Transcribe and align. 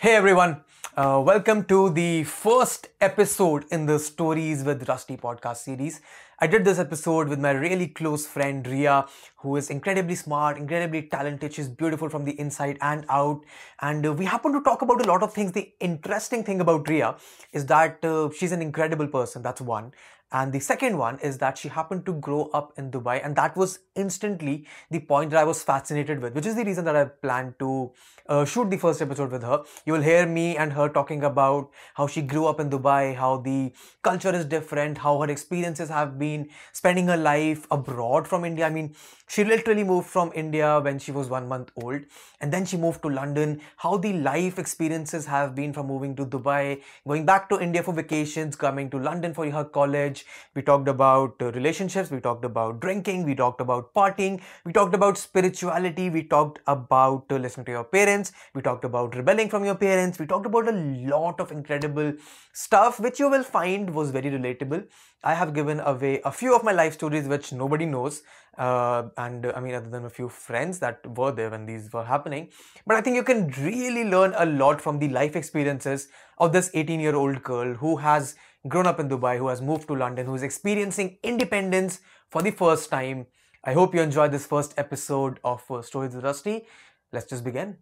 Hey 0.00 0.14
everyone, 0.14 0.60
uh, 0.96 1.20
welcome 1.26 1.64
to 1.64 1.90
the 1.90 2.22
first 2.22 2.86
episode 3.00 3.64
in 3.72 3.86
the 3.86 3.98
Stories 3.98 4.62
with 4.62 4.88
Rusty 4.88 5.16
podcast 5.16 5.56
series. 5.56 6.00
I 6.38 6.46
did 6.46 6.64
this 6.64 6.78
episode 6.78 7.26
with 7.26 7.40
my 7.40 7.50
really 7.50 7.88
close 7.88 8.24
friend 8.24 8.64
Ria, 8.64 9.06
who 9.38 9.56
is 9.56 9.70
incredibly 9.70 10.14
smart, 10.14 10.56
incredibly 10.56 11.02
talented. 11.02 11.52
She's 11.52 11.68
beautiful 11.68 12.08
from 12.08 12.24
the 12.24 12.38
inside 12.38 12.78
and 12.80 13.06
out. 13.08 13.42
And 13.80 14.06
uh, 14.06 14.12
we 14.12 14.24
happen 14.24 14.52
to 14.52 14.60
talk 14.60 14.82
about 14.82 15.04
a 15.04 15.08
lot 15.08 15.24
of 15.24 15.32
things. 15.32 15.50
The 15.50 15.72
interesting 15.80 16.44
thing 16.44 16.60
about 16.60 16.88
Ria 16.88 17.16
is 17.52 17.66
that 17.66 18.04
uh, 18.04 18.30
she's 18.30 18.52
an 18.52 18.62
incredible 18.62 19.08
person. 19.08 19.42
That's 19.42 19.60
one. 19.60 19.92
And 20.30 20.52
the 20.52 20.60
second 20.60 20.98
one 20.98 21.18
is 21.20 21.38
that 21.38 21.56
she 21.56 21.68
happened 21.68 22.04
to 22.06 22.12
grow 22.12 22.50
up 22.52 22.72
in 22.76 22.90
Dubai, 22.90 23.24
and 23.24 23.34
that 23.36 23.56
was 23.56 23.78
instantly 23.94 24.66
the 24.90 25.00
point 25.00 25.30
that 25.30 25.40
I 25.40 25.44
was 25.44 25.62
fascinated 25.62 26.20
with, 26.20 26.34
which 26.34 26.44
is 26.44 26.54
the 26.54 26.64
reason 26.64 26.84
that 26.84 26.96
I 26.96 27.06
planned 27.06 27.58
to 27.60 27.92
uh, 28.28 28.44
shoot 28.44 28.68
the 28.68 28.76
first 28.76 29.00
episode 29.00 29.32
with 29.32 29.42
her. 29.42 29.62
You 29.86 29.94
will 29.94 30.02
hear 30.02 30.26
me 30.26 30.56
and 30.56 30.72
her 30.74 30.88
talking 30.90 31.24
about 31.24 31.70
how 31.94 32.06
she 32.06 32.20
grew 32.20 32.46
up 32.46 32.60
in 32.60 32.68
Dubai, 32.68 33.16
how 33.16 33.38
the 33.38 33.72
culture 34.02 34.34
is 34.34 34.44
different, 34.44 34.98
how 34.98 35.18
her 35.20 35.30
experiences 35.30 35.88
have 35.88 36.18
been 36.18 36.50
spending 36.72 37.06
her 37.06 37.16
life 37.16 37.66
abroad 37.70 38.28
from 38.28 38.44
India. 38.44 38.66
I 38.66 38.70
mean, 38.70 38.94
she 39.28 39.44
literally 39.44 39.84
moved 39.84 40.08
from 40.08 40.30
India 40.34 40.78
when 40.80 40.98
she 40.98 41.10
was 41.10 41.28
one 41.28 41.48
month 41.48 41.70
old, 41.76 42.02
and 42.40 42.52
then 42.52 42.64
she 42.64 42.76
moved 42.76 43.02
to 43.02 43.08
London. 43.08 43.60
How 43.76 43.96
the 43.96 44.12
life 44.12 44.58
experiences 44.58 45.26
have 45.26 45.54
been 45.54 45.72
from 45.72 45.86
moving 45.86 46.14
to 46.16 46.26
Dubai, 46.26 46.82
going 47.06 47.26
back 47.26 47.48
to 47.48 47.60
India 47.60 47.82
for 47.82 47.92
vacations, 47.92 48.56
coming 48.56 48.90
to 48.90 48.98
London 48.98 49.34
for 49.34 49.48
her 49.50 49.64
college. 49.64 50.24
We 50.54 50.62
talked 50.62 50.88
about 50.88 51.34
uh, 51.40 51.52
relationships, 51.52 52.10
we 52.10 52.20
talked 52.20 52.44
about 52.44 52.80
drinking, 52.80 53.24
we 53.24 53.34
talked 53.34 53.60
about 53.60 53.92
partying, 53.94 54.40
we 54.64 54.72
talked 54.72 54.94
about 54.94 55.18
spirituality, 55.18 56.10
we 56.10 56.22
talked 56.22 56.60
about 56.66 57.24
uh, 57.30 57.36
listening 57.36 57.66
to 57.66 57.72
your 57.72 57.84
parents, 57.84 58.32
we 58.54 58.62
talked 58.62 58.84
about 58.84 59.16
rebelling 59.16 59.48
from 59.48 59.64
your 59.64 59.74
parents, 59.74 60.18
we 60.18 60.26
talked 60.26 60.46
about 60.46 60.68
a 60.68 60.72
lot 60.72 61.40
of 61.40 61.50
incredible 61.50 62.12
stuff 62.52 63.00
which 63.00 63.18
you 63.18 63.28
will 63.28 63.42
find 63.42 63.94
was 63.94 64.10
very 64.10 64.30
relatable. 64.30 64.84
I 65.24 65.34
have 65.34 65.52
given 65.52 65.80
away 65.80 66.20
a 66.24 66.30
few 66.30 66.54
of 66.54 66.62
my 66.62 66.72
life 66.72 66.94
stories 66.94 67.26
which 67.26 67.52
nobody 67.52 67.86
knows, 67.86 68.22
uh, 68.58 69.08
and 69.16 69.46
I 69.46 69.60
mean, 69.60 69.74
other 69.74 69.88
than 69.88 70.04
a 70.04 70.10
few 70.10 70.28
friends 70.28 70.80
that 70.80 71.06
were 71.16 71.30
there 71.32 71.50
when 71.50 71.64
these 71.64 71.92
were 71.92 72.04
happening. 72.04 72.48
But 72.86 72.96
I 72.96 73.00
think 73.00 73.16
you 73.16 73.22
can 73.22 73.48
really 73.58 74.04
learn 74.04 74.34
a 74.36 74.44
lot 74.44 74.80
from 74.80 74.98
the 74.98 75.08
life 75.08 75.36
experiences 75.36 76.08
of 76.38 76.52
this 76.52 76.70
18 76.74 77.00
year 77.00 77.14
old 77.14 77.42
girl 77.42 77.74
who 77.74 77.96
has 77.96 78.34
grown 78.66 78.86
up 78.86 78.98
in 78.98 79.08
Dubai, 79.08 79.38
who 79.38 79.48
has 79.48 79.62
moved 79.62 79.86
to 79.88 79.94
London, 79.94 80.26
who 80.26 80.34
is 80.34 80.42
experiencing 80.42 81.18
independence 81.22 82.00
for 82.30 82.42
the 82.42 82.50
first 82.50 82.90
time. 82.90 83.26
I 83.64 83.72
hope 83.72 83.94
you 83.94 84.00
enjoyed 84.00 84.32
this 84.32 84.46
first 84.46 84.74
episode 84.76 85.38
of 85.44 85.62
uh, 85.70 85.82
Stories 85.82 86.14
with 86.14 86.24
Rusty. 86.24 86.66
Let's 87.12 87.26
just 87.26 87.44
begin. 87.44 87.78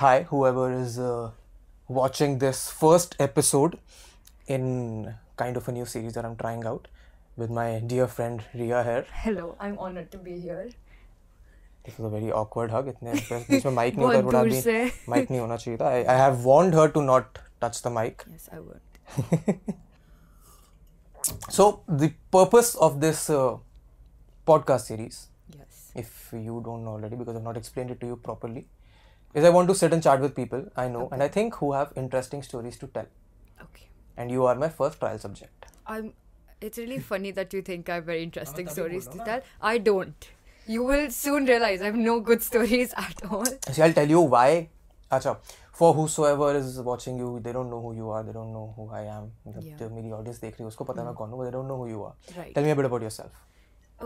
Hi, 0.00 0.22
whoever 0.22 0.72
is 0.72 0.98
uh, 0.98 1.30
watching 1.89 2.39
this 2.39 2.69
first 2.69 3.15
episode 3.19 3.77
in 4.47 5.13
kind 5.37 5.57
of 5.57 5.67
a 5.67 5.71
new 5.71 5.85
series 5.85 6.13
that 6.13 6.25
I'm 6.25 6.35
trying 6.35 6.65
out 6.65 6.87
with 7.37 7.49
my 7.49 7.79
dear 7.85 8.07
friend 8.07 8.43
Ria 8.53 8.83
here. 8.83 9.05
Hello, 9.23 9.55
I'm 9.59 9.77
honored 9.77 10.11
to 10.11 10.17
be 10.17 10.39
here. 10.39 10.69
This 11.83 11.99
is 11.99 12.05
a 12.05 12.09
very 12.09 12.31
awkward 12.31 12.71
hug. 12.71 12.87
इतने 12.87 13.13
बीच 13.49 13.65
में 13.65 13.73
mic 13.73 13.97
नहीं 13.97 14.05
होता 14.05 14.21
बहुत 14.21 14.25
थोड़ा 14.25 14.39
दूर 14.43 14.49
भी 14.49 14.61
से। 14.61 14.91
mic 15.09 15.31
नहीं 15.31 15.39
होना 15.39 15.57
चाहिए 15.57 15.77
था. 15.81 15.91
I, 15.91 15.99
I 16.13 16.17
have 16.21 16.43
warned 16.45 16.73
her 16.73 16.87
to 16.95 17.01
not 17.09 17.39
touch 17.61 17.81
the 17.87 17.91
mic. 17.97 18.25
Yes, 18.31 18.49
I 18.51 18.59
would. 18.59 18.81
So 21.49 21.81
the 21.87 22.09
purpose 22.31 22.75
of 22.75 22.99
this 23.01 23.29
uh, 23.29 23.57
podcast 24.47 24.81
series, 24.91 25.27
Yes. 25.57 25.91
if 25.95 26.31
you 26.33 26.61
don't 26.65 26.83
know 26.83 26.91
already, 26.97 27.15
because 27.15 27.35
I've 27.35 27.43
not 27.43 27.57
explained 27.57 27.91
it 27.91 27.99
to 28.01 28.07
you 28.07 28.15
properly, 28.15 28.67
is 29.33 29.43
I 29.43 29.49
want 29.49 29.67
to 29.69 29.75
sit 29.75 29.93
and 29.93 30.03
chat 30.03 30.21
with 30.21 30.35
people 30.35 30.65
I 30.75 30.87
know 30.87 31.09
and 31.11 31.23
I 31.23 31.27
think 31.27 31.55
who 31.55 31.73
have 31.73 31.91
interesting 31.95 32.43
stories 32.43 32.77
to 32.83 32.87
tell. 32.87 33.07
Okay. 33.61 33.89
And 34.17 34.31
you 34.31 34.45
are 34.45 34.55
my 34.55 34.69
first 34.69 34.99
trial 34.99 35.19
subject. 35.19 35.65
I'm. 35.85 36.13
It's 36.61 36.77
really 36.77 36.99
funny 36.99 37.31
that 37.31 37.53
you 37.53 37.61
think 37.61 37.89
I 37.89 37.95
have 37.95 38.05
very 38.05 38.23
interesting 38.23 38.69
stories 38.69 39.07
to 39.07 39.17
tell. 39.19 39.41
I 39.61 39.77
don't. 39.77 40.29
You 40.67 40.83
will 40.83 41.11
soon 41.11 41.45
realize 41.45 41.81
I 41.81 41.85
have 41.85 41.95
no 41.95 42.19
good 42.19 42.41
stories 42.41 42.93
at 42.97 43.25
all. 43.29 43.45
See, 43.69 43.81
I'll 43.81 43.93
tell 43.93 44.09
you 44.09 44.21
why. 44.21 44.69
Acha, 45.11 45.37
for 45.71 45.93
whosoever 45.93 46.55
is 46.55 46.79
watching 46.81 47.17
you, 47.17 47.39
they 47.43 47.51
don't 47.51 47.69
know 47.69 47.81
who 47.81 47.93
you 47.95 48.09
are, 48.09 48.23
they 48.23 48.31
don't 48.31 48.51
know 48.53 48.73
who 48.75 48.89
I 48.89 49.03
am. 49.17 49.27
जब 49.47 49.61
Yeah. 49.63 49.77
जो 49.77 49.89
मेरी 49.89 50.11
audience 50.19 50.41
देख 50.41 50.53
रही 50.53 50.63
है 50.63 50.67
उसको 50.67 50.85
पता 50.85 51.01
है 51.01 51.07
मैं 51.07 51.15
कौन 51.15 51.29
हूँ, 51.29 51.39
but 51.39 51.45
they 51.45 51.53
don't 51.57 51.69
know 51.71 51.77
who 51.81 51.89
you 51.91 52.01
are. 52.07 52.15
Right. 52.37 52.55
Tell 52.55 52.63
me 52.63 52.71
a 52.71 52.75
bit 52.75 52.89
about 52.89 53.05
yourself. 53.07 53.31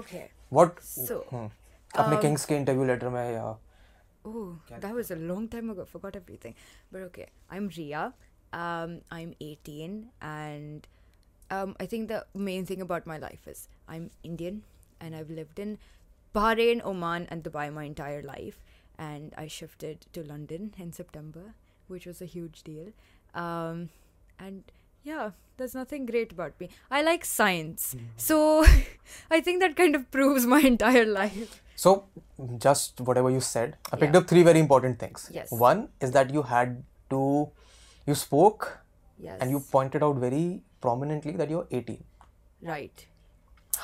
Okay. 0.01 0.25
What? 0.49 0.83
So. 0.89 1.23
Hmm. 1.29 1.47
अपने 1.95 2.21
Kings 2.21 2.45
के 2.45 2.57
interview 2.63 2.89
letter 2.89 3.11
में 3.13 3.33
या 3.33 3.57
Oh, 4.24 4.58
that 4.80 4.94
was 4.94 5.10
a 5.10 5.16
long 5.16 5.48
time 5.48 5.70
ago. 5.70 5.84
Forgot 5.84 6.16
everything. 6.16 6.54
But 6.90 7.02
okay, 7.02 7.26
I'm 7.50 7.68
Ria. 7.76 8.14
Um, 8.52 9.00
I'm 9.10 9.34
18, 9.40 10.10
and 10.22 10.86
um, 11.50 11.76
I 11.80 11.86
think 11.86 12.08
the 12.08 12.24
main 12.34 12.64
thing 12.64 12.80
about 12.80 13.06
my 13.06 13.18
life 13.18 13.46
is 13.46 13.68
I'm 13.88 14.10
Indian, 14.22 14.62
and 15.00 15.14
I've 15.14 15.30
lived 15.30 15.58
in 15.58 15.78
Bahrain, 16.34 16.84
Oman, 16.84 17.26
and 17.30 17.42
Dubai 17.42 17.72
my 17.72 17.84
entire 17.84 18.22
life. 18.22 18.62
And 18.98 19.34
I 19.36 19.48
shifted 19.48 20.06
to 20.12 20.22
London 20.22 20.72
in 20.78 20.92
September, 20.92 21.54
which 21.88 22.06
was 22.06 22.22
a 22.22 22.26
huge 22.26 22.62
deal. 22.62 22.92
Um, 23.34 23.88
and 24.38 24.62
yeah, 25.02 25.30
there's 25.56 25.74
nothing 25.74 26.06
great 26.06 26.32
about 26.32 26.58
me. 26.60 26.70
I 26.90 27.02
like 27.02 27.24
science, 27.24 27.96
so 28.16 28.64
I 29.30 29.40
think 29.40 29.60
that 29.60 29.76
kind 29.76 29.96
of 29.96 30.10
proves 30.10 30.46
my 30.46 30.60
entire 30.60 31.04
life. 31.04 31.60
So, 31.76 32.06
just 32.58 33.00
whatever 33.00 33.30
you 33.30 33.40
said, 33.40 33.76
I 33.92 33.96
picked 33.96 34.14
Yeah. 34.14 34.20
up 34.20 34.28
three 34.28 34.42
very 34.42 34.60
important 34.60 34.98
things. 34.98 35.28
Yes. 35.32 35.50
One 35.50 35.88
is 36.00 36.12
that 36.12 36.30
you 36.30 36.42
had 36.42 36.82
to, 37.10 37.48
you 38.06 38.14
spoke 38.14 38.78
Yes. 39.18 39.38
and 39.40 39.50
you 39.50 39.60
pointed 39.60 40.02
out 40.02 40.16
very 40.16 40.62
prominently 40.80 41.32
that 41.42 41.50
you're 41.50 41.66
18. 41.70 42.04
right. 42.62 43.06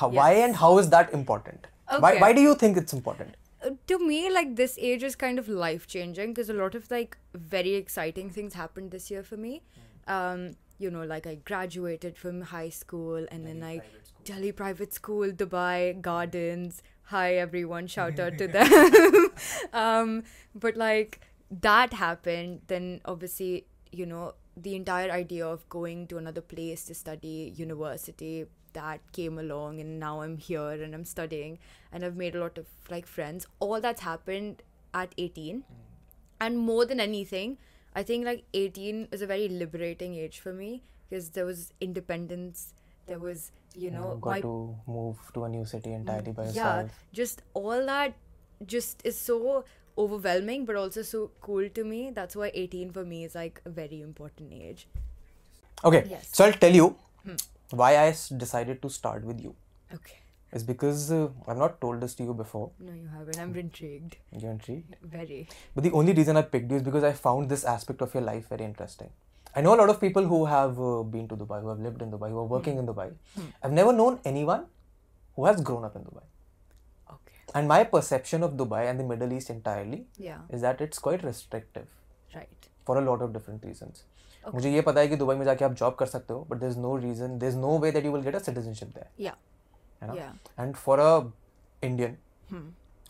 How, 0.01 0.09
Why 0.09 0.33
and 0.43 0.57
how 0.57 0.79
is 0.79 0.89
that 0.91 1.13
important? 1.13 1.67
Why, 1.99 2.11
Okay. 2.13 2.21
why 2.21 2.33
do 2.33 2.41
you 2.41 2.55
think 2.55 2.77
it's 2.77 2.93
important? 2.93 3.37
Uh, 3.63 3.71
to 3.89 3.99
me 3.99 4.31
like 4.31 4.55
this 4.57 4.77
age 4.79 5.03
is 5.03 5.17
kind 5.17 5.39
of 5.39 5.49
life 5.49 5.87
changing 5.87 6.33
because 6.33 6.49
a 6.49 6.55
lot 6.55 6.75
of 6.75 6.91
like 6.91 7.19
very 7.35 7.75
exciting 7.75 8.31
things 8.31 8.55
happened 8.55 8.91
this 8.91 9.11
year 9.11 9.23
for 9.23 9.37
me 9.37 9.51
um 10.15 10.45
you 10.85 10.91
know 10.95 11.03
like 11.11 11.27
i 11.33 11.35
graduated 11.51 12.17
from 12.17 12.39
high 12.53 12.71
school 12.77 13.27
and 13.31 13.45
then 13.51 13.63
i 13.63 13.75
delhi 14.31 14.53
private 14.63 14.95
school 15.01 15.35
dubai 15.43 16.01
gardens 16.09 16.81
hi 17.11 17.35
everyone. 17.35 17.89
Shout 17.89 18.21
out 18.21 18.39
to 18.39 18.47
them. 18.57 19.31
Um 19.73 20.23
but 20.55 20.77
like 20.77 21.21
that 21.63 21.93
happened 21.93 22.61
then 22.73 23.01
obviously 23.05 23.67
you 23.91 24.07
know 24.07 24.35
the 24.57 24.75
entire 24.77 25.11
idea 25.11 25.47
of 25.47 25.69
going 25.69 26.07
to 26.09 26.19
another 26.19 26.41
place 26.41 26.85
to 26.85 26.95
study 26.95 27.53
university 27.57 28.47
that 28.75 29.01
came 29.13 29.39
along 29.39 29.81
and 29.81 29.99
now 29.99 30.21
i'm 30.21 30.37
here 30.37 30.83
and 30.85 30.95
i'm 30.95 31.05
studying 31.05 31.59
and 31.93 32.05
i've 32.05 32.17
made 32.17 32.37
a 32.37 32.41
lot 32.41 32.59
of 32.59 32.67
like 32.89 33.07
friends. 33.07 33.47
All 33.59 33.81
that's 33.81 34.03
happened 34.03 34.63
at 34.95 35.15
18 35.19 35.65
and 36.41 36.59
more 36.59 36.85
than 36.85 37.01
anything 37.01 37.59
i 37.95 38.05
think 38.05 38.25
like 38.25 38.45
18 38.55 39.09
is 39.11 39.23
a 39.23 39.27
very 39.27 39.49
liberating 39.49 40.15
age 40.15 40.39
for 40.39 40.53
me 40.53 40.83
because 41.09 41.31
there 41.31 41.45
was 41.45 41.73
independence 41.81 42.75
there 43.11 43.19
was 43.27 43.45
you 43.85 43.91
know 43.97 44.07
got 44.27 44.31
my 44.35 44.41
to 44.47 44.53
move 44.97 45.19
to 45.37 45.45
a 45.45 45.49
new 45.59 45.65
city 45.75 45.93
entirely 45.99 46.33
by 46.41 46.45
yeah 46.45 46.49
yourself. 46.71 47.05
just 47.21 47.43
all 47.61 47.87
that 47.93 48.15
just 48.75 49.05
is 49.13 49.19
so 49.29 49.37
overwhelming 50.05 50.65
but 50.71 50.77
also 50.81 51.03
so 51.11 51.21
cool 51.47 51.69
to 51.79 51.85
me 51.93 52.01
that's 52.19 52.37
why 52.43 52.51
18 52.65 52.91
for 52.99 53.05
me 53.13 53.23
is 53.29 53.35
like 53.43 53.61
a 53.71 53.71
very 53.83 54.01
important 54.09 54.53
age 54.71 54.87
Okay, 55.89 56.01
Yes. 56.11 56.25
Hmm. 56.29 56.35
so 56.39 56.45
I'll 56.45 56.59
tell 56.63 56.75
you 56.79 56.87
why 57.81 57.91
i 57.99 58.09
decided 58.41 58.83
to 58.83 58.89
start 58.97 59.25
with 59.31 59.41
you. 59.47 59.55
okay 59.99 60.17
Is 60.59 60.65
because 60.69 61.03
uh, 61.17 61.19
I've 61.51 61.61
not 61.63 61.75
told 61.85 62.01
this 62.05 62.15
to 62.19 62.25
you 62.29 62.35
before. 62.41 62.65
no 62.89 62.95
you 63.01 63.09
haven't 63.17 63.39
i'm 63.45 63.53
intrigued 63.63 64.17
You're 64.43 64.51
intrigued. 64.55 64.97
very 65.17 65.39
But 65.77 65.85
the 65.89 65.93
only 66.01 66.15
reason 66.21 66.41
I 66.41 66.43
picked 66.55 66.71
you 66.75 66.79
is 66.81 66.85
because 66.89 67.07
I 67.11 67.13
found 67.21 67.55
this 67.55 67.65
aspect 67.75 68.03
of 68.07 68.17
your 68.19 68.25
life 68.29 68.49
very 68.55 68.65
interesting. 68.71 69.13
I 69.56 69.62
know 69.62 69.74
a 69.74 69.80
lot 69.82 69.90
of 69.90 70.00
people 70.00 70.26
who 70.32 70.40
have 70.46 70.80
uh, 70.80 71.02
been 71.04 71.28
to 71.30 71.36
Dubai, 71.42 71.62
who 71.62 71.70
have 71.70 71.80
lived 71.80 72.02
in 72.06 72.10
Dubai, 72.12 72.30
who 72.30 72.40
are 72.40 72.50
working 72.54 72.78
in 72.78 72.86
Dubai. 72.88 73.06
I've 73.64 73.72
never 73.72 73.94
known 74.00 74.18
anyone 74.32 74.66
who 75.38 75.46
has 75.46 75.62
grown 75.70 75.86
up 75.90 75.96
in 76.00 76.04
Dubai. 76.08 76.24
okay 77.14 77.60
And 77.60 77.68
my 77.74 77.84
perception 77.94 78.44
of 78.48 78.58
Dubai 78.64 78.82
and 78.90 79.00
the 79.00 79.06
Middle 79.12 79.38
East 79.38 79.50
entirely 79.54 80.02
yeah 80.18 80.58
is 80.58 80.66
that 80.68 80.82
it's 80.88 81.00
quite 81.08 81.24
restrictive 81.30 81.88
right 82.36 82.68
for 82.90 82.98
a 83.02 83.06
lot 83.12 83.22
of 83.28 83.34
different 83.38 83.64
reasons. 83.72 84.04
मुझे 84.54 84.72
ये 84.72 84.82
पता 84.88 85.00
है 85.02 85.08
कि 85.08 85.16
Dubai 85.18 85.36
में 85.36 85.44
जाके 85.46 85.66
आप 85.66 85.74
job 85.84 85.96
कर 86.00 86.06
सकते 86.06 86.34
हो 86.34 86.46
but 86.50 86.58
there 86.60 86.72
is 86.72 86.78
no 86.78 86.96
reason 87.06 87.38
there 87.40 87.52
is 87.52 87.58
no 87.60 87.78
way 87.86 87.92
that 87.92 88.06
you 88.06 88.12
will 88.12 88.22
get 88.24 88.36
a 88.36 88.40
citizenship 88.48 88.88
there 88.98 89.08
yeah 89.28 89.38
है 90.02 90.08
ना 90.08 90.14
yeah 90.14 90.60
and 90.60 90.76
for 90.76 91.00
a 91.00 91.32
Indian 91.84 92.18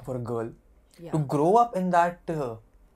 for 0.06 0.16
a 0.16 0.19
girl 0.30 0.54
yeah 1.06 1.12
to 1.16 1.19
grow 1.33 1.50
up 1.63 1.75
in 1.81 1.89
that 1.95 2.31
uh, 2.36 2.48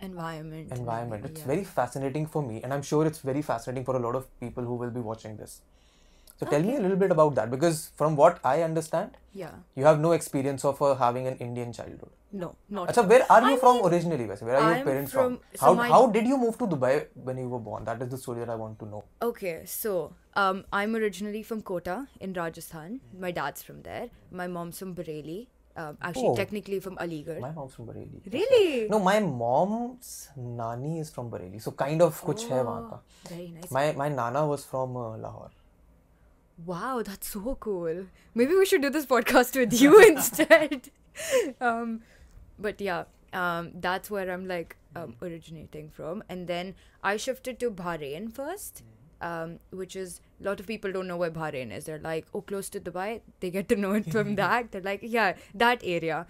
environment 0.09 0.73
environment 0.79 1.25
it's 1.31 1.41
yeah. 1.43 1.51
very 1.53 1.65
fascinating 1.77 2.27
for 2.35 2.43
me 2.49 2.57
and 2.63 2.73
i'm 2.77 2.85
sure 2.91 3.03
it's 3.11 3.23
very 3.31 3.43
fascinating 3.51 3.85
for 3.91 3.97
a 4.01 4.03
lot 4.07 4.15
of 4.21 4.27
people 4.45 4.65
who 4.73 4.77
will 4.83 4.95
be 5.01 5.07
watching 5.13 5.37
this 5.45 5.55
So 6.43 6.47
tell 6.53 6.63
me 6.69 6.73
a 6.77 6.81
little 6.85 6.97
bit 7.01 7.13
about 7.15 7.35
that 7.35 7.51
because 7.51 7.77
from 7.99 8.15
what 8.21 8.39
I 8.53 8.63
understand, 8.69 9.11
Yeah. 9.41 9.53
you 9.81 9.85
have 9.89 10.01
no 10.07 10.09
experience 10.15 10.65
of 10.71 10.81
uh, 10.87 10.89
having 11.03 11.29
an 11.31 11.37
Indian 11.47 11.69
childhood. 11.77 12.11
No, 12.41 12.49
not. 12.79 12.89
Achha, 12.95 13.05
where 13.13 13.27
are 13.35 13.39
you 13.51 13.53
I 13.53 13.61
from 13.61 13.77
mean, 13.77 13.87
originally? 13.91 14.27
Where 14.31 14.57
are 14.57 14.65
your 14.65 14.73
I'm 14.81 14.89
parents 14.89 15.13
from- 15.19 15.37
from? 15.37 15.61
so 15.61 15.67
How, 15.67 15.71
my- 15.83 15.87
how 15.93 16.01
did 16.17 16.27
you 16.33 16.39
move 16.45 16.59
to 16.65 16.69
Dubai 16.75 16.93
when 17.29 17.39
you 17.43 17.47
were 17.55 17.63
born? 17.69 17.87
That 17.91 18.03
is 18.07 18.11
the 18.17 18.21
story 18.25 18.41
that 18.45 18.51
I 18.57 18.59
want 18.65 18.81
to 18.83 18.89
know. 18.97 19.05
Okay, 19.29 19.55
so 19.77 19.95
um, 20.45 20.65
I'm 20.81 20.97
originally 21.03 21.45
from 21.53 21.63
Kota 21.73 21.97
in 22.29 22.33
Rajasthan. 22.43 23.01
My 23.27 23.31
dad's 23.41 23.63
from 23.63 23.83
there. 23.91 24.11
My 24.43 24.49
mom's 24.59 24.81
from 24.85 24.97
Bareilly. 25.03 25.41
Um, 25.77 25.99
actually, 26.01 26.29
oh, 26.29 26.37
technically 26.37 26.79
from 26.79 26.97
Aligarh. 26.97 27.41
My 27.41 27.51
mom's 27.51 27.75
from 27.75 27.87
Bareilly. 27.87 28.33
Really? 28.33 28.89
No, 28.89 29.01
my 29.01 29.19
mom's 29.19 30.29
nani 30.37 31.01
is 31.01 31.11
from 31.11 31.31
Bareilly, 31.31 31.61
so 31.61 31.73
kind 31.73 32.01
of 32.01 32.21
kuch 32.23 32.45
oh, 32.45 32.55
hai 32.55 32.89
ka. 32.91 33.01
Very 33.29 33.49
nice. 33.49 33.71
My 33.71 33.93
my 33.93 34.09
nana 34.09 34.47
was 34.47 34.65
from 34.65 34.97
uh, 34.97 35.17
Lahore. 35.17 35.51
Wow, 36.65 37.03
that's 37.03 37.29
so 37.29 37.57
cool. 37.59 38.07
Maybe 38.35 38.55
we 38.55 38.67
should 38.67 38.83
do 38.83 38.91
this 38.91 39.07
podcast 39.07 39.59
with 39.59 39.81
you 39.81 40.01
instead. 40.13 40.91
Um, 41.61 42.01
but 42.59 42.81
yeah, 42.81 43.05
um, 43.33 43.71
that's 43.75 44.11
where 44.11 44.33
I'm 44.33 44.49
like 44.49 44.77
um, 44.97 45.15
originating 45.23 45.91
from, 45.91 46.25
and 46.29 46.49
then 46.49 46.75
I 47.05 47.17
shifted 47.17 47.61
to 47.61 47.71
Bahrain 47.71 48.33
first. 48.33 48.83
Mm 48.83 48.94
um, 49.21 49.59
which 49.71 49.97
is 49.97 50.21
a 50.41 50.45
lot 50.45 50.61
of 50.61 50.67
people 50.67 50.93
don't 50.93 51.07
know 51.07 51.17
where 51.17 51.31
Bahrain 51.31 51.73
is. 51.73 51.85
They're 51.85 51.99
like, 51.99 52.27
oh, 52.35 52.41
close 52.41 52.69
to 52.71 52.81
Dubai. 52.81 53.21
They 53.41 53.51
get 53.51 53.69
to 53.69 53.77
know 53.77 53.93
it 53.93 54.11
from 54.11 54.35
that. 54.43 54.73
They're 54.73 54.81
like, 54.81 55.01
yeah, 55.03 55.35
that 55.55 55.81
area. 55.85 56.27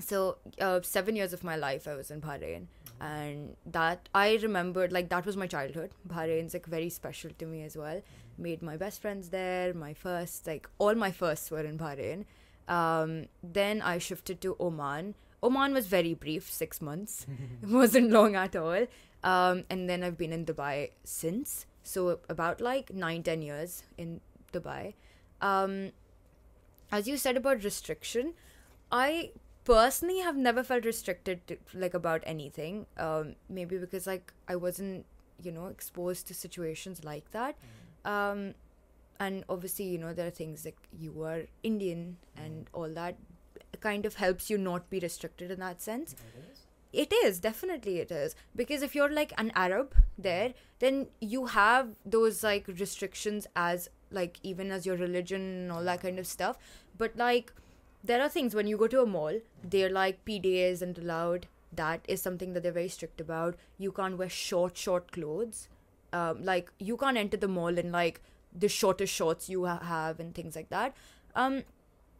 So 0.00 0.38
uh, 0.60 0.80
seven 0.82 1.16
years 1.16 1.32
of 1.32 1.44
my 1.44 1.56
life 1.56 1.86
I 1.86 1.94
was 1.94 2.10
in 2.10 2.20
Bahrain, 2.20 2.66
and 3.00 3.56
that 3.66 4.08
I 4.14 4.38
remembered 4.42 4.92
like 4.92 5.08
that 5.10 5.26
was 5.26 5.36
my 5.36 5.46
childhood. 5.46 5.90
Bahrain's 6.08 6.54
like 6.54 6.66
very 6.66 6.88
special 6.88 7.30
to 7.38 7.46
me 7.46 7.62
as 7.64 7.76
well. 7.76 8.00
Made 8.38 8.62
my 8.62 8.76
best 8.76 9.02
friends 9.02 9.28
there. 9.28 9.74
My 9.74 9.92
first 9.92 10.46
like 10.46 10.68
all 10.78 10.94
my 10.94 11.10
firsts 11.10 11.50
were 11.50 11.60
in 11.60 11.78
Bahrain. 11.78 12.24
Um, 12.68 13.26
then 13.42 13.82
I 13.82 13.98
shifted 13.98 14.40
to 14.42 14.56
Oman. 14.60 15.14
Oman 15.42 15.72
was 15.72 15.86
very 15.86 16.14
brief, 16.14 16.50
six 16.50 16.80
months. 16.80 17.26
it 17.62 17.68
wasn't 17.68 18.10
long 18.10 18.36
at 18.36 18.56
all. 18.56 18.86
Um, 19.22 19.64
and 19.68 19.88
then 19.88 20.02
I've 20.02 20.16
been 20.16 20.32
in 20.32 20.46
Dubai 20.46 20.90
since. 21.04 21.66
So 21.82 22.20
about 22.28 22.60
like 22.60 22.92
nine, 22.92 23.22
ten 23.22 23.42
years 23.42 23.82
in 23.96 24.20
Dubai. 24.52 24.94
Um, 25.40 25.92
as 26.92 27.08
you 27.08 27.16
said 27.16 27.36
about 27.36 27.64
restriction, 27.64 28.34
I 28.92 29.30
personally 29.64 30.18
have 30.18 30.36
never 30.36 30.62
felt 30.62 30.84
restricted 30.84 31.46
to, 31.46 31.56
like 31.74 31.94
about 31.94 32.22
anything. 32.26 32.86
Um, 32.98 33.36
maybe 33.48 33.78
because 33.78 34.06
like 34.06 34.32
I 34.48 34.56
wasn't, 34.56 35.06
you 35.42 35.52
know, 35.52 35.66
exposed 35.66 36.26
to 36.28 36.34
situations 36.34 37.04
like 37.04 37.30
that. 37.32 37.56
Um, 38.04 38.54
and 39.18 39.44
obviously, 39.48 39.84
you 39.86 39.98
know, 39.98 40.12
there 40.14 40.26
are 40.26 40.30
things 40.30 40.64
like 40.64 40.76
you 40.98 41.22
are 41.22 41.42
Indian 41.62 42.16
and 42.36 42.68
all 42.72 42.88
that 42.88 43.16
kind 43.80 44.04
of 44.06 44.14
helps 44.16 44.50
you 44.50 44.58
not 44.58 44.88
be 44.90 44.98
restricted 44.98 45.50
in 45.50 45.60
that 45.60 45.80
sense. 45.80 46.16
It 46.92 47.12
is 47.12 47.38
definitely 47.38 47.98
it 47.98 48.10
is 48.10 48.34
because 48.56 48.82
if 48.82 48.94
you're 48.94 49.12
like 49.12 49.32
an 49.38 49.52
Arab 49.54 49.94
there, 50.18 50.54
then 50.80 51.06
you 51.20 51.46
have 51.46 51.94
those 52.04 52.42
like 52.42 52.66
restrictions 52.68 53.46
as 53.54 53.88
like 54.10 54.40
even 54.42 54.70
as 54.72 54.84
your 54.84 54.96
religion 54.96 55.40
and 55.40 55.72
all 55.72 55.84
that 55.84 56.02
kind 56.02 56.18
of 56.18 56.26
stuff. 56.26 56.58
But 56.98 57.16
like 57.16 57.52
there 58.02 58.20
are 58.22 58.28
things 58.28 58.54
when 58.54 58.66
you 58.66 58.76
go 58.76 58.88
to 58.88 59.02
a 59.02 59.06
mall, 59.06 59.40
they're 59.62 59.90
like 59.90 60.24
PDA 60.24 60.70
isn't 60.72 60.98
allowed. 60.98 61.46
That 61.72 62.00
is 62.08 62.20
something 62.20 62.54
that 62.54 62.62
they're 62.62 62.72
very 62.72 62.88
strict 62.88 63.20
about. 63.20 63.56
You 63.78 63.92
can't 63.92 64.18
wear 64.18 64.28
short, 64.28 64.76
short 64.76 65.12
clothes. 65.12 65.68
Um, 66.12 66.44
like 66.44 66.72
you 66.78 66.96
can't 66.96 67.16
enter 67.16 67.36
the 67.36 67.46
mall 67.46 67.78
in 67.78 67.92
like 67.92 68.20
the 68.52 68.68
shortest 68.68 69.14
shorts 69.14 69.48
you 69.48 69.66
ha- 69.66 69.78
have 69.78 70.18
and 70.18 70.34
things 70.34 70.56
like 70.56 70.70
that. 70.70 70.96
Um, 71.36 71.62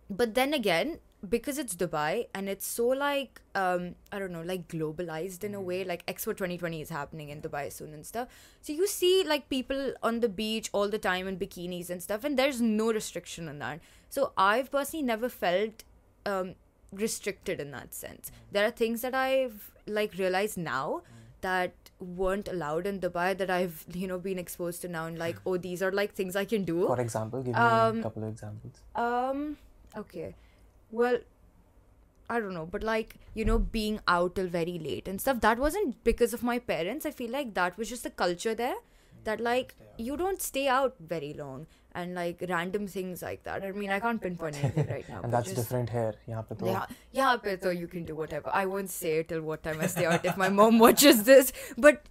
but 0.09 0.35
then 0.35 0.55
again 0.55 0.99
because 1.29 1.59
it's 1.59 1.75
dubai 1.77 2.27
and 2.35 2.49
it's 2.49 2.67
so 2.67 2.87
like 2.89 3.41
um 3.55 3.95
i 4.11 4.19
don't 4.19 4.33
know 4.33 4.43
like 4.51 4.67
globalized 4.69 5.45
in 5.45 5.55
a 5.55 5.61
way 5.61 5.85
like 5.85 6.05
expo 6.07 6.35
2020 6.37 6.81
is 6.81 6.89
happening 6.89 7.29
in 7.29 7.43
dubai 7.43 7.71
soon 7.71 7.93
and 7.93 8.07
stuff. 8.07 8.29
So 8.63 8.73
you 8.73 8.87
see 8.87 9.23
like 9.25 9.51
people 9.51 9.93
on 10.03 10.21
the 10.21 10.31
beach 10.31 10.71
all 10.73 10.89
the 10.89 10.99
time 10.99 11.29
in 11.29 11.37
bikinis 11.37 11.91
and 11.91 12.03
stuff 12.03 12.25
and 12.25 12.39
there's 12.39 12.61
no 12.63 12.91
restriction 12.91 13.49
on 13.51 13.59
that. 13.59 13.81
So 14.09 14.33
i've 14.39 14.71
personally 14.71 15.05
never 15.05 15.29
felt 15.29 15.85
um 16.25 16.55
restricted 16.93 17.61
in 17.61 17.71
that 17.73 17.93
sense. 17.95 18.33
There 18.51 18.65
are 18.67 18.71
things 18.71 19.03
that 19.03 19.15
i've 19.15 19.71
like 19.87 20.15
realized 20.17 20.57
now 20.57 21.03
that 21.43 21.73
weren't 22.01 22.49
allowed 22.49 22.87
in 22.87 22.99
dubai 23.01 23.37
that 23.37 23.51
i've 23.51 23.85
you 23.93 24.07
know 24.09 24.19
been 24.19 24.39
exposed 24.39 24.81
to 24.83 24.89
now 24.89 25.05
and 25.07 25.19
like 25.19 25.37
oh 25.47 25.57
these 25.59 25.83
are 25.83 25.93
like 25.93 26.15
things 26.15 26.35
i 26.35 26.45
can 26.47 26.65
do. 26.65 26.87
For 26.87 27.01
example, 27.01 27.43
give 27.43 27.55
me 27.55 27.61
Um, 27.61 27.99
a 28.01 28.03
couple 28.03 28.25
of 28.25 28.31
examples. 28.31 28.81
um, 28.95 29.57
okay 30.05 30.35
well 30.91 31.19
I 32.31 32.39
don't 32.39 32.55
know, 32.55 32.67
but 32.67 32.85
like, 32.85 33.17
you 33.35 33.45
know, 33.45 33.59
being 33.59 33.99
out 34.07 34.37
till 34.37 34.47
very 34.47 34.79
late 34.79 35.09
and 35.09 35.21
stuff. 35.21 35.41
That 35.41 35.59
wasn't 35.59 36.03
because 36.05 36.33
of 36.33 36.45
my 36.45 36.61
parents. 36.61 37.05
I 37.05 37.11
feel 37.11 37.31
like 37.31 37.55
that 37.55 37.77
was 37.77 37.89
just 37.89 38.05
the 38.05 38.11
culture 38.11 38.55
there 38.55 38.77
that, 39.25 39.41
mm, 39.41 39.43
like, 39.43 39.75
you 39.99 40.17
don't 40.17 40.41
stay 40.41 40.69
out 40.69 40.95
very 41.01 41.35
long 41.35 41.67
and 41.93 42.15
like 42.15 42.45
random 42.49 42.87
things 42.87 43.21
like 43.21 43.43
that. 43.43 43.65
I 43.65 43.73
mean, 43.73 43.91
I 43.91 43.99
can't 43.99 44.23
pinpoint 44.23 44.63
anything 44.63 44.87
right 44.87 45.09
now. 45.09 45.21
and 45.25 45.33
that's 45.33 45.47
just, 45.47 45.57
different 45.57 45.91
here. 45.91 46.15
Yeah, 46.29 46.43
but 46.49 46.65
yeah, 46.65 46.87
yeah, 47.11 47.37
so 47.61 47.71
you 47.71 47.89
can 47.89 48.05
do 48.05 48.15
whatever. 48.15 48.51
I 48.55 48.65
won't 48.67 48.91
say 48.91 49.25
till 49.25 49.43
what 49.43 49.65
time 49.65 49.81
I 49.81 49.89
stay 49.89 50.07
out 50.07 50.25
if 50.25 50.37
my 50.37 50.49
mom 50.49 50.79
watches 50.87 51.25
this, 51.25 51.53
but 51.77 52.03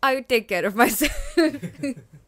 I 0.00 0.20
take 0.20 0.46
care 0.48 0.64
of 0.64 0.76
myself. 0.76 1.36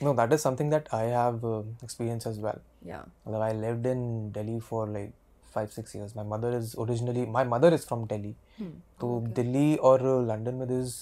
no, 0.00 0.12
that 0.14 0.32
is 0.32 0.42
something 0.42 0.70
that 0.70 0.88
I 0.92 1.02
have 1.14 1.44
uh, 1.44 1.62
experienced 1.82 2.26
as 2.26 2.38
well. 2.38 2.60
yeah. 2.84 3.02
Although 3.26 3.42
I 3.42 3.52
lived 3.52 3.86
in 3.86 4.32
Delhi 4.32 4.60
for 4.60 4.86
like 4.88 5.12
five 5.54 5.72
six 5.72 5.94
years. 5.94 6.14
My 6.14 6.22
mother 6.24 6.50
is 6.58 6.74
originally 6.84 7.26
my 7.26 7.44
mother 7.44 7.72
is 7.78 7.84
from 7.84 8.06
Delhi. 8.06 8.34
Hmm. 8.58 8.72
So 9.00 9.12
Delhi 9.40 9.78
और 9.78 10.00
London 10.26 10.58
में 10.60 10.66
there 10.68 10.80
is 10.80 10.96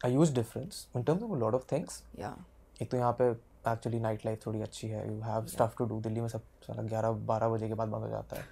a 0.00 0.10
huge 0.10 0.32
difference 0.34 0.86
in 0.94 1.04
terms 1.04 1.22
of 1.22 1.30
a 1.30 1.40
lot 1.44 1.58
of 1.60 1.66
things. 1.74 2.00
Yeah. 2.24 2.34
एक 2.82 2.90
तो 2.90 2.96
यहाँ 2.96 3.12
पे 3.20 3.30
actually 3.72 3.98
night 4.00 4.24
life 4.26 4.46
थोड़ी 4.46 4.60
अच्छी 4.62 4.88
है 4.88 5.06
you 5.08 5.20
have 5.22 5.46
stuff 5.46 5.74
to 5.78 5.84
do 5.86 6.00
Delhi 6.00 6.20
में 6.20 6.28
सब 6.28 6.42
साला 6.66 6.82
ग्यारह 6.88 7.10
बारह 7.30 7.48
बजे 7.48 7.68
के 7.68 7.74
बाद 7.74 7.88
बंद 7.88 8.02
हो 8.02 8.08
जाता 8.08 8.36
है 8.36 8.44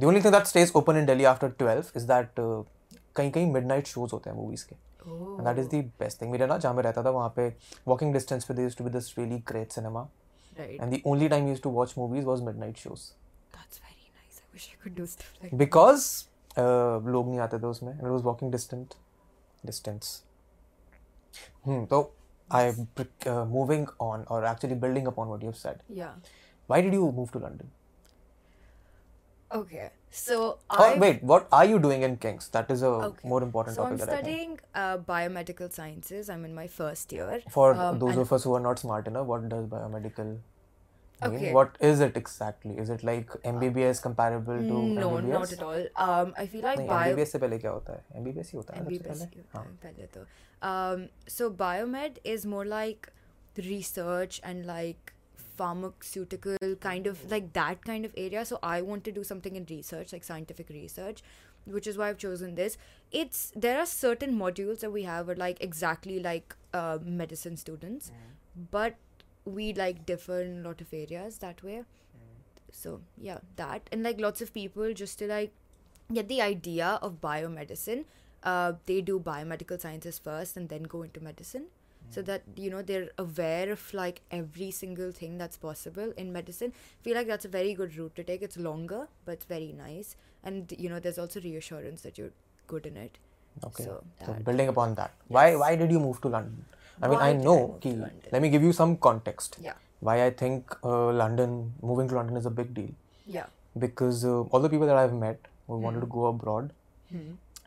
the 0.00 0.04
only 0.04 0.20
thing 0.22 0.32
that 0.32 0.46
stage 0.46 0.72
open 0.76 0.96
in 0.96 1.06
Delhi 1.06 1.24
after 1.32 1.48
twelve 1.58 1.84
is 1.96 2.02
that 2.10 2.30
कहीं 3.16 3.30
कहीं 3.30 3.50
मिड 3.52 3.66
नाइट 3.66 3.86
शोज 3.86 4.10
होते 4.12 4.30
हैं 4.30 4.36
मूवीज 4.36 4.62
के 4.62 4.76
Oh. 5.07 5.43
That 5.45 5.57
is 5.59 5.67
the 5.69 5.83
best 5.99 6.21
thing 6.21 6.31
मेरा 6.31 6.45
ना 6.47 6.57
जहाँ 6.57 6.73
मैं 6.75 6.83
रहता 6.83 7.03
था 7.03 7.09
वहाँ 7.09 7.33
पे 7.35 7.47
वॉकिंग 7.87 8.13
डिस्टेंस 8.13 8.45
पे 8.45 8.53
there 8.53 8.75
to 8.77 8.83
be 8.83 8.89
this 8.91 9.17
really 9.19 9.39
great 9.47 9.71
cinema 9.71 10.07
Right. 10.57 10.81
And 10.81 10.93
the 10.93 11.01
only 11.07 11.27
time 11.29 11.47
used 11.47 11.61
to 11.61 11.69
watch 11.69 11.93
movies 11.97 12.25
was 12.25 12.41
midnight 12.59 12.77
shows 12.77 13.01
That's 13.55 13.79
very 13.79 14.07
nice. 14.13 14.39
I 14.39 14.47
wish 14.53 14.63
I 14.69 14.77
could 14.83 14.95
do 14.99 15.05
stuff 15.09 15.43
like 15.43 15.53
because 15.57 16.07
लोग 16.59 17.27
नहीं 17.27 17.39
आते 17.39 17.59
थे 17.59 17.65
उसमें 17.65 17.93
it 17.93 18.03
was 18.03 18.21
walking 18.23 18.51
distant 18.51 18.93
distance 19.63 20.21
तो 21.67 22.01
I 22.49 22.71
moving 23.47 23.87
on 24.01 24.23
और 24.23 24.45
actually 24.45 24.75
building 24.79 25.07
upon 25.07 25.27
what 25.27 25.43
you 25.43 25.49
have 25.49 25.59
said 25.59 25.81
Yeah. 25.99 26.13
why 26.69 26.77
did 26.85 26.95
you 26.95 27.11
move 27.19 27.31
to 27.33 27.39
london 27.41 27.69
Okay. 29.51 29.89
So 30.16 30.36
Oh, 30.70 30.84
I 30.84 30.98
wait, 31.02 31.22
what 31.32 31.46
are 31.58 31.64
you 31.64 31.78
doing 31.84 32.02
in 32.06 32.16
Kings? 32.22 32.48
That 32.56 32.70
is 32.72 32.82
a 32.82 32.88
Okay. 33.08 33.28
more 33.32 33.42
important 33.44 33.76
so 33.76 33.84
I'm 33.84 33.92
topic 33.98 34.06
that 34.06 34.14
I 34.16 34.22
think. 34.22 34.24
studying 34.24 34.58
uh, 34.74 34.96
biomedical 35.10 35.70
sciences. 35.76 36.28
I'm 36.34 36.44
in 36.48 36.54
my 36.58 36.66
first 36.78 37.14
year. 37.18 37.28
For 37.58 37.68
Um, 37.84 37.98
those 38.02 38.10
and- 38.16 38.24
of 38.24 38.32
us 38.38 38.44
who 38.48 38.56
are 38.58 38.64
not 38.66 38.82
smart 38.82 39.08
enough, 39.12 39.30
what 39.34 39.46
does 39.54 39.70
biomedical 39.76 40.28
mean? 40.32 40.42
Okay. 41.30 41.52
What 41.56 41.76
is 41.88 42.00
it 42.08 42.16
exactly? 42.20 42.76
Is 42.84 42.88
it 42.96 43.02
like 43.10 43.32
MBBS 43.54 44.02
comparable 44.08 44.60
to 44.68 44.78
no, 45.00 45.08
MBBS? 45.16 45.32
not 45.38 45.52
at 45.56 45.62
all. 45.70 45.82
Um, 46.06 46.34
I 46.44 46.46
feel 46.54 46.64
like 46.68 46.78
नहीं, 46.80 46.88
bio 46.92 47.14
MBBS 47.14 47.32
से 47.36 47.38
पहले 47.46 47.58
क्या 47.64 47.70
होता 47.78 47.92
है? 47.98 48.22
MBBS 48.22 48.52
ही 48.52 48.56
होता 48.58 48.74
है 48.76 48.82
ना 48.82 48.88
सबसे 48.90 48.98
MBBS 48.98 49.24
पहले? 49.24 49.44
हाँ. 49.54 49.64
पहले 49.84 50.06
तो. 50.16 50.24
Um, 50.72 51.08
so 51.38 51.50
biomed 51.64 52.18
is 52.34 52.46
more 52.54 52.64
like 52.74 53.08
research 53.70 54.40
and 54.50 54.66
like 54.66 55.12
pharmaceutical 55.57 56.57
kind 56.79 57.07
of 57.07 57.29
like 57.31 57.51
that 57.53 57.83
kind 57.83 58.05
of 58.05 58.13
area. 58.17 58.45
So 58.45 58.59
I 58.61 58.81
want 58.81 59.03
to 59.05 59.11
do 59.11 59.23
something 59.23 59.55
in 59.55 59.65
research, 59.69 60.13
like 60.13 60.23
scientific 60.23 60.69
research, 60.69 61.23
which 61.65 61.87
is 61.87 61.97
why 61.97 62.09
I've 62.09 62.17
chosen 62.17 62.55
this. 62.55 62.77
It's 63.11 63.51
there 63.55 63.79
are 63.79 63.85
certain 63.85 64.37
modules 64.37 64.79
that 64.81 64.91
we 64.91 65.03
have 65.03 65.29
are 65.29 65.35
like 65.35 65.61
exactly 65.61 66.19
like 66.19 66.55
uh, 66.73 66.99
medicine 67.03 67.57
students, 67.57 68.11
but 68.71 68.95
we 69.45 69.73
like 69.73 70.05
differ 70.05 70.41
in 70.41 70.59
a 70.59 70.67
lot 70.67 70.81
of 70.81 70.93
areas 70.93 71.39
that 71.39 71.63
way. 71.63 71.83
So 72.71 73.01
yeah, 73.17 73.39
that 73.55 73.89
and 73.91 74.03
like 74.03 74.19
lots 74.19 74.41
of 74.41 74.53
people 74.53 74.93
just 74.93 75.19
to 75.19 75.27
like 75.27 75.51
get 76.13 76.27
the 76.29 76.41
idea 76.41 76.99
of 77.01 77.19
biomedicine 77.21 78.05
uh, 78.43 78.73
they 78.85 79.01
do 79.01 79.19
biomedical 79.19 79.79
sciences 79.79 80.19
first 80.19 80.57
and 80.57 80.69
then 80.69 80.83
go 80.83 81.01
into 81.01 81.19
medicine 81.19 81.65
so 82.15 82.21
that 82.21 82.43
you 82.55 82.69
know 82.71 82.81
they're 82.81 83.09
aware 83.17 83.71
of 83.71 83.81
like 83.93 84.21
every 84.31 84.69
single 84.71 85.11
thing 85.11 85.37
that's 85.37 85.57
possible 85.57 86.13
in 86.17 86.31
medicine 86.33 86.73
feel 87.07 87.15
like 87.15 87.27
that's 87.27 87.45
a 87.45 87.53
very 87.55 87.73
good 87.73 87.95
route 87.97 88.15
to 88.15 88.23
take 88.23 88.41
it's 88.41 88.57
longer 88.57 89.07
but 89.25 89.33
it's 89.33 89.45
very 89.45 89.71
nice 89.79 90.15
and 90.43 90.73
you 90.77 90.89
know 90.89 90.99
there's 90.99 91.17
also 91.23 91.41
reassurance 91.41 92.01
that 92.01 92.17
you're 92.17 92.31
good 92.67 92.85
in 92.85 92.97
it 93.05 93.17
Okay. 93.65 93.83
so 93.85 93.93
So 94.25 94.33
building 94.47 94.67
upon 94.71 94.91
that, 94.97 95.11
why 95.35 95.45
why 95.61 95.75
did 95.75 95.91
you 95.93 95.99
move 96.01 96.17
to 96.25 96.29
London? 96.33 96.65
I 97.01 97.07
mean, 97.07 97.17
Why 97.19 97.25
I 97.27 97.29
I 97.29 97.33
know. 97.37 97.55
कि, 97.85 97.91
let 98.33 98.41
me 98.43 98.49
give 98.55 98.61
you 98.67 98.73
some 98.79 98.91
context. 99.05 99.57
Yeah. 99.67 99.79
why 100.07 100.15
I 100.25 100.29
think 100.41 100.75
uh, 100.83 101.07
London, 101.21 101.55
moving 101.91 102.07
to 102.11 102.15
London 102.17 102.37
is 102.41 102.45
a 102.49 102.51
big 102.59 102.73
deal. 102.75 102.91
Yeah. 103.37 103.47
Because 103.85 104.23
uh, 104.23 104.41
all 104.51 104.59
the 104.65 104.69
people 104.73 104.85
that 104.91 104.99
I've 105.03 105.15
met 105.23 105.49
who 105.65 105.77
wanted 105.85 106.01
to 106.01 106.05
Hmm. 106.05 106.13
go 106.19 106.25
abroad 106.33 106.69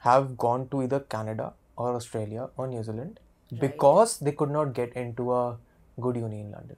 have 0.08 0.36
gone 0.44 0.68
to 0.74 0.82
either 0.84 1.00
Canada 1.16 1.52
or 1.76 1.88
Australia 1.96 2.48
or 2.56 2.68
New 2.68 2.82
Zealand 2.90 3.18
because 3.59 4.17
they 4.19 4.31
could 4.31 4.51
not 4.51 4.73
get 4.73 4.93
into 4.93 5.33
a 5.33 5.57
good 5.99 6.15
uni 6.15 6.39
in 6.41 6.51
London. 6.51 6.77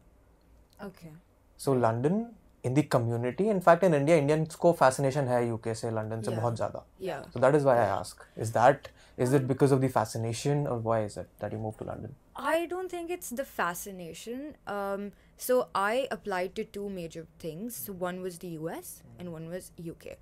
Okay. 0.83 1.11
So 1.57 1.71
London 1.71 2.27
in 2.63 2.73
the 2.73 2.83
community, 2.83 3.49
in 3.49 3.61
fact 3.61 3.83
in 3.83 3.93
India, 3.93 4.17
Indians 4.17 4.55
को 4.55 4.75
fascination 4.77 5.27
है 5.27 5.41
UK 5.51 5.75
से 5.81 5.91
London 5.93 6.21
से 6.23 6.31
Yeah. 6.31 6.39
बहुत 6.39 6.55
ज़्यादा. 6.57 6.83
Yeah. 6.99 7.23
So 7.33 7.39
that 7.39 7.55
is 7.55 7.63
why 7.63 7.77
I 7.77 7.85
ask. 7.99 8.25
Is 8.35 8.51
that 8.51 8.89
is 9.25 9.33
it 9.33 9.47
because 9.47 9.71
of 9.71 9.81
the 9.81 9.89
fascination 9.93 10.67
or 10.67 10.77
why 10.87 10.97
is 11.03 11.17
it 11.17 11.29
that 11.39 11.51
you 11.51 11.59
moved 11.59 11.79
to 11.79 11.85
London? 11.85 12.15
I 12.35 12.65
don't 12.73 12.91
think 12.95 13.09
it's 13.09 13.29
the 13.29 13.45
fascination. 13.45 14.43
Um, 14.67 15.11
so 15.37 15.67
I 15.73 16.07
applied 16.11 16.55
to 16.55 16.65
two 16.77 16.89
major 16.89 17.25
things. 17.39 17.75
So 17.75 17.93
one 17.93 18.21
was 18.21 18.39
the 18.39 18.49
US 18.59 19.01
and 19.19 19.31
one 19.31 19.49
was 19.49 19.71
UK. 19.93 20.17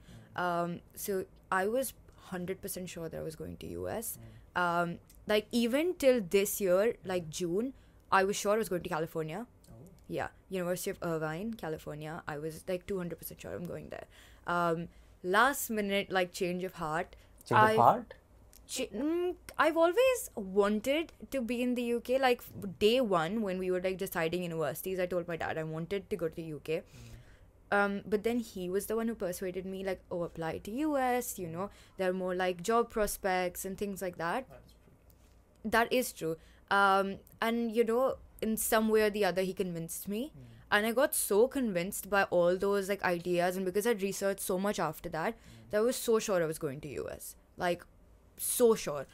Um, 0.46 0.80
so 0.96 1.26
I 1.52 1.68
was 1.68 1.94
hundred 2.30 2.62
percent 2.62 2.90
sure 2.90 3.10
that 3.10 3.18
I 3.18 3.24
was 3.24 3.36
going 3.36 3.58
to 3.58 3.68
US. 3.80 4.18
Um, 4.57 4.99
like 5.27 5.47
even 5.53 5.95
till 5.95 6.21
this 6.21 6.61
year, 6.61 6.95
like 7.05 7.31
June, 7.31 7.73
I 8.11 8.25
was 8.25 8.37
sure 8.37 8.55
I 8.55 8.59
was 8.59 8.69
going 8.69 8.83
to 8.83 8.89
California. 8.89 9.47
Yeah, 10.09 10.29
University 10.49 10.91
of 10.91 10.99
Irvine, 11.03 11.55
California. 11.55 12.23
I 12.27 12.39
was 12.39 12.65
like 12.69 12.87
two 12.87 12.99
hundred 12.99 13.19
percent 13.21 13.41
sure 13.41 13.55
I'm 13.55 13.67
going 13.67 13.91
there. 13.91 14.07
Um, 14.47 14.89
last 15.23 15.71
minute, 15.71 16.11
like 16.11 16.33
change 16.33 16.65
of 16.65 16.75
heart. 16.75 17.15
Change 17.49 17.61
I- 17.61 17.71
of 17.73 17.77
heart? 17.77 18.15
Ch- 18.67 18.89
mm, 18.95 19.35
I've 19.59 19.77
always 19.77 20.31
wanted 20.37 21.13
to 21.33 21.41
be 21.41 21.61
in 21.63 21.75
the 21.77 21.85
UK. 21.95 22.21
Like 22.21 22.43
day 22.79 23.01
one, 23.01 23.43
when 23.43 23.59
we 23.59 23.71
were 23.71 23.81
like 23.81 23.99
deciding 23.99 24.45
universities, 24.45 25.01
I 25.01 25.07
told 25.07 25.27
my 25.29 25.37
dad 25.37 25.59
I 25.59 25.65
wanted 25.65 26.09
to 26.11 26.17
go 26.17 26.29
to 26.29 26.35
the 26.35 26.53
UK. 26.55 26.85
Um, 27.73 28.03
but 28.07 28.25
then 28.25 28.41
he 28.41 28.69
was 28.69 28.87
the 28.87 28.97
one 28.97 29.07
who 29.09 29.15
persuaded 29.15 29.65
me, 29.65 29.85
like, 29.85 30.01
oh, 30.11 30.23
apply 30.25 30.59
to 30.59 30.71
US. 30.71 31.39
You 31.39 31.49
know, 31.49 31.71
there 31.99 32.11
are 32.11 32.13
more 32.13 32.35
like 32.35 32.63
job 32.63 32.91
prospects 32.91 33.65
and 33.65 33.79
things 33.79 34.03
like 34.03 34.19
that. 34.19 34.47
That 35.65 35.93
is 35.93 36.13
true. 36.13 36.37
Um, 36.71 37.17
and 37.41 37.71
you 37.71 37.85
know, 37.85 38.17
in 38.43 38.57
some 38.57 38.89
way 38.89 39.03
or 39.03 39.11
the 39.11 39.25
other, 39.25 39.43
he 39.43 39.53
convinced 39.53 40.09
me. 40.09 40.33
And 40.73 40.87
I 40.87 40.93
got 40.93 41.15
so 41.15 41.49
convinced 41.49 42.09
by 42.09 42.25
all 42.25 42.57
those 42.57 42.89
like 42.89 43.03
ideas, 43.05 43.57
and 43.57 43.65
because 43.65 43.87
I'd 43.87 44.03
researched 44.03 44.41
so 44.41 44.59
much 44.59 44.79
after 44.79 45.09
that, 45.09 45.37
that 45.71 45.79
I 45.79 45.81
was 45.81 45.97
so 45.97 46.19
sure 46.19 46.43
I 46.43 46.47
was 46.47 46.59
going 46.59 46.81
to 46.83 46.89
US. 46.89 47.35
Like, 47.57 47.85
so 48.37 48.75
sure. 48.75 49.07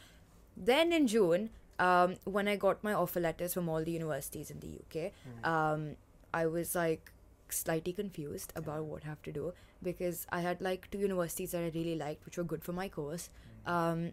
Then 0.57 0.93
in 0.93 1.07
June, 1.07 1.51
um, 1.79 2.17
when 2.25 2.49
I 2.49 2.57
got 2.57 2.85
my 2.85 2.93
offer 2.93 3.21
letters 3.21 3.55
from 3.55 3.69
all 3.69 3.83
the 3.83 3.91
universities 3.91 4.51
in 4.51 4.61
the 4.61 4.81
UK, 4.83 5.13
um, 5.45 5.97
I 6.33 6.47
was 6.47 6.75
like 6.75 7.13
slightly 7.53 7.93
confused 7.93 8.53
about 8.57 8.85
what 8.85 9.05
I 9.05 9.09
have 9.09 9.23
to 9.23 9.33
do 9.33 9.53
because 9.83 10.27
I 10.31 10.41
had 10.41 10.61
like 10.61 10.91
two 10.91 10.99
universities 10.99 11.53
that 11.53 11.63
I 11.63 11.71
really 11.75 11.97
liked, 11.97 12.25
which 12.25 12.39
were 12.39 12.45
good 12.45 12.65
for 12.65 12.73
my 12.73 12.89
course. 12.89 13.31
Um, 13.67 14.13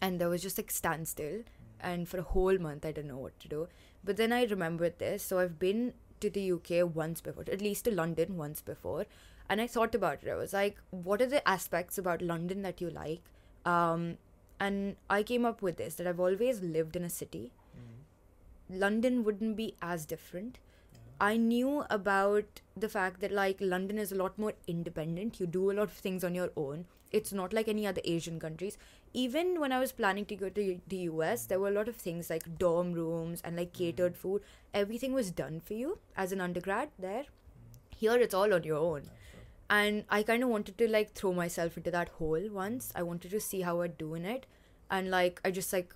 and 0.00 0.20
there 0.20 0.28
was 0.28 0.42
just 0.42 0.58
like 0.58 0.70
standstill 0.70 1.42
and 1.80 2.08
for 2.08 2.18
a 2.18 2.22
whole 2.22 2.58
month 2.58 2.84
i 2.84 2.92
didn't 2.92 3.08
know 3.08 3.18
what 3.18 3.38
to 3.40 3.48
do. 3.48 3.68
But 4.04 4.16
then 4.16 4.32
i 4.32 4.44
remembered 4.44 4.98
this 4.98 5.22
so 5.22 5.38
i've 5.38 5.58
been 5.58 5.94
to 6.20 6.30
the 6.30 6.52
uk 6.52 6.94
once 6.94 7.20
before 7.20 7.44
at 7.50 7.62
least 7.62 7.84
to 7.86 7.94
london 7.94 8.36
once 8.36 8.60
before 8.60 9.06
and 9.48 9.60
i 9.60 9.66
thought 9.66 9.94
about 9.94 10.22
it. 10.22 10.30
I 10.30 10.34
was 10.34 10.52
like 10.52 10.76
what 10.90 11.22
are 11.22 11.26
the 11.26 11.46
aspects 11.48 11.98
about 11.98 12.22
london 12.22 12.62
that 12.62 12.80
you 12.80 12.90
like? 12.90 13.20
Um, 13.64 14.18
and 14.58 14.96
i 15.08 15.22
came 15.22 15.44
up 15.44 15.62
with 15.62 15.76
this 15.76 15.94
that 15.96 16.06
i've 16.06 16.20
always 16.20 16.62
lived 16.62 16.96
in 16.96 17.04
a 17.04 17.10
city. 17.10 17.52
London 18.72 19.24
wouldn't 19.24 19.56
be 19.56 19.74
as 19.82 20.06
different 20.06 20.58
I 21.20 21.36
knew 21.36 21.84
about 21.90 22.62
the 22.74 22.88
fact 22.88 23.20
that 23.20 23.30
like 23.30 23.58
London 23.60 23.98
is 23.98 24.10
a 24.10 24.14
lot 24.14 24.38
more 24.38 24.54
independent. 24.66 25.38
You 25.38 25.46
do 25.46 25.70
a 25.70 25.74
lot 25.74 25.82
of 25.82 25.92
things 25.92 26.24
on 26.24 26.34
your 26.34 26.50
own. 26.56 26.86
It's 27.12 27.32
not 27.32 27.52
like 27.52 27.68
any 27.68 27.86
other 27.86 28.00
Asian 28.04 28.40
countries. 28.40 28.78
Even 29.12 29.60
when 29.60 29.70
I 29.70 29.80
was 29.80 29.92
planning 29.92 30.24
to 30.26 30.36
go 30.36 30.48
to 30.48 30.80
the 30.88 30.96
US, 30.96 31.44
there 31.44 31.60
were 31.60 31.68
a 31.68 31.72
lot 31.72 31.88
of 31.88 31.96
things 31.96 32.30
like 32.30 32.58
dorm 32.58 32.92
rooms 32.92 33.42
and 33.44 33.56
like 33.56 33.72
mm. 33.72 33.78
catered 33.78 34.16
food. 34.16 34.42
Everything 34.72 35.12
was 35.12 35.30
done 35.30 35.60
for 35.60 35.74
you 35.74 35.98
as 36.16 36.32
an 36.32 36.40
undergrad 36.40 36.88
there. 36.98 37.24
Here 37.90 38.16
it's 38.16 38.34
all 38.34 38.54
on 38.54 38.64
your 38.64 38.78
own. 38.78 39.10
And 39.68 40.04
I 40.08 40.22
kind 40.22 40.42
of 40.42 40.48
wanted 40.48 40.78
to 40.78 40.88
like 40.88 41.12
throw 41.12 41.34
myself 41.34 41.76
into 41.76 41.90
that 41.90 42.08
hole 42.08 42.48
once. 42.50 42.92
I 42.96 43.02
wanted 43.02 43.30
to 43.32 43.40
see 43.40 43.60
how 43.60 43.82
I'd 43.82 43.98
do 43.98 44.14
in 44.14 44.24
it. 44.24 44.46
And 44.90 45.10
like 45.10 45.40
I 45.44 45.50
just 45.50 45.72
like 45.72 45.94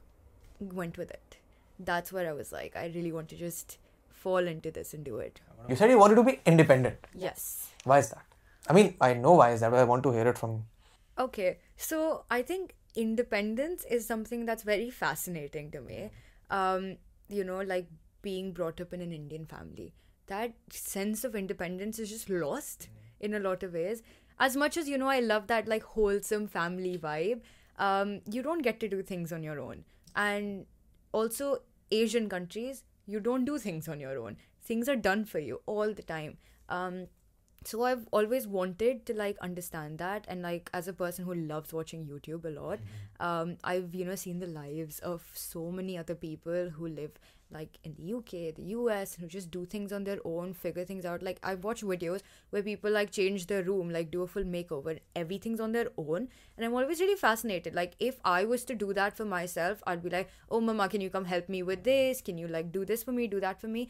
went 0.60 0.98
with 0.98 1.10
it. 1.10 1.38
That's 1.78 2.12
where 2.12 2.28
I 2.28 2.32
was 2.32 2.52
like, 2.52 2.76
I 2.76 2.92
really 2.94 3.10
want 3.10 3.30
to 3.30 3.36
just 3.36 3.78
fall 4.24 4.52
into 4.54 4.70
this 4.78 4.94
and 4.94 5.04
do 5.10 5.16
it. 5.26 5.40
You 5.68 5.76
said 5.76 5.90
you 5.90 5.98
wanted 5.98 6.16
to 6.20 6.24
be 6.30 6.40
independent. 6.52 7.10
Yes. 7.14 7.70
Why 7.84 7.98
is 7.98 8.10
that? 8.10 8.26
I 8.68 8.72
mean, 8.78 8.94
I 9.00 9.14
know 9.14 9.32
why 9.40 9.50
is 9.52 9.60
that, 9.60 9.70
but 9.70 9.80
I 9.80 9.84
want 9.84 10.02
to 10.04 10.12
hear 10.12 10.28
it 10.28 10.38
from 10.38 10.52
you. 10.52 10.64
Okay. 11.24 11.58
So 11.76 12.24
I 12.30 12.42
think 12.42 12.74
independence 12.94 13.84
is 13.96 14.06
something 14.06 14.46
that's 14.46 14.62
very 14.62 14.90
fascinating 14.90 15.70
to 15.72 15.80
me. 15.80 16.10
Um, 16.50 16.96
you 17.28 17.44
know, 17.44 17.60
like 17.60 17.86
being 18.22 18.52
brought 18.52 18.80
up 18.80 18.92
in 18.92 19.00
an 19.00 19.12
Indian 19.12 19.46
family. 19.46 19.92
That 20.26 20.52
sense 20.70 21.24
of 21.24 21.34
independence 21.34 21.98
is 21.98 22.10
just 22.10 22.30
lost 22.30 22.88
in 23.20 23.34
a 23.34 23.38
lot 23.38 23.62
of 23.62 23.74
ways. 23.74 24.02
As 24.38 24.56
much 24.56 24.76
as, 24.76 24.88
you 24.88 24.98
know, 24.98 25.08
I 25.08 25.20
love 25.20 25.46
that 25.48 25.68
like 25.68 25.82
wholesome 25.82 26.46
family 26.48 26.96
vibe, 26.98 27.42
um, 27.78 28.20
you 28.30 28.42
don't 28.42 28.62
get 28.62 28.80
to 28.80 28.88
do 28.88 29.02
things 29.02 29.32
on 29.32 29.42
your 29.42 29.60
own. 29.60 29.84
And 30.16 30.66
also, 31.12 31.60
Asian 31.90 32.28
countries, 32.28 32.82
you 33.06 33.20
don't 33.20 33.44
do 33.44 33.58
things 33.58 33.88
on 33.88 34.00
your 34.00 34.18
own. 34.18 34.36
Things 34.62 34.88
are 34.88 34.96
done 34.96 35.24
for 35.24 35.38
you 35.38 35.60
all 35.66 35.92
the 35.92 36.02
time. 36.02 36.38
Um, 36.68 37.06
so 37.64 37.84
I've 37.84 38.06
always 38.12 38.46
wanted 38.46 39.06
to 39.06 39.14
like 39.14 39.38
understand 39.38 39.98
that, 39.98 40.26
and 40.28 40.42
like 40.42 40.70
as 40.74 40.86
a 40.86 40.92
person 40.92 41.24
who 41.24 41.34
loves 41.34 41.72
watching 41.72 42.06
YouTube 42.06 42.44
a 42.44 42.50
lot, 42.50 42.80
um, 43.20 43.56
I've 43.64 43.94
you 43.94 44.04
know 44.04 44.14
seen 44.16 44.38
the 44.38 44.46
lives 44.46 44.98
of 44.98 45.22
so 45.34 45.70
many 45.70 45.96
other 45.96 46.14
people 46.14 46.70
who 46.70 46.88
live 46.88 47.12
like 47.54 47.78
in 47.84 47.94
the 47.94 48.14
UK, 48.14 48.54
the 48.54 48.64
US, 48.76 49.14
who 49.14 49.26
just 49.26 49.50
do 49.50 49.64
things 49.64 49.92
on 49.92 50.04
their 50.04 50.18
own, 50.24 50.52
figure 50.52 50.84
things 50.84 51.04
out. 51.04 51.22
Like 51.22 51.38
I've 51.42 51.64
watched 51.64 51.84
videos 51.84 52.20
where 52.50 52.62
people 52.62 52.90
like 52.90 53.10
change 53.10 53.46
their 53.46 53.62
room, 53.62 53.90
like 53.90 54.10
do 54.10 54.22
a 54.22 54.26
full 54.26 54.44
makeover, 54.44 54.98
everything's 55.14 55.60
on 55.60 55.72
their 55.72 55.88
own, 55.96 56.28
and 56.56 56.66
I'm 56.66 56.74
always 56.74 57.00
really 57.00 57.16
fascinated. 57.16 57.74
Like 57.74 57.94
if 57.98 58.20
I 58.24 58.44
was 58.44 58.64
to 58.64 58.74
do 58.74 58.92
that 58.94 59.16
for 59.16 59.24
myself, 59.24 59.82
I'd 59.86 60.02
be 60.02 60.10
like, 60.10 60.28
oh 60.50 60.60
mama, 60.60 60.88
can 60.88 61.00
you 61.00 61.10
come 61.10 61.24
help 61.24 61.48
me 61.48 61.62
with 61.62 61.84
this? 61.84 62.20
Can 62.20 62.36
you 62.38 62.48
like 62.48 62.72
do 62.72 62.84
this 62.84 63.02
for 63.02 63.12
me, 63.12 63.26
do 63.26 63.40
that 63.40 63.60
for 63.60 63.68
me? 63.68 63.88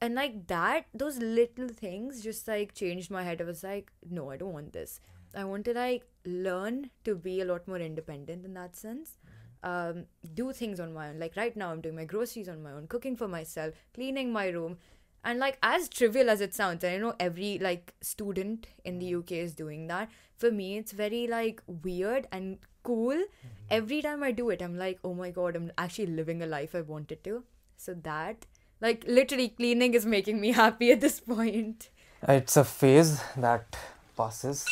and 0.00 0.14
like 0.14 0.46
that 0.48 0.86
those 0.92 1.18
little 1.18 1.68
things 1.68 2.22
just 2.22 2.48
like 2.48 2.74
changed 2.74 3.10
my 3.10 3.22
head 3.22 3.40
i 3.40 3.44
was 3.44 3.62
like 3.62 3.92
no 4.10 4.30
i 4.30 4.36
don't 4.36 4.52
want 4.52 4.72
this 4.72 5.00
i 5.34 5.44
want 5.44 5.64
to 5.64 5.72
like 5.72 6.04
learn 6.24 6.90
to 7.04 7.14
be 7.14 7.40
a 7.40 7.44
lot 7.44 7.66
more 7.66 7.78
independent 7.78 8.44
in 8.44 8.54
that 8.54 8.76
sense 8.76 9.16
um, 9.64 10.04
do 10.34 10.52
things 10.52 10.78
on 10.78 10.92
my 10.92 11.08
own. 11.08 11.18
Like 11.18 11.36
right 11.36 11.56
now 11.56 11.70
i'm 11.72 11.80
doing 11.80 11.96
my 11.96 12.04
groceries 12.04 12.48
on 12.48 12.62
my 12.62 12.72
own 12.72 12.86
cooking 12.86 13.16
for 13.16 13.26
myself 13.26 13.74
cleaning 13.94 14.32
my 14.32 14.48
room. 14.48 14.76
And 15.24 15.38
like 15.38 15.56
as 15.62 15.88
trivial 15.88 16.28
as 16.28 16.42
it 16.42 16.54
sounds 16.54 16.84
and 16.84 16.94
i 16.94 16.98
know 16.98 17.14
every 17.18 17.58
like 17.58 17.94
student 18.02 18.66
in 18.84 18.98
the 18.98 19.14
uk 19.14 19.32
is 19.32 19.54
doing 19.54 19.86
that 19.86 20.10
for 20.36 20.50
me 20.50 20.76
it's 20.76 20.92
very 20.92 21.26
like 21.26 21.62
weird 21.66 22.28
and 22.30 22.58
cool. 22.82 23.24
Every 23.70 24.02
time 24.02 24.22
i 24.22 24.32
do 24.32 24.50
it 24.50 24.60
i'm 24.60 24.76
like 24.76 24.98
oh 25.02 25.14
my 25.14 25.30
god 25.30 25.56
i'm 25.56 25.72
actually 25.78 26.08
living 26.18 26.42
a 26.42 26.46
life 26.46 26.74
i 26.74 26.82
wanted 26.82 27.24
to. 27.24 27.42
So 27.76 27.94
that 28.02 28.44
like 28.82 29.04
literally 29.06 29.48
cleaning 29.48 29.94
is 29.94 30.04
making 30.04 30.40
me 30.42 30.52
happy 30.60 30.92
at 30.92 31.00
this 31.00 31.20
point. 31.20 31.88
It's 32.28 32.58
a 32.58 32.64
phase 32.64 33.22
that 33.36 33.76
passes. 34.16 34.66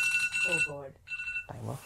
oh 0.51 0.59
god. 0.69 0.93
Timer. 1.51 1.79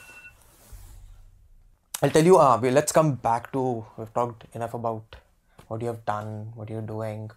I'll 2.02 2.16
tell 2.18 2.30
you. 2.32 2.38
Uh, 2.38 2.58
we- 2.62 2.72
let's 2.72 2.92
come 3.00 3.12
back 3.28 3.52
to. 3.58 3.66
We've 3.98 4.14
talked 4.14 4.46
enough 4.60 4.74
about 4.80 5.20
what 5.68 5.82
you 5.82 5.92
have 5.94 6.02
done, 6.06 6.34
what 6.56 6.70
you're 6.76 6.88
doing. 6.94 7.30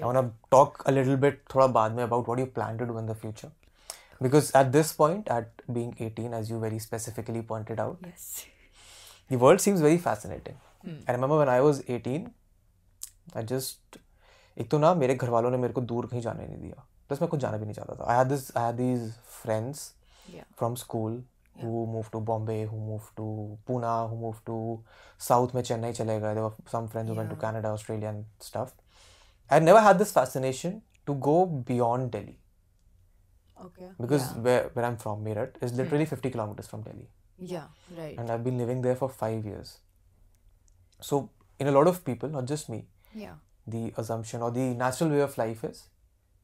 I 0.00 0.04
want 0.04 0.18
to 0.18 0.24
talk 0.54 0.82
a 0.86 0.92
little 0.92 1.16
bit, 1.16 1.38
thoda 1.52 1.66
baad 1.76 1.94
mein, 1.98 2.04
about 2.10 2.28
what 2.32 2.38
you 2.38 2.46
plan 2.58 2.78
to 2.82 2.86
do 2.92 2.98
in 3.02 3.06
the 3.12 3.14
future. 3.24 3.50
Because 4.26 4.50
at 4.60 4.70
this 4.76 4.92
point, 4.98 5.30
at 5.36 5.62
being 5.78 5.94
18, 5.98 6.34
as 6.40 6.50
you 6.50 6.58
very 6.64 6.78
specifically 6.86 7.42
pointed 7.52 7.80
out, 7.86 7.98
yes 8.10 8.26
the 9.32 9.38
world 9.44 9.60
seems 9.64 9.80
very 9.80 9.98
fascinating. 10.06 10.56
I 11.08 11.12
remember 11.16 11.36
when 11.38 11.48
I 11.48 11.60
was 11.66 11.80
18, 11.96 12.30
I 13.34 13.42
just 13.54 13.98
एक 14.60 14.68
तो 14.70 14.78
ना 14.78 14.92
मेरे 15.02 15.14
घर 15.14 15.30
वालों 15.30 15.50
ने 15.50 15.56
मेरे 15.58 15.72
को 15.74 15.80
दूर 15.90 16.06
कहीं 16.06 16.20
जाने 16.20 16.46
नहीं 16.46 16.58
दिया 16.62 16.84
प्लस 17.08 17.20
मैं 17.22 17.28
कुछ 17.30 17.40
जाना 17.40 17.56
भी 17.58 17.64
नहीं 17.64 17.74
चाहता 17.74 17.94
था 18.00 18.10
I 18.12 18.18
had 18.18 18.28
this 18.28 18.50
I 18.56 18.64
had 18.64 18.76
these 18.76 19.12
friends 19.42 19.92
yeah 20.34 20.44
from 20.60 20.74
school 21.58 21.86
who 21.86 21.92
moved 21.92 22.12
to 22.12 22.20
Bombay, 22.20 22.64
who 22.66 22.78
moved 22.90 23.16
to 23.16 23.58
Pune, 23.70 24.10
who 24.10 24.16
moved 24.16 24.44
to 24.46 24.56
South 25.18 25.54
में 25.54 25.62
चेन्नई 25.62 25.92
चले 25.92 26.18
गए. 26.20 26.34
There 26.34 26.44
were 26.44 26.54
some 26.74 26.88
friends 26.88 27.10
who 27.10 27.16
went 27.20 27.30
to 27.30 27.36
Yeah. 27.36 27.42
Canada, 27.46 27.68
Australia 27.78 28.08
and 28.08 28.24
stuff. 28.38 28.72
I 29.50 29.58
never 29.58 29.80
had 29.80 29.98
this 29.98 30.12
fascination 30.12 30.80
to 31.06 31.14
go 31.26 31.34
beyond 31.72 32.10
Delhi 32.16 32.38
okay 33.64 33.88
because 34.00 34.22
yeah, 34.28 34.42
where, 34.46 34.70
where 34.74 34.84
I'm 34.84 34.96
from, 34.96 35.24
Meerut, 35.24 35.56
is 35.60 35.72
literally 35.80 36.06
50 36.06 36.30
kilometers 36.30 36.66
from 36.74 36.82
Delhi. 36.82 37.08
yeah 37.38 37.66
right 37.98 38.18
And 38.22 38.30
I've 38.32 38.44
been 38.44 38.58
living 38.62 38.82
there 38.86 38.96
for 39.02 39.08
five 39.08 39.44
years. 39.50 39.70
So, 41.00 41.18
in 41.58 41.66
a 41.68 41.72
lot 41.76 41.88
of 41.90 42.04
people, 42.08 42.28
not 42.28 42.46
just 42.52 42.68
me, 42.74 42.78
yeah 43.14 43.34
the 43.74 43.92
assumption 44.02 44.42
or 44.42 44.50
the 44.50 44.66
natural 44.82 45.10
way 45.16 45.20
of 45.24 45.36
life 45.40 45.64
is 45.70 45.82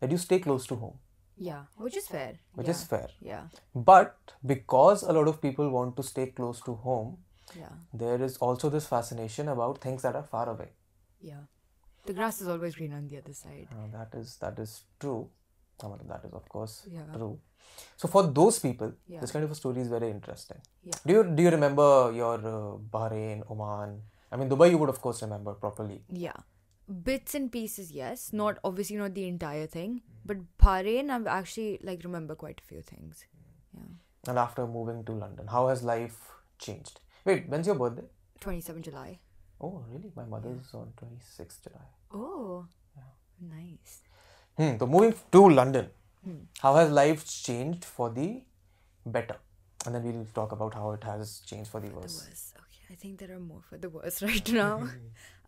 that 0.01 0.13
you 0.17 0.19
stay 0.25 0.39
close 0.47 0.67
to 0.73 0.77
home, 0.83 0.99
Yeah, 1.38 1.64
which 1.78 1.98
is 1.98 2.08
fair. 2.08 2.34
which 2.56 2.68
yeah. 2.68 2.72
is 2.72 2.84
fair. 2.84 3.08
Yeah, 3.22 3.44
But 3.74 4.16
because 4.46 5.04
a 5.04 5.12
lot 5.14 5.28
of 5.28 5.42
people 5.42 5.70
want 5.70 5.96
to 5.98 6.04
stay 6.04 6.28
close 6.28 6.62
to 6.62 6.76
home, 6.76 7.18
yeah, 7.56 7.70
there 7.94 8.22
is 8.22 8.38
also 8.38 8.70
this 8.70 8.86
fascination 8.88 9.48
about 9.50 9.80
things 9.80 10.02
that 10.04 10.16
are 10.16 10.24
far 10.24 10.50
away. 10.50 10.70
yeah. 11.22 11.44
The 12.06 12.14
grass 12.16 12.42
is 12.42 12.50
always 12.50 12.76
green 12.76 12.92
on 12.96 13.08
the 13.08 13.18
other 13.18 13.34
side. 13.34 13.68
Uh, 13.72 13.88
that 13.98 14.14
is 14.20 14.36
that 14.42 14.58
is 14.60 14.72
true. 15.00 15.30
I 15.82 15.88
mean, 15.88 16.02
that 16.10 16.26
is 16.26 16.34
of 16.40 16.48
course 16.50 16.74
Yeah. 16.96 17.06
true. 17.18 17.40
So 18.02 18.10
for 18.16 18.24
those 18.40 18.60
people, 18.60 18.92
Yeah. 19.08 19.22
this 19.22 19.32
kind 19.36 19.46
of 19.46 19.52
a 19.52 19.56
story 19.56 19.80
is 19.84 19.88
very 19.94 20.10
interesting. 20.16 20.60
Yeah. 20.90 20.98
Do 21.06 21.14
you 21.18 21.22
do 21.38 21.44
you 21.46 21.52
remember 21.54 21.88
your 22.18 22.34
uh, 22.56 22.76
Bahrain, 22.96 23.46
Oman? 23.50 24.02
I 24.32 24.36
mean, 24.42 24.50
Dubai. 24.50 24.70
You 24.74 24.80
would 24.82 24.90
of 24.96 25.00
course 25.06 25.22
remember 25.28 25.54
properly. 25.54 26.00
Yeah. 26.26 26.36
Bits 27.04 27.34
and 27.36 27.52
pieces, 27.52 27.92
yes. 27.92 28.34
Not 28.34 28.58
obviously 28.64 28.98
not 28.98 29.14
the 29.14 29.28
entire 29.28 29.68
thing, 29.68 30.02
Mm-hmm. 30.02 30.26
but 30.26 30.38
Bahrain, 30.58 31.10
I've 31.10 31.28
actually 31.28 31.80
like 31.84 32.04
remember 32.04 32.36
quite 32.36 32.62
a 32.64 32.68
few 32.68 32.82
things. 32.82 33.26
Yeah. 33.74 34.30
And 34.30 34.38
after 34.40 34.66
moving 34.68 35.04
to 35.06 35.12
London, 35.14 35.48
how 35.48 35.68
has 35.70 35.84
life 35.84 36.18
changed? 36.60 37.00
Wait, 37.26 37.48
when's 37.50 37.68
your 37.68 37.76
birthday? 37.76 38.04
27 38.42 38.82
July. 38.84 39.20
Oh, 39.62 39.84
really? 39.90 40.12
My 40.16 40.26
mother's 40.26 40.74
on 40.74 40.92
26th 41.02 41.64
July. 41.64 41.86
Oh, 42.14 42.66
nice. 43.42 44.02
Hmm. 44.58 44.78
So 44.80 44.88
moving 44.88 45.14
to 45.32 45.50
London, 45.50 45.90
Hmm. 46.26 46.42
how 46.60 46.76
has 46.76 46.90
life 46.92 47.26
changed 47.28 47.84
for 47.86 48.10
the 48.10 48.44
better? 49.06 49.38
And 49.86 49.96
then 49.96 50.04
we'll 50.04 50.26
talk 50.34 50.52
about 50.54 50.74
how 50.74 50.92
it 50.92 51.04
has 51.04 51.40
changed 51.46 51.70
for 51.70 51.80
the 51.82 51.88
The 51.90 51.96
worse. 51.96 52.54
I 52.92 52.96
think 52.96 53.20
there 53.20 53.32
are 53.32 53.40
more 53.40 53.62
for 53.62 53.78
the 53.78 53.90
worse 53.90 54.22
right 54.30 54.52
now. 54.52 54.90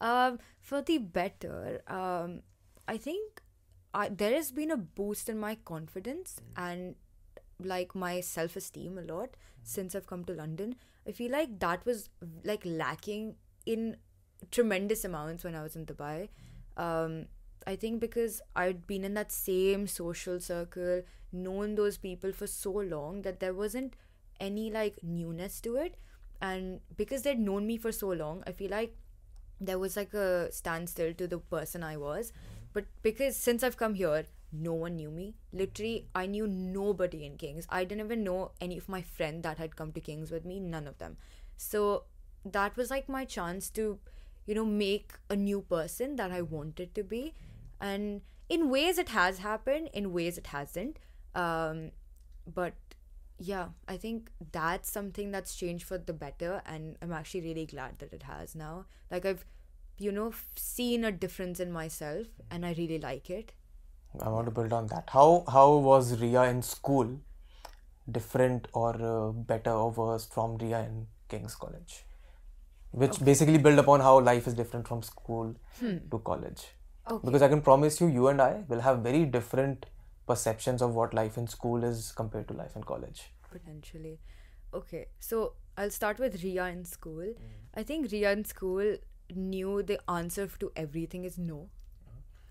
um, 0.01 0.39
for 0.61 0.81
the 0.81 0.97
better, 0.97 1.81
um, 1.87 2.41
I 2.87 2.97
think 2.97 3.41
I, 3.93 4.09
there 4.09 4.33
has 4.33 4.51
been 4.51 4.71
a 4.71 4.77
boost 4.77 5.29
in 5.29 5.39
my 5.39 5.55
confidence 5.63 6.41
and 6.57 6.95
like 7.63 7.95
my 7.95 8.19
self 8.19 8.55
esteem 8.55 8.97
a 8.97 9.01
lot 9.01 9.35
since 9.63 9.95
I've 9.95 10.07
come 10.07 10.25
to 10.25 10.33
London. 10.33 10.75
I 11.07 11.11
feel 11.11 11.31
like 11.31 11.59
that 11.59 11.85
was 11.85 12.09
like 12.43 12.61
lacking 12.65 13.35
in 13.65 13.97
tremendous 14.51 15.05
amounts 15.05 15.43
when 15.43 15.55
I 15.55 15.63
was 15.63 15.75
in 15.75 15.85
Dubai. 15.85 16.29
Um, 16.77 17.27
I 17.67 17.75
think 17.75 17.99
because 17.99 18.41
I'd 18.55 18.85
been 18.85 19.03
in 19.03 19.13
that 19.15 19.31
same 19.31 19.87
social 19.87 20.39
circle, 20.39 21.01
known 21.31 21.75
those 21.75 21.97
people 21.97 22.31
for 22.31 22.47
so 22.47 22.71
long 22.71 23.21
that 23.23 23.39
there 23.39 23.53
wasn't 23.53 23.95
any 24.39 24.69
like 24.69 24.97
newness 25.01 25.61
to 25.61 25.75
it. 25.77 25.95
And 26.41 26.81
because 26.97 27.23
they'd 27.23 27.39
known 27.39 27.65
me 27.65 27.77
for 27.77 27.91
so 27.91 28.09
long, 28.09 28.43
I 28.45 28.51
feel 28.51 28.71
like 28.71 28.95
there 29.59 29.79
was 29.79 29.95
like 29.95 30.13
a 30.13 30.51
standstill 30.51 31.13
to 31.13 31.27
the 31.27 31.37
person 31.37 31.83
I 31.83 31.97
was. 31.97 32.33
But 32.73 32.85
because 33.01 33.37
since 33.37 33.63
I've 33.63 33.77
come 33.77 33.93
here, 33.93 34.25
no 34.51 34.73
one 34.73 34.95
knew 34.95 35.09
me. 35.09 35.35
Literally, 35.53 36.07
I 36.13 36.25
knew 36.25 36.47
nobody 36.47 37.25
in 37.25 37.37
Kings. 37.37 37.65
I 37.69 37.83
didn't 37.83 38.05
even 38.05 38.23
know 38.23 38.51
any 38.59 38.77
of 38.77 38.89
my 38.89 39.01
friends 39.01 39.43
that 39.43 39.57
had 39.57 39.75
come 39.75 39.91
to 39.93 40.01
Kings 40.01 40.31
with 40.31 40.45
me, 40.45 40.59
none 40.59 40.87
of 40.87 40.97
them. 40.97 41.17
So 41.57 42.03
that 42.43 42.75
was 42.75 42.89
like 42.89 43.09
my 43.09 43.25
chance 43.25 43.69
to, 43.71 43.99
you 44.45 44.55
know, 44.55 44.65
make 44.65 45.13
a 45.29 45.35
new 45.35 45.61
person 45.61 46.15
that 46.17 46.31
I 46.31 46.41
wanted 46.41 46.93
to 46.95 47.03
be. 47.03 47.33
And 47.79 48.21
in 48.49 48.69
ways 48.69 48.97
it 48.97 49.09
has 49.09 49.39
happened, 49.39 49.89
in 49.93 50.13
ways 50.13 50.37
it 50.37 50.47
hasn't. 50.47 50.99
Um, 51.33 51.91
but 52.45 52.73
yeah, 53.37 53.67
I 53.87 53.97
think 53.97 54.29
that's 54.51 54.89
something 54.89 55.31
that's 55.31 55.55
changed 55.55 55.85
for 55.85 55.97
the 55.97 56.13
better, 56.13 56.61
and 56.65 56.97
I'm 57.01 57.11
actually 57.11 57.41
really 57.41 57.65
glad 57.65 57.99
that 57.99 58.13
it 58.13 58.23
has 58.23 58.55
now. 58.55 58.85
Like 59.11 59.25
I've, 59.25 59.45
you 59.97 60.11
know, 60.11 60.33
seen 60.55 61.03
a 61.03 61.11
difference 61.11 61.59
in 61.59 61.71
myself, 61.71 62.27
and 62.49 62.65
I 62.65 62.73
really 62.77 62.99
like 62.99 63.29
it. 63.29 63.53
I 64.21 64.29
want 64.29 64.45
to 64.45 64.51
build 64.51 64.71
on 64.71 64.87
that. 64.87 65.09
How 65.09 65.43
how 65.51 65.75
was 65.75 66.19
Ria 66.21 66.43
in 66.43 66.61
school 66.61 67.19
different 68.09 68.67
or 68.73 68.95
uh, 69.01 69.31
better 69.31 69.71
or 69.71 69.91
worse 69.91 70.25
from 70.25 70.57
Ria 70.57 70.79
in 70.81 71.07
King's 71.27 71.55
College? 71.55 72.05
Which 72.91 73.23
basically 73.25 73.57
build 73.57 73.77
upon 73.77 73.99
how 73.99 74.21
life 74.21 74.47
is 74.47 74.53
different 74.53 74.87
from 74.87 75.03
school 75.03 75.53
to 75.81 76.19
college. 76.19 76.67
Okay. 77.11 77.25
Because 77.25 77.41
I 77.41 77.49
can 77.49 77.61
promise 77.61 77.99
you, 77.99 78.07
you 78.07 78.29
and 78.29 78.41
I 78.41 78.63
will 78.69 78.79
have 78.79 78.99
very 78.99 79.25
different 79.25 79.85
perceptions 80.25 80.81
of 80.81 80.95
what 80.95 81.13
life 81.13 81.37
in 81.37 81.47
school 81.47 81.83
is 81.83 82.13
compared 82.13 82.47
to 82.47 82.53
life 82.53 82.75
in 82.75 82.83
college. 82.83 83.31
Potentially. 83.55 84.19
Okay, 84.79 85.05
so 85.19 85.53
I'll 85.77 85.95
start 85.97 86.19
with 86.19 86.43
Ria 86.43 86.65
in 86.77 86.83
school. 86.85 87.33
I 87.73 87.83
think 87.83 88.11
Ria 88.11 88.31
in 88.31 88.45
school 88.45 88.97
knew 89.33 89.81
the 89.91 89.99
answer 90.09 90.47
to 90.59 90.71
everything 90.75 91.23
is 91.31 91.37
no. 91.37 91.69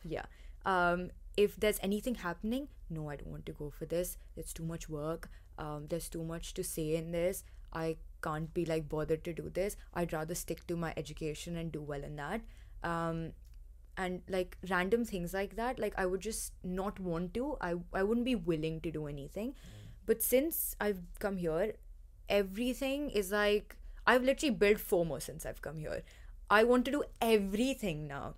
Yeah. 0.05 0.27
Um, 0.65 1.11
if 1.37 1.57
there's 1.57 1.81
anything 1.83 2.17
happening, 2.27 2.69
no, 2.91 3.09
I 3.11 3.17
don't 3.17 3.31
want 3.31 3.47
to 3.47 3.53
go 3.53 3.71
for 3.71 3.87
this. 3.87 4.17
It's 4.37 4.53
too 4.53 4.65
much 4.65 4.89
work. 4.89 5.31
Um, 5.59 5.87
there's 5.89 6.09
too 6.09 6.25
much 6.25 6.55
to 6.55 6.65
say 6.65 6.95
in 6.97 7.13
this. 7.13 7.45
I 7.73 7.97
can't 8.23 8.53
be 8.55 8.65
like 8.65 8.89
bothered 8.89 9.25
to 9.25 9.33
do 9.33 9.51
this. 9.55 9.77
I'd 9.93 10.13
rather 10.13 10.35
stick 10.35 10.67
to 10.69 10.77
my 10.77 10.93
education 10.97 11.57
and 11.57 11.73
do 11.73 11.83
well 11.83 12.05
in 12.05 12.17
that. 12.17 12.41
Um, 12.83 13.33
and 13.97 14.23
like 14.29 14.57
random 14.69 15.05
things 15.05 15.35
like 15.35 15.57
that, 15.57 15.79
like 15.79 15.95
I 15.97 16.07
would 16.07 16.21
just 16.21 16.53
not 16.63 16.99
want 17.01 17.35
to. 17.35 17.57
I 17.61 17.75
I 17.93 18.03
wouldn't 18.03 18.27
be 18.27 18.35
willing 18.35 18.81
to 18.87 18.91
do 18.91 19.07
anything. 19.07 19.55
But 20.07 20.23
since 20.23 20.77
I've 20.81 21.01
come 21.19 21.37
here, 21.37 21.75
everything 22.29 23.11
is 23.11 23.31
like 23.31 23.77
I've 24.07 24.23
literally 24.23 24.55
built 24.55 24.79
FOMO 24.79 25.21
since 25.21 25.47
I've 25.47 25.63
come 25.63 25.79
here. 25.79 26.03
I 26.51 26.65
want 26.65 26.85
to 26.87 26.91
do 26.91 27.05
everything 27.21 28.07
now. 28.07 28.35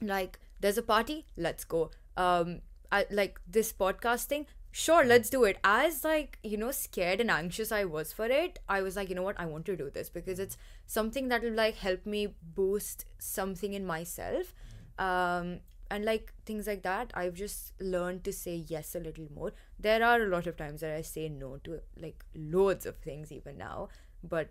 Like 0.00 0.38
there's 0.60 0.78
a 0.78 0.82
party, 0.82 1.26
let's 1.36 1.64
go. 1.64 1.90
Um, 2.16 2.60
I 2.92 3.06
like 3.10 3.40
this 3.48 3.72
podcast 3.72 4.24
thing. 4.24 4.46
Sure, 4.72 5.04
let's 5.04 5.30
do 5.30 5.44
it. 5.44 5.58
As 5.64 6.04
like 6.04 6.38
you 6.42 6.58
know, 6.58 6.70
scared 6.70 7.20
and 7.20 7.30
anxious 7.30 7.72
I 7.72 7.84
was 7.84 8.12
for 8.12 8.26
it, 8.26 8.58
I 8.68 8.82
was 8.82 8.96
like, 8.96 9.08
you 9.08 9.14
know 9.14 9.22
what, 9.22 9.40
I 9.40 9.46
want 9.46 9.64
to 9.66 9.76
do 9.76 9.90
this 9.90 10.10
because 10.10 10.38
it's 10.38 10.58
something 10.86 11.28
that 11.28 11.42
will 11.42 11.54
like 11.54 11.76
help 11.76 12.04
me 12.04 12.34
boost 12.54 13.06
something 13.18 13.72
in 13.72 13.86
myself. 13.86 14.54
Um, 14.98 15.60
and 15.90 16.04
like 16.04 16.32
things 16.44 16.66
like 16.66 16.82
that, 16.82 17.10
I've 17.14 17.34
just 17.34 17.72
learned 17.80 18.24
to 18.24 18.32
say 18.32 18.64
yes 18.66 18.94
a 18.94 19.00
little 19.00 19.28
more. 19.34 19.52
There 19.78 20.02
are 20.04 20.22
a 20.22 20.26
lot 20.28 20.46
of 20.46 20.56
times 20.56 20.80
that 20.80 20.94
I 20.94 21.02
say 21.02 21.28
no 21.28 21.58
to 21.64 21.80
like 22.00 22.24
loads 22.34 22.86
of 22.86 22.96
things 22.96 23.32
even 23.32 23.58
now, 23.58 23.88
but 24.22 24.50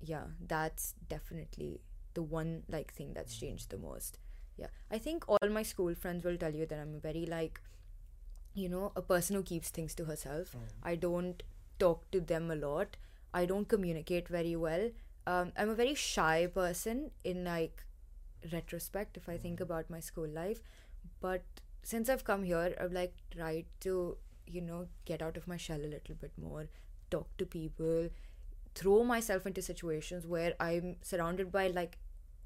yeah, 0.00 0.24
that's 0.46 0.94
definitely 1.08 1.80
the 2.14 2.22
one 2.22 2.62
like 2.68 2.92
thing 2.92 3.12
that's 3.14 3.36
changed 3.36 3.70
the 3.70 3.78
most. 3.78 4.18
Yeah, 4.56 4.66
I 4.90 4.98
think 4.98 5.24
all 5.28 5.48
my 5.50 5.62
school 5.62 5.94
friends 5.94 6.24
will 6.24 6.36
tell 6.36 6.54
you 6.54 6.66
that 6.66 6.78
I'm 6.78 6.94
a 6.94 6.98
very 6.98 7.26
like, 7.26 7.60
you 8.54 8.68
know, 8.68 8.92
a 8.96 9.02
person 9.02 9.36
who 9.36 9.42
keeps 9.42 9.70
things 9.70 9.94
to 9.94 10.04
herself. 10.04 10.54
I 10.82 10.96
don't 10.96 11.42
talk 11.78 12.10
to 12.10 12.20
them 12.20 12.50
a 12.50 12.54
lot. 12.56 12.96
I 13.32 13.46
don't 13.46 13.68
communicate 13.68 14.28
very 14.28 14.56
well. 14.56 14.90
Um, 15.26 15.52
I'm 15.56 15.70
a 15.70 15.74
very 15.74 15.94
shy 15.94 16.48
person 16.52 17.12
in 17.24 17.44
like 17.44 17.84
retrospect 18.52 19.16
if 19.16 19.28
I 19.28 19.36
think 19.36 19.60
about 19.60 19.90
my 19.90 20.00
school 20.00 20.28
life. 20.28 20.60
But 21.20 21.42
since 21.82 22.08
I've 22.08 22.24
come 22.24 22.44
here, 22.44 22.74
I've 22.80 22.92
like 22.92 23.14
tried 23.30 23.66
to, 23.80 24.16
you 24.46 24.60
know, 24.60 24.86
get 25.04 25.22
out 25.22 25.36
of 25.36 25.48
my 25.48 25.56
shell 25.56 25.80
a 25.80 25.92
little 25.94 26.14
bit 26.14 26.32
more, 26.40 26.68
talk 27.10 27.28
to 27.38 27.46
people, 27.46 28.08
throw 28.74 29.04
myself 29.04 29.46
into 29.46 29.62
situations 29.62 30.26
where 30.26 30.54
I'm 30.60 30.96
surrounded 31.02 31.52
by 31.52 31.68
like 31.68 31.98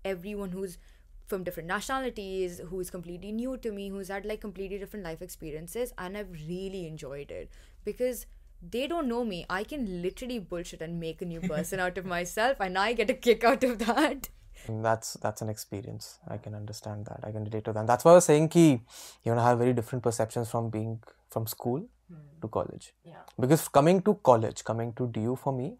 everyone 0.04 0.50
who's 0.50 0.78
from 1.26 1.42
different 1.42 1.68
nationalities, 1.68 2.61
who's 2.68 2.90
completely 2.90 3.32
new 3.32 3.56
to 3.59 3.72
me, 3.72 3.88
who's 3.88 4.09
had 4.09 4.24
like 4.24 4.40
completely 4.40 4.78
different 4.78 5.04
life 5.04 5.20
experiences, 5.20 5.92
and 5.98 6.16
I've 6.16 6.30
really 6.48 6.87
enjoyed 6.87 7.30
it 7.30 7.50
because 7.85 8.26
they 8.62 8.87
don't 8.87 9.09
know 9.09 9.24
me. 9.24 9.44
I 9.50 9.64
can 9.64 10.02
literally 10.02 10.38
bullshit 10.38 10.80
and 10.80 11.00
make 11.00 11.20
a 11.20 11.26
new 11.26 11.40
person 11.54 11.80
out 11.80 11.98
of 11.98 12.06
myself, 12.06 12.59
and 12.61 12.78
I 12.78 12.92
get 12.92 13.11
a 13.11 13.14
kick 13.14 13.44
out 13.44 13.64
of 13.64 13.78
that. 13.80 14.28
And 14.69 14.85
that's 14.85 15.14
that's 15.14 15.42
an 15.42 15.49
experience. 15.49 16.19
I 16.29 16.38
can 16.38 16.55
understand 16.55 17.07
that. 17.07 17.21
I 17.23 17.31
can 17.31 17.45
relate 17.45 17.64
to 17.66 17.73
that. 17.73 17.87
That's 17.87 18.05
why 18.05 18.12
I 18.12 18.14
was 18.14 18.25
saying 18.25 18.49
ki 18.49 18.81
you 19.25 19.35
know 19.35 19.40
have 19.40 19.59
very 19.59 19.73
different 19.73 20.03
perceptions 20.03 20.51
from 20.51 20.71
being 20.71 21.01
from 21.31 21.47
school 21.47 21.81
hmm. 22.09 22.23
to 22.40 22.49
college. 22.49 22.92
Yeah. 23.05 23.23
Because 23.38 23.69
coming 23.69 24.03
to 24.03 24.14
college, 24.31 24.64
coming 24.64 24.92
to 24.95 25.09
DU 25.09 25.37
for 25.37 25.53
me 25.53 25.77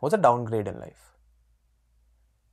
was 0.00 0.12
a 0.12 0.16
downgrade 0.16 0.68
in 0.68 0.78
life. 0.78 1.14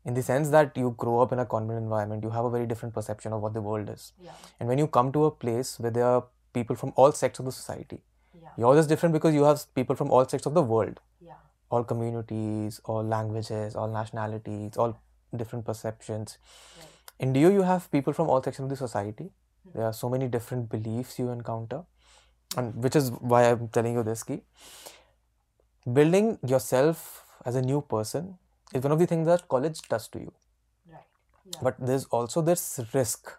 In 0.04 0.14
the 0.14 0.22
sense 0.22 0.50
that 0.50 0.78
you 0.78 0.94
grow 0.98 1.20
up 1.20 1.32
in 1.32 1.40
a 1.40 1.46
convent 1.46 1.80
environment, 1.80 2.24
you 2.24 2.30
have 2.30 2.46
a 2.46 2.50
very 2.50 2.68
different 2.68 2.94
perception 2.94 3.34
of 3.34 3.42
what 3.42 3.54
the 3.54 3.62
world 3.62 3.90
is. 3.90 4.14
Yeah. 4.22 4.32
And 4.60 4.70
when 4.70 4.78
you 4.78 4.88
come 4.88 5.12
to 5.14 5.26
a 5.26 5.32
place 5.32 5.80
where 5.80 5.92
there 5.92 6.06
are 6.06 6.26
people 6.54 6.76
from 6.76 6.94
all 6.96 7.12
sects 7.12 7.40
of 7.40 7.46
the 7.46 7.52
society, 7.52 8.02
Yeah. 8.42 8.52
yours 8.58 8.80
is 8.82 8.88
different 8.88 9.14
because 9.14 9.34
you 9.34 9.44
have 9.46 9.64
people 9.74 9.96
from 9.96 10.12
all 10.12 10.28
sects 10.34 10.46
of 10.46 10.54
the 10.54 10.62
world, 10.62 11.00
Yeah. 11.20 11.40
all 11.70 11.84
communities, 11.84 12.80
all 12.86 13.04
languages, 13.04 13.76
all 13.76 13.88
nationalities, 13.88 14.78
all 14.78 14.96
different 15.36 15.66
perceptions. 15.66 16.38
In 17.20 17.34
DU, 17.34 17.52
you 17.52 17.62
have 17.64 17.90
people 17.92 18.14
from 18.14 18.30
all 18.30 18.42
sections 18.44 18.66
of 18.66 18.70
the 18.70 18.76
society. 18.76 19.32
Hmm. 19.64 19.78
There 19.78 19.86
are 19.86 19.94
so 19.94 20.10
many 20.10 20.28
different 20.28 20.70
beliefs 20.70 21.18
you 21.20 21.30
encounter, 21.30 21.84
and 22.58 22.76
which 22.84 22.96
is 22.96 23.12
why 23.12 23.44
I'm 23.50 23.68
telling 23.70 23.94
you 23.96 24.04
this 24.04 24.24
key. 24.24 24.42
Building 25.92 26.40
yourself 26.46 27.26
as 27.46 27.56
a 27.56 27.62
new 27.62 27.82
person 27.82 28.38
is 28.74 28.82
one 28.84 28.92
of 28.92 29.00
the 29.00 29.06
things 29.06 29.28
that 29.28 29.48
college 29.48 29.82
does 29.88 30.08
to 30.10 30.20
you. 30.20 30.34
Right. 30.92 31.04
But 31.62 31.76
there's 31.80 32.06
also 32.06 32.42
this 32.42 32.80
risk 32.94 33.32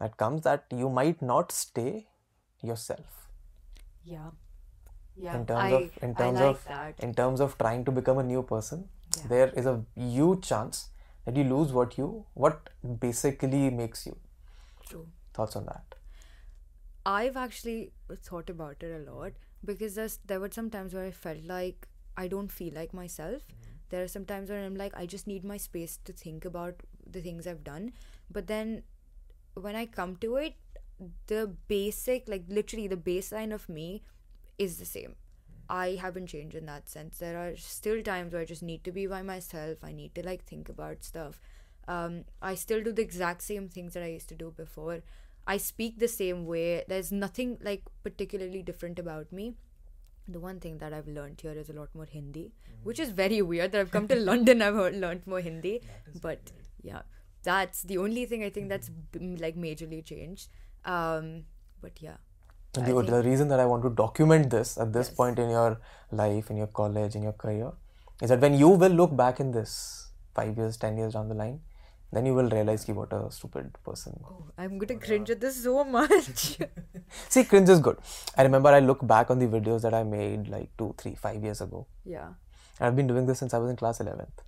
that 0.00 0.16
comes 0.16 0.42
that 0.42 0.64
you 0.70 0.88
might 0.90 1.22
not 1.22 1.52
stay 1.52 2.06
yourself 2.62 3.28
Yeah. 4.04 4.30
Yeah. 5.16 5.36
in 5.36 5.46
terms 5.46 5.62
I, 5.62 5.70
of 5.70 5.90
in 6.02 6.14
terms 6.14 6.40
like 6.40 6.48
of 6.50 6.64
that. 6.68 7.00
in 7.00 7.14
terms 7.14 7.40
of 7.40 7.56
trying 7.58 7.84
to 7.84 7.92
become 7.92 8.18
a 8.18 8.22
new 8.24 8.42
person 8.42 8.88
Yeah. 9.18 9.28
there 9.28 9.48
is 9.50 9.66
a 9.66 9.82
huge 9.94 10.42
chance 10.42 10.88
that 11.24 11.36
you 11.36 11.44
lose 11.44 11.72
what 11.72 11.98
you 11.98 12.24
what 12.34 12.70
basically 13.00 13.70
makes 13.70 14.06
you 14.06 14.16
True. 14.88 15.06
thoughts 15.34 15.56
on 15.56 15.66
that 15.66 15.96
I've 17.06 17.36
actually 17.36 17.92
thought 18.22 18.50
about 18.50 18.82
it 18.82 18.92
a 18.92 19.10
lot 19.10 19.32
because 19.64 19.94
there's, 19.94 20.18
there 20.26 20.40
were 20.40 20.50
some 20.50 20.70
times 20.70 20.92
where 20.92 21.04
I 21.04 21.12
felt 21.12 21.44
like 21.44 21.86
I 22.16 22.26
don't 22.26 22.50
feel 22.50 22.74
like 22.74 22.92
myself. 22.92 23.42
Mm. 23.42 23.76
There 23.90 24.02
are 24.02 24.08
some 24.08 24.24
times 24.24 24.50
where 24.50 24.64
I'm 24.64 24.74
like, 24.74 24.92
I 24.96 25.06
just 25.06 25.28
need 25.28 25.44
my 25.44 25.56
space 25.56 26.00
to 26.04 26.12
think 26.12 26.44
about 26.44 26.74
the 27.08 27.20
things 27.20 27.46
I've 27.46 27.62
done. 27.62 27.92
But 28.28 28.48
then 28.48 28.82
when 29.54 29.76
I 29.76 29.86
come 29.86 30.16
to 30.16 30.34
it, 30.34 30.54
the 31.28 31.52
basic, 31.68 32.28
like 32.28 32.42
literally 32.48 32.88
the 32.88 32.96
baseline 32.96 33.54
of 33.54 33.68
me 33.68 34.02
is 34.58 34.78
the 34.78 34.84
same. 34.84 35.14
I 35.68 35.98
haven't 36.00 36.28
changed 36.28 36.54
in 36.54 36.66
that 36.66 36.88
sense. 36.88 37.18
There 37.18 37.38
are 37.38 37.56
still 37.56 38.02
times 38.02 38.32
where 38.32 38.42
I 38.42 38.44
just 38.44 38.62
need 38.62 38.84
to 38.84 38.92
be 38.92 39.06
by 39.06 39.22
myself. 39.22 39.78
I 39.82 39.92
need 39.92 40.14
to 40.14 40.24
like 40.24 40.44
think 40.44 40.68
about 40.68 41.04
stuff. 41.04 41.40
Um, 41.88 42.24
I 42.42 42.54
still 42.54 42.82
do 42.82 42.92
the 42.92 43.02
exact 43.02 43.42
same 43.42 43.68
things 43.68 43.94
that 43.94 44.02
I 44.02 44.08
used 44.08 44.28
to 44.30 44.34
do 44.34 44.52
before. 44.56 45.02
I 45.46 45.56
speak 45.58 45.98
the 45.98 46.08
same 46.08 46.44
way. 46.46 46.84
There's 46.88 47.12
nothing 47.12 47.58
like 47.62 47.82
particularly 48.02 48.62
different 48.62 48.98
about 48.98 49.32
me. 49.32 49.54
The 50.28 50.40
one 50.40 50.58
thing 50.58 50.78
that 50.78 50.92
I've 50.92 51.06
learned 51.06 51.40
here 51.40 51.52
is 51.52 51.68
a 51.68 51.72
lot 51.72 51.94
more 51.94 52.04
Hindi, 52.04 52.52
which 52.82 52.98
is 52.98 53.10
very 53.10 53.40
weird 53.42 53.70
that 53.72 53.80
I've 53.80 53.92
come 53.92 54.08
to 54.08 54.16
London. 54.30 54.60
I've 54.60 54.74
heard, 54.74 54.96
learned 54.96 55.24
more 55.24 55.40
Hindi, 55.40 55.82
but 56.20 56.50
yeah, 56.82 57.02
that's 57.44 57.82
the 57.82 57.98
only 57.98 58.26
thing 58.26 58.42
I 58.42 58.50
think 58.50 58.68
that's 58.68 58.90
like 59.14 59.56
majorly 59.56 60.04
changed. 60.04 60.48
Um, 60.84 61.44
but 61.80 62.02
yeah, 62.02 62.16
the, 62.80 63.02
the 63.02 63.22
reason 63.22 63.48
that 63.48 63.60
I 63.60 63.66
want 63.66 63.82
to 63.84 63.90
document 63.90 64.50
this 64.50 64.76
at 64.78 64.92
this 64.92 65.08
Yes. 65.08 65.16
point 65.16 65.38
in 65.38 65.50
your 65.50 65.80
life, 66.10 66.50
in 66.50 66.56
your 66.56 66.66
college, 66.68 67.14
in 67.14 67.22
your 67.22 67.32
career, 67.32 67.72
is 68.22 68.28
that 68.30 68.40
when 68.40 68.54
you 68.54 68.68
will 68.68 68.90
look 68.92 69.16
back 69.16 69.40
in 69.40 69.52
this 69.52 70.10
five 70.34 70.56
years, 70.56 70.76
ten 70.76 70.96
years 70.98 71.12
down 71.14 71.28
the 71.28 71.34
line, 71.34 71.60
then 72.12 72.24
you 72.26 72.34
will 72.34 72.48
realize 72.48 72.84
ki 72.84 72.92
what 72.92 73.12
a 73.12 73.30
stupid 73.30 73.72
person. 73.84 74.18
oh, 74.24 74.44
I'm 74.56 74.78
gonna 74.78 74.98
cringe 75.06 75.30
at 75.30 75.40
this 75.40 75.62
so 75.62 75.84
much. 75.84 76.58
See, 77.28 77.44
cringe 77.44 77.68
is 77.68 77.80
good. 77.80 77.98
I 78.36 78.42
remember 78.42 78.70
I 78.70 78.80
look 78.80 79.06
back 79.06 79.30
on 79.30 79.38
the 79.38 79.46
videos 79.46 79.82
that 79.82 79.92
I 79.94 80.02
made 80.04 80.48
like 80.48 80.68
two, 80.78 80.94
three, 80.98 81.14
five 81.14 81.42
years 81.42 81.60
ago. 81.60 81.86
yeah. 82.04 82.28
I've 82.78 82.94
been 82.94 83.06
doing 83.06 83.24
this 83.26 83.38
since 83.38 83.54
I 83.54 83.58
was 83.58 83.70
in 83.70 83.76
class 83.76 83.98
11th. 84.00 84.42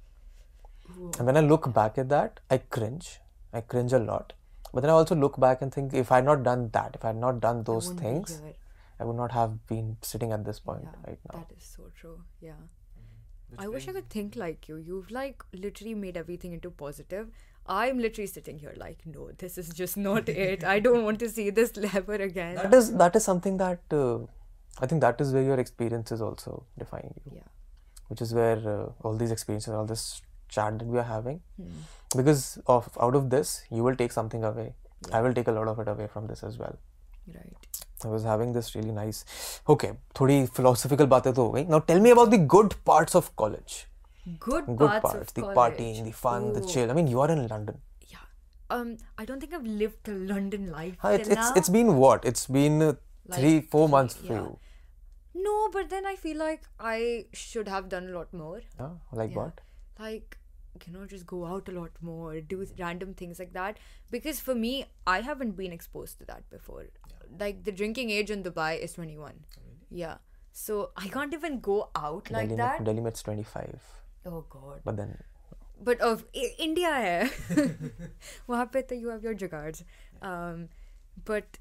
And 1.18 1.26
when 1.26 1.36
I 1.36 1.40
look 1.40 1.72
back 1.72 1.96
at 1.98 2.08
that, 2.10 2.40
I 2.50 2.58
cringe. 2.58 3.20
I 3.52 3.60
cringe 3.62 3.92
a 3.94 3.98
lot. 3.98 4.34
But 4.72 4.83
then 4.83 4.90
I 4.90 4.94
also 4.94 5.14
look 5.14 5.38
back 5.40 5.62
and 5.62 5.72
think 5.72 5.94
if 5.94 6.12
I 6.12 6.16
had 6.16 6.24
not 6.24 6.42
done 6.42 6.70
that, 6.72 6.94
if 6.94 7.04
I 7.04 7.09
had 7.09 7.16
not 7.16 7.40
done 7.40 7.64
those 7.64 7.88
wouldn't 7.88 8.02
things. 8.02 8.42
I 9.00 9.04
would 9.04 9.16
not 9.16 9.31
have 9.33 9.66
been 9.68 9.96
sitting 10.02 10.33
at 10.33 10.44
this 10.44 10.59
point 10.59 10.83
Yeah, 10.83 10.90
right 11.07 11.18
now. 11.33 11.38
That 11.38 11.57
is 11.57 11.64
so 11.64 11.85
true. 11.94 12.20
Yeah. 12.40 12.54
I 13.57 13.68
wish 13.68 13.88
I 13.88 13.92
could 13.92 14.11
think 14.11 14.37
like 14.37 14.68
you. 14.68 14.76
You've 14.76 15.11
like 15.11 15.42
literally 15.52 15.94
made 15.94 16.16
everything 16.16 16.52
into 16.52 16.70
positive. 16.70 17.28
I'm 17.66 17.98
literally 17.98 18.26
sitting 18.26 18.59
here 18.59 18.74
like, 18.76 18.98
no, 19.07 19.31
this 19.38 19.57
is 19.57 19.68
just 19.68 19.96
not 19.96 20.28
it. 20.28 20.64
I 20.64 20.81
don't 20.81 21.04
want 21.04 21.18
to 21.20 21.28
see 21.28 21.50
this 21.50 21.72
ever 21.94 22.14
again. 22.14 22.57
That 22.57 22.74
is 22.74 22.92
that 22.96 23.16
is 23.16 23.24
something 23.24 23.57
that 23.59 23.81
uh, 23.90 24.18
I 24.81 24.87
think 24.87 25.00
that 25.02 25.20
is 25.20 25.33
where 25.33 25.42
your 25.42 25.59
experiences 25.61 26.20
also 26.20 26.64
define 26.78 27.14
you. 27.24 27.33
Yeah. 27.37 27.48
Which 28.09 28.20
is 28.22 28.35
where 28.35 28.57
uh, 28.57 28.90
all 29.02 29.16
these 29.16 29.31
experiences, 29.31 29.72
all 29.72 29.85
this 29.87 30.22
chat 30.48 30.78
that 30.78 30.87
we 30.87 30.98
are 30.98 31.11
having, 31.14 31.40
Hmm 31.57 31.81
because 32.16 32.59
of 32.66 32.88
out 33.01 33.14
of 33.14 33.31
this 33.31 33.64
you 33.71 33.83
will 33.83 33.97
take 33.97 34.12
something 34.12 34.44
away. 34.44 34.75
Yeah. 35.07 35.16
i 35.16 35.21
will 35.23 35.35
take 35.35 35.49
a 35.49 35.53
lot 35.53 35.68
of 35.68 35.79
it 35.79 35.88
away 35.88 36.07
from 36.12 36.27
this 36.27 36.42
as 36.42 36.59
well. 36.59 36.79
Right. 37.35 37.68
I 38.05 38.09
was 38.09 38.25
having 38.25 38.53
this 38.53 38.75
really 38.75 38.92
nice 38.92 39.25
okay 39.68 39.90
thodi 40.14 40.38
philosophical 40.59 41.09
baatein 41.14 41.35
to 41.38 41.44
ho 41.47 41.53
gayi 41.57 41.68
now 41.75 41.81
tell 41.90 42.01
me 42.07 42.14
about 42.16 42.31
the 42.35 42.38
good 42.55 42.77
parts 42.90 43.18
of 43.21 43.35
college. 43.42 43.77
Good, 44.47 44.64
good 44.81 44.94
parts, 44.94 45.05
parts 45.05 45.33
the 45.33 45.42
college. 45.42 45.59
partying 45.59 46.05
the 46.09 46.14
fun 46.23 46.49
Ooh. 46.49 46.55
the 46.57 46.64
chill. 46.73 46.90
I 46.90 46.94
mean 47.01 47.12
you 47.16 47.21
are 47.27 47.31
in 47.37 47.44
london. 47.53 47.79
Yeah. 48.14 48.25
Um 48.79 48.97
i 49.18 49.29
don't 49.31 49.47
think 49.47 49.59
i've 49.61 49.68
lived 49.83 50.01
the 50.11 50.16
london 50.33 50.71
life 50.79 50.97
ha, 51.05 51.12
it's, 51.21 51.29
it's, 51.37 51.53
it's 51.62 51.75
been 51.77 51.94
what? 52.05 52.25
It's 52.33 52.47
been 52.59 52.83
uh, 52.88 52.94
like, 53.27 53.40
3 53.40 53.61
4 53.77 53.88
months 53.97 54.18
yeah. 54.23 54.29
for 54.29 54.35
you. 54.35 54.59
No 55.47 55.57
but 55.79 55.90
then 55.94 56.07
i 56.14 56.16
feel 56.27 56.38
like 56.49 56.68
i 56.97 56.99
should 57.44 57.68
have 57.77 57.88
done 57.97 58.09
a 58.12 58.18
lot 58.18 58.33
more. 58.42 58.61
Yeah, 58.81 58.92
like 59.23 59.31
yeah. 59.31 59.37
what? 59.37 59.61
Like 59.99 60.38
you 60.86 60.92
know 60.92 61.06
just 61.06 61.26
go 61.26 61.44
out 61.46 61.68
a 61.68 61.72
lot 61.72 61.90
more 62.00 62.40
do 62.40 62.64
random 62.78 63.14
things 63.14 63.38
like 63.38 63.52
that? 63.54 63.78
Because 64.10 64.40
for 64.40 64.54
me 64.54 64.72
i 65.06 65.20
haven't 65.20 65.56
been 65.56 65.72
exposed 65.72 66.18
to 66.20 66.26
that 66.26 66.48
before. 66.50 66.84
Like 67.40 67.64
the 67.64 67.72
drinking 67.72 68.10
age 68.10 68.30
in 68.30 68.42
dubai 68.42 68.78
is 68.88 68.92
21 68.94 69.32
yeah. 69.90 70.16
So 70.52 70.90
i 70.96 71.08
can't 71.08 71.34
even 71.34 71.60
go 71.60 71.90
out 71.96 72.30
like 72.30 72.48
Delhi, 72.48 72.56
that. 72.62 72.84
Delhi 72.84 73.00
Met's 73.00 73.22
25. 73.22 73.80
oh 74.26 74.44
god. 74.50 74.80
But 74.84 74.96
then 74.96 75.16
but 75.88 76.00
of 76.00 76.24
I- 76.44 76.54
india 76.58 76.88
hai. 76.90 77.30
Wahan 78.52 78.72
pe 78.76 78.84
you 79.02 79.08
have 79.16 79.22
your 79.30 79.34
jugards 79.34 79.82
um 80.22 80.68
but 81.32 81.58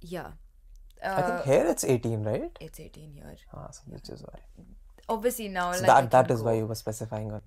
yeah. 0.00 0.30
Uh, 1.08 1.10
I 1.18 1.22
think 1.22 1.44
here 1.48 1.64
it's 1.72 1.84
18, 1.84 2.24
right? 2.24 2.56
it's 2.60 2.80
18 2.80 3.12
here. 3.12 3.34
Ah, 3.54 3.70
so 3.70 3.82
which 3.96 4.08
is 4.14 4.22
why. 4.28 4.38
obviously 5.14 5.48
now 5.48 5.66
So 5.72 5.82
like 5.82 5.86
that 5.90 6.10
that 6.14 6.30
is 6.36 6.40
go. 6.40 6.46
why 6.46 6.54
you 6.60 6.66
were 6.66 6.74
specifying 6.80 7.30
on. 7.36 7.42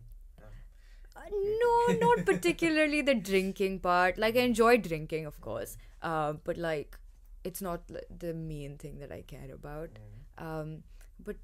No, 1.32 1.94
not 2.00 2.26
particularly 2.26 3.02
the 3.02 3.16
drinking 3.16 3.80
part. 3.80 4.18
Like 4.18 4.36
I 4.36 4.42
enjoy 4.42 4.78
drinking, 4.78 5.26
of 5.26 5.40
course, 5.42 5.78
uh, 6.02 6.34
but 6.44 6.58
like 6.58 6.98
it's 7.44 7.62
not 7.62 7.82
the 8.26 8.34
main 8.34 8.78
thing 8.78 9.00
that 9.00 9.12
I 9.12 9.22
care 9.22 9.54
about. 9.54 9.90
Um, 10.38 10.84
but 11.24 11.36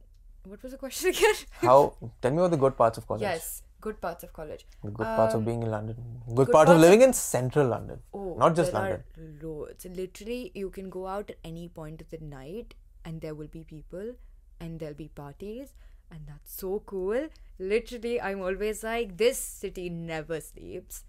what 0.43 0.62
was 0.63 0.71
the 0.73 0.78
question 0.78 1.10
again? 1.15 1.36
How? 1.62 1.95
tell 2.21 2.32
me 2.32 2.38
about 2.38 2.52
the 2.52 2.58
good 2.58 2.78
parts 2.78 2.97
of 2.97 3.08
college. 3.08 3.21
yes, 3.21 3.63
good 3.82 4.00
parts 4.02 4.23
of 4.23 4.34
college. 4.34 4.65
The 4.84 4.91
good 4.91 5.06
parts 5.06 5.34
of 5.34 5.39
Um, 5.39 5.45
being 5.45 5.63
in 5.63 5.71
London. 5.71 5.95
Good, 6.28 6.36
good 6.36 6.52
parts 6.52 6.69
of 6.69 6.76
parts 6.76 6.82
living 6.82 7.02
in 7.02 7.13
central 7.13 7.67
London. 7.67 8.00
Oh, 8.13 8.36
Not 8.38 8.56
just 8.56 8.71
there 8.73 8.82
London. 8.82 9.04
Are 9.17 9.47
loads. 9.47 9.86
Literally, 9.86 10.52
you 10.54 10.69
can 10.69 10.89
go 10.89 11.08
out 11.08 11.30
at 11.30 11.38
any 11.43 11.67
point 11.69 12.02
of 12.02 12.10
the 12.10 12.19
night, 12.19 12.76
and 13.06 13.21
there 13.21 13.34
will 13.36 13.47
be 13.47 13.63
people, 13.63 14.13
and 14.60 14.80
there'll 14.80 14.95
be 14.95 15.08
parties, 15.10 15.73
and 16.11 16.20
that's 16.26 16.52
so 16.61 16.83
cool. 16.87 17.28
Literally, 17.59 18.20
I'm 18.20 18.40
always 18.42 18.83
like, 18.85 19.16
this 19.16 19.38
city 19.38 19.88
never 19.88 20.40
sleeps. 20.40 21.05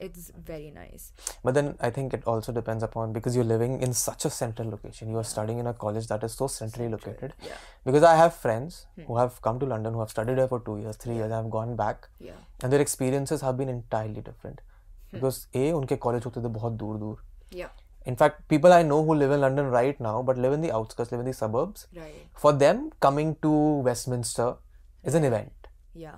It's 0.00 0.30
very 0.46 0.70
nice. 0.70 1.12
But 1.42 1.54
then 1.54 1.76
I 1.80 1.90
think 1.90 2.14
it 2.14 2.24
also 2.24 2.52
depends 2.52 2.84
upon 2.84 3.12
because 3.12 3.34
you're 3.34 3.44
living 3.44 3.82
in 3.82 3.92
such 3.92 4.24
a 4.24 4.30
central 4.30 4.70
location. 4.70 5.08
You 5.10 5.18
are 5.18 5.24
studying 5.24 5.58
in 5.58 5.66
a 5.66 5.74
college 5.74 6.06
that 6.06 6.22
is 6.22 6.34
so 6.34 6.46
centrally 6.46 6.88
located. 6.88 7.34
Yeah. 7.42 7.56
Because 7.84 8.04
I 8.04 8.14
have 8.14 8.32
friends 8.34 8.86
Hmm. 8.96 9.02
who 9.02 9.16
have 9.16 9.42
come 9.42 9.58
to 9.58 9.66
London 9.66 9.92
who 9.92 9.98
have 9.98 10.10
studied 10.10 10.38
here 10.38 10.46
for 10.46 10.60
two 10.60 10.76
years, 10.76 10.96
three 10.96 11.14
years, 11.14 11.24
and 11.24 11.32
have 11.32 11.50
gone 11.50 11.74
back, 11.74 12.08
Yeah. 12.20 12.38
and 12.62 12.72
their 12.72 12.80
experiences 12.80 13.42
have 13.42 13.56
been 13.56 13.68
entirely 13.68 14.20
different. 14.20 14.60
Hmm. 14.60 15.18
Because 15.18 15.40
a 15.56 15.72
उनके 15.72 15.96
college 15.96 16.26
होते 16.26 16.40
थे 16.40 16.48
बहुत 16.48 16.72
दूर 16.72 16.96
दूर. 16.96 17.16
Yeah. 17.54 17.68
In 18.05 18.15
fact, 18.17 18.47
people 18.49 18.73
I 18.73 18.83
know 18.83 19.03
who 19.05 19.13
live 19.15 19.31
in 19.31 19.39
London 19.41 19.67
right 19.67 19.99
now, 19.99 20.21
but 20.21 20.37
live 20.37 20.51
in 20.53 20.61
the 20.61 20.71
outskirts, 20.73 21.11
live 21.11 21.21
in 21.21 21.25
the 21.25 21.33
suburbs. 21.33 21.87
Right. 21.95 22.27
For 22.35 22.51
them, 22.51 22.91
coming 22.99 23.35
to 23.41 23.49
Westminster 23.49 24.55
is 25.03 25.15
an 25.15 25.23
event, 25.23 25.53
Yeah. 25.93 26.15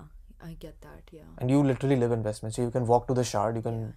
I 0.48 0.52
get 0.62 0.80
that. 0.82 1.02
Yeah. 1.10 1.22
and 1.38 1.50
you 1.50 1.62
literally 1.62 1.96
live 1.96 2.12
in 2.12 2.22
Westminster. 2.22 2.62
You 2.62 2.70
can 2.70 2.86
walk 2.86 3.06
to 3.08 3.14
the 3.14 3.24
Shard. 3.24 3.56
You 3.56 3.62
can, 3.62 3.94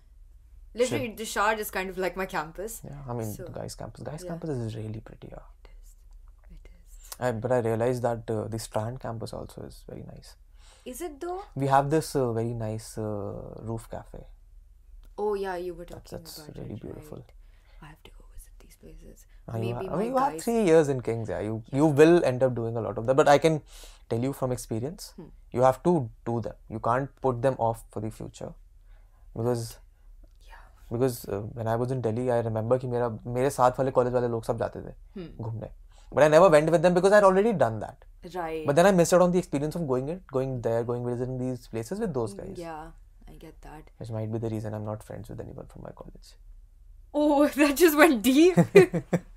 Literally, 0.73 1.13
the 1.17 1.25
Shard 1.25 1.60
is 1.60 1.69
kind 1.71 1.89
of 1.89 1.97
like 1.97 2.15
my 2.15 2.25
campus. 2.25 2.82
yeah. 2.84 3.02
I 3.08 3.13
mean, 3.13 3.34
So- 3.34 3.43
the 3.43 3.52
Guy's 3.52 3.75
campus. 3.75 4.04
Guy's 4.04 4.23
yeah. 4.23 4.30
campus 4.30 4.49
is 4.52 4.75
really 4.75 4.99
pretty. 4.99 5.28
Yeah. 5.32 5.45
It 5.63 5.69
is. 5.84 5.95
It 6.52 6.69
is. 6.69 7.15
I, 7.19 7.32
but 7.34 7.52
I 7.52 7.60
realized 7.60 8.04
that 8.04 8.30
uh, 8.30 8.47
the 8.47 8.60
Strand 8.60 8.99
campus 8.99 9.34
also 9.34 9.63
is 9.63 9.84
very 9.89 10.04
nice. 10.04 10.36
Is 10.86 11.02
it 11.02 11.19
though? 11.19 11.43
We 11.56 11.67
have 11.67 11.89
this 11.89 12.15
uh, 12.15 12.32
very 12.34 12.54
nice 12.54 12.97
uh, 12.97 13.34
roof 13.62 13.89
cafe. 13.89 14.23
Oh 15.17 15.34
yeah, 15.34 15.56
you 15.58 15.73
were 15.73 15.86
talking 15.86 16.17
that's 16.17 16.38
about 16.38 16.58
really 16.58 16.75
it, 16.75 16.82
beautiful. 16.82 17.17
right. 17.17 17.32
I 17.83 17.87
have 17.87 18.03
to 18.05 18.11
go 18.18 18.24
visit 18.35 18.53
these 18.61 18.77
places. 18.83 19.27
Uh, 19.48 19.57
you 19.59 19.62
Maybe 19.74 19.87
ha- 19.87 19.92
I 19.92 19.96
my 19.96 20.03
mean, 20.03 20.11
you 20.12 20.16
have 20.22 20.33
guys. 20.33 20.44
three 20.44 20.62
years 20.70 20.88
in 20.88 21.00
Kings. 21.09 21.29
Yeah, 21.35 21.40
you 21.48 21.62
you 21.81 21.87
will 22.03 22.24
end 22.33 22.42
up 22.48 22.55
doing 22.61 22.77
a 22.77 22.81
lot 22.88 22.98
of 23.03 23.07
that. 23.11 23.16
But 23.22 23.29
I 23.29 23.38
can 23.46 23.61
tell 24.12 24.22
you 24.29 24.33
from 24.42 24.53
experience, 24.59 25.09
Hmm. 25.16 25.29
you 25.59 25.62
have 25.68 25.81
to 25.88 25.94
do 26.31 26.40
them. 26.48 26.55
You 26.77 26.81
can't 26.90 27.14
put 27.29 27.42
them 27.48 27.57
off 27.68 27.85
for 27.96 28.00
the 28.07 28.11
future, 28.20 28.50
because 29.40 29.64
Yeah. 30.48 30.64
because 30.90 31.18
uh, 31.37 31.40
when 31.61 31.68
I 31.68 31.77
was 31.85 31.94
in 31.96 32.00
Delhi, 32.09 32.27
I 32.38 32.40
remember 32.48 32.79
कि 32.85 32.88
मेरा 32.96 33.09
मेरे 33.38 33.50
साथ 33.59 33.79
वाले 33.79 33.90
college 34.00 34.12
वाले 34.14 34.29
लोग 34.37 34.44
सब 34.50 34.59
जाते 34.64 34.83
थे 34.88 34.94
Hmm. 35.20 35.31
घूमने. 35.44 35.70
But 36.16 36.22
I 36.24 36.29
never 36.33 36.48
went 36.55 36.70
with 36.77 36.83
them 36.87 36.94
because 36.96 37.12
I 37.12 37.20
had 37.20 37.24
already 37.29 37.53
done 37.61 37.79
that. 37.85 38.05
Right. 38.35 38.66
But 38.66 38.77
then 38.81 38.87
I 38.87 38.92
missed 38.98 39.14
out 39.16 39.22
on 39.24 39.33
the 39.37 39.40
experience 39.44 39.79
of 39.79 39.87
going 39.92 40.11
it, 40.12 40.20
going 40.37 40.53
there, 40.66 40.83
going 40.90 41.07
visiting 41.12 41.38
these 41.40 41.64
places 41.72 42.03
with 42.05 42.12
those 42.18 42.35
guys. 42.40 42.61
yeah, 42.64 42.85
I 43.33 43.35
get 43.46 43.57
that. 43.68 43.88
Which 44.03 44.12
might 44.18 44.31
be 44.35 44.40
the 44.44 44.50
reason 44.53 44.77
I'm 44.79 44.87
not 44.90 45.03
friends 45.09 45.33
with 45.33 45.40
anyone 45.46 45.66
from 45.72 45.83
my 45.88 45.92
college. 46.03 46.31
Oh, 47.13 47.48
that 47.56 47.78
just 47.78 47.98
went 47.98 48.22
deep. 48.22 48.58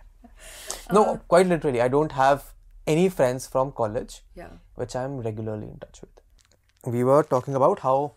No, 0.92 1.20
quite 1.28 1.46
literally. 1.46 1.80
I 1.80 1.88
don't 1.88 2.12
have 2.12 2.52
any 2.86 3.08
friends 3.08 3.46
from 3.46 3.72
college 3.72 4.22
yeah. 4.34 4.48
which 4.74 4.94
I'm 4.94 5.18
regularly 5.20 5.68
in 5.68 5.78
touch 5.78 6.00
with. 6.00 6.92
We 6.92 7.04
were 7.04 7.22
talking 7.22 7.54
about 7.54 7.78
how 7.80 8.12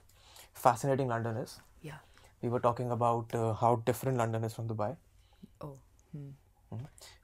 fascinating 0.54 1.08
London 1.08 1.38
is. 1.38 1.60
Yeah. 1.82 2.00
We 2.42 2.50
were 2.50 2.60
talking 2.60 2.92
about 2.92 3.34
uh, 3.34 3.54
how 3.54 3.78
different 3.86 4.18
London 4.18 4.44
is 4.44 4.54
from 4.54 4.68
Dubai. 4.68 4.98
Oh. 5.62 5.78
Hmm. 6.12 6.30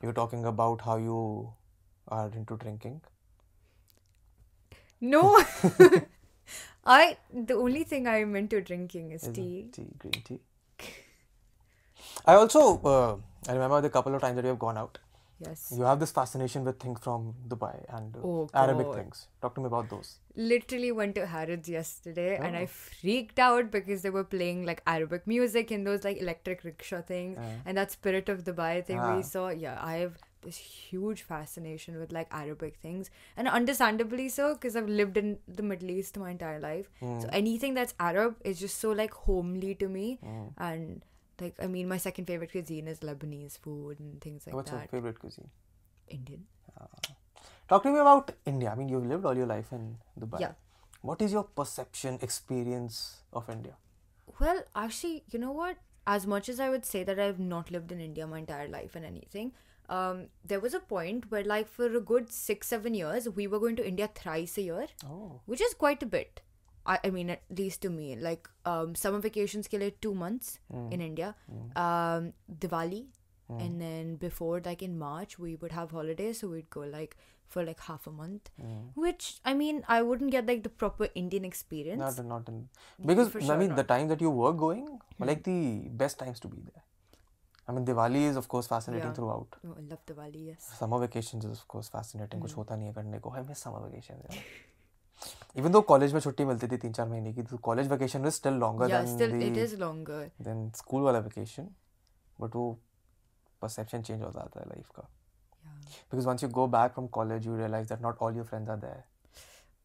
You 0.02 0.08
were 0.08 0.14
talking 0.14 0.46
about 0.46 0.82
how 0.82 0.98
you 0.98 1.52
are 2.08 2.30
into 2.34 2.56
drinking. 2.58 3.02
No. 5.02 5.44
I 6.86 7.18
the 7.34 7.56
only 7.56 7.84
thing 7.84 8.08
I'm 8.08 8.36
into 8.36 8.62
drinking 8.62 9.12
is 9.12 9.24
Is 9.24 9.34
tea. 9.34 9.70
Tea, 9.72 9.88
green 9.98 10.24
tea. 10.24 10.40
I 12.26 12.36
also 12.36 12.80
uh, 12.84 13.16
I 13.50 13.54
remember 13.54 13.82
the 13.82 13.90
couple 13.90 14.14
of 14.16 14.22
times 14.22 14.36
that 14.36 14.44
you 14.44 14.50
have 14.50 14.60
gone 14.60 14.78
out. 14.78 15.00
Yes. 15.44 15.74
You 15.76 15.84
have 15.86 16.00
this 16.00 16.12
fascination 16.12 16.64
with 16.64 16.80
things 16.80 17.00
from 17.04 17.34
Dubai 17.48 17.84
and 17.90 18.16
uh, 18.16 18.20
Oh, 18.24 18.50
Arabic 18.54 18.86
God. 18.86 18.96
things. 18.96 19.28
Talk 19.42 19.56
to 19.56 19.62
me 19.62 19.66
about 19.68 19.90
those. 19.90 20.18
Literally 20.36 20.92
went 20.92 21.16
to 21.16 21.26
Harrods 21.26 21.68
yesterday 21.68 22.36
and 22.38 22.56
I 22.56 22.64
Oh. 22.64 22.68
freaked 22.68 23.40
out 23.40 23.72
because 23.72 24.04
they 24.04 24.12
were 24.12 24.24
playing 24.24 24.66
like 24.68 24.84
Arabic 24.86 25.26
music 25.26 25.72
in 25.72 25.84
those 25.84 26.04
like 26.04 26.22
electric 26.22 26.64
rickshaw 26.64 27.02
things 27.02 27.40
Uh, 27.40 27.56
and 27.66 27.76
that 27.76 27.92
Spirit 27.98 28.30
of 28.30 28.44
Dubai 28.44 28.86
thing 28.86 29.00
Ah. 29.00 29.16
we 29.16 29.24
saw. 29.24 29.50
Yeah, 29.50 29.80
I 29.82 29.96
have 30.04 30.20
this 30.44 30.58
huge 30.58 31.24
fascination 31.24 31.98
with 31.98 32.12
like 32.12 32.30
Arabic 32.32 32.78
things 32.88 33.10
and 33.38 33.48
understandably 33.48 34.30
so 34.30 34.54
because 34.54 34.76
I've 34.76 34.90
lived 35.02 35.18
in 35.18 35.38
the 35.48 35.64
Middle 35.64 35.90
East 35.90 36.18
my 36.18 36.30
entire 36.32 36.60
life. 36.60 36.90
Hmm. 37.00 37.20
So 37.20 37.30
anything 37.44 37.74
that's 37.74 37.96
Arab 38.00 38.38
is 38.44 38.60
just 38.60 38.78
so 38.80 38.92
like 38.92 39.14
homely 39.30 39.74
to 39.86 39.88
me 39.88 40.20
mm. 40.24 40.50
and 40.58 41.04
like 41.40 41.56
I 41.62 41.68
mean 41.68 41.88
my 41.88 41.98
second 41.98 42.26
favorite 42.26 42.52
cuisine 42.52 42.88
is 42.88 43.00
Lebanese 43.00 43.58
food 43.58 44.00
and 44.00 44.20
things 44.22 44.46
like 44.46 44.52
that. 44.52 44.56
What's 44.56 44.72
your 44.72 44.82
favorite 44.82 45.20
cuisine? 45.20 45.50
Indian. 46.08 46.46
Talk 47.70 47.84
to 47.84 47.92
me 47.92 48.00
about 48.00 48.32
India. 48.46 48.70
I 48.70 48.76
mean, 48.76 48.90
you've 48.90 49.06
lived 49.06 49.26
all 49.26 49.36
your 49.36 49.46
life 49.46 49.72
in 49.72 49.98
Dubai. 50.20 50.42
Yeah. 50.42 50.52
What 51.02 51.22
is 51.22 51.32
your 51.32 51.44
perception, 51.44 52.20
experience 52.22 53.22
of 53.32 53.50
India? 53.50 53.78
Well, 54.40 54.64
actually, 54.76 55.24
you 55.32 55.40
know 55.40 55.52
what? 55.52 55.78
As 56.06 56.28
much 56.28 56.50
as 56.50 56.60
I 56.60 56.70
would 56.70 56.86
say 56.86 57.04
that 57.04 57.18
I've 57.20 57.40
not 57.40 57.72
lived 57.72 57.92
in 57.92 58.02
India 58.02 58.28
my 58.28 58.40
entire 58.40 58.68
life 58.68 58.96
and 58.96 59.06
anything, 59.06 59.54
um, 59.88 60.28
there 60.44 60.60
was 60.60 60.74
a 60.74 60.80
point 60.80 61.32
where, 61.32 61.44
like, 61.46 61.70
for 61.70 61.86
a 61.96 62.02
good 62.02 62.32
six, 62.32 62.68
seven 62.68 62.94
years, 62.94 63.30
we 63.30 63.48
were 63.48 63.60
going 63.60 63.76
to 63.78 63.88
India 63.88 64.10
thrice 64.14 64.58
a 64.58 64.64
year, 64.64 64.88
Oh, 65.06 65.40
which 65.46 65.62
is 65.62 65.74
quite 65.74 66.04
a 66.04 66.06
bit. 66.06 66.42
I, 66.87 66.99
I 67.05 67.11
mean, 67.11 67.31
at 67.31 67.43
least 67.59 67.83
to 67.83 67.91
me, 67.91 68.15
like, 68.17 68.49
um, 68.65 68.95
summer 68.95 69.19
vacations 69.29 69.69
ke 69.71 69.79
liye 69.85 69.95
two 70.07 70.15
months 70.25 70.59
Hmm. 70.73 70.91
in 70.97 71.01
India, 71.07 71.31
um, 71.85 72.33
Diwali, 72.65 73.01
and 73.65 73.81
then 73.81 74.13
before, 74.27 74.61
like, 74.67 74.83
in 74.89 74.99
March, 75.01 75.35
we 75.47 75.55
would 75.65 75.73
have 75.73 75.91
holidays, 76.01 76.41
so 76.45 76.49
we'd 76.53 76.71
go, 76.77 76.85
like, 76.93 77.17
for 77.55 77.63
like 77.67 77.83
half 77.89 78.07
a 78.11 78.13
month, 78.21 78.49
Hmm. 78.61 78.79
which 79.03 79.27
I 79.51 79.53
mean, 79.59 79.77
I 79.97 79.99
wouldn't 80.07 80.33
get 80.37 80.49
like 80.53 80.63
the 80.65 80.71
proper 80.85 81.09
Indian 81.21 81.45
experience. 81.49 82.01
not 82.05 82.25
not 82.31 82.49
in 82.53 82.57
because 83.11 83.29
for 83.35 83.43
I 83.43 83.45
sure 83.51 83.59
mean 83.61 83.69
the 83.69 83.77
not. 83.77 83.85
Hmm. 83.85 83.93
time 83.93 84.09
that 84.13 84.25
you 84.27 84.33
were 84.39 84.51
going 84.63 84.89
were 85.21 85.29
like 85.31 85.45
the 85.49 85.59
best 86.03 86.19
times 86.23 86.41
to 86.47 86.51
be 86.55 86.65
there. 86.71 86.83
I 87.69 87.77
mean 87.77 87.87
Diwali 87.91 88.25
is 88.33 88.41
of 88.43 88.49
course 88.55 88.71
fascinating 88.73 89.07
Yeah. 89.13 89.15
throughout. 89.21 89.55
Oh, 89.69 89.77
I 89.79 89.85
love 89.93 90.03
Diwali, 90.11 90.43
yes. 90.49 90.67
Summer 90.81 90.99
vacations 91.05 91.45
is 91.53 91.55
of 91.61 91.69
course 91.77 91.93
fascinating. 91.97 92.41
Hmm. 92.41 92.47
कुछ 92.49 92.57
होता 92.63 92.77
नहीं 92.83 92.89
है 92.89 92.95
करने 92.99 93.21
को. 93.29 93.35
I 93.43 93.45
miss 93.53 93.65
summer 93.69 93.85
vacations. 93.87 94.43
Even 95.59 95.73
though 95.73 95.83
college 95.91 96.13
में 96.13 96.21
छुट्टी 96.21 96.45
मिलती 96.45 96.69
थी 96.69 96.77
तीन 96.77 96.93
चार 96.93 97.09
महीने 97.09 97.33
की, 97.33 97.43
तो 97.43 97.59
college 97.69 97.89
vacation 97.93 98.27
is 98.31 98.35
still 98.41 98.59
longer 98.63 98.89
yeah, 98.89 99.03
than 99.03 99.13
still 99.15 99.31
the 99.31 99.47
it 99.47 99.57
is 99.67 99.79
longer. 99.83 100.21
than 100.49 100.75
school 100.81 101.05
वाला 101.05 101.25
vacation. 101.29 101.69
But 102.41 102.57
वो 102.57 102.79
perception 103.65 104.03
change 104.03 104.23
हो 104.23 104.31
जाता 104.31 104.61
है 104.61 104.67
life 104.73 104.91
का. 104.97 105.07
Yeah. 105.67 106.01
Because 106.11 106.27
once 106.27 106.47
you 106.47 106.49
go 106.49 106.67
back 106.79 106.95
from 106.95 107.09
college, 107.09 107.47
you 107.47 107.55
realize 107.61 107.89
that 107.93 108.03
not 108.09 108.19
all 108.21 108.41
your 108.41 108.45
friends 108.45 108.69
are 108.69 108.81
there. 108.87 109.05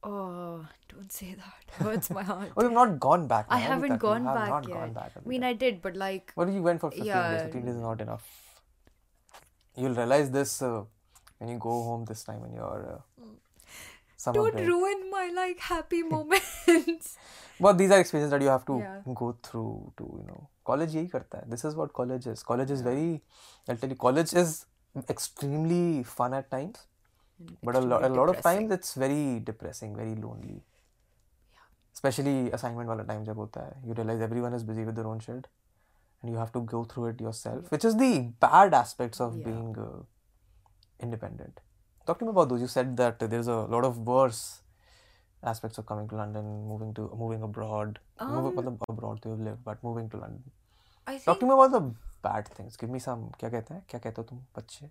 Oh, 0.04 0.66
don't 0.90 1.12
say 1.12 1.36
that. 1.36 1.74
Hurts 1.86 2.10
my 2.10 2.24
heart. 2.24 2.52
Oh, 2.58 2.64
you've 2.64 2.74
not 2.74 3.00
gone 3.00 3.28
back. 3.28 3.46
I 3.50 3.60
now, 3.60 3.66
haven't 3.66 3.82
Abhi 3.82 3.88
tak. 3.90 4.02
You 4.02 4.08
gone 4.08 4.24
have 4.26 4.36
back 4.36 4.50
not 4.50 4.68
yet. 4.68 4.78
gone 4.78 4.94
back. 4.94 5.12
I 5.16 5.20
abhi 5.20 5.28
mean, 5.28 5.42
tak. 5.42 5.50
I 5.50 5.54
did, 5.54 5.82
but 5.82 5.96
like, 5.96 6.34
But 6.36 6.50
you 6.50 6.64
went 6.64 6.82
for 6.82 6.90
15 6.90 7.04
days. 7.04 7.08
Yeah. 7.08 7.44
15 7.44 7.66
days 7.66 7.76
is 7.76 7.82
not 7.82 8.02
enough. 8.02 8.24
You'll 9.76 9.94
realize 9.94 10.32
this 10.32 10.62
uh, 10.62 10.84
when 11.38 11.50
you 11.50 11.60
go 11.60 11.76
home 11.90 12.06
this 12.06 12.24
time 12.24 12.44
in 12.46 12.54
your 12.54 12.96
uh, 12.96 12.98
summer 14.26 14.36
don't 14.40 14.54
break. 14.54 14.68
ruin 14.68 15.10
my 15.12 15.24
like 15.42 15.60
happy 15.60 16.02
moments. 16.04 17.18
But 17.60 17.78
these 17.78 17.92
are 17.92 18.00
experiences 18.00 18.32
that 18.32 18.42
you 18.42 18.50
have 18.50 18.66
to 18.66 18.78
Yeah. 18.80 19.02
go 19.22 19.32
through 19.48 19.94
to, 19.98 20.06
you 20.20 20.26
know. 20.28 20.40
College 20.66 20.96
यही 20.96 21.08
करता 21.08 21.38
है. 21.38 21.50
This 21.50 21.66
is 21.70 21.76
what 21.82 21.94
college 22.00 22.28
is. 22.32 22.44
College 22.52 22.72
is 22.78 22.82
very, 22.88 23.22
I'll 23.70 23.78
tell 23.84 23.90
you, 23.96 23.98
college 24.04 24.34
is 24.44 24.54
extremely 25.16 26.04
fun 26.16 26.34
at 26.40 26.50
times. 26.56 26.88
But 27.64 27.76
a 27.76 27.80
lot, 27.82 28.04
a 28.04 28.06
Extremely 28.06 28.18
lot 28.18 28.30
of 28.30 28.36
depressing. 28.36 28.68
times 28.70 28.76
it's 28.78 28.96
very 29.04 29.40
depressing, 29.52 29.96
very 30.02 30.16
lonely. 30.26 30.58
Especially 31.94 32.36
assignment 32.58 32.90
वाला 32.90 33.06
time 33.08 33.24
जब 33.26 33.36
होता 33.38 33.66
है, 33.66 33.82
you 33.88 33.96
realize 34.00 34.22
everyone 34.28 34.56
is 34.60 34.64
busy 34.72 34.86
with 34.90 34.96
their 35.00 35.08
own 35.14 35.20
shit, 35.26 35.48
and 36.22 36.32
you 36.34 36.38
have 36.42 36.52
to 36.58 36.62
go 36.74 36.84
through 36.94 37.08
it 37.14 37.22
yourself, 37.28 37.72
which 37.76 37.86
is 37.90 37.98
the 38.02 38.12
bad 38.46 38.74
aspects 38.82 39.24
of 39.28 39.36
Yeah. 39.40 39.48
being 39.50 39.74
uh, 39.86 40.00
independent. 41.08 41.60
Talk 42.06 42.20
to 42.20 42.26
me 42.26 42.32
about 42.36 42.50
those. 42.50 42.62
You 42.62 42.68
said 42.68 42.96
that 42.98 43.20
there's 43.34 43.48
a 43.48 43.58
lot 43.76 43.86
of 43.90 43.98
worse 44.14 44.42
aspects 45.52 45.78
of 45.78 45.86
coming 45.92 46.08
to 46.10 46.16
London, 46.16 46.48
moving 46.72 46.94
to 47.00 47.10
moving 47.24 47.44
abroad, 47.50 48.00
move, 48.22 48.46
Um, 48.46 48.56
मतलब 48.58 48.80
abroad 48.96 49.22
to 49.28 49.36
live, 49.50 49.60
but 49.70 49.84
moving 49.90 50.10
to 50.16 50.18
London. 50.24 50.44
I 51.08 51.18
Talk 51.18 51.24
think 51.26 51.40
to 51.42 51.46
me 51.52 51.54
about 51.60 51.72
the 51.78 51.82
bad 52.30 52.50
things. 52.58 52.76
Give 52.82 52.90
me 52.96 53.00
some. 53.06 53.24
क्या 53.40 53.50
कहते 53.50 53.74
हैं? 53.74 53.84
क्या 53.90 54.00
कहते 54.00 54.22
हो 54.22 54.28
तुम 54.32 54.40
बच्चे? 54.58 54.90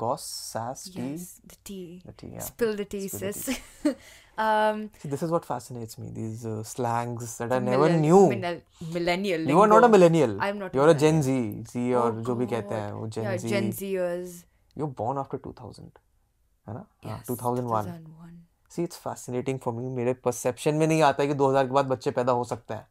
Goss, 0.00 0.24
sass, 0.52 0.80
tea, 0.94 1.02
yes, 1.10 1.22
the 1.50 1.56
tea. 1.68 2.02
the 2.08 2.12
tea. 2.22 2.26
Yeah. 2.32 2.40
Spill 2.46 2.74
the 2.80 2.84
tea, 2.94 3.06
Spill 3.12 3.20
the 3.20 3.32
sis. 3.32 3.94
um, 4.46 4.82
See, 5.02 5.08
this 5.12 5.22
is 5.26 5.30
what 5.34 5.46
fascinates 5.50 5.98
me. 6.02 6.10
These 6.18 6.44
uh, 6.50 6.62
slangs 6.72 7.36
that 7.38 7.52
I 7.52 7.58
never 7.68 7.84
millen- 7.86 8.02
knew. 8.02 8.18
millen- 8.32 8.60
millennial. 8.96 9.46
You 9.52 9.60
are 9.62 9.66
not 9.72 9.78
a 9.78 9.86
lingo. 9.86 9.92
millennial. 9.96 10.34
I'm 10.48 10.58
not 10.64 10.74
a 10.74 10.78
You're 10.80 10.90
a 10.90 10.98
Gen 11.04 11.20
millennial. 11.20 11.64
Z. 11.64 11.78
Z 11.78 11.94
और 12.02 12.10
Oh 12.18 12.24
जो 12.26 12.34
भी 12.42 12.46
कहते 12.52 12.74
हैं 12.74 12.90
God. 12.92 13.00
वो 13.00 13.08
Gen 13.16 13.24
yeah, 13.28 13.38
Z. 13.44 13.48
Gen 13.54 13.70
Zers. 13.80 14.36
You're 14.82 14.92
born 15.00 15.22
after 15.24 15.40
2000. 15.48 15.88
है 16.67 16.73
ना? 16.73 16.85
हाँ, 17.05 17.17
Yes, 17.19 17.27
2001. 17.27 17.85
2001. 17.85 18.39
See, 18.75 18.83
it's 18.87 18.99
fascinating 19.07 19.59
for 19.65 19.73
me. 19.79 19.89
मेरे 19.95 20.15
perception 20.27 20.73
में 20.73 20.87
नहीं 20.87 21.01
आता 21.01 21.23
है 21.23 21.29
कि 21.29 21.35
2000 21.35 21.67
के 21.67 21.73
बाद 21.73 21.85
बच्चे 21.85 22.11
पैदा 22.11 22.31
हो 22.31 22.43
सकते 22.43 22.73
हैं. 22.73 22.87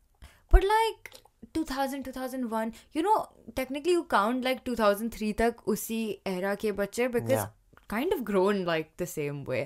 But 0.55 0.65
like 0.65 1.11
2000, 1.59 2.05
2001, 2.09 2.73
you 2.97 3.03
know, 3.07 3.17
technically 3.61 3.95
you 3.97 4.05
count 4.15 4.45
like 4.49 4.65
2003 4.69 5.33
तक 5.39 5.55
उसी 5.67 6.01
era 6.27 6.57
के 6.61 6.73
बच्चे 6.73 7.09
because 7.09 7.31
Yeah. 7.31 7.47
kind 7.95 8.15
of 8.17 8.25
grown 8.31 8.65
like 8.73 8.91
the 9.05 9.09
same 9.15 9.45
way. 9.53 9.63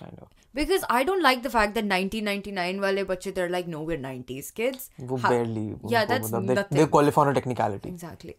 Kind 0.00 0.18
of. 0.22 0.28
Because 0.58 0.84
I 0.94 1.04
don't 1.08 1.22
like 1.24 1.42
the 1.42 1.50
fact 1.56 1.74
that 1.76 1.86
1999 1.90 2.80
वाले 2.80 3.04
बच्चे 3.04 3.32
they're 3.34 3.52
like 3.56 3.68
no 3.74 3.82
we're 3.90 4.00
90s 4.04 4.50
kids. 4.60 4.88
वो 5.00 5.16
Ha- 5.16 5.30
barely. 5.30 5.64
Yeah, 5.66 6.04
उनको 6.04 6.06
that's 6.12 6.32
मतलब 6.32 6.46
they, 6.46 6.54
nothing. 6.60 6.78
they 6.80 6.86
qualify 6.96 7.22
on 7.22 7.32
a 7.32 7.34
technicality. 7.40 7.92
Exactly. 7.94 8.34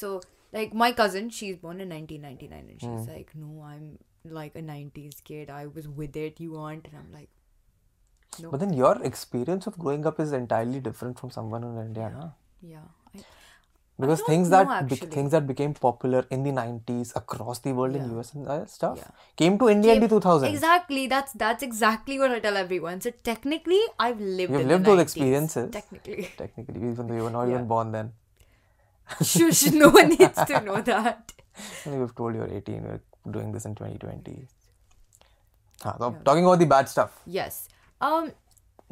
So 0.00 0.20
like 0.54 0.72
my 0.82 0.90
cousin, 1.02 1.30
she's 1.36 1.56
born 1.66 1.80
in 1.84 1.88
1999 1.90 2.66
and 2.72 2.80
she's 2.80 3.08
like, 3.14 3.30
no, 3.44 3.62
I'm 3.68 3.98
like 4.40 4.54
a 4.56 4.62
90s 4.62 5.22
kid. 5.30 5.50
I 5.50 5.66
was 5.78 5.88
with 6.02 6.16
it. 6.16 6.40
You 6.48 6.56
aren't, 6.56 6.86
and 6.90 6.96
I'm 7.04 7.12
like, 7.12 7.30
no. 8.42 8.50
But 8.50 8.60
then 8.60 8.72
your 8.82 8.92
experience 9.12 9.66
of 9.72 9.78
growing 9.78 10.06
up 10.12 10.20
is 10.26 10.32
entirely 10.32 10.80
different 10.90 11.18
from 11.24 11.30
someone 11.38 11.64
in 11.70 11.76
India, 11.86 12.10
yeah. 12.74 12.78
I, 13.14 13.20
Because 14.04 14.22
things 14.28 14.48
know, 14.50 14.56
that 14.64 14.70
actually. 14.92 15.10
things 15.16 15.30
that 15.34 15.44
became 15.48 15.74
popular 15.74 16.22
in 16.36 16.42
the 16.46 16.50
90s 16.54 17.12
across 17.20 17.60
the 17.66 17.72
world 17.80 17.94
in 17.98 18.08
US 18.16 18.32
and 18.34 18.48
uh, 18.54 18.56
stuff 18.72 18.96
Yeah. 19.02 19.10
came 19.42 19.58
to 19.60 19.68
India 19.74 19.92
in 19.94 20.00
the 20.04 20.08
Came- 20.08 20.20
2000s. 20.20 20.48
Exactly. 20.54 21.06
That's 21.12 21.32
that's 21.44 21.62
exactly 21.66 22.18
what 22.22 22.32
I 22.38 22.40
tell 22.46 22.56
everyone. 22.62 23.00
So 23.06 23.12
technically, 23.30 23.78
I've 24.06 24.20
lived. 24.20 24.52
You've 24.56 24.66
lived 24.72 24.84
the 24.84 24.90
those 24.90 24.98
90s. 24.98 25.02
experiences. 25.06 25.70
Technically, 25.78 26.28
Technically, 26.42 26.80
even 26.90 27.06
though 27.06 27.14
you 27.20 27.22
were 27.28 27.30
not 27.38 27.44
Yeah. 27.48 27.54
even 27.54 27.68
born 27.74 27.92
then. 27.98 28.12
Shush. 29.22 29.66
No 29.72 29.90
one 29.90 30.08
needs 30.10 30.44
to 30.44 30.60
know 30.60 30.80
that. 30.80 31.32
You've 31.86 32.14
told 32.14 32.34
you're 32.34 32.48
18, 32.52 32.82
we're 32.82 33.00
doing 33.30 33.52
this 33.52 33.64
in 33.64 33.74
2020. 33.74 34.46
Ah, 35.84 35.96
so 35.98 36.10
Yeah. 36.10 36.18
talking 36.24 36.44
about 36.44 36.58
the 36.58 36.66
bad 36.66 36.88
stuff. 36.88 37.20
Yes. 37.26 37.68
Um, 38.00 38.32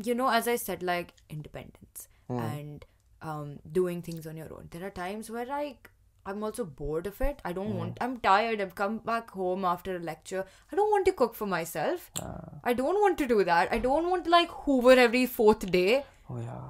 you 0.02 0.14
know, 0.14 0.28
as 0.28 0.48
I 0.48 0.56
said, 0.56 0.82
like 0.82 1.14
independence 1.28 2.08
Hmm. 2.28 2.38
and 2.38 2.84
um 3.30 3.50
doing 3.78 4.02
things 4.02 4.26
on 4.26 4.36
your 4.36 4.52
own. 4.54 4.68
There 4.70 4.84
are 4.86 4.90
times 4.90 5.30
where 5.30 5.46
like 5.46 5.90
I'm 6.24 6.42
also 6.48 6.64
bored 6.80 7.06
of 7.10 7.20
it. 7.20 7.40
I 7.44 7.52
don't 7.52 7.70
Hmm. 7.72 7.78
want. 7.78 7.98
I'm 8.06 8.16
tired. 8.26 8.60
I've 8.64 8.74
come 8.80 8.98
back 9.08 9.30
home 9.38 9.64
after 9.70 9.96
a 9.96 10.02
lecture. 10.08 10.44
I 10.72 10.76
don't 10.80 10.90
want 10.96 11.06
to 11.10 11.12
cook 11.22 11.34
for 11.40 11.46
myself. 11.54 12.10
Ah, 12.20 12.60
I 12.72 12.74
don't 12.82 13.00
want 13.06 13.18
to 13.22 13.26
do 13.32 13.42
that. 13.52 13.72
I 13.72 13.80
don't 13.86 14.08
want 14.10 14.24
to 14.28 14.30
like 14.36 14.50
hoover 14.66 14.92
every 15.06 15.24
fourth 15.38 15.66
day. 15.78 16.04
oh 16.30 16.38
yeah. 16.40 16.68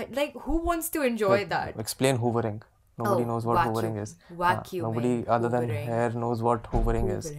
I 0.00 0.06
like 0.18 0.36
who 0.44 0.58
wants 0.68 0.88
to 0.98 1.02
enjoy 1.08 1.38
that? 1.56 1.80
Explain 1.86 2.18
hoovering. 2.26 2.60
Nobody 3.04 3.24
Oh, 3.24 3.30
knows 3.30 3.46
what 3.50 3.58
vacuum- 3.58 3.74
hoovering 3.76 3.96
is. 4.02 4.14
Ah, 4.30 4.34
vacuuming, 4.42 4.82
nobody 4.88 5.12
other 5.36 5.50
than 5.56 5.68
hair 5.88 6.10
knows 6.24 6.42
what 6.48 6.68
hoovering 6.74 7.08
is. 7.16 7.30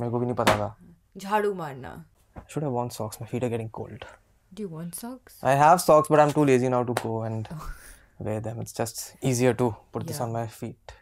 मेरे 0.00 0.10
को 0.10 0.18
भी 0.18 0.26
नहीं 0.26 0.36
पता 0.42 0.56
था. 0.62 0.68
jhadu 1.26 1.54
marna. 1.62 1.92
Should 2.52 2.64
have 2.66 2.76
worn 2.78 2.90
socks. 2.98 3.20
My 3.22 3.26
feet 3.32 3.46
are 3.48 3.52
getting 3.54 3.70
cold. 3.78 4.04
Do 4.58 4.62
you 4.66 4.70
want 4.76 4.98
socks? 5.02 5.38
I 5.52 5.54
have 5.62 5.80
socks, 5.86 6.12
but 6.14 6.22
I'm 6.24 6.32
too 6.38 6.44
lazy 6.50 6.70
now 6.74 6.82
to 6.90 6.94
go 7.02 7.12
and 7.28 7.50
wear 8.28 8.40
them. 8.46 8.60
It's 8.64 8.76
just 8.80 9.02
easier 9.32 9.52
to 9.62 9.68
put 9.96 10.02
yeah. 10.04 10.08
this 10.12 10.20
on 10.26 10.34
my 10.38 10.46
feet. 10.60 10.96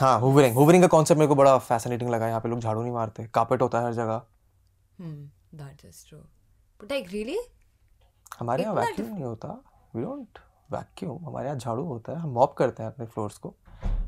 हाँ 0.00 0.18
hovering 0.20 0.54
hovering 0.54 0.82
का 0.82 0.88
concept 0.94 1.18
मेरे 1.18 1.28
को 1.28 1.34
बड़ा 1.34 1.56
fascinating 1.66 2.10
लगा 2.10 2.26
यहाँ 2.28 2.40
पे 2.40 2.48
लोग 2.48 2.58
झाड़ू 2.60 2.80
नहीं 2.82 2.92
मारते 2.92 3.24
कार्पेट 3.34 3.62
होता 3.62 3.78
है 3.80 3.84
हर 3.86 3.92
जगह 3.94 4.22
Hmm, 5.02 5.14
that 5.60 5.84
is 5.90 6.02
true. 6.08 6.20
But 6.80 6.90
like 6.94 7.08
really? 7.12 7.36
हमारे 8.38 8.62
यहाँ 8.62 8.74
वैक्यूम 8.74 9.08
नहीं 9.12 9.24
होता 9.24 9.48
वी 9.94 10.02
डोंट 10.02 10.38
वैक्यूम 10.72 11.24
हमारे 11.26 11.46
यहाँ 11.46 11.58
झाड़ू 11.58 11.84
होता 11.84 12.12
है 12.12 12.18
हम 12.18 12.30
मॉप 12.34 12.54
करते 12.58 12.82
हैं 12.82 12.90
अपने 12.90 13.06
फ्लोर्स 13.06 13.38
को। 13.38 13.54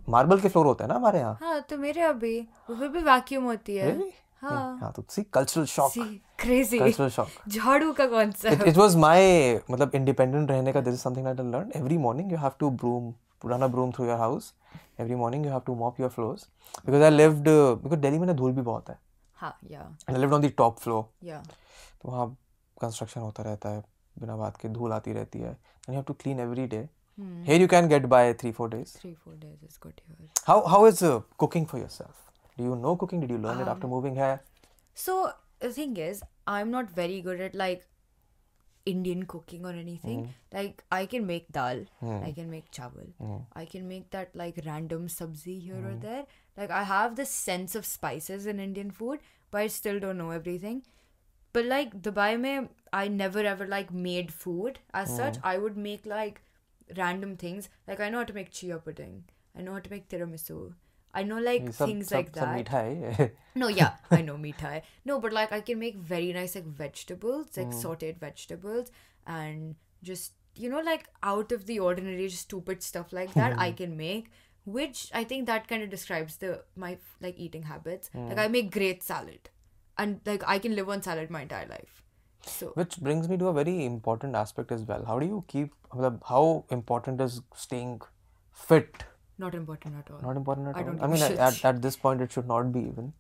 मार्बल 0.08 0.40
के 0.40 0.48
फ्लोर 0.48 0.66
होते 0.66 0.84
हैं 0.84 0.88
ना 0.88 0.94
हमारे 0.94 1.18
यहाँ? 1.18 1.38
हाँ 1.40 1.60
तो 1.60 1.76
मेरे 1.78 2.02
अभी 2.02 2.40
वो 2.70 2.88
भी 2.88 3.02
वैक्यूम 3.02 3.44
होती 3.44 3.76
है। 3.76 3.92
Really? 3.92 4.12
हाँ।, 4.42 4.78
हाँ 4.80 4.92
तो 4.96 5.04
see 5.10 5.22
cultural 5.24 5.64
shock 5.66 5.92
crazy 6.38 6.78
cultural 6.78 7.08
shock 7.10 7.28
झाड़ू 7.48 7.92
का 7.92 8.06
कौन 8.06 8.30
सा 8.32 8.50
इट 8.66 8.76
वाज 8.76 8.96
माय 8.96 9.60
मतलब 9.70 9.94
इंडिपेंडेंट 9.94 10.50
रहने 10.50 10.72
का 10.72 10.80
this 10.80 10.94
is 10.94 11.00
something 11.00 11.26
I 11.26 11.34
learn 11.34 11.72
every 11.76 11.98
morning 11.98 12.32
you 12.32 12.38
have 12.38 12.52
to 12.60 12.70
broom 12.70 13.12
run 13.46 13.62
a 13.62 13.66
broom 13.66 13.92
through 13.92 14.06
your 14.06 14.18
house 14.18 14.52
every 15.00 15.14
morning 15.14 15.46
you 15.46 15.50
have 15.52 15.60
to 15.66 15.74
mop 15.74 16.00
your 16.00 16.10
floors 16.10 16.48
because 16.86 17.02
I 17.02 17.10
lived 17.10 17.48
because 17.82 18.00
Delhi 18.00 18.18
में 18.18 18.26
ना 18.26 18.32
धूल 18.32 18.52
भी 18.52 18.62
बहुत 18.62 18.90
है। 18.90 18.98
हाँ 19.38 19.56
yeah 19.70 19.80
I 20.10 20.16
lived 20.16 20.34
on 20.34 20.42
the 20.42 20.52
top 20.58 20.78
floor 20.78 21.04
या 21.24 21.42
तो 22.02 22.08
वहाँ 22.08 22.26
कंस्ट्रक्शन 22.76 23.20
होता 23.20 23.42
रहता 23.42 23.68
है। 23.68 23.82
बिना 24.20 24.36
बात 24.36 24.56
के 24.60 24.68
धूल 24.78 24.92
आती 24.92 25.12
रहती 25.12 25.38
है 25.40 25.56
and 25.86 25.94
you 25.94 26.00
have 26.00 26.08
to 26.10 26.16
clean 26.22 26.40
every 26.46 26.66
day 26.76 26.84
here 27.48 27.60
you 27.60 27.68
can 27.74 27.88
get 27.92 28.08
by 28.14 28.22
three 28.42 28.54
four 28.58 28.68
days 28.74 28.96
three 28.98 29.14
four 29.24 29.34
days 29.44 29.64
is 29.64 29.78
good 29.82 30.00
here 30.08 30.28
how 30.50 30.60
how 30.74 30.84
is 30.90 31.02
uh, 31.10 31.16
cooking 31.44 31.68
for 31.72 31.82
yourself 31.84 32.24
do 32.60 32.70
you 32.70 32.76
know 32.84 32.94
cooking 33.02 33.26
did 33.26 33.34
you 33.36 33.42
learn 33.46 33.66
it 33.66 33.74
after 33.74 33.90
moving 33.96 34.22
here 34.22 34.36
So 34.98 35.32
the 35.60 35.70
thing 35.70 35.96
is, 35.96 36.22
I'm 36.46 36.72
not 36.72 36.90
very 36.90 37.20
good 37.20 37.40
at 37.40 37.54
like 37.54 37.86
Indian 38.84 39.26
cooking 39.26 39.64
or 39.64 39.70
anything. 39.70 40.24
Mm. 40.24 40.28
Like 40.52 40.82
I 40.90 41.06
can 41.06 41.24
make 41.24 41.52
dal, 41.52 41.84
mm. 42.02 42.26
I 42.26 42.32
can 42.32 42.50
make 42.50 42.72
chawal, 42.72 43.12
mm. 43.22 43.44
I 43.54 43.64
can 43.64 43.86
make 43.86 44.10
that 44.10 44.34
like 44.34 44.60
random 44.66 45.06
sabzi 45.06 45.60
here 45.62 45.76
or 45.90 45.94
there. 45.94 46.24
Like 46.56 46.72
I 46.72 46.82
have 46.82 47.14
this 47.14 47.30
sense 47.30 47.76
of 47.76 47.86
spices 47.86 48.46
in 48.46 48.58
Indian 48.58 48.90
food, 48.90 49.20
but 49.52 49.60
I 49.60 49.66
still 49.68 50.00
don't 50.00 50.18
know 50.18 50.30
everything. 50.30 50.82
but 51.52 51.64
like 51.64 52.00
dubai 52.08 52.30
mein 52.40 52.68
i 52.92 53.06
never 53.08 53.44
ever 53.52 53.66
like 53.66 53.92
made 54.08 54.32
food 54.32 54.78
as 55.02 55.14
such 55.20 55.38
i 55.52 55.56
would 55.58 55.76
make 55.76 56.06
like 56.06 56.42
random 56.96 57.36
things 57.36 57.68
like 57.86 58.00
i 58.00 58.08
know 58.08 58.18
how 58.18 58.28
to 58.32 58.38
make 58.40 58.50
chia 58.50 58.78
pudding 58.78 59.16
i 59.56 59.62
know 59.62 59.72
how 59.78 59.84
to 59.88 59.90
make 59.96 60.08
tiramisu 60.08 60.60
I 61.14 61.22
know 61.22 61.38
like 61.38 61.72
some, 61.72 61.88
things 61.88 62.08
some, 62.08 62.18
like 62.18 62.32
that. 62.32 63.32
No, 63.54 63.68
yeah, 63.68 63.94
I 64.10 64.22
know 64.22 64.36
mithai. 64.36 64.82
No, 65.04 65.18
but 65.20 65.32
like 65.32 65.52
I 65.52 65.60
can 65.60 65.78
make 65.78 65.96
very 65.96 66.32
nice 66.32 66.54
like 66.54 66.66
vegetables, 66.66 67.56
like 67.56 67.68
mm. 67.68 67.82
sauteed 67.82 68.18
vegetables, 68.18 68.92
and 69.26 69.74
just 70.02 70.32
you 70.54 70.68
know 70.68 70.80
like 70.80 71.08
out 71.22 71.50
of 71.52 71.66
the 71.66 71.78
ordinary, 71.80 72.28
just 72.28 72.42
stupid 72.42 72.82
stuff 72.82 73.12
like 73.12 73.34
that 73.34 73.58
I 73.58 73.72
can 73.82 73.96
make. 73.96 74.30
Which 74.64 75.10
I 75.14 75.24
think 75.24 75.46
that 75.46 75.66
kind 75.66 75.82
of 75.82 75.88
describes 75.88 76.36
the 76.36 76.62
my 76.76 76.98
like 77.20 77.38
eating 77.38 77.62
habits. 77.62 78.10
Mm. 78.14 78.28
Like 78.28 78.38
I 78.38 78.48
make 78.48 78.70
great 78.70 79.02
salad 79.02 79.50
and 79.98 80.20
like 80.26 80.44
I 80.46 80.58
can 80.58 80.74
live 80.76 80.88
on 80.88 81.02
salad 81.02 81.30
my 81.30 81.42
entire 81.42 81.66
life. 81.66 82.02
So 82.46 82.68
which 82.74 82.96
brings 82.98 83.28
me 83.28 83.36
to 83.38 83.48
a 83.48 83.52
very 83.52 83.84
important 83.84 84.34
aspect 84.34 84.72
as 84.72 84.82
well. 84.82 85.04
How 85.04 85.18
do 85.18 85.26
you 85.26 85.44
keep 85.48 85.74
how 86.28 86.64
important 86.70 87.20
is 87.20 87.40
staying 87.54 88.00
fit? 88.52 89.04
Not 89.38 89.54
important 89.54 89.96
at 89.98 90.10
all. 90.10 90.20
Not 90.20 90.36
important 90.36 90.68
at 90.68 90.76
I 90.76 90.80
all. 90.80 90.86
Don't 90.86 91.02
I 91.02 91.06
mean, 91.06 91.22
at, 91.22 91.64
at 91.64 91.82
this 91.82 91.96
point, 91.96 92.20
it 92.20 92.32
should 92.32 92.48
not 92.48 92.72
be 92.72 92.80
even. 92.80 93.12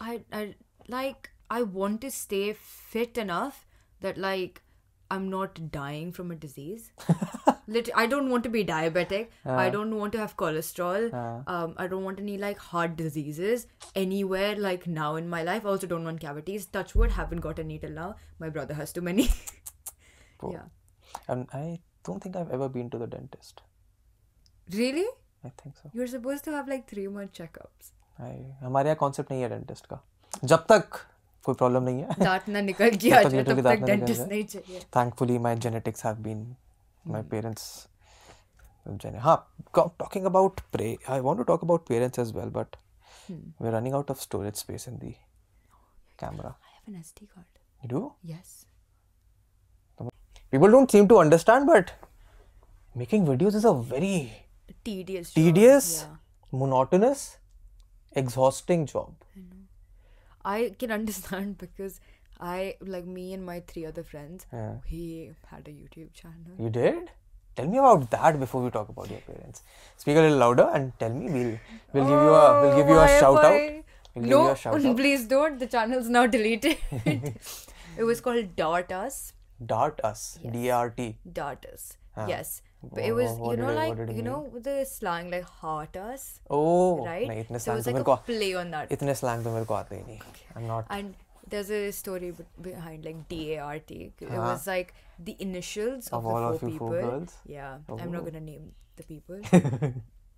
I, 0.00 0.22
I 0.32 0.54
like 0.88 1.30
I 1.50 1.62
want 1.62 2.00
to 2.02 2.10
stay 2.10 2.52
fit 2.52 3.16
enough 3.16 3.66
that 4.00 4.18
like 4.18 4.62
I'm 5.10 5.28
not 5.30 5.70
dying 5.70 6.12
from 6.12 6.30
a 6.30 6.34
disease. 6.34 6.92
Lit- 7.75 7.91
I 8.03 8.05
don't 8.13 8.29
want 8.33 8.43
to 8.47 8.49
be 8.55 8.63
diabetic. 8.69 9.27
I 9.55 9.69
don't 9.75 9.95
want 9.97 10.13
to 10.17 10.19
have 10.23 10.35
cholesterol. 10.43 11.07
Um, 11.55 11.73
I 11.77 11.87
don't 11.93 12.03
want 12.09 12.19
any 12.25 12.37
like 12.43 12.57
heart 12.71 12.95
diseases 13.01 13.67
anywhere 14.03 14.55
like 14.67 14.87
now 14.87 15.09
in 15.23 15.29
my 15.35 15.41
life. 15.51 15.65
I 15.65 15.69
also 15.75 15.87
don't 15.93 16.09
want 16.11 16.19
cavities. 16.25 16.65
Touch 16.77 16.95
wood, 16.95 17.11
haven't 17.19 17.45
got 17.47 17.59
any 17.65 17.77
till 17.85 17.95
now. 18.01 18.09
My 18.45 18.49
brother 18.57 18.73
has 18.81 18.93
too 18.99 19.05
many. 19.09 19.27
yeah. 20.43 20.67
And 21.27 21.47
I 21.53 21.79
don't 22.09 22.21
think 22.27 22.35
I've 22.35 22.51
ever 22.59 22.69
been 22.69 22.89
to 22.95 22.97
the 22.97 23.07
dentist. 23.15 23.61
Really? 24.79 25.05
I 25.43 25.49
think 25.61 25.75
so. 25.81 25.89
You're 25.93 26.07
supposed 26.07 26.43
to 26.45 26.51
have 26.51 26.67
like 26.67 26.87
three 26.89 27.07
month 27.07 27.33
checkups. 27.41 27.93
I, 28.21 28.31
हमारे 28.61 28.89
यहाँ 28.89 28.95
concept 28.99 29.31
नहीं 29.31 29.41
है 29.41 29.49
dentist 29.49 29.85
का 29.93 29.99
जब 30.51 30.65
तक 30.69 30.97
कोई 31.45 31.55
problem 31.55 31.83
नहीं 31.83 32.01
है 32.03 32.15
दांत 32.23 32.47
ना 32.49 32.61
निकल 32.61 32.89
गया 33.03 33.21
तब 33.23 33.29
तक 33.29 33.35
जाए, 33.35 33.43
literally 33.43 33.57
तब 33.57 33.63
दांत 33.63 33.79
तक 33.79 33.81
ना 33.81 33.85
निकल 33.85 33.95
डेंटिस्ट 33.95 34.19
जाए। 34.21 34.27
नहीं 34.29 34.43
चाहिए 34.53 34.81
thankfully 34.97 35.37
my 35.45 35.53
genetics 35.65 36.03
have 36.07 36.19
been 36.25 36.41
my 37.04 37.20
hmm. 37.20 37.28
parents 37.28 37.88
um, 38.86 38.98
gene- 38.98 39.20
हाँ 39.26 39.36
talking 39.98 40.26
about 40.26 40.60
pray 40.72 40.98
I 41.08 41.20
want 41.20 41.38
to 41.38 41.44
talk 41.44 41.62
about 41.62 41.86
parents 41.86 42.18
as 42.18 42.32
well 42.32 42.50
but 42.50 42.76
hmm. 43.26 43.40
we're 43.58 43.70
running 43.72 43.94
out 43.94 44.10
of 44.10 44.20
storage 44.20 44.56
space 44.56 44.86
in 44.86 44.98
the 44.98 45.14
camera 46.18 46.54
I 46.62 46.70
have 46.76 46.94
an 46.94 47.00
SD 47.02 47.28
card. 47.34 47.46
you 47.82 47.88
do 47.88 48.12
Yes. 48.22 48.66
people 50.50 50.70
don't 50.70 50.90
seem 50.90 51.08
to 51.08 51.18
understand 51.18 51.66
but 51.66 51.92
making 52.94 53.26
videos 53.26 53.54
is 53.54 53.64
a 53.64 53.74
very 53.74 54.32
Tedious. 54.84 55.30
job. 55.32 55.44
tedious 55.44 55.88
Yeah. 56.02 56.16
monotonous 56.52 57.38
exhausting 58.12 58.86
job 58.86 59.14
I 60.44 60.74
can 60.78 60.90
understand 60.98 61.58
because 61.58 62.00
I 62.39 62.75
like 62.95 63.05
me 63.05 63.23
and 63.33 63.45
my 63.45 63.55
three 63.71 63.85
other 63.85 64.03
friends. 64.03 64.45
Yeah. 64.53 64.75
We 64.91 65.31
had 65.53 65.67
a 65.67 65.71
YouTube 65.71 66.13
channel. 66.13 66.59
you 66.65 66.69
did 66.69 67.09
tell 67.55 67.67
me 67.71 67.79
about 67.83 68.09
that 68.11 68.39
before 68.41 68.61
we 68.65 68.69
talk 68.75 68.89
about 68.91 69.09
your 69.13 69.19
parents 69.29 69.63
speak 70.03 70.15
a 70.19 70.21
little 70.25 70.37
louder 70.43 70.67
and 70.77 70.93
tell 70.99 71.09
me 71.21 71.29
we'll 71.33 71.57
we'll 71.93 72.05
give 72.11 72.21
you 72.27 72.35
a 72.35 72.61
we'll 72.61 72.77
give 72.77 72.87
you 72.93 72.99
a 72.99 73.01
Why 73.01 73.19
shout 73.23 73.39
am 73.39 73.45
out 73.45 73.57
I- 73.57 73.83
we'll 74.13 74.23
give 74.23 74.31
no, 74.35 74.39
you 74.45 74.51
a 74.51 74.55
shout 74.61 74.85
out 74.91 74.95
please 75.01 75.25
don't. 75.33 75.59
The 75.65 75.67
channel's 75.75 76.07
now 76.17 76.25
deleted. 76.37 76.77
it 77.97 78.03
was 78.13 78.21
called 78.29 78.55
Dart 78.63 78.91
Us. 79.01 79.19
dart 79.69 79.97
us 80.07 80.19
d-a-r-t 80.51 81.05
Dart 81.37 81.65
Us. 81.73 81.85
Ah. 82.15 82.27
Yes. 82.33 82.51
But 82.81 82.91
Wha- 82.99 83.07
it 83.07 83.11
was, 83.15 83.31
wha- 83.31 83.47
what 83.47 83.57
you 83.57 83.63
know, 83.63 83.67
did 83.67 83.73
it- 83.73 83.79
like, 83.79 83.89
what 83.89 83.97
did 83.97 84.09
it 84.09 84.15
you 84.19 84.23
mean? 84.23 84.31
know, 84.31 84.59
the 84.67 84.75
slang 84.91 85.29
like 85.33 85.49
heart 85.63 85.97
us, 86.03 86.21
Oh, 86.49 87.05
right? 87.05 87.27
नहीं 87.31 87.43
इतने 87.45 87.59
so 87.59 87.59
it 87.59 87.63
slang 87.65 87.75
was 87.81 87.87
तो 87.87 87.91
like 87.91 87.95
मेरे 87.97 88.05
a 88.05 88.09
को 88.11 88.15
play 88.29 88.51
on 88.61 88.71
that. 88.75 88.93
इतने 88.97 89.15
slang 89.21 89.43
तो 89.47 89.53
मेरे 89.55 89.65
को 89.71 89.73
आते 89.79 89.95
ही 89.97 90.03
नहीं 90.03 90.19
I'm 90.55 90.67
not 90.69 90.85
And 90.97 91.15
there's 91.54 91.70
a 91.78 91.80
story 91.92 92.30
be- 92.38 92.46
behind 92.68 93.04
like 93.08 93.20
D 93.32 93.54
A 93.54 93.58
R 93.70 93.78
T. 93.90 93.98
It 94.20 94.28
Huh? 94.30 94.36
was 94.50 94.66
like 94.66 94.94
the 95.30 95.36
initials 95.48 96.08
of, 96.08 96.14
Of 96.18 96.22
the 96.24 96.28
all 96.30 96.42
four 96.42 96.52
of 96.54 96.60
four 96.60 96.70
people. 96.70 96.90
girls? 96.90 97.36
Yeah, 97.58 97.78
I'm 98.04 98.10
not 98.16 98.22
Oh. 98.22 98.30
gonna 98.30 98.40
name 98.52 98.72
the 98.96 99.04
people. 99.12 99.40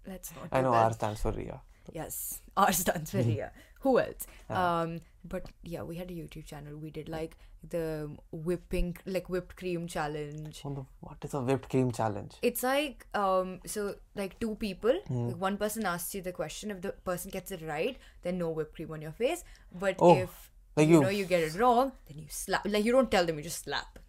Let's 0.06 0.34
not. 0.36 0.48
I 0.52 0.60
know 0.62 0.72
that. 0.72 0.84
R 0.84 0.92
stands 0.92 1.20
for 1.20 1.32
Ria 1.32 1.60
Yes, 1.92 2.40
R 2.56 2.72
stands 2.72 3.10
for 3.12 3.22
Ria. 3.22 3.50
Who 3.80 3.98
else? 4.00 4.26
Um, 4.50 5.00
but 5.32 5.44
yeah, 5.62 5.82
we 5.82 5.96
had 5.96 6.10
a 6.10 6.14
YouTube 6.14 6.46
channel. 6.46 6.76
We 6.76 6.90
did 6.90 7.08
like 7.08 7.36
the 7.74 8.10
whipping, 8.32 8.96
like 9.06 9.28
whipped 9.28 9.56
cream 9.56 9.86
challenge. 9.86 10.62
what 11.00 11.18
is 11.28 11.34
a 11.34 11.40
whipped 11.40 11.68
cream 11.70 11.90
challenge 11.92 12.34
It's 12.42 12.62
like 12.62 13.06
um, 13.14 13.60
so 13.66 13.94
like 14.16 14.38
two 14.40 14.54
people. 14.56 14.98
Hmm. 15.08 15.28
Like 15.28 15.40
one 15.46 15.56
person 15.56 15.86
asks 15.94 16.14
you 16.14 16.22
the 16.22 16.32
question. 16.32 16.70
If 16.76 16.82
the 16.82 16.92
person 17.12 17.30
gets 17.38 17.50
it 17.58 17.62
right, 17.62 17.96
then 18.22 18.38
no 18.38 18.50
whipped 18.50 18.74
cream 18.76 18.90
on 18.92 19.00
your 19.08 19.12
face. 19.22 19.44
But 19.86 19.96
Oh, 20.00 20.16
if 20.16 20.50
like 20.77 20.87
you 20.87 20.95
you- 20.95 21.01
know 21.03 21.09
you 21.19 21.25
get 21.25 21.43
it 21.49 21.59
wrong, 21.59 21.91
then 22.07 22.17
you 22.19 22.27
slap. 22.29 22.65
Like 22.75 22.85
you 22.85 22.91
don't 22.97 23.11
tell 23.11 23.25
them, 23.25 23.37
you 23.37 23.43
just 23.51 23.63
slap. 23.69 23.99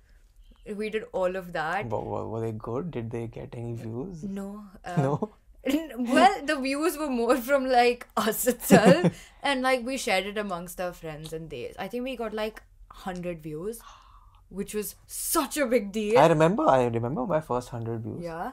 We 0.81 0.89
did 0.97 1.05
all 1.21 1.35
of 1.43 1.53
that. 1.55 1.87
Wa- 1.93 2.01
wa- 2.15 2.27
were 2.33 2.41
they 2.41 2.53
good 2.67 2.91
did 2.97 3.11
they 3.11 3.27
get 3.37 3.55
any 3.61 3.73
views 3.79 4.21
No. 4.41 4.49
Uh, 4.85 4.97
no 5.07 5.31
well, 6.13 6.37
the 6.51 6.55
views 6.61 6.97
were 7.01 7.09
more 7.17 7.37
from 7.49 7.67
like 7.73 8.07
us 8.17 8.47
itself, 8.53 9.19
and 9.51 9.63
like 9.63 9.85
we 9.89 9.97
shared 10.05 10.27
it 10.31 10.39
amongst 10.43 10.81
our 10.81 10.93
friends 10.93 11.33
and 11.33 11.51
they. 11.51 11.61
I 11.79 11.87
think 11.89 12.03
we 12.05 12.15
got 12.21 12.33
like 12.39 12.63
hundred 13.03 13.43
views, 13.45 13.81
which 14.61 14.75
was 14.79 14.95
such 15.07 15.57
a 15.57 15.67
big 15.67 15.93
deal. 15.99 16.19
I 16.19 16.27
remember 16.33 16.69
I 16.69 16.81
remember 16.87 17.27
my 17.35 17.41
first 17.51 17.73
100 17.73 18.01
views 18.07 18.23
yeah. 18.25 18.51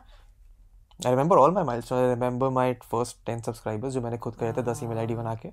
I 1.06 1.10
remember 1.16 1.38
all 1.40 1.52
my 1.52 1.64
milestones 1.64 2.06
I 2.06 2.10
remember 2.10 2.52
my 2.60 2.68
first 2.94 3.18
10 3.32 3.44
subscribers 3.50 3.94
जो 3.96 4.02
मैंने 4.02 4.18
खुद 4.28 4.36
करे 4.44 4.54
थे 4.58 4.64
10 4.72 4.84
email 4.88 5.04
ID 5.08 5.16
बना 5.24 5.36
के 5.46 5.52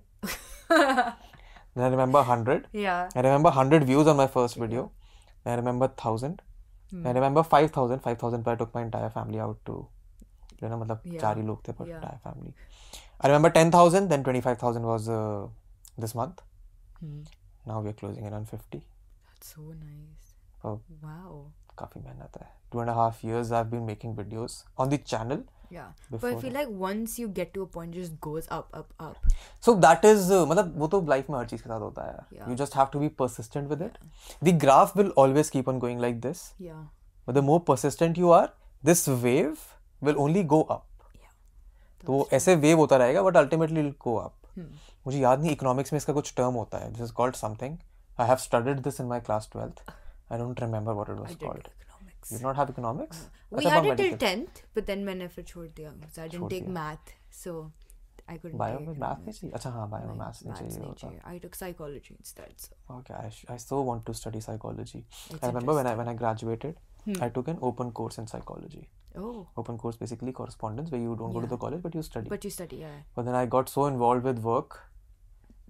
then 1.74 1.85
I 1.85 1.88
remember 1.94 2.22
100 2.22 2.68
Yeah. 2.72 3.09
I 3.14 3.24
remember 3.28 3.50
100 3.50 3.85
views 3.85 4.06
on 4.12 4.16
my 4.16 4.26
first 4.37 4.59
video. 4.64 4.85
I 5.44 5.54
remember 5.54 5.88
1000. 5.88 6.42
Hmm. 6.92 7.06
I 7.06 7.12
remember 7.12 7.42
5000. 7.42 8.00
5000 8.06 8.44
पर 8.44 8.52
I 8.52 8.56
took 8.62 8.74
my 8.74 8.82
entire 8.82 9.11
family 9.16 9.40
out 9.46 9.59
to, 9.70 9.76
you 10.62 10.70
know, 10.70 10.78
मतलब 10.85 11.02
Yeah. 11.06 11.20
चार 11.20 11.37
ही 11.37 11.42
लोग 11.42 11.66
थे 11.68 11.72
पर 11.72 11.88
Yeah. 11.88 12.00
entire 12.00 12.20
family. 12.26 12.54
I 13.20 13.28
remember 13.28 13.51
10,000. 13.59 14.09
Then 14.14 14.24
25,000 14.28 14.88
was 14.92 15.09
uh, 15.09 15.49
this 16.05 16.14
month. 16.22 16.42
Hmm. 17.01 17.22
Now 17.68 17.80
we're 17.84 17.97
closing 18.01 18.26
in 18.30 18.38
on 18.40 18.44
50. 18.44 18.82
That's 19.28 19.55
so 19.55 19.62
nice. 19.62 20.34
Oh, 20.64 20.74
Wow. 21.05 21.36
काफी 21.78 22.01
मेहनत 22.01 22.36
है. 22.42 22.49
Two 22.72 22.80
and 22.82 22.90
a 22.90 22.94
half 22.94 23.18
years 23.28 23.51
I've 23.53 23.70
been 23.72 23.86
making 23.90 24.14
videos 24.20 24.55
on 24.84 24.92
the 24.94 24.99
channel. 25.12 25.42
Yeah. 25.72 25.89
but 26.11 26.24
I 26.30 26.32
feel 26.39 26.53
like 26.53 26.72
once 26.84 27.17
you 27.19 27.28
get 27.39 27.53
to 27.53 27.61
a 27.61 27.67
point, 27.76 27.93
just 27.93 28.15
goes 28.26 28.47
up, 28.55 28.74
up, 28.74 28.93
up. 28.99 29.30
So 29.67 29.76
that 29.86 30.07
is 30.09 30.32
uh, 30.32 30.45
मतलब 30.47 30.74
वो 30.80 30.88
तो 30.88 31.01
life 31.09 31.30
में 31.30 31.38
हर 31.38 31.45
चीज़ 31.47 31.61
के 31.61 31.69
साथ 31.69 31.80
होता 31.82 32.07
है. 32.07 32.17
Yeah. 32.38 32.49
You 32.49 32.57
just 32.61 32.80
have 32.80 32.91
to 32.95 33.03
be 33.03 33.09
persistent 33.22 33.74
with 33.74 33.86
it. 33.88 33.99
yeah. 34.01 34.49
The 34.49 34.55
graph 34.65 34.95
will 35.01 35.13
always 35.24 35.53
keep 35.55 35.72
on 35.74 35.80
going 35.86 36.03
like 36.05 36.22
this. 36.28 36.43
Yeah. 36.67 36.82
But 37.28 37.39
the 37.39 37.45
more 37.51 37.59
persistent 37.72 38.17
you 38.17 38.32
are, 38.39 38.47
this 38.84 39.07
wave 39.26 39.65
will 40.01 40.22
only 40.26 40.43
go 40.55 40.61
up. 40.78 40.86
Yeah. 41.15 41.34
तो 42.05 42.28
ऐसे 42.34 42.55
wave 42.67 42.78
होता 42.78 42.97
रहेगा 42.97 43.22
but 43.24 43.38
ultimately 43.38 43.89
go 44.05 44.15
up 44.17 44.34
मुझे 45.07 45.19
याद 45.19 45.41
नहीं 45.41 45.51
economics 45.51 45.93
में 45.93 45.97
इसका 45.97 46.13
कुछ 46.13 46.34
टर्म 46.38 46.53
होता 46.53 46.78
है 46.78 46.91
this 46.93 47.01
is 47.01 47.11
called 47.19 47.36
something 47.36 47.78
I 48.19 48.28
have 48.28 48.38
studied 48.47 48.80
this 48.84 48.99
in 49.01 49.07
my 49.07 49.19
class 49.30 49.49
12th 49.55 49.89
I 50.32 50.38
don't 50.39 50.61
remember 50.61 50.93
what 50.93 51.09
it 51.09 51.17
was 51.19 51.36
called 51.43 51.67
economics. 52.20 52.32
economics. 52.32 52.32
You 52.32 52.38
did 52.38 52.47
not 52.47 52.57
have 52.57 52.70
economics? 52.70 53.18
We 53.51 53.59
अच्छा, 53.59 53.70
had 53.70 53.84
पर 53.84 53.92
it 53.92 53.97
till 53.97 54.11
medical. 54.11 54.28
tenth, 54.28 54.62
but 54.74 54.86
then 54.86 55.05
मैंने 55.07 55.28
फिर 55.34 55.44
छोड़ 55.44 55.66
दिया 55.80 55.92
because 56.01 56.18
I 56.18 56.28
didn't 56.28 56.40
छोड़ 56.40 56.51
take 56.51 56.64
दिया। 56.68 56.74
math, 56.78 57.12
so 57.42 57.55
I 58.28 58.36
couldn't. 58.38 58.59
Bio 58.62 58.78
take 58.78 58.86
में 58.88 58.99
math 59.05 59.20
नहीं 59.20 59.32
economics. 59.32 59.40
चाहिए 59.40 59.53
अच्छा 59.61 59.70
हाँ 59.70 59.88
bio 59.90 60.01
में 60.07 60.14
Like, 60.14 60.20
maths 60.24 60.42
नहीं 60.42 60.53
maths 60.53 60.61
चाहिए 60.61 60.78
नहीं 60.78 60.88
होता 60.88 61.07
चाहिए. 61.07 61.20
I 61.34 61.38
took 61.44 61.59
psychology 61.62 62.16
instead. 62.18 62.55
So 62.66 62.99
okay 62.99 63.14
I, 63.20 63.28
sh- 63.38 63.44
I 63.55 63.57
so 63.64 63.80
want 63.90 64.07
to 64.11 64.14
study 64.22 64.40
psychology 64.49 65.03
it's 65.05 65.42
I 65.42 65.53
remember 65.55 65.74
when 65.80 65.90
I 65.92 65.97
when 66.03 66.12
I 66.14 66.14
graduated 66.24 66.84
Hmm. 67.07 67.18
I 67.24 67.26
took 67.34 67.49
an 67.51 67.59
open 67.66 67.90
course 68.01 68.16
in 68.20 68.26
psychology 68.30 68.80
Oh, 69.24 69.47
open 69.61 69.76
course 69.82 69.99
basically 69.99 70.32
correspondence 70.38 70.90
where 70.94 71.01
you 71.03 71.12
don't 71.20 71.34
go 71.36 71.42
to 71.42 71.47
Yeah. 71.47 71.51
the 71.53 71.59
college 71.64 71.82
but 71.84 71.94
you 71.99 72.03
study 72.07 72.28
but 72.32 72.47
you 72.47 72.51
study, 72.55 72.78
yeah. 72.80 72.97
but 73.18 73.28
then 73.28 73.36
I 73.40 73.47
got 73.55 73.70
so 73.74 73.84
involved 73.92 74.24
with 74.30 74.40
work 74.49 74.74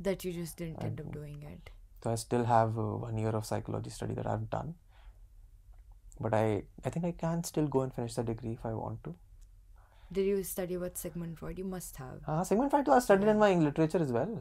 That 0.07 0.24
you 0.27 0.33
just 0.37 0.57
didn't 0.62 0.81
I 0.85 0.87
end 0.87 1.03
up 1.03 1.07
know. 1.11 1.12
doing 1.18 1.43
it. 1.51 1.68
so 2.05 2.11
I 2.14 2.14
still 2.22 2.43
have 2.53 2.79
uh, 2.79 2.87
one 3.05 3.20
year 3.24 3.35
of 3.41 3.45
psychology 3.51 3.93
study 3.99 4.16
that 4.20 4.27
I've 4.33 4.49
done 4.57 4.72
but 6.22 6.34
I 6.34 6.45
I 6.86 6.89
think 6.95 7.05
I 7.09 7.11
can 7.26 7.43
still 7.51 7.67
go 7.76 7.82
and 7.88 7.93
finish 7.99 8.15
the 8.19 8.24
degree 8.32 8.53
if 8.59 8.65
I 8.72 8.74
want 8.74 9.03
to. 9.09 9.15
Did 10.17 10.26
you 10.30 10.43
study 10.43 10.80
about 10.80 10.97
Sigmund 10.97 11.38
Freud? 11.39 11.59
You 11.63 11.67
must 11.74 11.97
have. 11.97 12.17
Ah, 12.28 12.39
uh, 12.39 12.43
Sigmund 12.43 12.72
Freud. 12.72 12.89
I 12.89 12.99
studied 13.09 13.30
yeah. 13.30 13.36
in 13.36 13.43
my 13.43 13.51
English 13.57 13.74
literature 13.74 14.01
as 14.07 14.11
well. 14.17 14.34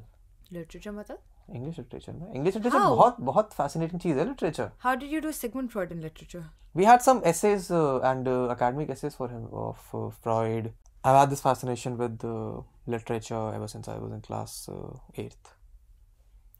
Literature 0.61 0.93
मतलब? 0.93 1.19
English 1.59 1.79
literature 1.79 2.15
English 2.39 2.57
literature 2.57 2.79
How? 2.79 2.95
बहुत 2.95 3.21
बहुत 3.29 3.55
fascinating 3.59 4.03
चीज 4.03 4.19
है 4.19 4.27
literature. 4.31 4.71
How 4.87 4.95
did 5.03 5.15
you 5.15 5.21
do 5.27 5.33
Sigmund 5.39 5.73
Freud 5.75 5.95
in 5.97 6.03
literature? 6.07 6.43
We 6.81 6.85
had 6.89 7.03
some 7.07 7.23
essays 7.33 7.71
uh, 7.71 8.01
and 8.11 8.29
uh, 8.33 8.51
academic 8.51 8.91
essays 8.97 9.17
for 9.21 9.29
him 9.29 9.47
of 9.53 9.87
uh, 10.01 10.11
Freud. 10.27 10.73
I've 11.03 11.17
had 11.21 11.31
this 11.31 11.41
fascination 11.41 11.97
with 12.03 12.25
uh, 12.25 12.63
literature 12.87 13.43
ever 13.55 13.69
since 13.75 13.89
I 13.89 13.99
was 13.99 14.13
in 14.13 14.21
class 14.21 14.69
uh, 14.69 14.97
eighth. 15.17 15.55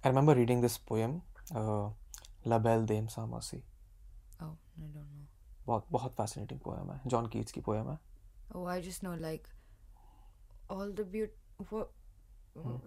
I 0.03 0.09
remember 0.09 0.35
reading 0.35 0.63
this 0.63 0.79
poem, 0.79 1.23
uh, 1.55 1.89
La 2.45 2.59
Belle 2.59 2.87
Dame 2.93 3.09
sans 3.09 3.31
Merci. 3.31 3.63
Oh, 4.43 4.53
I 4.83 4.89
don't 4.97 5.09
know. 5.13 5.27
बहुत 5.67 5.87
बहुत 5.93 6.15
fascinating 6.17 6.61
poem 6.67 6.91
है 6.93 7.01
John 7.15 7.27
Keats 7.35 7.53
की 7.53 7.61
poem 7.69 7.89
है 7.91 7.99
Oh, 8.59 8.65
I 8.75 8.81
just 8.85 9.03
know 9.07 9.15
like 9.25 9.49
all 10.77 10.93
the 11.01 11.05
beaut. 11.15 11.35
What? 11.73 11.91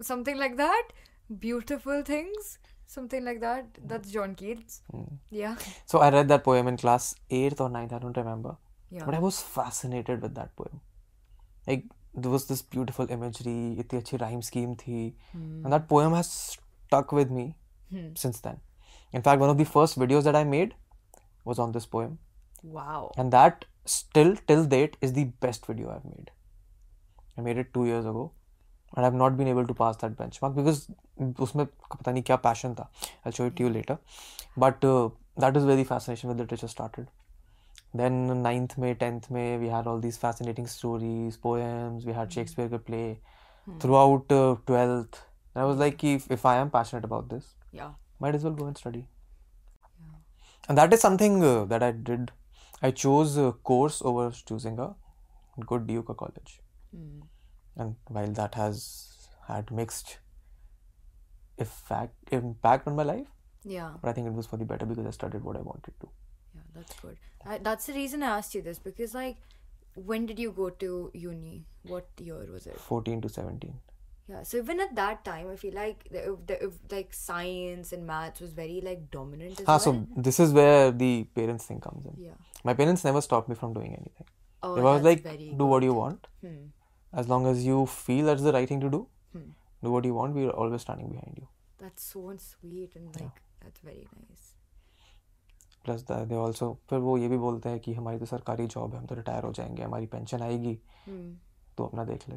Something 0.08 0.38
like 0.44 0.58
that. 0.62 0.90
Beautiful 1.44 2.02
things. 2.10 2.50
Something 2.94 3.24
like 3.28 3.40
that. 3.44 3.78
That's 3.92 4.12
John 4.16 4.34
Keats. 4.42 4.82
Yeah. 5.38 5.56
so 5.94 6.00
I 6.08 6.10
read 6.16 6.28
that 6.34 6.44
poem 6.48 6.68
in 6.74 6.78
class 6.82 7.08
eighth 7.42 7.62
or 7.66 7.70
ninth 7.76 7.94
I 7.94 8.00
don't 8.06 8.18
remember 8.24 8.56
Yeah. 8.96 9.06
but 9.06 9.16
I 9.18 9.20
was 9.26 9.38
fascinated 9.54 10.26
with 10.28 10.34
that 10.40 10.52
poem 10.62 10.82
like 11.68 11.86
there 12.26 12.34
was 12.34 12.44
this 12.50 12.60
beautiful 12.76 13.14
imagery 13.16 13.56
इतनी 13.84 14.00
अच्छी 14.00 14.18
rhyme 14.24 14.44
scheme 14.50 14.76
थी 14.82 15.00
and 15.38 15.76
that 15.76 15.88
poem 15.94 16.18
has 16.18 16.30
stuck 16.34 17.16
with 17.20 17.32
me 17.38 17.46
since 18.26 18.44
then 18.48 18.60
in 19.20 19.26
fact 19.30 19.46
one 19.46 19.54
of 19.56 19.58
the 19.64 19.68
first 19.78 19.98
videos 20.04 20.28
that 20.30 20.38
I 20.42 20.44
made 20.52 20.76
was 21.45 21.59
on 21.59 21.73
this 21.73 21.87
poem 21.87 22.19
Wow. 22.63 23.13
and 23.17 23.33
that 23.33 23.65
still 23.85 24.35
till 24.47 24.65
date 24.65 24.97
is 25.01 25.13
the 25.13 25.25
best 25.47 25.67
video 25.67 25.91
I've 25.91 26.05
made. 26.05 26.31
I 27.37 27.41
made 27.41 27.57
it 27.59 27.73
two 27.75 27.87
years 27.87 28.05
ago 28.05 28.33
and 28.97 29.07
I've 29.07 29.15
not 29.15 29.37
been 29.37 29.49
able 29.49 29.67
to 29.67 29.75
pass 29.75 29.97
that 29.99 30.17
benchmark 30.17 30.55
because 30.57 30.89
उसमें 31.21 31.65
पता 31.67 32.13
नहीं 32.13 32.23
क्या 32.25 32.41
passion 32.43 32.75
था. 32.75 32.89
I'll 33.25 33.33
show 33.39 33.47
it 33.47 33.57
to 33.57 33.63
you 33.65 33.71
later. 33.71 33.99
But 34.57 34.85
uh, 34.85 35.09
that 35.45 35.57
is 35.57 35.65
where 35.65 35.77
the 35.77 35.85
fascination 35.85 36.29
with 36.31 36.39
literature 36.39 36.69
started. 36.69 37.09
Then 37.95 38.43
ninth 38.43 38.77
May, 38.79 38.95
tenth 38.95 39.31
May, 39.31 39.57
we 39.59 39.69
had 39.69 39.87
all 39.87 39.99
these 39.99 40.17
fascinating 40.17 40.67
stories, 40.67 41.37
poems. 41.37 42.05
We 42.07 42.13
had 42.13 42.33
Shakespeare 42.33 42.69
could 42.69 42.85
play 42.87 43.21
throughout 43.81 44.31
uh, 44.33 44.57
twelfth. 44.67 45.23
And 45.55 45.63
I 45.63 45.67
was 45.67 45.79
like, 45.79 46.03
if 46.05 46.31
if 46.31 46.45
I 46.45 46.57
am 46.57 46.71
passionate 46.71 47.05
about 47.05 47.29
this, 47.31 47.55
Yeah. 47.73 47.93
might 48.21 48.35
as 48.35 48.45
well 48.45 48.53
go 48.63 48.67
and 48.67 48.77
study. 48.77 49.07
And 50.70 50.78
that 50.78 50.94
is 50.94 51.02
something 51.02 51.44
uh, 51.44 51.66
that 51.66 51.84
I 51.84 51.92
did. 51.92 52.32
I 52.82 52.92
chose 52.92 53.38
a 53.38 53.52
course 53.52 54.02
over 54.02 54.32
choosing 54.32 54.80
a 54.80 54.96
good 55.66 55.88
DU 55.88 56.04
college. 56.04 56.60
And 57.76 57.96
while 58.08 58.32
that 58.32 58.56
has 58.56 59.30
had 59.48 59.72
mixed 59.72 60.18
effect, 61.58 62.16
impact 62.32 62.88
on 62.88 62.96
my 62.96 63.04
life, 63.04 63.28
Yeah. 63.64 63.94
but 64.02 64.10
I 64.10 64.14
think 64.14 64.28
it 64.28 64.34
was 64.34 64.46
for 64.48 64.58
the 64.58 64.66
better 64.66 64.86
because 64.86 65.06
I 65.06 65.12
studied 65.12 65.44
what 65.44 65.56
I 65.58 65.62
wanted 65.62 65.94
to. 66.02 66.10
Yeah. 66.56 66.62
That's 66.76 67.00
good. 67.00 67.18
I, 67.46 67.58
that's 67.58 67.86
the 67.88 67.94
reason 67.94 68.24
I 68.24 68.38
asked 68.38 68.54
you 68.56 68.62
this 68.62 68.80
because 68.80 69.14
like, 69.14 69.38
when 69.96 70.26
did 70.26 70.40
you 70.40 70.52
go 70.52 70.70
to 70.70 71.12
uni? 71.14 71.66
What 71.84 72.08
year 72.20 72.48
was 72.52 72.68
it? 72.68 72.80
14 72.80 73.22
to 73.22 73.30
17 73.30 73.74
Yeah, 74.31 74.43
so 74.49 74.59
even 74.59 74.81
at 74.85 74.91
that 74.97 75.21
time, 75.27 75.47
I 75.51 75.57
feel 75.61 75.75
like 75.75 76.03
the, 76.15 76.23
if 76.31 76.41
the, 76.49 76.57
if 76.65 76.73
like 76.95 77.15
science 77.19 77.93
and 77.97 78.07
maths 78.09 78.43
was 78.45 78.51
very 78.59 78.81
like 78.89 79.05
dominant 79.15 79.61
as 79.63 79.65
Ah, 79.67 79.77
well. 79.77 79.85
so 79.87 80.23
this 80.29 80.41
is 80.45 80.53
where 80.59 80.91
the 81.03 81.13
parents 81.39 81.65
thing 81.71 81.81
comes 81.87 82.05
in. 82.11 82.19
yeah. 82.25 82.35
My 82.71 82.75
parents 82.81 83.05
never 83.09 83.23
stopped 83.27 83.49
me 83.53 83.57
from 83.63 83.73
doing 83.79 83.95
anything. 84.01 84.27
Oh, 84.63 84.75
they 84.75 84.83
was 84.89 84.99
that's 84.99 85.05
like, 85.11 85.23
very 85.29 85.49
do 85.63 85.71
what 85.71 85.87
you 85.89 85.95
want. 86.01 86.27
Hmm. 86.43 86.59
As 87.23 87.29
long 87.33 87.47
as 87.53 87.65
you 87.71 87.87
feel 87.95 88.27
that's 88.31 88.43
the 88.49 88.53
right 88.59 88.69
thing 88.75 88.83
to 88.85 88.91
do, 88.97 89.01
Hmm. 89.33 89.49
do 89.89 89.95
what 89.97 90.05
you 90.11 90.15
want. 90.21 90.35
We're 90.41 90.51
always 90.65 90.83
standing 90.89 91.09
behind 91.17 91.39
you. 91.43 91.49
That's 91.85 92.05
so 92.13 92.27
sweet 92.51 92.97
and 93.01 93.19
like 93.23 93.43
that's 93.65 93.81
very 93.91 94.07
nice. 94.21 94.47
Plus 95.85 96.03
they 96.11 96.35
also 96.37 96.67
फिर 96.91 96.99
वो 97.09 97.17
ये 97.19 97.29
भी 97.29 97.37
बोलते 97.39 97.69
हैं 97.69 97.79
कि 97.81 97.93
हमारी 97.95 98.19
तो 98.19 98.27
सरकारी 98.27 98.67
जॉब 98.75 98.93
है 98.95 98.99
हम 99.01 99.07
तो 99.07 99.15
रिटायर 99.15 99.45
हो 99.45 99.53
जाएंगे 99.59 99.83
हमारी 99.83 100.07
पेंशन 100.15 100.43
आएगी 100.43 100.79
Hmm. 101.09 101.29
तो 101.79 101.85
अपना 101.85 102.05
देख 102.05 102.29
ले 102.29 102.37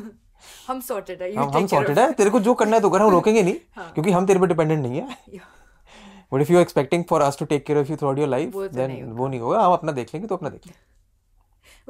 हम 0.68 0.80
sorted 0.88 1.22
है. 1.22 1.32
हम 1.34 1.50
take 1.52 1.68
सॉर्टेड 1.70 1.98
है 1.98 2.12
तेरे 2.20 2.30
को 2.30 2.40
जो 2.40 2.54
करना 2.62 2.76
है 2.76 2.82
तो 2.82 2.90
कर 2.90 3.02
हम 3.02 3.10
रोकेंगे 3.10 3.42
नहीं 3.42 3.54
क्योंकि 3.94 4.10
हम 4.10 4.26
तेरे 4.26 4.40
पे 4.40 4.46
डिपेंडेंट 4.46 4.82
नहीं 4.86 5.00
है 5.00 5.40
but 6.32 6.40
if 6.40 6.52
you 6.52 6.58
expecting 6.60 7.04
for 7.10 7.22
us 7.22 7.38
to 7.38 7.44
take 7.52 7.66
care 7.66 7.78
of 7.80 7.90
you 7.90 7.96
through 7.96 8.14
your 8.18 8.28
life 8.28 8.52
तो 8.52 8.68
देन 8.68 9.12
वो 9.20 9.28
नहीं 9.28 9.40
होगा 9.40 9.62
हम 9.64 9.72
अपना 9.72 9.92
देख 9.92 10.14
लेंगे 10.14 10.28
तो 10.28 10.36
अपना 10.36 10.48
देख 10.48 10.66
लेंगे 10.66 10.88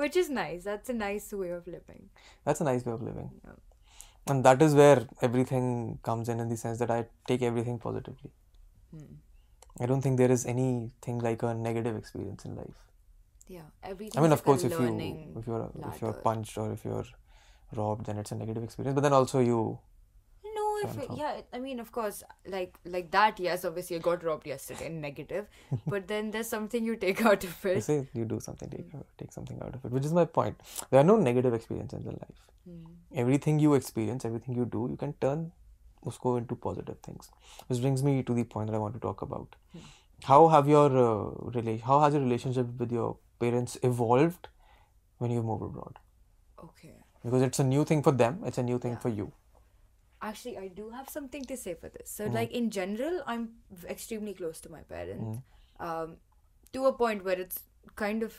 Which 0.00 0.14
is 0.18 0.28
nice. 0.34 0.60
That's 0.66 0.90
a 0.92 0.94
nice 0.98 1.24
way 1.38 1.48
of 1.54 1.66
living. 1.72 2.02
That's 2.46 2.62
a 2.62 2.64
nice 2.64 2.86
way 2.86 2.92
of 2.92 3.02
living 3.04 3.28
Yeah. 3.28 4.30
And 4.30 4.42
that 4.44 4.62
is 4.62 4.76
where 4.76 5.06
everything 5.24 5.96
comes 6.04 6.28
in 6.28 6.40
in 6.40 6.48
the 6.48 6.56
sense 6.58 6.78
that 6.78 6.90
I 6.90 7.02
take 7.28 7.42
everything 7.42 7.78
positively 7.80 8.30
Hmm. 8.92 9.18
I 9.84 9.86
don't 9.88 10.04
think 10.04 10.16
there 10.20 10.34
is 10.34 10.44
anything 10.52 11.18
like 11.24 11.42
a 11.48 11.50
negative 11.58 11.98
experience 11.98 12.46
in 12.48 12.54
life. 12.60 12.78
Yeah. 13.48 13.66
Everything. 13.90 14.18
I 14.18 14.24
mean, 14.24 14.32
of 14.36 14.40
like 14.40 14.46
course, 14.48 14.64
if 14.68 14.72
you 14.80 14.88
if 15.40 15.46
you're 15.50 15.60
ladder. 15.60 15.90
if 15.92 16.00
you're 16.04 16.16
punched 16.24 16.58
or 16.62 16.64
if 16.72 16.82
you're 16.88 17.04
robbed, 17.76 18.06
then 18.06 18.18
it's 18.18 18.32
a 18.32 18.34
negative 18.34 18.62
experience. 18.64 18.94
But 18.94 19.02
then 19.02 19.12
also 19.12 19.40
you 19.40 19.78
No, 20.54 20.78
if 20.84 20.96
it, 20.98 21.10
yeah, 21.16 21.40
I 21.52 21.58
mean, 21.58 21.80
of 21.80 21.92
course, 21.92 22.22
like 22.46 22.78
like 22.84 23.10
that. 23.10 23.40
Yes, 23.40 23.64
obviously, 23.64 23.96
I 23.96 23.98
got 24.06 24.24
robbed 24.24 24.46
yesterday. 24.46 24.88
Negative, 24.88 25.46
but 25.86 26.08
then 26.08 26.30
there's 26.30 26.48
something 26.48 26.84
you 26.84 26.96
take 26.96 27.24
out 27.24 27.44
of 27.44 27.66
it 27.66 27.76
you 27.76 27.86
say 27.88 28.08
you 28.14 28.24
do 28.24 28.40
something, 28.40 28.70
take 28.70 28.92
take 29.18 29.32
something 29.32 29.60
out 29.62 29.74
of 29.74 29.84
it, 29.84 29.92
which 29.98 30.04
is 30.04 30.12
my 30.20 30.24
point. 30.24 30.60
There 30.90 31.00
are 31.00 31.08
no 31.12 31.16
negative 31.16 31.54
experiences 31.54 32.06
in 32.06 32.12
life. 32.12 32.44
Hmm. 32.64 32.84
Everything 33.24 33.58
you 33.58 33.74
experience, 33.74 34.24
everything 34.24 34.54
you 34.56 34.64
do, 34.64 34.88
you 34.90 34.96
can 34.96 35.14
turn 35.26 35.52
usko 36.04 36.38
into 36.38 36.56
positive 36.56 36.98
things. 37.00 37.30
Which 37.66 37.80
brings 37.80 38.02
me 38.02 38.22
to 38.22 38.34
the 38.34 38.44
point 38.44 38.70
that 38.70 38.76
I 38.76 38.78
want 38.78 38.94
to 38.94 39.00
talk 39.00 39.22
about. 39.22 39.56
How 40.24 40.48
have 40.48 40.68
your 40.68 40.86
uh, 40.86 41.50
rela- 41.56 41.80
how 41.80 42.00
has 42.00 42.14
your 42.14 42.22
relationship 42.22 42.78
with 42.78 42.92
your 42.92 43.16
parents 43.38 43.78
evolved 43.82 44.48
when 45.18 45.30
you 45.30 45.42
move 45.42 45.62
abroad? 45.62 45.98
Okay. 46.62 46.94
Because 47.24 47.42
it's 47.42 47.58
a 47.58 47.64
new 47.64 47.84
thing 47.84 48.02
for 48.02 48.12
them, 48.12 48.40
it's 48.44 48.58
a 48.58 48.62
new 48.62 48.78
thing 48.78 48.92
Yeah. 48.92 48.98
for 48.98 49.08
you. 49.08 49.32
Actually, 50.22 50.58
I 50.58 50.68
do 50.68 50.90
have 50.90 51.08
something 51.08 51.44
to 51.46 51.56
say 51.56 51.74
for 51.74 51.88
this. 51.88 52.10
So, 52.10 52.26
like 52.26 52.50
in 52.52 52.70
general, 52.70 53.22
I'm 53.26 53.44
extremely 53.88 54.34
close 54.34 54.60
to 54.62 54.70
my 54.70 54.80
parents, 54.82 55.38
um, 55.78 56.16
to 56.74 56.86
a 56.86 56.92
point 56.92 57.24
where 57.24 57.38
it's 57.40 57.60
kind 57.96 58.22
of 58.22 58.36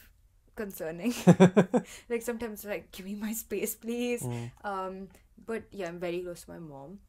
concerning. 0.56 1.14
like 2.10 2.22
sometimes, 2.22 2.66
like, 2.66 2.92
give 2.92 3.06
me 3.08 3.16
my 3.16 3.34
space, 3.34 3.74
please. 3.76 4.28
Um, 4.64 5.08
but 5.46 5.64
yeah, 5.72 5.88
I'm 5.88 6.00
very 6.00 6.20
close 6.22 6.44
to 6.44 6.52
my 6.52 6.60
mom. 6.60 7.00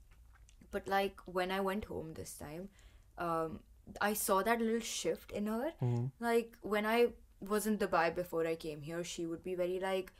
But 0.71 0.89
like 0.89 1.21
when 1.27 1.51
I 1.51 1.61
went 1.61 1.85
home 1.85 2.15
this 2.15 2.35
time, 2.35 2.71
um, 3.19 3.61
I 4.01 4.15
saw 4.15 4.43
that 4.43 4.59
little 4.61 4.81
shift 4.81 5.33
in 5.33 5.47
her. 5.49 5.73
Like 6.19 6.57
when 6.63 6.87
I 6.87 7.09
was 7.41 7.67
in 7.67 7.77
Dubai 7.77 8.15
before 8.15 8.47
I 8.47 8.55
came 8.55 8.81
here, 8.81 9.05
she 9.05 9.27
would 9.27 9.43
be 9.45 9.55
very 9.55 9.79
like 9.81 10.15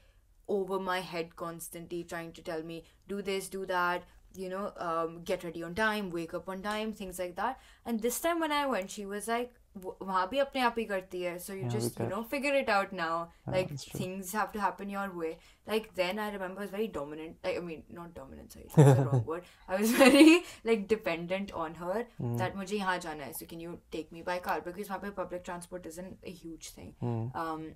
over 0.48 0.80
my 0.80 1.00
head 1.02 1.36
constantly 1.36 2.04
trying 2.04 2.32
to 2.34 2.42
tell 2.42 2.64
me 2.64 2.84
do 3.08 3.22
this 3.22 3.50
do 3.50 3.66
that 3.66 4.04
you 4.36 4.50
know 4.50 4.72
um, 4.78 5.22
get 5.24 5.44
ready 5.44 5.64
on 5.64 5.74
time 5.76 6.10
wake 6.10 6.34
up 6.34 6.48
on 6.50 6.62
time 6.62 6.92
things 6.94 7.20
like 7.20 7.36
that 7.36 7.60
and 7.86 8.02
this 8.02 8.20
time 8.26 8.40
when 8.40 8.52
i 8.52 8.66
went 8.66 8.90
she 8.98 9.06
was 9.06 9.28
like 9.28 9.54
"वो- 9.86 9.96
वहाँ 10.02 10.28
भी 10.30 10.38
अपने 10.40 10.62
आप 10.68 10.76
ही 10.78 10.84
करती 10.92 11.22
है 11.22 11.34
so 11.48 11.54
you 11.54 11.64
यहाँ 11.64 11.72
भी 11.72 11.80
just 11.80 12.00
you 12.00 12.06
कर। 12.06 12.10
know 12.14 12.22
figure 12.34 12.54
it 12.60 12.70
out 12.76 12.94
now 13.00 13.18
like 13.56 13.70
that's 13.74 13.86
true. 13.90 14.00
things 14.02 14.32
have 14.40 14.52
to 14.54 14.62
happen 14.66 14.94
your 14.96 15.06
way 15.24 15.32
like 15.72 15.90
then 16.00 16.22
i 16.28 16.30
remember 16.36 16.62
i 16.62 16.68
was 16.68 16.72
very 16.76 16.88
dominant 17.00 17.36
like, 17.48 17.58
i 17.58 17.66
mean 17.72 17.84
not 18.00 18.14
dominant 18.20 18.52
sorry 18.58 18.68
that's 18.76 19.00
the 19.02 19.06
wrong 19.10 19.26
word 19.34 19.44
i 19.68 19.82
was 19.82 19.92
very 20.04 20.38
like 20.72 20.88
dependent 20.96 21.52
on 21.66 21.76
her 21.84 21.98
Hmm. 22.22 22.38
that 22.44 22.56
मुझे 22.62 22.78
यहाँ 22.80 22.98
जाना 23.08 23.30
है 23.32 23.34
so 23.42 23.50
can 23.54 23.66
you 23.68 23.76
take 23.98 24.16
me 24.18 24.24
by 24.32 24.38
car 24.50 24.58
because 24.70 24.90
वहाँ 24.94 25.02
पे 25.06 25.14
public 25.22 25.44
transport 25.52 25.92
isn't 25.94 26.32
a 26.34 26.38
huge 26.46 26.72
thing 26.80 26.96
Hmm. 27.06 27.22
um 27.44 27.68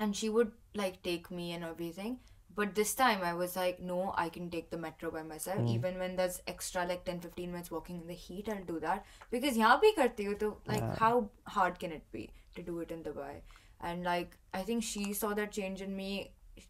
and 0.00 0.16
she 0.16 0.28
would 0.38 0.52
like 0.82 1.00
take 1.02 1.30
me 1.30 1.52
and 1.52 1.64
everything 1.70 2.18
but 2.60 2.74
this 2.78 2.94
time 3.00 3.22
i 3.28 3.32
was 3.40 3.54
like 3.60 3.78
no 3.90 3.98
i 4.24 4.28
can 4.36 4.50
take 4.54 4.70
the 4.70 4.80
metro 4.86 5.10
by 5.16 5.22
myself 5.22 5.60
mm. 5.60 5.70
even 5.74 5.98
when 5.98 6.16
there's 6.16 6.40
extra 6.54 6.84
like 6.90 7.04
10 7.04 7.20
15 7.20 7.52
minutes 7.52 7.70
walking 7.76 8.00
in 8.00 8.06
the 8.12 8.18
heat 8.24 8.48
i'll 8.54 8.66
do 8.72 8.80
that 8.86 9.06
because 9.36 9.62
yahan 9.62 9.80
bhi 9.86 9.94
karti 10.00 10.28
ho 10.30 10.34
to 10.42 10.50
like 10.72 10.84
yeah. 10.88 10.98
how 11.04 11.14
hard 11.58 11.80
can 11.84 11.96
it 12.00 12.12
be 12.18 12.26
to 12.58 12.66
do 12.72 12.76
it 12.86 12.98
in 12.98 13.06
dubai 13.08 13.32
and 13.90 14.10
like 14.10 14.36
i 14.60 14.66
think 14.70 14.88
she 14.90 15.06
saw 15.22 15.32
that 15.40 15.58
change 15.60 15.88
in 15.88 15.96
me 16.02 16.12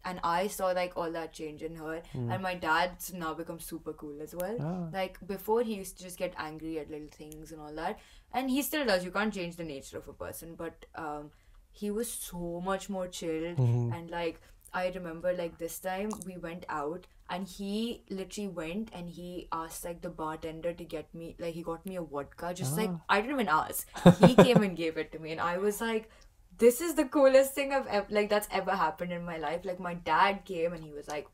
and 0.05 0.19
I 0.23 0.47
saw 0.47 0.67
like 0.67 0.93
all 0.95 1.11
that 1.11 1.33
change 1.33 1.61
in 1.61 1.75
her. 1.75 2.01
Mm. 2.15 2.33
And 2.33 2.43
my 2.43 2.53
dad's 2.55 3.13
now 3.13 3.33
become 3.33 3.59
super 3.59 3.93
cool 3.93 4.21
as 4.21 4.33
well. 4.33 4.57
Ah. 4.61 4.87
Like 4.93 5.19
before, 5.27 5.63
he 5.63 5.75
used 5.75 5.97
to 5.97 6.03
just 6.03 6.17
get 6.17 6.33
angry 6.37 6.79
at 6.79 6.89
little 6.89 7.09
things 7.11 7.51
and 7.51 7.61
all 7.61 7.73
that, 7.75 7.99
and 8.33 8.49
he 8.49 8.61
still 8.61 8.85
does. 8.85 9.03
You 9.03 9.11
can't 9.11 9.33
change 9.33 9.57
the 9.57 9.63
nature 9.63 9.97
of 9.97 10.07
a 10.07 10.13
person, 10.13 10.55
but 10.55 10.85
um, 10.95 11.31
he 11.71 11.89
was 11.91 12.09
so 12.11 12.61
much 12.63 12.89
more 12.89 13.07
chilled 13.07 13.57
Mm-hmm. 13.57 13.93
and 13.93 14.09
like 14.09 14.39
I 14.73 14.89
remember 14.95 15.33
like 15.33 15.57
this 15.57 15.79
time 15.79 16.11
we 16.25 16.37
went 16.37 16.65
out 16.69 17.05
and 17.29 17.47
he 17.47 18.03
literally 18.09 18.47
went 18.49 18.89
and 18.93 19.09
he 19.09 19.47
asked 19.51 19.83
like 19.85 20.01
the 20.01 20.09
bartender 20.09 20.71
to 20.73 20.83
get 20.83 21.13
me 21.13 21.35
like 21.39 21.53
he 21.53 21.61
got 21.61 21.85
me 21.85 21.95
a 21.97 22.01
vodka 22.01 22.53
just 22.53 22.77
like 22.77 22.89
Ah. 22.93 23.01
I 23.09 23.21
didn't 23.21 23.35
even 23.35 23.49
ask 23.49 23.87
he 24.25 24.35
came 24.35 24.63
and 24.63 24.77
gave 24.77 24.97
it 24.97 25.11
to 25.13 25.19
me 25.19 25.31
and 25.33 25.41
I 25.41 25.57
was 25.57 25.81
like 25.81 26.09
this 26.57 26.79
is 26.81 26.95
the 26.95 27.05
coolest 27.05 27.53
thing 27.53 27.73
I've 27.73 27.87
ever 27.87 28.07
like 28.09 28.29
that's 28.29 28.47
ever 28.51 28.71
happened 28.71 29.11
in 29.11 29.25
my 29.25 29.37
life 29.37 29.65
like 29.65 29.79
my 29.79 29.93
dad 29.93 30.45
came 30.45 30.73
and 30.73 30.83
he 30.83 30.91
was 30.93 31.07
like 31.09 31.27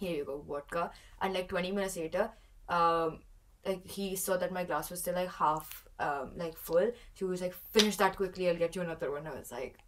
here 0.00 0.16
you 0.16 0.24
go 0.24 0.38
vodka 0.48 0.90
and 1.20 1.34
like 1.34 1.48
20 1.48 1.70
minutes 1.72 1.96
later 1.96 2.30
um 2.68 3.18
like 3.66 3.86
he 3.86 4.16
saw 4.16 4.36
that 4.36 4.50
my 4.52 4.64
glass 4.64 4.90
was 4.90 5.00
still 5.00 5.14
like 5.14 5.30
half 5.30 5.86
um 6.08 6.30
like 6.42 6.56
full 6.68 6.90
She 7.20 7.24
was 7.32 7.40
like 7.46 7.54
finish 7.78 7.96
that 8.02 8.16
quickly 8.22 8.48
I'll 8.50 8.60
get 8.64 8.76
you 8.76 8.82
another 8.86 9.10
one 9.16 9.26
I 9.32 9.34
was 9.38 9.52
like 9.52 9.78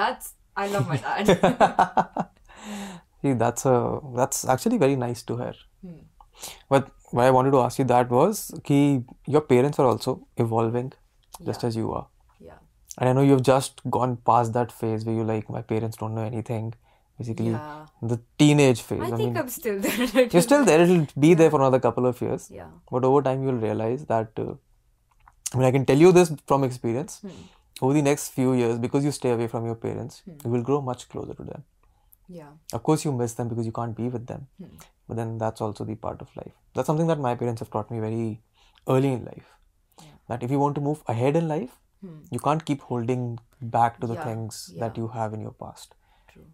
that's 0.00 0.34
I 0.64 0.66
love 0.74 0.88
my 0.88 0.96
dad 0.96 1.26
See, 3.22 3.32
that's 3.32 3.64
a 3.66 3.74
that's 4.16 4.44
actually 4.54 4.78
very 4.78 4.96
nice 4.96 5.22
to 5.30 5.36
hear. 5.36 5.54
Hmm. 5.84 5.98
But 6.68 6.88
why 7.18 7.26
I 7.26 7.30
wanted 7.36 7.52
to 7.56 7.60
ask 7.66 7.78
you 7.82 7.84
that 7.92 8.10
was 8.16 8.40
कि 8.70 8.78
your 9.36 9.40
parents 9.52 9.78
are 9.84 9.86
also 9.92 10.14
evolving 10.44 10.90
just 11.50 11.62
Yeah. 11.62 11.68
as 11.68 11.76
you 11.82 11.92
are. 12.00 12.06
yeah 12.48 12.58
And 12.98 13.08
I 13.10 13.12
know 13.18 13.24
you've 13.28 13.44
just 13.50 13.80
gone 13.98 14.16
past 14.30 14.52
that 14.58 14.74
phase 14.80 15.06
where 15.06 15.14
you're 15.20 15.30
like 15.30 15.48
my 15.56 15.62
parents 15.72 15.96
don't 16.02 16.14
know 16.20 16.26
anything. 16.32 16.68
Basically, 17.18 17.50
Yeah. 17.50 17.86
the 18.12 18.18
teenage 18.44 18.80
phase. 18.90 19.00
I 19.00 19.04
I, 19.06 19.10
think 19.10 19.20
mean, 19.20 19.36
I'm 19.42 19.48
still 19.56 19.78
there 19.86 20.28
you're 20.36 20.42
still 20.46 20.64
there. 20.70 20.80
It'll 20.86 21.06
be 21.26 21.32
there 21.42 21.50
for 21.56 21.60
another 21.60 21.80
couple 21.88 22.06
of 22.12 22.20
years. 22.26 22.48
yeah 22.60 22.70
But 22.96 23.04
over 23.10 23.22
time, 23.28 23.42
you'll 23.48 23.62
realize 23.68 24.04
that. 24.14 24.42
Uh, 24.46 24.54
I 25.54 25.58
mean, 25.58 25.66
I 25.66 25.70
can 25.70 25.86
tell 25.86 25.98
you 26.04 26.12
this 26.12 26.32
from 26.46 26.64
experience. 26.64 27.20
Hmm. 27.20 27.30
Over 27.82 27.92
the 27.94 28.02
next 28.02 28.30
few 28.34 28.52
years, 28.54 28.78
because 28.78 29.04
you 29.04 29.10
stay 29.12 29.30
away 29.30 29.46
from 29.48 29.66
your 29.66 29.74
parents, 29.74 30.22
you 30.26 30.50
will 30.50 30.62
grow 30.62 30.80
much 30.80 31.08
closer 31.14 31.34
to 31.40 31.44
them. 31.48 31.64
yeah 32.36 32.52
Of 32.76 32.82
course, 32.86 33.04
you 33.06 33.10
miss 33.16 33.34
them 33.40 33.48
because 33.50 33.66
you 33.66 33.72
can't 33.78 33.96
be 33.96 34.08
with 34.14 34.26
them. 34.30 34.46
Hmm. 34.60 34.70
But 35.08 35.18
then 35.18 35.34
that's 35.42 35.60
also 35.66 35.84
the 35.90 35.96
part 36.06 36.22
of 36.22 36.30
life. 36.38 36.54
That's 36.74 36.86
something 36.92 37.10
that 37.12 37.20
my 37.26 37.34
parents 37.42 37.60
have 37.64 37.70
taught 37.74 37.90
me 37.96 38.00
very 38.04 38.40
early 38.94 39.12
in 39.18 39.24
life. 39.26 39.50
Yeah. 40.02 40.14
That 40.30 40.42
if 40.46 40.50
you 40.54 40.58
want 40.62 40.74
to 40.80 40.84
move 40.88 41.02
ahead 41.16 41.36
in 41.42 41.48
life, 41.56 41.76
Hmm. 42.00 42.16
you 42.36 42.40
can't 42.46 42.64
keep 42.70 42.82
holding 42.88 43.22
back 43.76 44.00
to 44.00 44.08
the 44.08 44.16
Yeah, 44.18 44.24
things 44.30 44.56
that 44.80 44.98
you 45.02 45.06
have 45.18 45.36
in 45.38 45.44
your 45.48 45.54
past. 45.64 45.94
true 46.32 46.48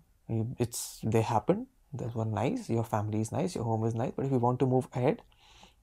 it's 0.64 0.82
they 1.14 1.22
happen. 1.30 1.66
Those 2.00 2.14
one 2.18 2.30
nice. 2.36 2.68
Your 2.74 2.84
family 2.90 3.20
is 3.20 3.32
nice. 3.32 3.54
Your 3.54 3.64
home 3.70 3.82
is 3.88 3.94
nice. 4.02 4.12
But 4.18 4.26
if 4.26 4.32
you 4.32 4.38
want 4.44 4.60
to 4.60 4.66
move 4.74 4.86
ahead, 5.00 5.22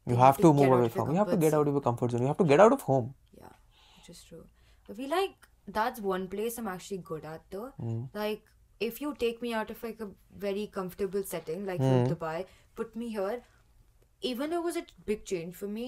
you 0.10 0.18
have 0.22 0.38
to 0.38 0.52
get 0.54 0.56
move 0.62 0.72
away 0.78 0.90
from. 0.96 1.12
You 1.12 1.18
have 1.24 1.32
to 1.36 1.38
get 1.46 1.54
out 1.60 1.68
of 1.72 1.74
your 1.80 1.82
comfort 1.90 2.12
zone. 2.12 2.22
You 2.28 2.28
have 2.34 2.38
to 2.44 2.50
get 2.54 2.60
out 2.68 2.74
of 2.78 2.82
home. 2.94 3.10
yeah 3.42 3.54
which 3.98 4.10
is 4.16 4.24
true 4.30 4.44
I 4.92 4.94
feel 5.00 5.12
like 5.16 5.48
that's 5.80 6.02
one 6.12 6.28
place 6.36 6.58
I'm 6.62 6.68
actually 6.76 7.02
good 7.12 7.26
at 7.34 7.44
though 7.56 7.68
Hmm. 7.84 8.00
like 8.22 8.44
if 8.88 9.00
you 9.04 9.10
take 9.24 9.42
me 9.46 9.54
out 9.62 9.72
of 9.76 9.82
like 9.88 10.02
a 10.06 10.10
very 10.48 10.66
comfortable 10.80 11.24
setting 11.32 11.66
like 11.70 11.82
from 11.88 12.08
Dubai 12.12 12.36
put 12.82 12.96
me 13.02 13.10
here 13.16 13.36
even 14.22 14.50
though 14.50 14.62
it 14.62 14.64
was 14.70 14.78
a 14.78 14.86
big 15.06 15.26
change 15.26 15.56
for 15.56 15.68
me 15.68 15.88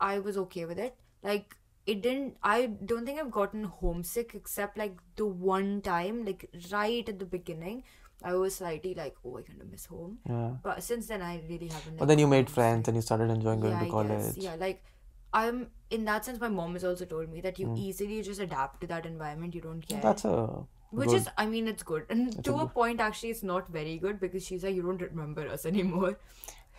I 0.00 0.18
was 0.18 0.36
okay 0.44 0.64
with 0.72 0.78
it 0.78 0.96
like 1.22 1.56
it 1.86 2.02
didn't 2.02 2.36
I 2.42 2.66
don't 2.92 3.06
think 3.06 3.20
I've 3.20 3.30
gotten 3.40 3.64
homesick 3.64 4.34
except 4.34 4.78
like 4.84 4.96
the 5.22 5.26
one 5.26 5.72
time 5.88 6.24
like 6.24 6.48
right 6.72 7.08
at 7.14 7.18
the 7.24 7.30
beginning 7.36 7.82
I 8.23 8.33
was 8.39 8.55
slightly 8.55 8.93
like 9.01 9.15
oh 9.25 9.37
I 9.37 9.41
kind 9.41 9.61
of 9.61 9.69
miss 9.75 9.85
home 9.91 10.17
Yeah. 10.29 10.49
but 10.63 10.83
since 10.87 11.07
then 11.11 11.21
I 11.27 11.29
really 11.49 11.67
haven't 11.75 11.97
But 11.97 12.01
like, 12.01 12.07
then 12.09 12.19
you 12.19 12.25
gone 12.25 12.31
made 12.33 12.45
homesick. 12.49 12.55
friends 12.55 12.87
and 12.87 12.95
you 12.97 13.01
started 13.05 13.31
enjoying 13.35 13.59
going 13.61 13.73
yeah, 13.73 13.79
to 13.79 13.85
I 13.85 13.89
college. 13.89 14.09
guess. 14.25 14.37
Yeah, 14.47 14.55
like 14.65 14.83
I'm 15.39 15.61
in 15.97 16.05
that 16.05 16.25
sense. 16.25 16.39
My 16.43 16.49
mom 16.49 16.73
has 16.73 16.83
also 16.91 17.05
told 17.05 17.31
me 17.33 17.41
that 17.47 17.59
you 17.63 17.67
Hmm. 17.67 17.75
easily 17.87 18.21
just 18.29 18.41
adapt 18.45 18.81
to 18.81 18.87
that 18.93 19.05
environment. 19.09 19.55
You 19.55 19.61
don't 19.65 19.87
care. 19.91 20.01
That's 20.05 20.25
a 20.25 20.35
which 21.01 21.07
good- 21.09 21.15
is, 21.21 21.29
I 21.43 21.45
mean, 21.53 21.67
it's 21.73 21.83
good. 21.91 22.05
And 22.15 22.43
to 22.49 22.55
a 22.63 22.65
point, 22.79 22.99
actually, 23.05 23.29
it's 23.35 23.43
not 23.51 23.69
very 23.79 23.97
good 24.05 24.19
because 24.25 24.45
she's 24.49 24.65
like, 24.69 24.75
you 24.79 24.83
don't 24.89 25.01
remember 25.09 25.47
us 25.57 25.65
anymore. 25.73 26.15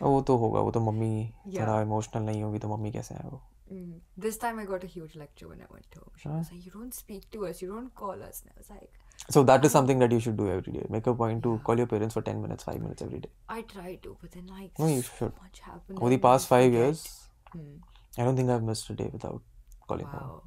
वो 0.02 0.20
तो 0.28 0.36
होगा 0.42 0.60
वो 0.66 0.70
तो 0.76 0.80
mummy 0.90 1.10
Yeah. 1.46 1.60
थोड़ा 1.66 1.80
emotional 1.82 2.22
नहीं 2.28 2.42
होगी 2.42 2.58
तो 2.58 2.68
mummy 2.76 2.90
कैसे 2.92 3.14
है 3.14 3.28
वो 3.32 3.40
Mm. 3.74 3.92
This 4.22 4.36
time, 4.40 4.58
I 4.60 4.64
got 4.70 4.82
a 4.86 4.88
huge 4.94 5.12
lecture 5.18 5.46
when 5.50 5.60
I 5.66 5.66
went 5.74 5.94
home. 5.98 6.08
She 6.22 6.28
was 6.30 6.48
like, 6.52 6.64
you 6.66 6.72
don't 6.72 6.96
speak 6.96 7.22
to 7.34 7.44
us. 7.50 7.60
You 7.62 7.68
don't 7.74 7.92
call 8.00 8.24
us. 8.26 8.40
And 8.42 8.50
I 8.54 8.58
was 8.62 8.68
like, 8.72 8.98
So 9.30 9.42
that 9.44 9.64
is 9.64 9.72
something 9.72 9.98
that 9.98 10.12
you 10.12 10.20
should 10.20 10.36
do 10.36 10.48
every 10.52 10.72
day. 10.72 10.84
Make 10.90 11.06
a 11.06 11.14
point 11.14 11.42
to 11.44 11.58
call 11.66 11.78
your 11.78 11.86
parents 11.86 12.14
for 12.14 12.22
10 12.22 12.40
minutes, 12.42 12.64
5 12.64 12.80
minutes 12.80 13.02
every 13.02 13.20
day. 13.20 13.30
I 13.48 13.62
try 13.62 13.94
to, 14.06 14.16
but 14.20 14.32
then 14.32 14.46
like 14.46 14.78
No, 14.78 14.86
you 14.86 15.02
so 15.02 15.12
should. 15.18 15.32
much 15.42 15.60
happened. 15.60 15.98
Over 15.98 16.08
the 16.08 16.14
and 16.14 16.24
I 16.24 16.28
past 16.28 16.48
5 16.48 16.64
forget. 16.64 16.80
years, 16.80 17.04
Hmm. 17.52 17.76
I 18.18 18.24
don't 18.26 18.36
think 18.36 18.50
I've 18.50 18.64
missed 18.70 18.90
a 18.90 18.96
day 19.02 19.10
without 19.12 19.40
calling 19.88 20.06
home. 20.06 20.28
Wow. 20.30 20.42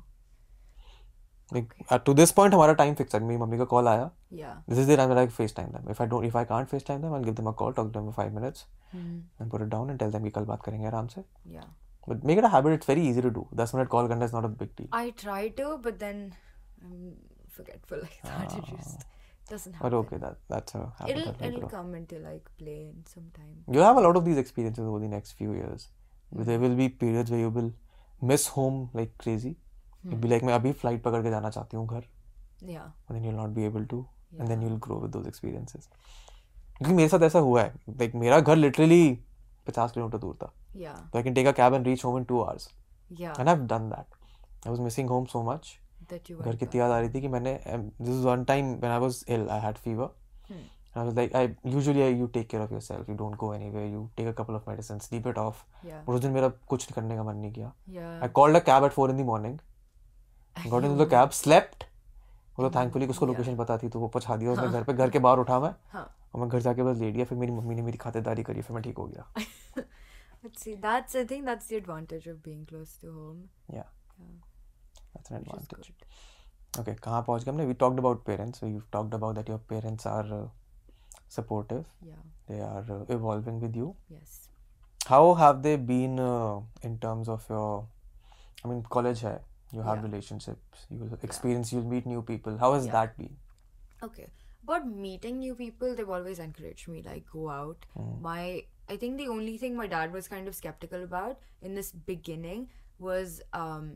Like, 1.54 1.74
uh, 1.90 1.98
to 2.00 2.14
this 2.14 2.32
point, 2.38 2.54
हमारा 2.54 2.76
time 2.78 2.96
fixed 3.00 3.16
है. 3.16 3.22
मेरी 3.22 3.38
mummy 3.38 3.58
का 3.58 3.68
call 3.74 3.88
आया. 3.88 4.12
Yeah. 4.34 4.54
This 4.70 4.80
is 4.84 4.88
the 4.92 4.98
time 5.00 5.12
that 5.12 5.20
I 5.22 5.28
FaceTime 5.40 5.72
them. 5.74 5.90
If 5.96 6.02
I 6.02 6.10
don't, 6.14 6.28
if 6.30 6.36
I 6.36 6.44
can't 6.52 6.70
FaceTime 6.74 7.02
them, 7.02 7.14
I'll 7.14 7.26
give 7.30 7.36
them 7.36 7.50
a 7.50 7.54
call, 7.54 7.74
talk 7.74 7.90
to 7.90 8.00
them 8.00 8.08
for 8.08 8.16
5 8.22 8.34
minutes, 8.38 8.66
Hmm. 8.92 9.20
and 9.40 9.54
put 9.54 9.66
it 9.66 9.70
down 9.76 9.92
and 9.94 10.00
tell 10.04 10.14
them 10.16 10.24
कि 10.24 10.30
कल 10.30 10.46
बात 10.46 10.64
करेंगे 10.64 10.86
आराम 10.88 11.08
से. 11.08 11.24
Yeah. 11.48 11.68
But 12.10 12.26
make 12.30 12.40
it 12.40 12.48
a 12.48 12.54
habit. 12.56 12.76
It's 12.78 12.90
very 12.94 13.06
easy 13.12 13.22
to 13.28 13.34
do. 13.40 13.48
10 13.62 13.74
minute 13.76 13.92
call 13.96 14.08
करना 14.08 14.26
is 14.26 14.34
not 14.34 14.46
a 14.46 14.54
big 14.64 14.76
deal. 14.76 14.90
I 15.04 15.10
try 15.24 15.50
to, 15.62 15.70
but 15.88 16.00
then 16.00 16.34
I'm 16.84 17.16
forgetful 17.60 18.00
like 18.02 18.22
that. 18.24 18.54
It 18.58 18.66
just 18.72 19.06
doesn't 19.50 19.74
But 19.82 19.94
happen. 19.94 19.98
okay, 20.00 20.18
that 20.18 20.38
that's 20.50 20.76
a 20.76 20.80
habit 21.00 21.12
It'll 21.16 21.26
that 21.32 21.42
will 21.42 21.48
it'll 21.48 21.60
grow. 21.62 21.70
come 21.70 21.94
into 21.96 22.20
like 22.20 22.50
play 22.64 22.78
in 22.88 23.04
some 23.14 23.28
time. 23.36 23.54
You'll 23.72 23.84
have 23.84 23.98
a 23.98 24.02
lot 24.08 24.16
of 24.22 24.26
these 24.26 24.38
experiences 24.38 24.86
over 24.94 25.00
the 25.00 25.08
next 25.08 25.34
few 25.44 25.54
years. 25.54 25.88
There 26.50 26.60
will 26.60 26.76
be 26.76 26.90
periods 26.90 27.32
where 27.32 27.40
you 27.40 27.50
will 27.60 27.72
miss 28.22 28.48
home 28.58 28.90
like 28.94 29.18
crazy. 29.26 29.56
You'll 30.04 30.18
be 30.26 30.28
like 30.34 30.44
मैं 30.44 30.54
अभी 30.54 30.74
flight 30.82 31.02
पकड़ 31.04 31.22
के 31.24 31.30
जाना 31.30 31.50
चाहती 31.50 31.78
हूँ 31.78 31.88
घर. 31.88 32.04
Yeah. 32.64 32.84
and 33.08 33.16
then 33.18 33.24
you'll 33.28 33.40
not 33.44 33.54
be 33.56 33.66
able 33.66 33.86
to 33.94 33.98
and 34.40 34.48
then 34.52 34.62
you'll 34.66 34.78
grow 34.88 34.98
with 35.06 35.12
those 35.16 35.26
experiences 35.32 35.88
क्योंकि 36.78 36.94
मेरे 36.94 37.10
साथ 37.10 37.24
ऐसा 37.24 37.40
हुआ 37.40 37.62
है 37.64 37.74
like 38.02 38.16
मेरा 38.22 38.40
घर 38.40 38.56
literally 38.58 39.00
50 39.70 39.92
किलोमीटर 39.94 40.18
दूर 40.18 40.36
था 40.44 40.52
Yeah. 40.84 40.96
so 41.12 41.20
I 41.20 41.24
can 41.28 41.36
take 41.40 41.50
a 41.52 41.54
cab 41.60 41.74
and 41.78 41.86
reach 41.90 42.02
home 42.08 42.18
in 42.22 42.26
two 42.32 42.40
hours 42.46 42.68
Yeah. 43.24 43.34
and 43.40 43.52
I've 43.54 43.66
done 43.74 43.90
that 43.92 44.18
I 44.66 44.72
was 44.76 44.80
missing 44.88 45.12
home 45.14 45.28
so 45.34 45.42
much 45.50 45.68
That 45.68 45.89
you 45.89 45.89
घर 46.13 46.57
की. 46.57 46.79
याद 46.79 46.91
आ 46.91 46.99
रही 46.99 47.09
थी 47.15 47.21
कि 47.21 47.29
मैंने 47.29 47.53
um, 47.75 47.87
this 48.07 48.15
is 48.19 48.27
one 48.31 48.45
time 48.51 48.71
when 48.85 48.95
I 48.97 48.99
was 49.07 49.19
ill 49.37 49.49
I 49.57 49.59
had 49.67 49.79
fever 49.87 50.09
Hmm. 50.51 50.63
and 50.93 51.01
I 51.01 51.05
was 51.09 51.17
like 51.19 51.35
I 51.41 51.43
usually 51.75 52.03
I, 52.05 52.09
you 52.21 52.29
take 52.37 52.49
care 52.53 52.63
of 52.63 52.73
yourself 52.77 53.11
you 53.11 53.17
don't 53.19 53.37
go 53.43 53.51
anywhere 53.57 53.85
you 53.91 54.01
take 54.21 54.31
a 54.31 54.33
couple 54.41 54.57
of 54.61 54.65
medicines 54.71 55.05
sleep 55.11 55.29
it 55.33 55.39
off 55.43 55.61
Yeah. 55.91 56.01
उस 56.15 56.21
दिन 56.21 56.33
मेरा 56.39 56.49
कुछ 56.73 56.91
करने 56.93 57.17
का 57.17 57.23
मन 57.31 57.37
नहीं 57.37 57.53
किया 57.59 57.73
Yeah. 57.99 58.09
I 58.27 58.31
called 58.39 58.61
a 58.61 58.63
cab 58.71 58.87
at 58.89 58.97
4 58.99 59.09
in 59.15 59.21
the 59.23 59.27
morning 59.31 59.55
got 60.57 60.89
into 60.89 60.99
the 61.05 61.09
cab 61.15 61.37
slept 61.43 61.87
वो 62.59 62.69
तो 62.69 62.71
थैंकफुली 62.79 63.07
उसको 63.07 63.27
Yeah. 63.27 63.35
लोकेशन 63.35 63.57
पता 63.57 63.79
थी 63.83 63.89
तो 63.89 64.01
वो 64.01 64.09
पहुँचा 64.17 64.37
दिया 64.37 64.53
उसने 64.53 64.69
घर 64.69 64.85
पे 64.85 64.93
घर 64.93 65.11
के 65.11 65.19
बाहर 65.29 65.39
उठा 65.47 65.61
मैं 65.61 65.73
और 65.95 66.41
मैं 66.41 66.49
घर 66.49 66.61
जाके 66.69 66.83
बस 66.91 66.97
लेट 66.99 67.15
गया 67.15 67.25
फिर 67.25 67.39
मेरी 67.39 67.53
मम्मी 67.53 67.75
ने 67.75 67.83
मेरी 67.83 67.99
खातिरदारी 68.07 68.43
करी 68.51 68.63
फिर 68.63 68.75
मैं 68.77 68.83
ठीक 68.89 68.99
हो 68.99 69.07
गया 69.15 69.31
But 70.43 70.59
see, 70.61 70.75
that's 70.83 71.17
I 71.21 71.23
think 71.31 71.45
that's 71.47 71.67
the 71.71 71.77
advantage 71.79 72.27
of 72.33 72.37
being 72.45 72.61
close 72.69 72.93
to 73.01 73.11
home. 73.17 73.41
Yeah 73.75 73.83
that's 73.83 74.50
that's 75.15 75.31
an 75.31 75.37
advantage. 75.37 75.93
okay 76.79 76.95
kahan 77.05 77.25
pahunch 77.25 77.67
we 77.67 77.75
talked 77.75 77.99
about 77.99 78.25
parents. 78.25 78.61
So 78.61 78.67
you've 78.67 78.91
talked 78.91 79.15
about 79.15 79.35
that 79.37 79.49
your 79.49 79.59
parents 79.59 80.07
are 80.07 80.27
uh, 80.41 80.47
supportive. 81.29 81.85
Yeah. 82.07 82.23
They 82.49 82.61
are 82.61 82.85
uh, 82.89 83.05
evolving 83.09 83.61
with 83.61 83.77
you. 83.77 83.95
Yes. 84.09 84.49
How 85.07 85.35
have 85.35 85.63
they 85.63 85.77
been 85.77 86.21
uh, 86.21 86.61
in 86.83 86.99
terms 86.99 87.29
of 87.29 87.47
your 87.49 87.87
i 88.65 88.69
mean 88.69 88.83
college 88.95 89.23
hai 89.27 89.39
you 89.77 89.83
have 89.87 89.99
yeah. 89.99 90.09
relationships 90.09 90.83
you 90.91 90.99
will 90.99 91.23
experience 91.29 91.73
yeah. 91.73 91.79
you'll 91.79 91.89
meet 91.95 92.07
new 92.07 92.23
people. 92.23 92.59
How 92.59 92.75
has 92.75 92.87
yeah. 92.87 92.93
that 92.93 93.17
been? 93.19 93.37
Okay. 94.03 94.27
About 94.65 94.87
meeting 94.87 95.39
new 95.39 95.55
people 95.55 95.95
they've 95.95 96.13
always 96.19 96.39
encouraged 96.39 96.89
me 96.89 97.03
like 97.07 97.25
go 97.33 97.49
out. 97.61 97.87
Mm. 97.99 98.21
my 98.27 98.43
i 98.93 98.97
think 99.01 99.19
the 99.23 99.27
only 99.33 99.57
thing 99.63 99.77
my 99.81 99.87
dad 99.95 100.13
was 100.19 100.29
kind 100.29 100.49
of 100.53 100.55
skeptical 100.61 101.03
about 101.09 101.49
in 101.69 101.75
this 101.81 101.91
beginning 102.13 102.69
was 103.09 103.41
um 103.65 103.91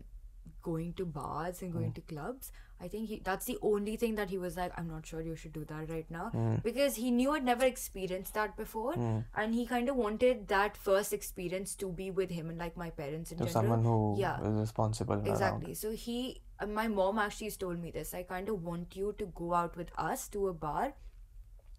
going 0.62 0.92
to 0.94 1.04
bars 1.04 1.62
and 1.62 1.72
going 1.72 1.92
to 1.92 2.00
clubs. 2.02 2.52
I 2.80 2.88
think 2.88 3.08
he, 3.08 3.20
that's 3.24 3.46
the 3.46 3.56
only 3.62 3.96
thing 3.96 4.14
that 4.16 4.30
he 4.30 4.36
was 4.36 4.56
like, 4.56 4.72
I'm 4.76 4.88
not 4.88 5.06
sure 5.06 5.20
you 5.20 5.36
should 5.36 5.52
do 5.52 5.64
that 5.66 5.88
right 5.88 6.10
now. 6.10 6.30
Because 6.62 6.96
he 6.96 7.10
knew 7.10 7.30
I'd 7.32 7.44
never 7.44 7.64
experienced 7.64 8.34
that 8.34 8.56
before. 8.56 8.94
And 9.34 9.54
he 9.54 9.64
kind 9.66 9.88
of 9.88 9.96
wanted 9.96 10.48
that 10.48 10.76
first 10.76 11.12
experience 11.12 11.74
to 11.76 11.88
be 11.88 12.10
with 12.10 12.30
him 12.30 12.50
and 12.50 12.58
like 12.58 12.76
my 12.76 12.90
parents 12.90 13.30
in 13.32 13.38
general. 13.38 13.52
someone 13.52 13.84
who 13.84 14.16
yeah. 14.18 14.40
is 14.40 14.60
responsible 14.60 15.14
around. 15.14 15.28
Exactly. 15.28 15.74
So 15.74 15.92
he, 15.92 16.42
uh, 16.60 16.66
my 16.66 16.88
mom 16.88 17.18
actually 17.18 17.50
told 17.52 17.78
me 17.80 17.90
this. 17.90 18.12
I 18.12 18.22
kind 18.22 18.48
of 18.48 18.62
want 18.64 18.96
you 18.96 19.14
to 19.18 19.26
go 19.26 19.54
out 19.54 19.76
with 19.76 19.90
us 19.96 20.28
to 20.28 20.48
a 20.48 20.52
bar 20.52 20.94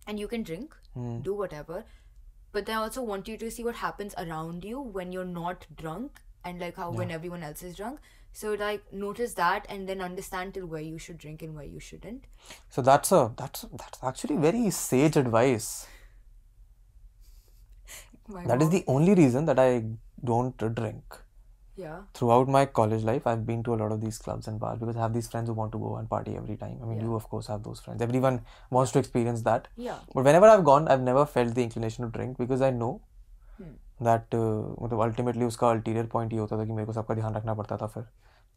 and 0.07 0.19
you 0.19 0.27
can 0.27 0.43
drink, 0.43 0.75
Hmm. 0.93 1.19
do 1.21 1.33
whatever, 1.33 1.83
but 2.51 2.65
they 2.65 2.73
also 2.73 3.01
want 3.03 3.27
you 3.27 3.37
to 3.37 3.51
see 3.51 3.63
what 3.63 3.75
happens 3.75 4.13
around 4.17 4.63
you 4.63 4.79
when 4.79 5.11
you're 5.11 5.25
not 5.25 5.65
drunk 5.75 6.21
and 6.43 6.59
like 6.59 6.77
how 6.77 6.89
when 6.91 7.11
everyone 7.11 7.43
else 7.43 7.63
is 7.63 7.75
drunk. 7.75 7.99
So 8.39 8.53
like 8.61 8.87
notice 9.01 9.33
that 9.35 9.65
and 9.69 9.87
then 9.89 10.01
understand 10.05 10.55
till 10.55 10.65
where 10.71 10.81
you 10.85 10.97
should 11.03 11.17
drink 11.17 11.41
and 11.41 11.55
where 11.55 11.63
you 11.73 11.79
shouldn't. 11.89 12.25
So 12.77 12.81
that's 12.87 13.11
a 13.17 13.31
that's 13.41 13.61
that's 13.81 13.99
actually 14.09 14.35
very 14.47 14.69
sage 14.79 15.15
advice. 15.21 15.69
My 18.27 18.43
That 18.45 18.61
is 18.61 18.69
mom- 18.69 18.71
the 18.71 18.83
only 18.87 19.13
reason 19.15 19.45
that 19.45 19.59
I 19.59 19.69
don't 20.31 20.57
drink. 20.81 21.21
yeah. 21.77 21.95
Throughout 22.17 22.47
my 22.55 22.65
college 22.65 23.03
life, 23.07 23.25
I've 23.29 23.45
been 23.47 23.61
to 23.63 23.73
a 23.73 23.79
lot 23.79 23.91
of 23.95 24.01
these 24.03 24.17
clubs 24.27 24.47
and 24.49 24.59
bars 24.59 24.79
because 24.83 24.95
I 24.99 25.01
have 25.05 25.13
these 25.15 25.27
friends 25.31 25.49
who 25.49 25.55
want 25.61 25.73
to 25.73 25.79
go 25.85 25.95
and 26.01 26.09
party 26.13 26.35
every 26.41 26.55
time. 26.61 26.77
I 26.83 26.85
mean, 26.91 26.99
Yeah. 26.99 27.07
you 27.07 27.15
of 27.15 27.25
course 27.33 27.47
have 27.53 27.63
those 27.63 27.81
friends. 27.87 28.01
Everyone 28.05 28.37
wants 28.77 28.93
to 28.93 28.99
experience 29.05 29.41
that. 29.49 29.67
Yeah. 29.87 29.97
But 30.13 30.23
whenever 30.29 30.47
I've 30.53 30.63
gone, 30.69 30.87
I've 30.95 31.01
never 31.09 31.25
felt 31.25 31.53
the 31.59 31.63
inclination 31.69 32.05
to 32.05 32.11
drink 32.19 32.37
because 32.43 32.61
I 32.69 32.71
know 32.83 32.93
that 34.02 34.34
uh, 34.34 34.82
मतलब 34.82 35.02
ultimately 35.06 35.46
उसका 35.46 35.68
ulterior 35.74 36.06
point 36.14 36.32
ये 36.32 36.38
होता 36.38 36.58
था 36.58 36.64
कि 36.64 36.72
मेरे 36.72 36.86
को 36.86 36.92
सबका 36.92 37.14
ध्यान 37.14 37.34
रखना 37.34 37.54
पड़ता 37.54 37.76
था 37.76 37.86
फिर 37.86 38.06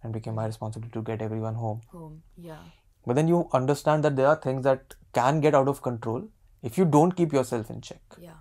and 0.03 0.13
became 0.13 0.35
my 0.35 0.45
responsibility 0.45 0.93
to 0.93 1.01
get 1.01 1.21
everyone 1.21 1.55
home. 1.55 1.81
Home. 1.91 2.21
Yeah. 2.37 2.63
But 3.05 3.15
then 3.15 3.27
you 3.27 3.49
understand 3.53 4.03
that 4.03 4.15
there 4.15 4.27
are 4.27 4.35
things 4.35 4.63
that 4.63 4.95
can 5.13 5.41
get 5.41 5.55
out 5.55 5.67
of 5.67 5.81
control 5.81 6.27
if 6.61 6.77
you 6.77 6.85
don't 6.85 7.15
keep 7.15 7.33
yourself 7.33 7.69
in 7.69 7.81
check. 7.81 8.01
Yeah. 8.19 8.39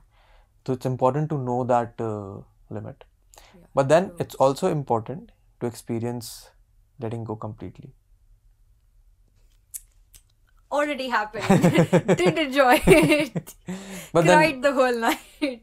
So 0.66 0.72
it's 0.72 0.86
important 0.86 1.30
to 1.30 1.38
know 1.38 1.64
that 1.64 2.00
uh, 2.00 2.42
limit. 2.70 3.04
Yeah. 3.36 3.66
But 3.74 3.88
then 3.88 4.12
it's 4.18 4.34
also 4.36 4.68
important 4.68 5.32
to 5.60 5.66
experience 5.66 6.50
letting 7.00 7.24
go 7.24 7.36
completely. 7.36 7.92
Already 10.70 11.08
happened. 11.08 12.16
Did 12.16 12.38
enjoy 12.38 12.80
it. 12.86 13.54
But 14.12 14.24
then, 14.24 14.36
Cried 14.36 14.62
the 14.62 14.72
whole 14.72 14.98
night. 14.98 15.62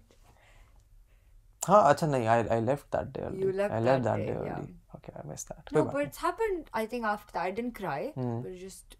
Huh, 1.66 1.94
acha, 1.94 2.08
nahi, 2.08 2.26
I, 2.26 2.56
I 2.56 2.60
left 2.60 2.90
that 2.90 3.12
day. 3.12 3.28
You 3.34 3.52
left 3.52 3.72
I 3.72 3.80
left 3.80 4.04
that, 4.04 4.18
that 4.18 4.26
day, 4.26 4.34
day 4.34 4.40
yeah. 4.44 4.60
Okay, 4.96 5.12
I 5.18 5.26
missed 5.26 5.48
that. 5.48 5.72
No, 5.72 5.84
but 5.84 6.02
it's 6.02 6.18
happened, 6.18 6.68
I 6.72 6.86
think, 6.86 7.04
after 7.04 7.32
that. 7.32 7.42
I 7.42 7.50
didn't 7.50 7.74
cry, 7.74 8.12
mm. 8.16 8.42
but 8.42 8.56
just. 8.56 8.96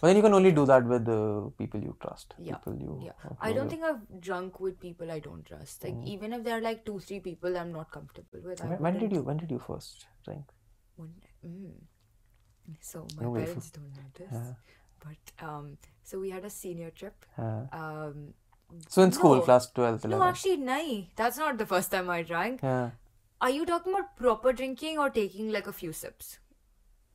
But 0.00 0.08
then 0.08 0.16
you 0.16 0.22
can 0.22 0.32
only 0.32 0.52
do 0.52 0.64
that 0.66 0.84
with 0.84 1.06
uh, 1.06 1.50
people 1.58 1.80
you 1.80 1.96
trust. 2.00 2.34
Yeah. 2.38 2.56
People 2.56 2.76
you. 2.76 3.00
Yeah. 3.04 3.12
I 3.40 3.52
don't 3.52 3.64
you. 3.64 3.70
think 3.70 3.84
I've 3.84 4.20
drunk 4.20 4.58
with 4.58 4.80
people 4.80 5.10
I 5.10 5.18
don't 5.18 5.44
trust. 5.44 5.84
Like 5.84 5.94
mm. 5.94 6.06
even 6.06 6.32
if 6.32 6.44
there 6.44 6.56
are 6.58 6.62
like 6.62 6.84
two, 6.86 6.98
three 6.98 7.20
people 7.20 7.56
I'm 7.56 7.72
not 7.72 7.90
comfortable 7.90 8.40
with. 8.42 8.64
When, 8.64 8.78
when, 8.78 8.98
did 8.98 9.12
you? 9.12 9.22
When 9.22 9.36
did 9.36 9.50
you 9.50 9.58
first 9.58 10.06
drink? 10.24 10.44
When, 10.96 11.10
mm. 11.46 11.72
So 12.80 13.06
my 13.16 13.24
no 13.24 13.34
parents 13.34 13.70
don't 13.70 13.92
have 13.96 14.32
Yeah. 14.32 14.54
But 15.04 15.46
um, 15.46 15.76
so 16.02 16.18
we 16.18 16.30
had 16.30 16.44
a 16.44 16.50
senior 16.50 16.90
trip. 16.90 17.26
Yeah. 17.38 17.66
Um, 17.72 18.34
so 18.88 19.02
in 19.02 19.12
school, 19.12 19.36
no. 19.36 19.40
class 19.42 19.70
12th, 19.72 20.04
No, 20.06 20.22
actually, 20.22 20.58
nahi. 20.58 21.08
That's 21.16 21.38
not 21.38 21.58
the 21.58 21.66
first 21.66 21.90
time 21.90 22.10
I 22.10 22.22
drank. 22.22 22.62
Yeah. 22.62 22.90
Are 23.40 23.50
you 23.50 23.66
talking 23.66 23.92
about 23.92 24.16
proper 24.16 24.52
drinking 24.52 24.98
or 24.98 25.10
taking 25.10 25.50
like 25.50 25.66
a 25.66 25.72
few 25.72 25.92
sips? 25.92 26.38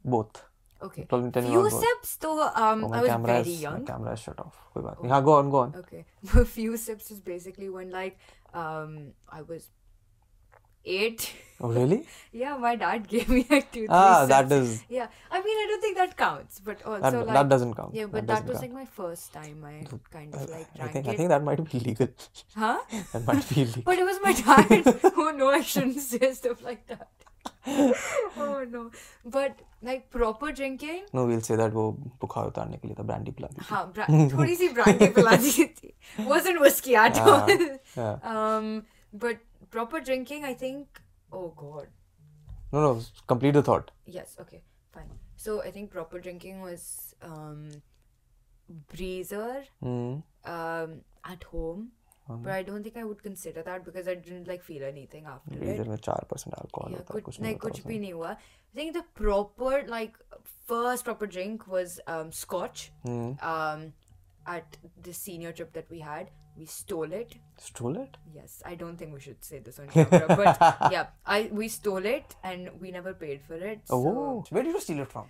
Both. 0.03 0.43
Okay. 0.82 1.08
Few 1.10 1.70
sips, 1.70 2.18
though 2.18 2.51
um, 2.55 2.84
oh, 2.84 2.91
I 2.91 3.01
was 3.01 3.26
very 3.26 3.53
is, 3.53 3.62
young. 3.62 3.80
My 3.80 3.91
camera 3.91 4.14
is 4.14 4.20
shut 4.20 4.39
off. 4.39 4.58
Okay. 4.76 5.08
Yeah, 5.08 5.22
go 5.22 5.34
on, 5.34 5.49
go 5.49 5.58
on. 5.60 5.76
Okay. 5.76 6.05
A 6.36 6.45
few 6.58 6.78
sips 6.78 7.10
is 7.10 7.20
basically 7.20 7.70
when 7.70 7.89
like 7.89 8.20
um, 8.53 9.14
I 9.30 9.41
was 9.41 9.70
eight. 10.96 11.34
Oh 11.66 11.70
really? 11.76 11.96
yeah, 12.40 12.56
my 12.64 12.72
dad 12.82 13.06
gave 13.12 13.30
me 13.36 13.40
like 13.52 13.72
two, 13.76 13.80
three 13.86 13.88
Ah, 14.00 14.18
sips. 14.26 14.30
that 14.32 14.52
is 14.58 14.74
Yeah, 14.96 15.08
I 15.38 15.40
mean 15.46 15.62
I 15.62 15.66
don't 15.70 15.82
think 15.86 15.96
that 16.02 16.12
counts, 16.20 16.60
but 16.68 16.84
also 16.86 17.00
that, 17.02 17.16
like 17.30 17.34
that 17.38 17.50
doesn't 17.54 17.74
count. 17.80 17.96
yeah, 18.00 18.06
but 18.06 18.28
that, 18.28 18.28
doesn't 18.28 18.48
was 18.52 18.58
count. 18.60 18.68
like 18.68 18.74
my 18.82 18.86
first 18.98 19.34
time 19.38 19.64
I 19.70 19.72
kind 20.18 20.36
of 20.36 20.44
like 20.52 20.68
I 20.76 20.78
drank 20.82 20.92
think 20.98 21.08
I 21.14 21.16
think 21.22 21.30
that 21.36 21.44
might 21.48 21.64
be 21.72 21.80
illegal. 21.80 22.10
Huh? 22.56 22.78
That 23.14 23.26
might 23.32 23.50
be 23.54 23.62
illegal. 23.64 23.82
But 23.90 23.98
it 24.04 24.06
was 24.12 24.20
my 24.28 24.34
dad 24.34 25.02
who 25.16 25.26
no, 25.40 25.50
I 25.50 25.62
shouldn't 25.72 26.00
say 26.12 26.32
stuff 26.42 26.62
like 26.68 26.86
that. 26.94 27.10
oh 27.72 28.66
no. 28.76 28.84
But 29.26 29.58
like 29.82 30.10
proper 30.12 30.52
drinking, 30.52 31.02
No, 31.14 31.26
we'll 31.32 31.42
say 31.50 31.56
that 31.64 31.74
वो 31.80 31.88
बुखार 32.22 32.46
उतारने 32.54 32.78
के 32.84 32.88
लिए 32.88 32.96
था 33.00 33.08
brandy 33.10 33.34
पिला 33.40 33.48
दी 33.48 33.62
थी. 33.62 33.66
हाँ 33.70 33.84
ब्रा- 33.98 34.32
थोड़ी 34.38 34.56
सी 34.62 34.70
brandy 34.78 35.10
पिला 35.16 35.36
दी 35.48 35.66
थी. 35.82 35.94
Wasn't 36.36 36.62
whiskey 36.68 36.96
at 37.08 37.18
Ah, 37.18 37.28
all. 37.34 37.52
yeah. 37.98 38.16
Um, 38.36 38.72
but 39.26 39.44
proper 39.70 40.01
drinking, 40.01 40.45
I 40.45 40.55
think. 40.55 41.01
Oh 41.33 41.49
God. 41.57 41.89
No, 42.73 42.81
no, 42.81 43.01
complete 43.27 43.53
the 43.53 43.62
thought. 43.62 43.91
Yes. 44.07 44.37
Okay. 44.41 44.62
Fine. 44.93 45.11
So 45.37 45.62
I 45.62 45.70
think 45.70 45.91
proper 45.91 46.18
drinking 46.20 46.61
was 46.62 47.14
um, 47.23 47.70
breezer 48.93 49.64
Hmm. 49.81 50.18
um, 50.45 51.01
at 51.25 51.43
home. 51.45 51.91
Um, 52.31 52.43
But 52.43 52.53
I 52.53 52.62
don't 52.62 52.83
think 52.85 52.97
I 52.97 53.05
would 53.05 53.23
consider 53.23 53.62
that 53.68 53.85
because 53.85 54.07
I 54.09 54.14
didn't 54.14 54.47
like 54.47 54.62
feel 54.62 54.85
anything 54.89 55.27
after 55.27 55.55
it. 55.55 55.61
Breezer 55.62 55.87
में 55.89 55.97
चार 56.09 56.27
percent 56.33 56.55
alcohol 56.61 56.93
Yeah, 56.93 56.99
होता 57.01 57.14
है 57.14 57.20
कुछ 57.20 57.25
कुछ 57.25 57.41
नहीं 57.41 57.49
नहीं 57.49 57.55
होता 57.55 57.68
कुछ 57.68 57.79
उसमें. 57.81 57.89
भी 57.93 57.99
नहीं 57.99 58.12
हुआ. 58.12 58.37
I 58.75 58.77
think 58.79 58.95
the 58.99 59.03
proper 59.23 59.73
like 59.89 60.14
first 60.73 61.05
proper 61.09 61.27
drink 61.27 61.66
was 61.77 61.99
um, 62.07 62.31
scotch. 62.43 62.91
Hmm. 63.09 63.33
Um, 63.55 63.93
at 64.53 64.77
the 65.09 65.12
senior 65.16 65.53
trip 65.53 65.73
that 65.75 65.91
we 65.95 65.99
had, 66.05 66.31
we 66.58 66.66
stole 66.66 67.12
it. 67.12 67.36
Stole 67.58 67.97
it? 67.97 68.18
Yes. 68.34 68.62
I 68.66 68.76
don't 68.76 68.97
think 68.97 69.14
we 69.14 69.20
should 69.20 69.43
say 69.43 69.60
this 69.60 69.80
on 69.80 69.88
camera, 69.88 70.26
but 70.28 70.91
yeah, 70.91 71.08
I 71.26 71.49
we 71.51 71.68
stole 71.68 72.05
it 72.05 72.36
and 72.43 72.70
we 72.82 72.91
never 72.91 73.14
paid 73.14 73.41
for 73.47 73.55
it. 73.55 73.82
Oh, 73.89 74.03
so. 74.03 74.10
Oh, 74.10 74.45
where 74.49 74.64
did 74.64 74.74
you 74.74 74.82
steal 74.82 74.99
it 74.99 75.12
from? 75.12 75.26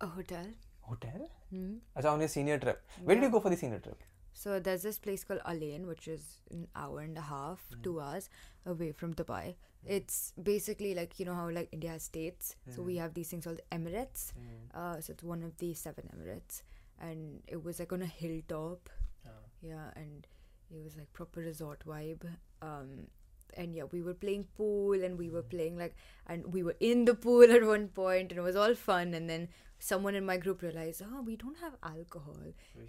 A 0.00 0.06
hotel. 0.06 0.46
Hotel? 0.80 1.28
Hmm. 1.50 1.74
Achha, 1.96 2.12
on 2.12 2.20
your 2.20 2.28
senior 2.28 2.58
trip. 2.58 2.82
Where 3.02 3.16
yeah. 3.16 3.22
did 3.22 3.26
you 3.26 3.32
go 3.32 3.40
for 3.40 3.50
the 3.50 3.56
senior 3.56 3.78
trip? 3.78 4.02
So 4.32 4.58
there's 4.58 4.82
this 4.82 4.98
place 4.98 5.24
called 5.24 5.40
Al 5.46 5.62
Ain, 5.62 5.86
which 5.86 6.08
is 6.08 6.40
an 6.50 6.66
hour 6.74 7.00
and 7.00 7.16
a 7.16 7.22
half, 7.22 7.62
mm. 7.72 7.82
two 7.82 8.00
hours 8.00 8.28
away 8.66 8.90
from 8.90 9.14
Dubai. 9.14 9.44
Mm. 9.44 9.54
It's 9.86 10.32
basically 10.42 10.94
like 10.94 11.18
you 11.20 11.24
know 11.24 11.34
how 11.34 11.48
like 11.50 11.68
India 11.72 11.90
has 11.90 12.02
states, 12.02 12.56
mm. 12.68 12.74
so 12.74 12.82
we 12.82 12.94
hmm. 12.94 13.02
have 13.02 13.14
these 13.14 13.28
things 13.28 13.44
called 13.44 13.60
Emirates. 13.70 14.32
Hmm. 14.32 14.78
Uh, 14.78 15.00
so 15.00 15.12
it's 15.12 15.22
one 15.22 15.42
of 15.42 15.56
the 15.58 15.72
seven 15.74 16.10
Emirates, 16.14 16.62
and 17.00 17.42
it 17.46 17.64
was 17.64 17.78
like 17.78 17.92
on 17.92 18.02
a 18.02 18.06
hilltop. 18.06 18.90
Oh. 19.26 19.30
Yeah, 19.62 19.90
and 19.94 20.26
it 20.74 20.84
was 20.84 20.96
like 20.96 21.12
proper 21.12 21.40
resort 21.40 21.84
vibe. 21.86 22.24
Um, 22.62 23.08
and 23.56 23.74
yeah, 23.74 23.84
we 23.90 24.02
were 24.02 24.14
playing 24.14 24.46
pool, 24.56 25.04
and 25.04 25.16
we 25.18 25.28
were 25.30 25.42
playing 25.42 25.78
like, 25.78 25.94
and 26.26 26.52
we 26.52 26.62
were 26.62 26.76
in 26.80 27.04
the 27.04 27.14
pool 27.14 27.50
at 27.58 27.64
one 27.64 27.88
point, 27.88 28.32
and 28.32 28.38
it 28.38 28.42
was 28.42 28.56
all 28.56 28.74
fun. 28.74 29.14
And 29.14 29.30
then 29.30 29.48
someone 29.78 30.14
in 30.14 30.26
my 30.26 30.36
group 30.36 30.62
realized, 30.62 31.02
oh, 31.04 31.22
we 31.22 31.36
don't 31.36 31.58
have 31.58 31.74
alcohol, 31.82 32.38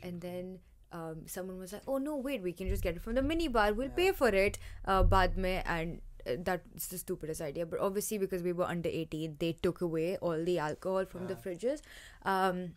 and 0.02 0.22
then 0.22 0.60
um, 0.92 1.24
someone 1.26 1.58
was 1.60 1.74
like, 1.74 1.84
"Oh 1.88 1.98
no, 1.98 2.16
wait, 2.16 2.42
we 2.42 2.54
can 2.54 2.68
just 2.68 2.84
get 2.84 2.96
it 2.96 3.02
from 3.02 3.16
the 3.16 3.22
mini 3.22 3.48
bar. 3.48 3.74
We'll 3.74 3.90
pay 3.90 4.12
for 4.12 4.30
it, 4.30 4.60
uh, 4.86 5.04
baad 5.04 5.38
mein." 5.38 5.64
And 5.66 6.02
uh, 6.26 6.36
that's 6.44 6.88
the 6.88 6.98
stupidest 6.98 7.42
idea. 7.42 7.66
But 7.66 7.80
obviously, 7.80 8.18
because 8.18 8.44
we 8.44 8.54
were 8.54 8.66
under 8.66 8.90
eighteen, 8.90 9.36
they 9.40 9.54
took 9.54 9.82
away 9.82 10.18
all 10.18 10.44
the 10.44 10.60
alcohol 10.60 11.06
from 11.06 11.28
the 11.28 11.36
fridges. 11.36 11.82
Um, 12.24 12.76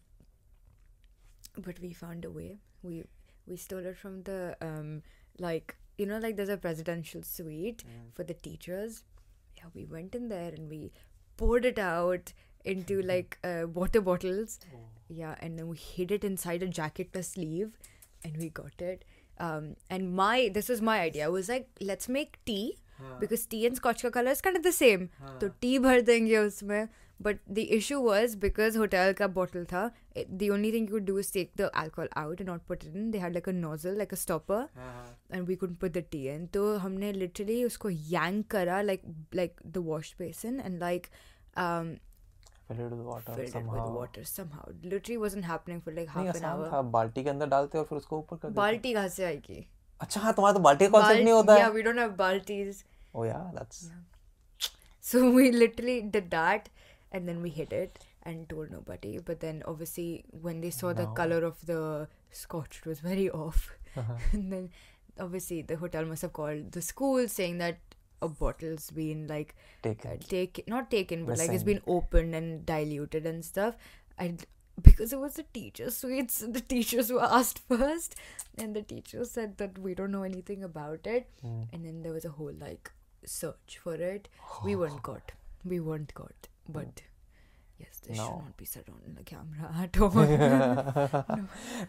but 1.57 1.81
we 1.81 1.93
found 1.93 2.25
a 2.25 2.31
way. 2.31 2.59
We 2.83 3.05
we 3.48 3.58
stole 3.58 3.86
it 3.86 3.98
from 3.98 4.24
the 4.24 4.56
um, 4.62 5.02
like 5.40 5.76
you 5.98 6.06
know 6.06 6.18
like 6.18 6.36
there's 6.38 6.50
a 6.50 6.58
presidential 6.58 7.24
suite 7.24 7.84
for 8.14 8.24
the 8.24 8.34
teachers. 8.34 9.04
Yeah, 9.58 9.66
we 9.74 9.86
went 9.86 10.16
in 10.16 10.30
there 10.30 10.52
and 10.58 10.70
we 10.70 10.92
poured 11.38 11.66
it 11.66 11.80
out 11.80 12.34
into 12.66 13.02
like 13.02 13.38
uh, 13.44 13.68
water 13.74 14.02
bottles. 14.02 14.60
Yeah, 15.10 15.36
and 15.40 15.60
then 15.60 15.68
we 15.68 15.78
hid 15.78 16.12
it 16.12 16.24
inside 16.24 16.64
a 16.64 16.68
jacket 16.68 17.12
plus 17.12 17.28
sleeve, 17.30 17.78
and 18.24 18.38
we 18.38 18.50
got 18.50 18.82
it. 18.82 19.04
Um, 19.40 19.76
and 19.90 20.14
my 20.14 20.50
this 20.54 20.70
was 20.70 20.82
my 20.82 21.00
idea. 21.02 21.26
I 21.26 21.30
was 21.30 21.50
like, 21.50 21.68
let's 21.82 22.08
make 22.10 22.40
tea 22.46 22.78
because 23.20 23.46
tea 23.46 23.66
and 23.68 23.76
scotch 23.76 24.02
ka 24.04 24.10
color 24.10 24.32
is 24.32 24.42
kind 24.42 24.56
of 24.56 24.64
the 24.64 24.72
same. 24.72 25.10
तो 25.40 25.50
tea 25.62 25.80
भर 25.80 26.02
देंगे 26.10 26.38
उसमें. 26.38 26.88
But 27.26 27.38
the 27.58 27.64
issue 27.76 27.98
was 28.06 28.36
because 28.44 28.76
hotel 28.76 29.14
ka 29.18 29.28
bottle 29.36 29.66
tha, 29.74 29.82
it, 30.22 30.32
the 30.40 30.48
only 30.52 30.72
thing 30.72 30.88
you 30.88 30.94
could 30.96 31.06
do 31.10 31.18
is 31.24 31.30
take 31.36 31.52
the 31.62 31.68
alcohol 31.82 32.08
out 32.22 32.40
and 32.46 32.50
not 32.52 32.66
put 32.72 32.84
it 32.88 32.96
in. 33.02 33.12
They 33.12 33.20
had 33.26 33.36
like 33.38 33.48
a 33.48 33.54
nozzle, 33.60 33.94
like 34.04 34.12
a 34.12 34.20
stopper, 34.24 34.62
and 35.30 35.48
we 35.52 35.56
couldn't 35.62 35.80
put 35.84 35.94
the 36.00 36.02
tea 36.16 36.24
in. 36.34 36.48
तो 36.58 36.64
हमने 36.86 37.12
literally 37.20 37.60
उसको 37.66 37.92
yank 38.16 38.48
करा 38.56 38.82
like 38.90 39.06
like 39.42 39.62
the 39.78 39.84
wash 39.92 40.12
basin 40.24 40.60
and 40.70 40.84
like 40.88 41.10
um 41.66 41.94
Fill 42.68 42.86
it 42.88 42.92
with 42.96 43.06
water 43.12 43.24
filled 43.34 43.40
it 43.48 43.52
somehow. 43.54 43.74
with 43.86 43.96
water 44.02 44.24
somehow. 44.34 44.66
Literally 44.92 45.18
wasn't 45.26 45.46
happening 45.54 45.82
for 45.88 45.96
like 46.00 46.08
नहीं 46.16 46.28
half 46.28 46.36
an 46.36 46.44
आसान 46.44 46.52
hour. 46.52 46.70
था 46.72 46.82
बाल्टी 46.98 47.24
के 47.24 47.30
अंदर 47.30 47.48
डालते 47.56 47.78
और 47.78 47.86
फिर 47.90 47.98
उसको 47.98 48.18
ऊपर 48.20 48.38
कर 48.38 48.48
देते 48.50 48.56
बाल्टी 48.62 48.94
कहाँ 48.94 49.08
से 49.18 49.26
आएगी? 49.26 49.66
अच्छा 50.02 50.22
हाँ 50.22 50.34
तुम्हारा 50.34 50.54
तो 50.58 50.64
बाल्टी 50.70 50.86
का 50.86 50.92
कॉन्सेप्ट 50.92 51.24
नहीं 51.24 51.34
Bal- 51.34 51.42
होता 51.42 51.58
Yeah, 51.58 51.68
है 51.68 51.74
we 51.80 51.84
don't 51.90 52.04
have 52.06 52.16
baltis. 52.24 52.84
oh 53.16 53.24
yeah 53.32 53.44
that's 53.60 53.84
So 55.12 55.30
we 55.38 55.52
literally 55.52 56.02
did 56.16 56.30
that 56.32 56.70
and 57.13 57.29
then 57.29 57.43
we 57.43 57.51
hid 57.51 57.73
it 57.73 57.99
and 58.23 58.49
told 58.49 58.71
nobody. 58.71 59.19
But 59.19 59.41
then 59.41 59.63
obviously 59.67 60.25
when 60.31 60.61
they 60.61 60.71
saw 60.71 60.93
the 60.93 61.07
color 61.07 61.45
of 61.45 61.65
the 61.67 62.09
scotch, 62.31 62.81
it 62.85 62.87
was 62.87 63.01
very 63.01 63.31
off. 63.45 63.73
Uh-huh. 63.97 64.15
and 64.33 64.53
then 64.53 64.71
obviously 65.19 65.63
the 65.63 65.77
hotel 65.77 66.05
must 66.05 66.23
have 66.23 66.33
called 66.33 66.71
the 66.73 66.83
school 66.83 67.27
saying 67.27 67.59
that 67.59 67.79
a 68.21 68.29
bottle's 68.29 68.91
been 68.91 69.27
like 69.27 69.55
taken 69.83 70.11
uh, 70.11 70.17
take 70.29 70.63
not 70.69 70.91
taken 70.91 71.25
but 71.25 71.39
like 71.39 71.51
it's 71.51 71.63
been 71.63 71.81
opened 71.87 72.35
and 72.35 72.67
diluted 72.67 73.27
and 73.27 73.45
stuff. 73.45 73.77
I 74.19 74.37
because 74.83 75.13
it 75.13 75.19
was 75.19 75.35
the 75.35 75.45
teacher 75.53 75.91
suites, 75.91 76.39
the 76.49 76.61
teachers 76.61 77.13
were 77.13 77.25
asked 77.25 77.61
first, 77.69 78.15
and 78.57 78.75
the 78.75 78.83
teacher 78.83 79.25
said 79.25 79.59
that 79.59 79.79
we 79.79 79.95
don't 79.95 80.13
know 80.13 80.23
anything 80.23 80.63
about 80.63 81.07
it. 81.07 81.29
Hmm. 81.43 81.63
And 81.73 81.85
then 81.85 82.03
there 82.03 82.13
was 82.13 82.25
a 82.25 82.31
whole 82.31 82.53
like 82.61 82.91
search 83.25 83.79
for 83.83 83.95
it. 83.95 84.29
We 84.65 84.77
weren't 84.77 85.03
caught. 85.11 85.33
We 85.65 85.81
weren't 85.81 86.15
caught 86.15 86.49
But 86.70 87.02
yes, 87.80 88.00
this 88.08 88.18
No. 88.18 88.26
should 88.26 88.44
not 88.46 88.58
be 88.58 88.66
said 88.66 88.86
on 88.94 89.16
the 89.16 89.24
camera 89.24 89.70
at 89.84 89.98
all. 90.00 90.12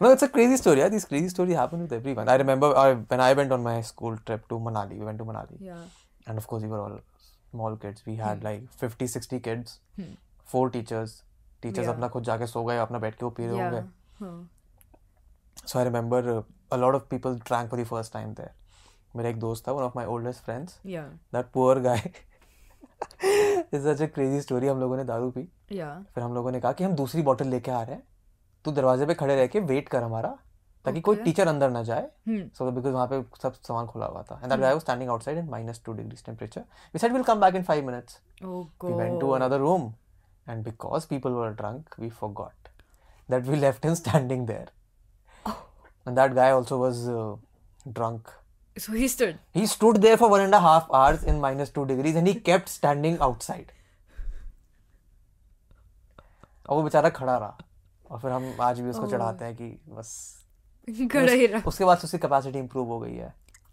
No, 0.01 0.11
it's 0.11 0.23
a 0.23 0.29
crazy 0.29 0.57
story. 0.57 0.79
Yeah, 0.79 0.89
these 0.89 1.05
crazy 1.05 1.29
stories 1.29 1.55
happen 1.55 1.81
with 1.81 1.93
everyone. 1.93 2.29
I 2.29 2.35
remember 2.35 2.75
I, 2.77 2.93
when 2.93 3.19
I 3.19 3.33
went 3.33 3.51
on 3.51 3.63
my 3.63 3.81
school 3.81 4.17
trip 4.25 4.47
to 4.49 4.59
Manali. 4.59 4.99
We 4.99 5.05
went 5.05 5.17
to 5.19 5.25
Manali, 5.25 5.57
yeah. 5.59 5.83
and 6.27 6.37
of 6.37 6.47
course 6.47 6.63
we 6.63 6.69
were 6.69 6.81
all 6.87 6.99
small 7.51 7.75
kids. 7.85 8.03
We 8.05 8.15
had 8.15 8.43
like 8.43 8.67
50, 8.83 9.07
60 9.07 9.39
kids, 9.39 9.79
Hmm. 10.01 10.11
four 10.55 10.69
teachers. 10.69 11.15
Teachers 11.63 11.85
Yeah. 11.85 11.93
अपना 11.95 12.07
खुद 12.13 12.23
जाके 12.23 12.47
सो 12.47 12.63
गए 12.63 12.77
अपना 12.77 12.99
बैठ 12.99 13.15
के 13.19 13.25
वो 13.25 13.29
P 13.39 13.45
रहे 13.47 13.57
Yeah. 13.57 13.71
होंगे. 13.71 13.87
Huh. 14.23 15.65
So 15.71 15.79
I 15.79 15.83
remember 15.87 16.19
uh, 16.33 16.41
a 16.77 16.77
lot 16.81 16.95
of 16.99 17.05
people 17.13 17.37
drank 17.49 17.69
for 17.73 17.79
the 17.81 17.85
first 17.91 18.13
time 18.15 18.33
there. 18.39 18.51
मेरा 19.15 19.29
एक 19.29 19.37
दोस्त 19.39 19.67
था, 19.67 19.73
one 19.75 19.85
of 19.87 19.95
my 19.99 20.05
oldest 20.15 20.43
friends. 20.47 20.73
Yeah. 20.95 21.07
That 21.35 21.51
poor 21.57 21.75
such 23.74 24.00
a 24.00 24.06
crazy 24.06 24.40
story 24.40 24.66
हम 24.66 24.80
लोगों 24.80 24.96
ने 24.96 25.04
दारू 25.04 25.30
पी। 25.30 25.48
या 25.72 25.86
yeah. 25.88 26.14
फिर 26.14 26.24
हम 26.24 26.34
लोगों 26.34 26.50
ने 26.50 26.60
कहा 26.60 26.72
कि 26.72 26.84
हम 26.84 26.94
दूसरी 26.96 27.22
बॉटल 27.22 27.48
लेके 27.48 27.70
आ 27.70 27.82
रहे 27.82 27.94
हैं। 27.94 28.02
तू 28.64 28.72
दरवाजे 28.72 29.06
पे 29.06 29.14
खड़े 29.14 29.36
रह 29.36 29.46
के 29.46 29.60
वेट 29.62 29.88
कर 29.88 30.02
हमारा 30.02 30.28
ताकि 30.84 30.90
okay. 30.90 31.04
कोई 31.04 31.16
टीचर 31.16 31.48
अंदर 31.48 31.70
ना 31.70 31.82
जाए। 31.82 32.08
hmm. 32.28 32.42
सो 32.58 32.70
बिकॉज़ 32.70 32.92
वहाँ 32.94 33.06
पे 33.06 33.22
सब 33.42 33.54
सामान 33.62 33.86
खुला 33.86 34.06
हुआ 34.06 34.22
था। 34.22 34.38
And 34.42 34.50
that 34.50 34.60
guy 34.60 34.72
was 34.72 34.80
standing 34.82 35.10
outside 35.10 35.38
in 35.38 35.48
minus 35.50 35.82
two 35.84 35.92
degrees 35.92 36.24
temperature 36.24 36.60
we 36.94 36.98
said 36.98 37.12
will 37.12 37.22
come 37.22 37.40
back 37.40 37.54
in 37.54 37.62
five 37.62 37.86
minutes 37.86 38.20
we 38.42 38.92
went 38.92 39.20
to 39.20 39.30
another 39.30 39.58
room 39.58 39.92
and 40.48 40.64
because 40.64 41.06
people 41.08 41.32
were 41.32 41.50
drunk 41.54 41.94
we 42.00 42.10
forgot 42.10 42.68
that 43.28 43.46
we 43.46 43.56
left 43.56 43.86
him 43.86 43.94
standing 43.94 44.46
there 44.46 44.70
and 45.46 46.16
that 46.16 46.32
guy 46.32 46.50
also 46.50 46.78
was 46.78 47.04
drunk 47.88 48.28
So 48.82 48.92
he 48.98 49.08
stood. 49.12 49.38
he 49.58 49.66
stood 49.70 49.96
there 50.02 50.16
for 50.20 50.28
one 50.32 50.42
and 50.46 50.56
a 50.58 50.60
half 50.66 50.86
hours 50.98 51.24
in 51.32 51.40
minus 51.44 51.72
two 51.78 51.84
degrees 51.90 52.18
and 52.20 52.30
he 52.32 52.34
kept 52.50 52.68
standing 52.74 53.18
outside 53.28 53.72
और 56.68 56.76
वो 56.76 56.82
बेचारा 56.82 57.08
खड़ा 57.10 57.36
रहा 57.36 57.58
और 58.10 58.20
फिर 58.20 58.30
हम 58.32 58.56
आज 58.62 58.80
भी 58.80 58.88
उसको 58.90 59.04
Oh. 59.06 59.10
चढ़ाते 59.10 59.44
हैं 59.44 59.54
कि 59.56 59.68
बस 59.96 60.10
खड़ा 61.12 61.32
ही 61.32 61.46
रहा. 61.46 61.62
उसके 61.68 61.84
बाद 61.84 62.00
उसकी 62.04 62.18
कैपेसिटी 62.18 62.58
इंप्रूव 62.58 62.88
हो 62.88 62.98
गई 63.00 63.14
है 63.14 63.32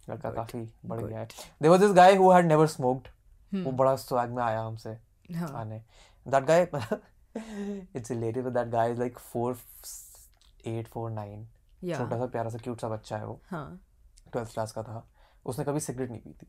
लड़का 0.10 0.32
काफ़ी 0.32 0.60
बढ़ 0.86 1.02
गया 1.02 1.20
है 1.20 1.26
there 1.62 1.70
was 1.72 1.80
this 1.82 1.92
guy 1.98 2.16
who 2.16 2.32
had 2.32 2.46
never 2.48 2.68
smoked 2.76 3.08
वो 3.66 3.72
बड़ा 3.82 3.96
स्वैग 4.06 4.30
में 4.36 4.44
आया 4.44 4.62
हमसे 4.62 4.98
हाँ. 5.36 5.52
आने 5.62 5.82
guy 6.48 6.60
it's 7.96 8.10
hilarious 8.12 8.46
but 8.46 8.54
that 8.54 8.70
guy 8.72 8.86
is 8.94 8.98
like 9.02 9.20
four 9.34 9.50
eight 10.72 10.88
four 10.96 11.10
nine 11.20 11.46
Yeah. 11.84 11.98
छोटा 11.98 12.18
सा 12.18 12.26
प्यारा 12.34 12.50
सा 12.50 12.58
क्यूट 12.64 12.82
सा 12.82 12.88
बच्चा 12.90 13.18
है 13.18 13.26
वो 13.26 13.40
हाँ. 13.50 13.80
ट्वेल्थ 14.32 14.54
क्लास 14.54 14.72
का 14.72 14.84
था। 14.84 15.10
उसने 15.46 15.66
कभी 15.66 15.80
सिगरेट 15.80 16.10
नहीं 16.10 16.22
पी 16.22 16.34
थी। 16.34 16.48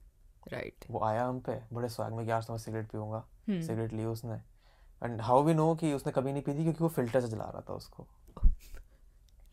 Right 0.53 0.77
Right. 0.79 0.91
वो 0.91 1.01
आया 1.05 1.25
हम 1.25 1.41
पे 1.41 1.63
बड़े 1.73 1.89
स्वाग 1.89 2.13
में 2.13 2.27
तो 2.27 2.53
मैं 2.53 2.59
सिगरेट 2.59 2.91
पीऊँगा। 2.91 3.25
Hmm. 3.51 3.63
सिगरेट 3.63 3.93
ली 3.93 4.05
उसने। 4.05 4.43
एंड 5.05 5.21
हाउ 5.21 5.43
वी 5.43 5.55
नो 5.55 5.75
कि 5.75 5.93
उसने 5.93 6.13
कभी 6.13 6.33
नहीं 6.33 6.43
पी 6.43 6.55
थी 6.55 6.63
क्योंकि 6.63 6.79
वो 6.81 6.89
फ़िल्टर 6.89 7.21
से 7.21 7.29
जला 7.29 7.45
रहा 7.45 7.61
था 7.61 7.75
उसको। 7.75 8.07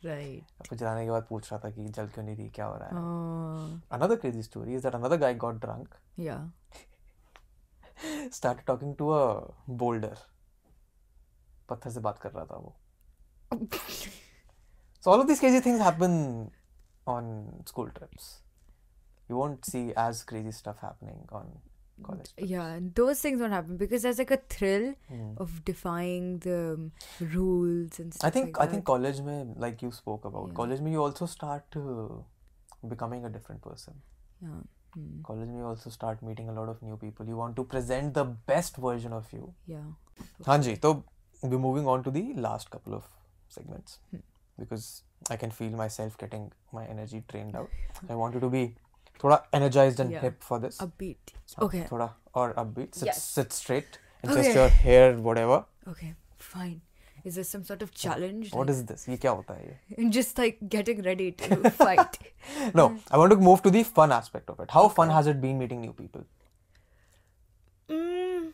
Right 0.05 0.43
Right. 0.43 0.73
जलाने 0.73 1.05
के 1.05 1.11
बाद 1.11 1.25
पूछ 1.29 1.53
रहा 1.53 1.61
था 1.65 1.69
कि 1.69 1.85
जल 1.85 2.07
क्यों 2.07 2.25
नहीं 2.25 2.35
रही 2.35 2.49
क्या 2.49 2.65
हो 2.65 2.75
रहा 2.75 2.89
है। 2.89 2.95
Another 3.99 4.21
crazy 4.21 4.43
story 4.51 4.79
is 4.79 4.85
that 4.85 5.01
another 5.01 5.19
guy 5.23 5.39
got 5.43 5.59
drunk. 5.67 5.87
Yeah. 6.19 6.41
started 8.29 8.65
talking 8.65 8.95
to 8.95 9.11
a 9.13 9.41
boulder. 9.69 10.17
पत्थर 11.69 11.89
से 11.89 11.99
बात 11.99 12.19
कर 12.19 12.31
रहा 12.31 12.45
था 12.45 12.55
वो। 12.55 12.75
So 15.05 15.11
all 15.11 15.21
of 15.21 15.27
these 15.29 15.39
crazy 15.39 15.59
things 15.61 15.79
happen 15.87 16.15
on 17.07 17.63
school 17.65 17.89
trips. 17.97 18.39
You 19.29 19.37
won't 19.37 19.65
see 19.65 19.93
as 19.95 20.23
crazy 20.23 20.51
stuff 20.51 20.77
happening 20.81 21.25
on 21.31 21.47
college. 22.03 22.33
Trips. 22.35 22.49
Yeah, 22.49 22.79
those 22.93 23.21
things 23.21 23.39
won't 23.39 23.53
happen 23.53 23.77
because 23.77 24.03
there's 24.03 24.19
like 24.19 24.31
a 24.31 24.41
thrill 24.49 24.93
mm. 25.11 25.37
of 25.37 25.63
defying 25.65 26.39
the 26.39 26.73
um, 26.73 26.91
rules 27.19 27.99
and 27.99 28.13
stuff. 28.13 28.27
I 28.27 28.29
think 28.29 28.57
like 28.57 28.67
I 28.67 28.71
think 28.71 28.85
college 28.85 29.21
may 29.21 29.45
like 29.55 29.81
you 29.81 29.91
spoke 29.91 30.25
about 30.25 30.49
yeah. 30.49 30.53
college 30.53 30.81
may 30.81 30.91
you 30.91 31.01
also 31.01 31.25
start 31.25 31.69
to 31.71 32.23
becoming 32.87 33.25
a 33.25 33.29
different 33.29 33.61
person. 33.61 33.95
Yeah. 34.41 34.49
Mm. 34.97 35.23
College 35.23 35.49
may 35.49 35.61
also 35.61 35.89
start 35.89 36.21
meeting 36.21 36.49
a 36.49 36.53
lot 36.53 36.69
of 36.69 36.81
new 36.81 36.97
people. 36.97 37.27
You 37.27 37.37
want 37.37 37.55
to 37.57 37.63
present 37.63 38.13
the 38.13 38.25
best 38.25 38.77
version 38.77 39.13
of 39.13 39.31
you. 39.33 39.53
Yeah. 39.67 39.77
Okay. 40.41 40.51
Hanji, 40.51 40.81
so 40.81 41.03
we're 41.43 41.59
moving 41.59 41.87
on 41.87 42.03
to 42.03 42.11
the 42.11 42.33
last 42.35 42.69
couple 42.69 42.93
of 42.93 43.03
segments 43.49 43.99
mm. 44.13 44.21
because 44.59 45.03
I 45.30 45.36
can 45.36 45.50
feel 45.56 45.74
myself 45.80 46.16
getting 46.20 46.44
my 46.74 46.84
energy 46.94 47.22
drained 47.32 47.56
out. 47.56 47.70
I 48.10 48.14
want 48.14 48.34
you 48.34 48.40
to 48.40 48.50
be 48.56 48.62
थोड़ा 49.24 49.38
energized 49.54 50.00
and 50.04 50.14
Yeah. 50.16 50.22
hip 50.26 50.44
for 50.50 50.58
this. 50.66 50.78
Upbeat. 50.86 51.32
हाँ, 51.56 51.66
Okay. 51.68 51.82
थोड़ा 51.92 52.12
और 52.34 52.54
upbeat. 52.64 52.94
Sit, 53.00 53.08
Yes. 53.08 53.22
sit 53.38 53.52
straight 53.58 53.98
and 54.22 54.32
Okay. 54.32 54.42
just 54.42 54.56
your 54.60 54.68
hair 54.84 55.10
whatever. 55.28 55.58
Okay. 55.94 56.14
Fine. 56.52 56.78
Is 57.28 57.34
this 57.38 57.50
some 57.54 57.64
sort 57.68 57.82
of 57.84 57.90
challenge? 58.02 58.52
What 58.58 58.70
is 58.74 58.78
this? 58.90 59.02
ये 59.08 59.16
क्या 59.24 59.30
होता 59.30 59.54
है 59.54 59.66
ये? 59.66 60.04
is 60.04 60.12
just 60.16 60.38
like 60.42 60.60
getting 60.74 61.02
ready 61.08 61.26
to 61.42 61.58
fight? 61.80 62.18
No, 62.80 62.84
I 63.10 63.18
want 63.22 63.34
to 63.34 63.38
move 63.48 63.62
to 63.66 63.72
the 63.74 63.82
fun 63.98 64.14
aspect 64.18 64.52
of 64.54 64.62
it. 64.64 64.70
How 64.76 64.84
fun 64.98 65.10
has 65.16 65.26
it 65.32 65.42
been 65.42 65.58
meeting 65.64 65.82
new 65.86 65.92
people? 65.98 66.24
Mm, 67.88 68.52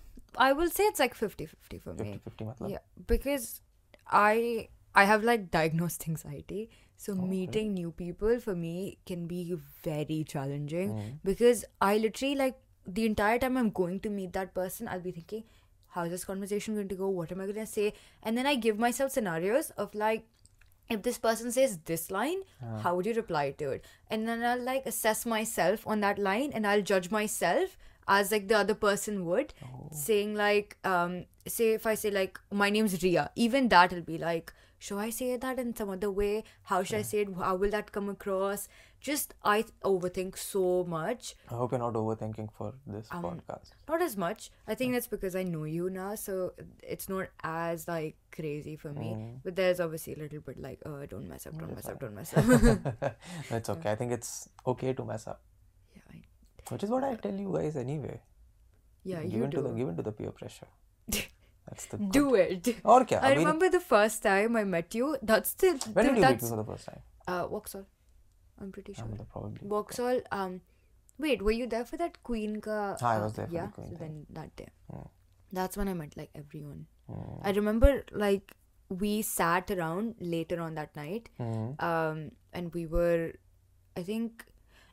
I 0.48 0.52
will 0.52 0.70
say 0.78 0.84
it's 0.92 0.98
like 1.04 1.14
50-50 1.14 1.80
for 1.84 1.94
50 1.94 2.04
me. 2.04 2.18
50 2.24 2.44
मतलब. 2.50 2.70
Yeah, 2.70 2.84
because 3.14 3.46
I 4.24 4.68
I 4.95 5.05
have 5.05 5.23
like 5.23 5.51
diagnosed 5.51 6.07
anxiety. 6.07 6.69
So 6.97 7.13
meeting 7.15 7.73
new 7.73 7.91
people 7.91 8.39
for 8.39 8.53
me 8.55 8.97
can 9.05 9.25
be 9.27 9.55
very 9.83 10.23
challenging 10.23 10.91
because 11.23 11.65
I 11.81 11.97
literally 11.97 12.35
like 12.35 12.55
the 12.85 13.05
entire 13.05 13.39
time 13.39 13.57
I'm 13.57 13.69
going 13.71 13.99
to 14.01 14.09
meet 14.09 14.33
that 14.33 14.53
person, 14.53 14.87
I'll 14.87 14.99
be 14.99 15.11
thinking, 15.11 15.43
how 15.89 16.03
is 16.03 16.11
this 16.11 16.25
conversation 16.25 16.75
going 16.75 16.87
to 16.89 16.95
go? 16.95 17.07
What 17.09 17.31
am 17.31 17.41
I 17.41 17.47
gonna 17.47 17.65
say? 17.65 17.93
And 18.23 18.37
then 18.37 18.45
I 18.45 18.55
give 18.55 18.77
myself 18.79 19.11
scenarios 19.11 19.71
of 19.71 19.95
like 19.95 20.25
if 20.89 21.01
this 21.03 21.17
person 21.17 21.51
says 21.51 21.77
this 21.85 22.11
line, 22.11 22.39
how 22.83 22.95
would 22.95 23.05
you 23.05 23.13
reply 23.13 23.51
to 23.51 23.69
it? 23.71 23.85
And 24.09 24.27
then 24.27 24.43
I'll 24.43 24.61
like 24.61 24.85
assess 24.85 25.25
myself 25.25 25.87
on 25.87 26.01
that 26.01 26.19
line 26.19 26.51
and 26.53 26.67
I'll 26.67 26.81
judge 26.81 27.09
myself 27.09 27.77
as 28.07 28.31
like 28.31 28.47
the 28.47 28.57
other 28.57 28.73
person 28.75 29.25
would, 29.25 29.53
saying 29.91 30.35
like, 30.35 30.77
um, 30.83 31.25
say 31.47 31.71
if 31.73 31.85
I 31.87 31.95
say 31.95 32.11
like 32.11 32.39
my 32.51 32.69
name's 32.69 33.01
Ria, 33.01 33.31
even 33.35 33.69
that 33.69 33.91
will 33.93 34.01
be 34.01 34.17
like, 34.17 34.53
should 34.85 34.97
I 35.01 35.09
say 35.15 35.25
that 35.37 35.59
in 35.63 35.75
some 35.79 35.89
other 35.95 36.09
way? 36.19 36.43
How 36.69 36.77
should 36.83 36.97
I 36.99 37.01
say 37.03 37.19
it? 37.23 37.29
How 37.37 37.55
will 37.55 37.69
that 37.73 37.91
come 37.97 38.09
across? 38.13 38.67
Just 38.99 39.33
I 39.43 39.57
overthink 39.89 40.37
so 40.43 40.63
much. 40.93 41.35
I 41.49 41.55
hope 41.59 41.71
you're 41.73 41.79
not 41.83 41.93
overthinking 41.99 42.49
for 42.57 42.73
this 42.95 43.07
Um, 43.17 43.23
podcast. 43.25 43.73
Not 43.91 44.01
as 44.07 44.15
much. 44.23 44.49
I 44.67 44.75
think 44.79 44.93
that's 44.93 45.07
because 45.13 45.35
I 45.35 45.43
know 45.43 45.63
you 45.75 45.89
now, 45.97 46.15
so 46.23 46.53
it's 46.95 47.07
not 47.13 47.27
as 47.43 47.87
like 47.87 48.15
crazy 48.39 48.75
for 48.75 48.91
me. 49.01 49.09
But 49.43 49.55
there's 49.55 49.79
obviously 49.79 50.15
a 50.15 50.19
little 50.23 50.41
bit 50.49 50.59
like, 50.67 50.79
oh, 50.85 51.05
don't 51.05 51.27
mess 51.33 51.45
up, 51.47 51.57
don't 51.59 51.75
mess 51.75 51.87
up, 51.93 51.99
don't 51.99 52.15
mess 52.15 52.33
up. 52.37 52.45
No, 53.51 53.57
it's 53.61 53.69
okay. 53.77 53.91
I 53.91 53.95
think 53.95 54.11
it's 54.19 54.49
okay 54.75 54.93
to 54.93 55.05
mess 55.13 55.27
up. 55.27 55.41
yeah, 55.95 56.01
I, 56.11 56.21
Which 56.73 56.83
is 56.83 56.89
what 56.89 57.03
I 57.03 57.15
tell 57.27 57.35
you 57.45 57.51
guys 57.59 57.75
anyway. 57.87 58.19
yeah, 59.03 59.21
give 59.23 59.33
you 59.33 59.43
in 59.45 59.51
to 59.57 59.61
the 59.61 59.69
do. 59.69 59.85
give 59.85 59.95
to 60.01 60.03
the 60.09 60.11
peer 60.21 60.31
pressure. 60.31 60.67
That's 61.71 61.85
the 61.85 61.97
good. 61.97 62.11
Do 62.11 62.35
it. 62.35 62.75
Or 62.83 63.05
kya? 63.05 63.23
I 63.23 63.33
remember 63.33 63.69
the 63.69 63.79
first 63.79 64.21
time 64.23 64.57
I 64.57 64.65
met 64.65 64.93
you. 64.93 65.17
That's 65.21 65.53
the. 65.53 65.69
When 65.93 66.05
the, 66.05 66.11
did 66.11 66.15
you 66.17 66.29
meet 66.29 66.41
me 66.41 66.49
for 66.49 66.57
the 66.57 66.65
first 66.65 66.85
time? 66.85 66.99
Uh, 67.27 67.47
Vauxhall. 67.47 67.85
I'm 68.59 68.71
pretty 68.71 68.93
sure. 68.93 69.05
Um, 69.05 69.25
probably. 69.31 69.67
Vauxhall. 69.67 70.21
Um, 70.31 70.61
wait, 71.17 71.41
were 71.41 71.51
you 71.51 71.67
there 71.67 71.85
for 71.85 71.97
that 71.97 72.21
Queen 72.23 72.59
ka? 72.59 72.97
I 73.01 73.19
was 73.19 73.33
there. 73.33 73.47
yeah. 73.49 73.69
The 73.77 73.85
so 73.85 73.95
then 73.99 74.25
that 74.31 74.53
day. 74.57 74.67
Yeah. 74.93 75.03
That's 75.53 75.77
when 75.77 75.87
I 75.87 75.93
met 75.93 76.17
like 76.17 76.29
everyone. 76.35 76.87
Hmm. 77.07 77.47
I 77.47 77.51
remember 77.51 78.03
like 78.11 78.55
we 78.89 79.21
sat 79.21 79.71
around 79.71 80.15
later 80.19 80.59
on 80.59 80.75
that 80.75 80.95
night, 80.95 81.29
mm. 81.39 81.81
um, 81.81 82.31
and 82.51 82.73
we 82.73 82.85
were, 82.85 83.31
I 83.95 84.03
think 84.03 84.45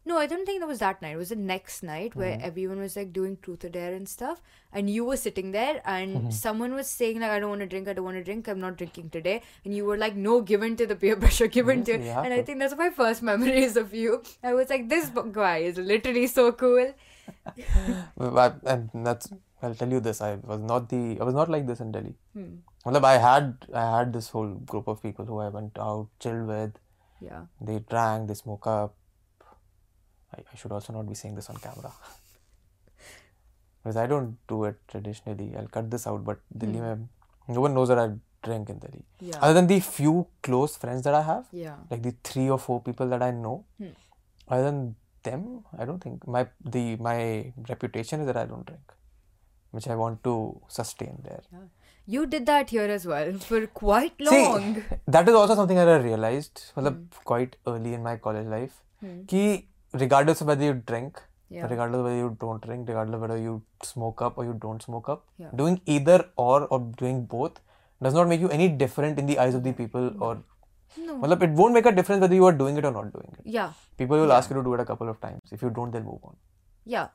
no, 0.04 0.16
I 0.18 0.26
don't 0.26 0.46
think 0.46 0.60
that 0.60 0.66
was 0.68 0.78
that 0.78 1.02
night. 1.02 1.12
It 1.14 1.16
was 1.18 1.28
the 1.30 1.36
next 1.36 1.82
night 1.82 2.14
where 2.16 2.32
Mm-hmm. 2.36 2.46
everyone 2.46 2.78
was 2.80 2.96
like 2.96 3.12
doing 3.12 3.36
truth 3.42 3.64
or 3.64 3.68
dare 3.68 3.92
and 3.94 4.08
stuff, 4.08 4.40
and 4.72 4.88
you 4.88 5.04
were 5.04 5.16
sitting 5.16 5.50
there, 5.52 5.82
and 5.84 6.16
Mm-hmm. 6.16 6.30
someone 6.30 6.74
was 6.74 6.88
saying 6.88 7.20
like, 7.20 7.30
"I 7.30 7.40
don't 7.40 7.50
want 7.50 7.60
to 7.60 7.66
drink. 7.66 7.88
I 7.88 7.92
don't 7.92 8.04
want 8.04 8.16
to 8.16 8.24
drink. 8.24 8.48
I'm 8.48 8.60
not 8.60 8.76
drinking 8.78 9.10
today." 9.10 9.42
And 9.64 9.74
you 9.74 9.84
were 9.84 9.98
like, 10.04 10.16
"No, 10.16 10.40
given 10.52 10.76
to 10.76 10.86
the 10.86 10.96
peer 10.96 11.16
pressure. 11.24 11.46
given 11.58 11.78
Yes, 11.78 11.86
to." 11.86 11.92
you 11.92 11.98
it." 12.00 12.14
have 12.14 12.24
And 12.24 12.34
I 12.34 12.42
think 12.42 12.58
that's 12.60 12.76
my 12.84 12.90
first 12.90 13.22
memories 13.22 13.76
of 13.76 13.92
you. 13.92 14.22
I 14.42 14.54
was 14.54 14.70
like, 14.70 14.88
"This 14.88 15.10
guy 15.40 15.58
is 15.58 15.76
literally 15.92 16.26
so 16.38 16.50
cool." 16.52 16.94
Well, 18.16 18.38
I, 18.38 18.52
and 18.64 18.90
that's 19.06 19.32
I'll 19.62 19.74
tell 19.74 19.90
you 19.90 20.00
this 20.00 20.20
I 20.20 20.36
was 20.36 20.60
not 20.60 20.88
the 20.88 21.18
I 21.20 21.24
was 21.24 21.34
not 21.34 21.48
like 21.54 21.66
this 21.66 21.80
in 21.80 21.92
Delhi 21.92 22.14
Hmm. 22.32 22.50
Matlab, 22.86 23.04
I 23.04 23.16
had 23.18 23.66
I 23.74 23.98
had 23.98 24.12
this 24.12 24.28
whole 24.30 24.52
group 24.72 24.86
of 24.88 25.02
people 25.02 25.24
who 25.24 25.38
I 25.38 25.48
went 25.48 25.78
out 25.78 26.08
chilled 26.20 26.46
with 26.46 26.78
Yeah. 27.20 27.42
they 27.60 27.78
drank 27.80 28.28
they 28.28 28.34
smoke 28.34 28.66
up 28.66 28.94
I, 30.36 30.40
I 30.52 30.56
should 30.56 30.72
also 30.72 30.92
not 30.92 31.08
be 31.08 31.14
saying 31.14 31.34
this 31.34 31.48
on 31.50 31.56
camera 31.56 31.92
because 33.82 33.96
I 33.96 34.06
don't 34.06 34.36
do 34.46 34.64
it 34.64 34.76
traditionally. 34.88 35.54
I'll 35.56 35.68
cut 35.68 35.90
this 35.90 36.06
out, 36.06 36.24
but 36.24 36.40
Delhi 36.56 36.78
hmm. 36.78 36.82
mein, 36.82 37.08
no 37.48 37.60
one 37.60 37.74
knows 37.74 37.88
that 37.88 37.98
I 37.98 38.10
drink 38.42 38.70
in 38.70 38.78
Delhi. 38.78 39.04
Yeah. 39.20 39.38
Other 39.40 39.54
than 39.54 39.66
the 39.66 39.80
few 39.80 40.26
close 40.42 40.76
friends 40.76 41.02
that 41.02 41.14
I 41.14 41.22
have, 41.22 41.46
yeah. 41.52 41.76
like 41.90 42.02
the 42.02 42.14
three 42.22 42.48
or 42.48 42.58
four 42.58 42.80
people 42.82 43.08
that 43.08 43.22
I 43.22 43.30
know, 43.30 43.64
mm. 43.80 43.94
other 44.48 44.64
than 44.64 44.96
them, 45.22 45.64
I 45.78 45.84
don't 45.84 46.02
think 46.02 46.26
my 46.26 46.46
the 46.64 46.96
my 46.96 47.52
reputation 47.68 48.20
is 48.20 48.26
that 48.26 48.36
I 48.36 48.44
don't 48.44 48.66
drink, 48.66 48.92
which 49.70 49.88
I 49.88 49.96
want 49.96 50.22
to 50.24 50.60
sustain 50.68 51.18
there. 51.24 51.42
Yeah. 51.52 51.58
You 52.06 52.26
did 52.26 52.46
that 52.46 52.70
here 52.70 52.84
as 52.84 53.06
well 53.06 53.32
for 53.38 53.66
quite 53.66 54.18
long. 54.18 54.76
See, 54.76 54.82
that 55.06 55.28
is 55.28 55.34
also 55.34 55.54
something 55.54 55.76
that 55.76 55.88
I 55.88 55.96
realized, 55.96 56.72
mm. 56.76 57.06
quite 57.24 57.56
early 57.66 57.92
in 57.94 58.02
my 58.02 58.16
college 58.16 58.46
life, 58.46 58.82
mm. 59.04 59.26
Ki 59.26 59.68
regardless 59.92 60.40
of 60.40 60.46
whether 60.48 60.64
you 60.64 60.74
drink, 60.92 61.22
Yeah. 61.50 61.66
regardless 61.70 61.98
of 62.00 62.04
whether 62.04 62.16
you 62.16 62.36
don't 62.40 62.62
drink, 62.66 62.88
regardless 62.88 63.14
of 63.14 63.20
whether 63.22 63.38
you 63.38 63.62
smoke 63.84 64.20
up 64.22 64.38
or 64.38 64.44
you 64.44 64.52
don't 64.66 64.82
smoke 64.82 65.08
up, 65.08 65.24
Yeah. 65.38 65.50
doing 65.62 65.80
either 65.96 66.18
or 66.36 66.56
or 66.76 66.80
doing 67.02 67.24
both 67.34 67.60
does 68.02 68.14
not 68.14 68.28
make 68.28 68.40
you 68.40 68.48
any 68.56 68.68
different 68.84 69.18
in 69.18 69.26
the 69.26 69.38
eyes 69.44 69.54
of 69.54 69.62
the 69.68 69.72
people 69.72 70.10
or 70.28 70.34
No. 71.06 71.14
मतलब 71.22 71.42
it 71.42 71.50
won't 71.60 71.74
make 71.78 71.86
a 71.86 71.94
difference 72.00 72.20
whether 72.26 72.34
you 72.40 72.46
are 72.50 72.56
doing 72.58 72.76
it 72.82 72.84
or 72.84 72.92
not 72.98 73.08
doing 73.14 73.32
it. 73.38 73.40
Yeah. 73.56 73.72
People 74.02 74.18
will 74.24 74.28
Yeah. 74.28 74.36
ask 74.42 74.50
you 74.50 74.56
to 74.58 74.62
do 74.68 74.74
it 74.74 74.80
a 74.80 74.86
couple 74.92 75.08
of 75.14 75.18
times. 75.24 75.56
If 75.56 75.62
you 75.66 75.70
don't, 75.78 75.90
they'll 75.96 76.06
move 76.12 76.28
on. 76.30 76.36
Yeah. 76.84 77.08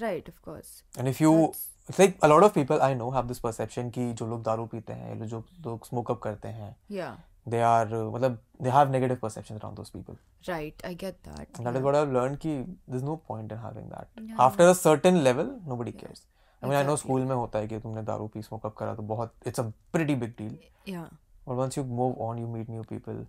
Right. 0.00 0.28
Of 0.28 0.40
course. 0.42 0.70
And 0.98 1.08
if 1.08 1.20
you, 1.24 1.32
That's- 1.32 1.66
it's 1.88 1.98
like 1.98 2.16
a 2.28 2.28
lot 2.32 2.46
of 2.48 2.54
people 2.54 2.82
I 2.88 2.94
know 3.00 3.10
have 3.16 3.28
this 3.32 3.40
perception 3.46 3.90
कि 3.96 4.12
जो 4.20 4.26
लोग 4.26 4.42
दारू 4.44 4.66
पीते 4.74 4.92
हैं 5.00 5.26
जो 5.34 5.42
लोग 5.66 5.88
smoke 5.90 6.12
up 6.14 6.20
करते 6.28 6.48
हैं 6.60 6.70
Yeah. 6.98 7.16
They 7.46 7.62
are 7.62 7.86
uh, 7.86 8.10
मतलब 8.16 8.38
they 8.60 8.70
have 8.70 8.90
negative 8.90 9.20
perceptions 9.20 9.62
around 9.62 9.76
those 9.76 9.90
people. 9.90 10.18
Right. 10.48 10.74
I 10.84 10.94
get 10.94 11.22
that. 11.24 11.48
And 11.56 11.66
that 11.66 11.74
is 11.74 11.80
yeah. 11.80 11.84
what 11.86 11.94
I've 11.94 12.12
learned 12.12 12.40
कि 12.40 12.66
there's 12.88 13.02
no 13.02 13.16
point 13.16 13.52
in 13.52 13.58
having 13.58 13.88
that. 13.88 14.08
Yeah. 14.20 14.36
After 14.38 14.68
a 14.68 14.74
certain 14.74 15.24
level, 15.24 15.50
nobody 15.66 15.92
yeah. 15.94 16.02
cares. 16.02 16.26
I 16.62 16.66
mean, 16.66 16.72
exactly. 16.72 16.84
I 16.84 16.86
know 16.86 16.96
school 16.96 17.26
में 17.26 17.34
होता 17.34 17.58
है 17.58 17.68
कि 17.68 17.78
तुमने 17.80 18.02
दारू 18.12 18.26
P 18.34 18.42
smoke 18.42 18.64
up 18.64 18.76
करा 18.78 18.94
तो 18.94 19.02
बहुत 19.14 19.34
it's 19.46 19.58
a 19.58 19.72
pretty 19.92 20.14
big 20.14 20.36
deal. 20.36 20.56
Yeah. 20.86 21.06
But 21.46 21.56
once 21.56 21.76
you 21.76 21.84
move 21.84 22.18
on, 22.18 22.38
you 22.38 22.48
meet 22.56 22.68
new 22.68 22.84
people. 22.94 23.26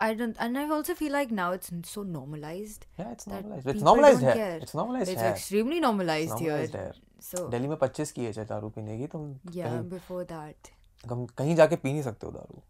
I 0.00 0.14
don't, 0.14 0.36
and 0.38 0.56
I 0.56 0.68
also 0.70 0.94
feel 0.94 1.12
like 1.12 1.32
now 1.32 1.50
it's 1.52 1.70
so 1.92 2.02
normalized. 2.04 2.86
Yeah, 2.98 3.10
it's 3.10 3.26
normalized. 3.26 3.66
It's 3.66 3.82
normalized 3.82 4.20
here. 4.20 4.32
care. 4.32 4.58
It's 4.62 4.74
normalized 4.74 5.10
It's 5.10 5.20
here. 5.20 5.30
extremely 5.30 5.80
normalized, 5.80 6.30
It's 6.30 6.40
normalized, 6.40 6.74
here. 6.74 6.84
here. 6.84 6.92
So 7.20 7.48
Delhi 7.50 7.68
में 7.68 7.76
25 7.76 8.10
की 8.18 8.26
as 8.26 8.38
है 8.38 8.44
दारू 8.46 8.68
पीने 8.76 8.98
की 8.98 9.06
तुम 9.14 9.34
yeah, 9.56 9.80
before 9.94 10.24
that. 10.32 10.70
कम 11.09 11.25
कहीं 11.37 11.55
जाके 11.55 11.75
P 11.85 11.91
नहीं 11.93 12.03
सकते 12.03 12.27
हो 12.27 12.31
दारू 12.31 12.61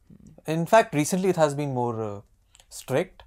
in 0.53 0.65
fact 0.73 0.95
recently 0.99 1.29
it 1.33 1.37
has 1.43 1.53
been 1.59 1.73
more 1.75 1.95
uh, 2.05 2.15
strict 2.77 3.21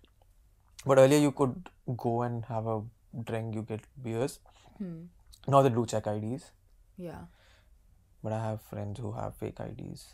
but 0.90 0.98
earlier 1.02 1.20
you 1.26 1.30
could 1.40 1.68
go 2.04 2.10
and 2.26 2.44
have 2.52 2.66
a 2.72 2.76
drink 3.30 3.54
you 3.58 3.62
get 3.72 3.86
beers 4.06 4.34
Hmm. 4.80 4.96
now 5.54 5.60
they 5.66 5.70
do 5.78 5.84
check 5.94 6.08
IDs 6.12 6.42
Yeah. 7.04 7.22
but 8.26 8.34
I 8.38 8.40
have 8.44 8.60
friends 8.72 9.00
who 9.04 9.12
have 9.20 9.34
fake 9.42 9.62
IDs 9.66 10.04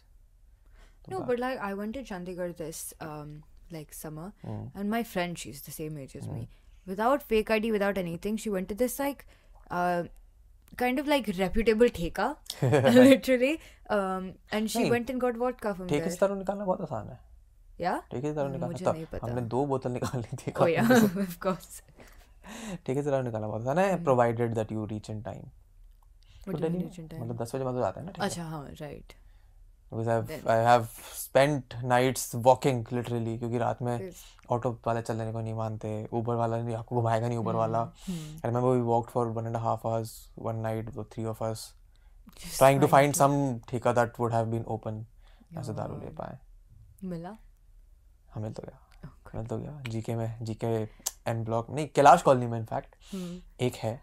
तो 1.05 1.13
No, 1.13 1.19
that- 1.19 1.27
but 1.33 1.43
like 1.45 1.63
I 1.69 1.73
went 1.81 1.97
to 1.99 2.05
Chandigarh 2.13 2.51
this 2.63 2.83
um 3.11 3.33
like 3.77 3.95
summer, 3.99 4.25
Hmm. 4.47 4.65
and 4.81 4.93
my 4.95 5.01
friend, 5.15 5.39
she's 5.43 5.61
the 5.69 5.75
same 5.77 5.95
age 6.05 6.15
as 6.21 6.27
me, 6.33 6.41
without 6.91 7.23
fake 7.33 7.51
ID, 7.57 7.71
without 7.77 7.99
anything, 8.03 8.39
she 8.45 8.51
went 8.57 8.69
to 8.73 8.77
this 8.83 8.97
like 9.03 9.25
uh 9.83 10.03
kind 10.76 11.00
of 11.00 11.08
like 11.08 11.28
reputable 11.38 11.90
theka, 12.00 12.36
literally. 12.98 13.60
Um, 13.90 14.34
and 14.52 14.70
she 14.72 14.90
went 14.92 15.10
and 15.10 15.22
got 15.22 15.38
vodka 15.44 15.74
from 15.74 15.88
there. 15.88 16.10
दारू 16.22 16.36
निकालना 16.36 16.66
बहुत 16.66 16.82
आसान 16.82 17.10
है. 17.10 17.20
ठेके 18.12 18.34
मुझे 18.34 18.52
निकालना 18.52 18.68
नहीं 18.68 19.06
तब 19.06 19.08
पता। 19.12 19.28
हमने 19.28 19.42
दो 19.54 19.66
बोतल 19.66 19.92
निकाल 19.92 20.22
ली 20.22 20.38
थी 20.38 20.54
Oh 20.54 20.68
yeah, 20.74 20.92
of 21.28 21.40
course. 21.46 21.82
ठेके 22.86 23.02
निकालना 23.24 23.48
बहुत 23.48 23.62
आसान 23.62 23.80
है 23.80 24.04
provided 24.04 24.58
that 24.60 24.76
you 24.78 24.88
reach 24.94 25.10
in 25.16 25.22
time 25.30 25.46
तो 26.48 26.58
do? 26.58 26.70
मतलब 27.20 27.38
10 27.38 27.56
बजे 27.56 27.64
बाद 27.64 27.74
हो 27.74 27.82
जाता 27.82 28.00
है 28.00 28.06
ना 28.06 28.26
अच्छा 28.26 28.44
हाँ 28.44 28.66
right. 28.82 29.16
क्योंकि 33.38 33.58
रात 33.58 33.82
में 33.82 34.12
ऑटो 34.50 34.72
वाले 34.88 35.02
चलने 35.02 35.32
को 35.32 35.42
नहीं 35.42 35.54
मानते 35.54 36.08
ऊबर 36.14 36.36
वाला 36.36 36.58
नहीं 36.58 36.76
आपको 36.76 36.96
घुमाएगा 36.96 37.28
नहीं 37.28 37.38
ऊबर 37.38 37.56
वाला। 37.56 37.80
I 37.80 38.42
remember 38.46 38.70
we 38.70 38.82
walk 38.82 39.10
for 39.10 39.28
one 39.28 39.48
and 39.48 39.58
half 39.58 39.88
hours 39.88 40.30
one 40.40 40.56
night 40.56 40.90
three 40.90 41.26
of 41.26 41.44
hours 41.44 41.74
trying 42.58 42.82
to 42.82 42.88
find 42.88 43.14
some 43.14 43.60
ठेका 43.70 43.94
that 43.94 44.20
would 44.20 44.34
have 44.34 44.46
been 44.46 44.64
open 44.68 45.06
ऐसे 45.58 45.74
दारू 45.74 45.98
ले 45.98 46.10
पाए। 46.10 46.38
मिला? 47.04 47.38
हाँ 48.30 48.52
तो 48.54 48.64
गया। 48.64 48.80
Okay. 49.04 49.50
तो 49.50 49.58
गया। 49.58 49.82
जीके 49.90 50.16
में 50.16 50.46
जीके 50.46 50.68
एन 51.28 51.44
ब्लॉक 51.44 51.70
नहीं 51.70 51.88
कैलाश 51.88 52.22
कॉलोनी 52.22 52.48
में 52.48 52.60
इनफैक्ट 52.60 52.96
एक 53.62 53.76
है 53.76 54.02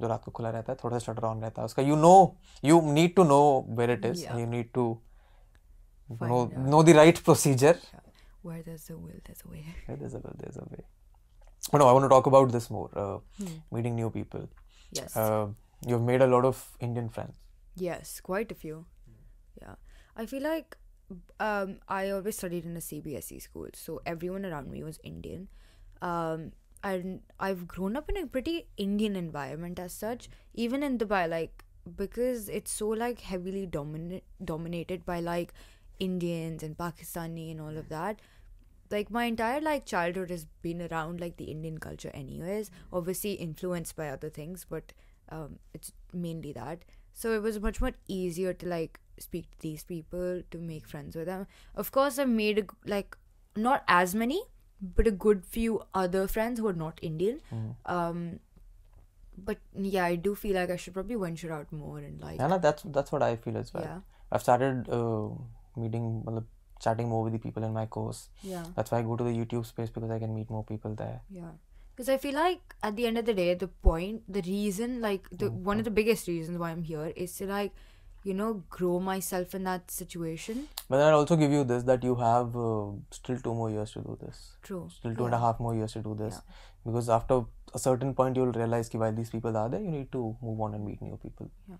जो 0.00 0.08
रात 0.08 0.24
को 0.24 0.30
खुला 0.30 0.50
रहता 0.50 0.72
है 0.72 0.78
थोड़ा 0.84 0.98
सा 0.98 1.12
शटर 1.12 1.24
ऑन 1.24 1.42
रहता 1.42 1.62
है। 1.62 1.66
उसका 1.66 1.82
you 1.82 1.96
know 1.96 2.36
you 2.64 2.80
need 2.92 3.14
to 3.14 3.24
know 3.24 3.64
where 3.68 3.90
it 3.90 4.04
is 4.04 4.26
you 4.26 4.46
need 4.46 4.72
to 4.72 4.98
Find 6.16 6.30
know, 6.30 6.40
out. 6.42 6.56
know 6.56 6.82
the 6.82 6.94
right 6.94 7.22
procedure. 7.22 7.78
Where 8.42 8.62
there's 8.62 8.88
a 8.90 8.96
will, 8.96 9.20
there's 9.24 9.42
a 9.44 9.48
way. 9.48 9.64
Where 9.86 9.96
there's 9.96 10.14
a 10.14 10.18
will, 10.18 10.34
there's 10.38 10.56
a 10.56 10.64
way. 10.70 10.84
Oh, 11.72 11.78
no, 11.78 11.88
I 11.88 11.92
want 11.92 12.04
to 12.04 12.08
talk 12.08 12.26
about 12.26 12.50
this 12.50 12.70
more. 12.70 12.90
Uh, 12.94 13.18
hmm. 13.42 13.76
Meeting 13.76 13.96
new 13.96 14.10
people. 14.10 14.48
Yes. 14.92 15.16
Uh, 15.16 15.48
you've 15.86 16.02
made 16.02 16.22
a 16.22 16.26
lot 16.26 16.44
of 16.44 16.64
Indian 16.80 17.08
friends. 17.08 17.36
Yes, 17.76 18.20
quite 18.20 18.50
a 18.50 18.54
few. 18.54 18.86
Yeah. 19.60 19.74
I 20.16 20.26
feel 20.26 20.42
like 20.42 20.76
um, 21.40 21.78
I 21.88 22.10
always 22.10 22.36
studied 22.36 22.64
in 22.64 22.76
a 22.76 22.80
CBSE 22.80 23.42
school, 23.42 23.68
so 23.74 24.00
everyone 24.06 24.46
around 24.46 24.70
me 24.70 24.82
was 24.82 24.98
Indian. 25.04 25.48
Um, 26.00 26.52
and 26.82 27.20
I've 27.40 27.66
grown 27.66 27.96
up 27.96 28.08
in 28.08 28.16
a 28.16 28.26
pretty 28.26 28.68
Indian 28.76 29.16
environment 29.16 29.78
as 29.78 29.92
such, 29.92 30.28
even 30.54 30.82
in 30.82 30.96
Dubai, 30.98 31.28
like 31.28 31.64
because 31.96 32.48
it's 32.48 32.70
so 32.70 32.88
like 32.88 33.20
heavily 33.20 33.66
dominant 33.66 34.22
dominated 34.44 35.06
by 35.06 35.20
like 35.20 35.52
Indians 35.98 36.62
and 36.62 36.76
Pakistani 36.76 37.50
and 37.50 37.60
all 37.60 37.76
of 37.76 37.88
that. 37.88 38.20
Like 38.90 39.10
my 39.10 39.24
entire 39.24 39.60
like 39.60 39.84
childhood 39.84 40.30
has 40.30 40.46
been 40.62 40.80
around 40.90 41.20
like 41.20 41.36
the 41.36 41.44
Indian 41.44 41.78
culture 41.78 42.10
anyways, 42.14 42.70
obviously 42.92 43.32
influenced 43.32 43.96
by 43.96 44.08
other 44.08 44.30
things, 44.30 44.64
but 44.68 44.92
um, 45.30 45.58
it's 45.74 45.92
mainly 46.12 46.52
that. 46.52 46.84
So 47.12 47.32
it 47.32 47.42
was 47.42 47.60
much 47.60 47.80
more 47.80 47.92
easier 48.06 48.54
to 48.54 48.66
like 48.66 49.00
speak 49.18 49.50
to 49.50 49.58
these 49.60 49.84
people 49.84 50.42
to 50.50 50.58
make 50.58 50.86
friends 50.86 51.16
with 51.16 51.26
them. 51.26 51.46
Of 51.74 51.92
course, 51.92 52.18
I've 52.18 52.28
made 52.28 52.58
a, 52.60 52.64
like 52.86 53.16
not 53.56 53.82
as 53.88 54.14
many, 54.14 54.42
but 54.80 55.06
a 55.06 55.10
good 55.10 55.44
few 55.44 55.82
other 55.92 56.26
friends 56.28 56.60
who 56.60 56.68
are 56.68 56.72
not 56.72 56.98
Indian. 57.02 57.40
Um, 57.84 58.40
but 59.36 59.58
yeah, 59.76 60.04
I 60.04 60.16
do 60.16 60.34
feel 60.34 60.54
like 60.54 60.70
I 60.70 60.76
should 60.76 60.94
probably 60.94 61.16
venture 61.16 61.52
out 61.52 61.70
more 61.72 61.98
and 61.98 62.20
like 62.20 62.38
yeah 62.38 62.46
no, 62.46 62.58
that's 62.58 62.82
that's 62.86 63.12
what 63.12 63.22
i 63.22 63.36
feel 63.36 63.56
as 63.56 63.72
well 63.72 63.84
yeah, 63.84 63.98
i've 64.32 64.42
started 64.42 64.88
uh, 64.88 65.28
meeting 65.78 66.24
chatting 66.80 67.08
more 67.08 67.24
with 67.24 67.32
the 67.32 67.38
people 67.38 67.64
in 67.64 67.72
my 67.72 67.86
course. 67.86 68.28
Yeah. 68.42 68.64
That's 68.76 68.90
why 68.90 68.98
i 68.98 69.02
go 69.02 69.16
to 69.16 69.24
the 69.24 69.30
youtube 69.30 69.66
space 69.66 69.90
because 69.90 70.10
i 70.10 70.18
can 70.18 70.34
meet 70.34 70.50
more 70.50 70.64
people 70.64 70.94
there. 70.94 71.20
Yeah. 71.30 71.50
Because 71.94 72.08
i 72.08 72.16
feel 72.16 72.34
like 72.34 72.74
at 72.82 72.96
the 72.96 73.06
end 73.06 73.18
of 73.18 73.26
the 73.26 73.34
day 73.34 73.54
the 73.54 73.68
point 73.68 74.22
the 74.28 74.42
reason 74.42 75.00
like 75.00 75.28
the 75.30 75.46
mm-hmm. 75.46 75.64
one 75.64 75.78
of 75.78 75.84
the 75.84 75.90
mm. 75.90 76.00
biggest 76.00 76.28
reasons 76.28 76.58
why 76.58 76.70
i'm 76.70 76.84
here 76.84 77.12
is 77.16 77.34
to 77.36 77.46
like 77.46 77.72
you 78.22 78.34
know 78.34 78.62
grow 78.68 79.00
myself 79.00 79.54
in 79.54 79.64
that 79.64 79.90
situation. 79.90 80.68
But 80.88 81.00
i'll 81.00 81.18
also 81.18 81.36
give 81.36 81.50
you 81.50 81.64
this 81.64 81.82
that 81.84 82.04
you 82.04 82.14
have 82.16 82.56
uh, 82.56 82.90
still 83.10 83.38
two 83.38 83.54
more 83.54 83.70
years 83.70 83.92
to 83.92 84.00
do 84.00 84.18
this. 84.20 84.56
True. 84.62 84.88
Still 84.94 85.14
two 85.14 85.22
yeah. 85.22 85.26
and 85.26 85.34
a 85.34 85.38
half 85.38 85.60
more 85.60 85.74
years 85.74 85.92
to 85.94 86.02
do 86.08 86.14
this. 86.14 86.34
Yeah. 86.34 86.54
because 86.84 87.08
after 87.08 87.42
a 87.74 87.78
certain 87.78 88.14
point 88.14 88.36
you'll 88.36 88.52
realize 88.52 88.88
that 88.88 88.98
while 88.98 89.12
these 89.12 89.30
people 89.30 89.56
are 89.56 89.68
there 89.68 89.80
you 89.80 89.90
need 89.90 90.10
to 90.12 90.36
move 90.42 90.60
on 90.60 90.74
and 90.74 90.84
meet 90.84 91.02
new 91.02 91.18
people. 91.22 91.50
Yeah 91.68 91.76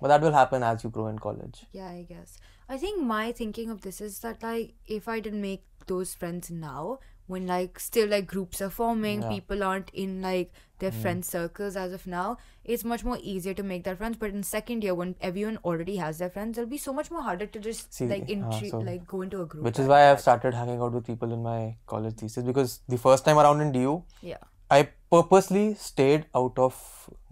but 0.00 0.08
that 0.08 0.20
will 0.20 0.32
happen 0.32 0.62
as 0.62 0.84
you 0.84 0.90
grow 0.90 1.06
in 1.08 1.18
college 1.18 1.66
Yeah, 1.72 1.88
I 1.88 2.02
guess. 2.08 2.38
I 2.68 2.76
think 2.78 3.02
my 3.02 3.32
thinking 3.32 3.70
of 3.70 3.80
this 3.82 4.00
is 4.00 4.20
that 4.20 4.42
like 4.42 4.74
if 4.86 5.08
I 5.08 5.20
didn't 5.20 5.40
make 5.42 5.64
those 5.86 6.14
friends 6.14 6.50
now, 6.50 7.00
when 7.26 7.46
like 7.46 7.78
still 7.80 8.08
like 8.08 8.26
groups 8.26 8.60
are 8.60 8.70
forming, 8.70 9.22
Yeah. 9.22 9.28
Mm. 9.28 9.34
people 9.34 9.62
aren't 9.64 9.90
in 10.04 10.20
like 10.22 10.52
their 10.78 10.92
friend 10.92 11.24
circles 11.24 11.76
as 11.76 11.92
of 11.92 12.06
now, 12.06 12.36
it's 12.64 12.84
much 12.92 13.04
more 13.04 13.18
easier 13.32 13.54
to 13.54 13.62
make 13.72 13.82
their 13.88 13.96
friends. 13.96 14.16
But 14.22 14.30
in 14.30 14.42
second 14.42 14.82
year, 14.84 14.94
when 14.94 15.14
everyone 15.20 15.58
already 15.64 15.96
has 15.96 16.18
their 16.18 16.30
friends, 16.30 16.56
it'll 16.58 16.70
be 16.70 16.78
so 16.78 16.92
much 17.00 17.10
more 17.10 17.22
harder 17.22 17.46
to 17.46 17.58
just 17.58 17.92
See, 17.98 18.06
like 18.06 18.30
uh, 18.30 18.50
so- 18.70 18.78
like 18.78 19.06
go 19.06 19.20
into 19.22 19.42
a 19.42 19.46
group. 19.46 19.64
which 19.64 19.78
is 19.78 19.86
why 19.88 20.00
i've 20.10 20.20
started 20.28 20.54
hanging 20.62 20.80
out 20.86 20.92
with 20.92 21.06
people 21.12 21.32
in 21.38 21.42
my 21.50 21.58
college 21.86 22.16
thesis 22.22 22.44
because 22.52 22.78
the 22.88 22.98
first 23.08 23.24
time 23.30 23.38
around 23.44 23.60
in 23.66 23.72
du 23.72 24.02
Yeah. 24.22 24.38
i 24.70 24.88
purposely 25.10 25.74
stayed 25.74 26.26
out 26.34 26.58
of 26.70 26.80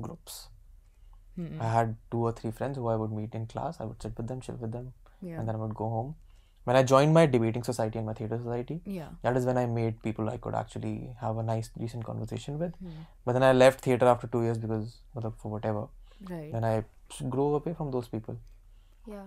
groups 0.00 0.48
Hmm. 1.37 1.61
i 1.67 1.69
had 1.75 1.93
two 2.13 2.19
or 2.29 2.31
three 2.39 2.51
friends 2.57 2.79
who 2.79 2.89
i 2.89 2.95
would 3.03 3.13
meet 3.19 3.35
in 3.39 3.45
class 3.53 3.79
i 3.83 3.85
would 3.91 4.03
sit 4.07 4.19
with 4.21 4.27
them 4.31 4.41
chill 4.47 4.57
with 4.65 4.71
them 4.77 4.91
Yeah. 5.27 5.37
and 5.39 5.49
then 5.51 5.55
i 5.59 5.61
would 5.63 5.73
go 5.79 5.85
home 5.93 6.11
when 6.69 6.77
i 6.79 6.83
joined 6.91 7.13
my 7.17 7.23
debating 7.35 7.63
society 7.69 7.99
and 8.01 8.09
my 8.09 8.13
theater 8.19 8.37
society 8.43 8.75
Yeah. 8.97 9.07
that 9.27 9.39
is 9.39 9.47
when 9.49 9.59
i 9.61 9.63
made 9.77 9.97
people 10.07 10.29
i 10.33 10.35
could 10.45 10.57
actually 10.61 10.93
have 11.23 11.39
a 11.43 11.45
nice 11.49 11.69
decent 11.83 12.05
conversation 12.09 12.59
with 12.63 12.75
Hmm. 12.83 12.99
but 13.25 13.37
then 13.39 13.45
i 13.49 13.51
left 13.57 13.81
theater 13.89 14.09
after 14.13 14.29
two 14.35 14.43
years 14.47 14.61
because 14.67 14.93
मतलब, 15.15 15.35
for 15.43 15.51
whatever 15.55 15.83
Right. 16.33 16.51
then 16.57 16.69
i 16.71 16.75
grew 17.37 17.47
away 17.61 17.73
from 17.81 17.91
those 17.97 18.11
people 18.15 18.37
Yeah. 19.07 19.25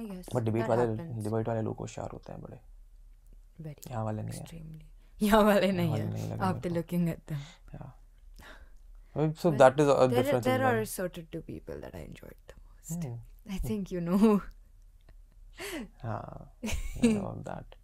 I 0.00 0.04
guess. 0.10 0.28
but 0.36 0.44
debate 0.50 0.62
that 0.66 0.70
वाले 0.76 0.86
happens. 0.92 1.24
debate 1.30 1.48
वाले 1.52 1.62
लोग 1.70 1.78
होशियार 1.86 2.10
होते 2.18 2.32
हैं 2.32 2.40
बड़े 2.42 2.58
Very. 3.64 3.90
यहाँ 3.90 4.04
वाले 4.04 4.22
नहीं 4.22 4.38
है 4.38 4.44
Extremely. 4.44 4.86
Yeah, 5.24 5.34
well, 5.34 5.44
वाले 5.46 5.72
नहीं 5.72 5.90
नहीं 5.90 6.22
है. 6.22 6.28
लगे 6.30 6.44
After 6.46 6.70
मेरे 6.70 6.70
को। 6.70 6.76
looking 6.78 7.08
at 7.12 7.20
them. 7.32 7.42
yeah 7.74 7.90
Mean, 9.19 9.35
so 9.35 9.51
that 9.51 9.79
is 9.79 9.87
a 9.87 10.07
there, 10.07 10.23
difference 10.23 10.45
there 10.45 10.65
are 10.65 10.85
certain 10.85 11.27
two 11.31 11.41
people 11.41 11.79
that 11.81 11.93
I 11.93 11.99
enjoyed 11.99 12.35
the 12.47 12.53
most. 12.65 13.03
Hmm. 13.03 13.53
I 13.53 13.57
think 13.57 13.91
you 13.91 14.01
know. 14.01 14.41
Ah, 16.05 16.43
you 17.01 17.15
know 17.15 17.41
that. 17.43 17.75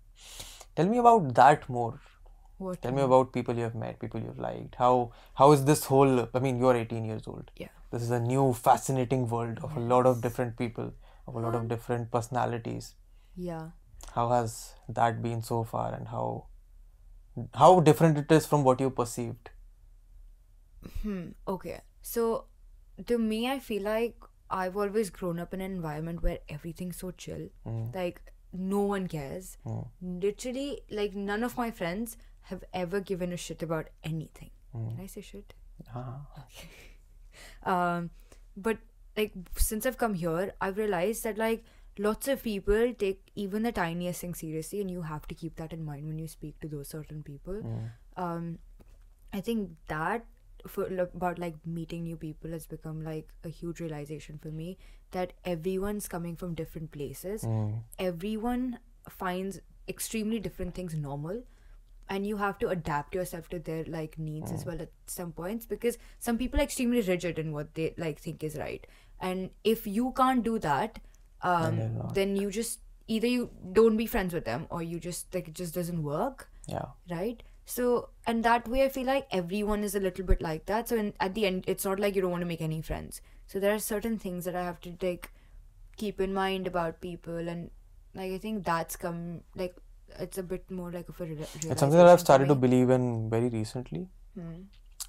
Tell 0.78 0.86
me 0.86 0.98
about 0.98 1.34
that 1.36 1.68
more. 1.68 2.00
What? 2.58 2.82
Tell 2.82 2.94
me 2.94 3.02
about 3.02 3.34
people 3.34 3.58
you 3.58 3.64
have 3.64 3.76
met, 3.76 4.00
people 4.00 4.22
you've 4.22 4.40
liked. 4.40 4.76
How 4.76 5.12
how 5.34 5.52
is 5.52 5.66
this 5.66 5.84
whole? 5.86 6.30
I 6.34 6.40
mean, 6.40 6.58
you're 6.58 6.76
18 6.76 7.04
years 7.04 7.28
old. 7.28 7.52
Yeah. 7.58 7.74
This 7.92 8.02
is 8.02 8.12
a 8.12 8.20
new, 8.20 8.54
fascinating 8.54 9.28
world 9.28 9.60
of 9.62 9.76
a 9.76 9.82
lot 9.82 10.06
of 10.06 10.22
different 10.22 10.56
people, 10.58 10.94
of 11.28 11.36
a 11.36 11.40
lot 11.40 11.56
of 11.56 11.68
different 11.68 12.12
personalities. 12.12 12.94
Yeah. 13.36 13.72
How 14.14 14.30
has 14.30 14.56
that 14.88 15.22
been 15.22 15.42
so 15.42 15.64
far, 15.66 15.94
and 15.94 16.08
how 16.08 16.46
how 17.66 17.82
different 17.92 18.18
it 18.24 18.32
is 18.32 18.46
from 18.46 18.64
what 18.64 18.80
you 18.80 18.90
perceived? 18.90 19.50
Hmm. 21.04 21.30
Okay. 21.48 21.80
So, 22.02 22.46
to 23.08 23.18
me, 23.18 23.50
I 23.50 23.60
feel 23.60 23.84
like 23.84 24.16
I've 24.50 24.78
always 24.78 25.10
grown 25.10 25.40
up 25.40 25.54
in 25.54 25.62
an 25.62 25.72
environment 25.72 26.22
where 26.24 26.40
everything's 26.50 26.98
so 26.98 27.12
chill. 27.12 27.50
Like, 27.94 28.22
no 28.54 28.82
one 28.82 29.08
cares. 29.08 29.58
Literally, 30.02 30.82
like, 30.90 31.16
none 31.16 31.44
of 31.44 31.58
my 31.58 31.72
friends 31.72 32.18
have 32.44 32.64
ever 32.74 33.00
given 33.00 33.34
a 33.34 33.38
shit 33.38 33.64
about 33.64 33.88
anything. 34.04 34.52
Can 34.72 35.00
I 35.02 35.08
say 35.08 35.22
shit? 35.22 35.54
Ah, 35.94 36.22
um 37.64 38.10
but 38.56 38.78
like 39.18 39.34
since 39.58 39.86
i've 39.86 39.98
come 39.98 40.14
here 40.14 40.54
i've 40.62 40.78
realized 40.78 41.24
that 41.24 41.38
like 41.38 41.64
lots 41.98 42.28
of 42.28 42.42
people 42.44 42.94
take 42.94 43.22
even 43.36 43.64
the 43.64 43.72
tiniest 43.72 44.22
thing 44.22 44.34
seriously 44.34 44.80
and 44.82 44.92
you 44.92 45.02
have 45.02 45.28
to 45.28 45.36
keep 45.36 45.56
that 45.58 45.74
in 45.74 45.84
mind 45.84 46.06
when 46.08 46.18
you 46.20 46.28
speak 46.28 46.60
to 46.62 46.68
those 46.68 46.88
certain 46.90 47.22
people 47.24 47.62
um 48.18 48.58
i 49.34 49.42
think 49.42 49.70
that 49.88 50.26
for 50.68 50.86
about 51.14 51.40
like 51.40 51.56
meeting 51.66 52.04
new 52.04 52.16
people 52.18 52.52
has 52.52 52.66
become 52.66 53.04
like 53.04 53.28
a 53.44 53.50
huge 53.50 53.80
realization 53.80 54.38
for 54.42 54.50
me 54.50 54.78
that 55.12 55.34
everyone's 55.46 56.08
coming 56.08 56.36
from 56.36 56.54
different 56.56 56.92
places. 56.92 57.46
Everyone 58.00 58.80
finds 59.10 59.60
extremely 59.88 60.40
different 60.40 60.74
things 60.74 60.96
normal 60.96 61.44
and 62.10 62.26
you 62.28 62.38
have 62.38 62.58
to 62.60 62.68
adapt 62.70 63.16
yourself 63.16 63.50
to 63.50 63.60
their 63.60 63.84
like 63.86 64.18
needs 64.20 64.52
as 64.52 64.66
well 64.66 64.82
at 64.82 64.90
some 65.08 65.32
points 65.32 65.66
because 65.66 65.98
some 66.20 66.38
people 66.38 66.60
are 66.60 66.64
extremely 66.64 67.02
rigid 67.02 67.40
in 67.40 67.52
what 67.52 67.74
they 67.76 67.94
like 67.98 68.20
think 68.20 68.44
is 68.44 68.56
right. 68.56 68.86
And 69.20 69.50
if 69.64 69.88
you 69.88 70.12
can't 70.16 70.44
do 70.44 70.60
that 70.60 71.00
um 71.42 71.80
then 72.14 72.36
you 72.36 72.50
just 72.50 72.80
either 73.08 73.28
you 73.28 73.50
don't 73.74 73.98
be 73.98 74.06
friends 74.08 74.34
with 74.34 74.46
them 74.46 74.66
or 74.70 74.82
you 74.82 75.00
just 75.00 75.34
like 75.36 75.48
it 75.48 75.54
just 75.54 75.74
doesn't 75.76 76.02
work. 76.04 76.50
Yeah. 76.68 76.86
right 77.10 77.44
so 77.66 78.10
and 78.28 78.44
that 78.44 78.68
way 78.68 78.84
i 78.84 78.90
feel 78.90 79.06
like 79.06 79.28
everyone 79.32 79.84
is 79.84 79.96
a 79.96 80.00
little 80.00 80.26
bit 80.26 80.42
like 80.42 80.66
that. 80.66 80.90
So 80.90 80.96
in, 80.96 81.14
at 81.20 81.34
the 81.34 81.46
end 81.46 81.64
it's 81.68 81.86
not 81.86 82.00
like 82.00 82.16
you 82.16 82.22
don't 82.22 82.32
want 82.32 82.42
to 82.42 82.48
make 82.48 82.62
any 82.62 82.82
friends. 82.82 83.22
So 83.48 83.60
there 83.60 83.74
are 83.74 83.80
certain 83.80 84.18
things 84.20 84.46
that 84.46 84.56
i 84.56 84.64
have 84.64 84.80
to 84.82 84.94
like 85.02 85.32
keep 85.98 86.22
in 86.22 86.34
mind 86.34 86.68
about 86.68 87.02
people 87.02 87.48
and 87.48 87.70
like 88.14 88.32
i 88.32 88.38
think 88.38 88.64
that's 88.66 88.96
come 88.96 89.42
like 89.56 89.76
it's 90.20 90.38
a 90.38 90.44
bit 90.44 90.70
more 90.70 90.92
like 90.92 91.10
of 91.10 91.20
a 91.22 91.26
real- 91.26 91.42
It's 91.42 91.80
something 91.80 91.98
that 91.98 92.08
I've 92.08 92.20
started 92.20 92.48
to 92.48 92.56
believe 92.56 92.90
in 92.90 93.30
very 93.30 93.50
recently. 93.50 94.08
Hmm. 94.36 94.62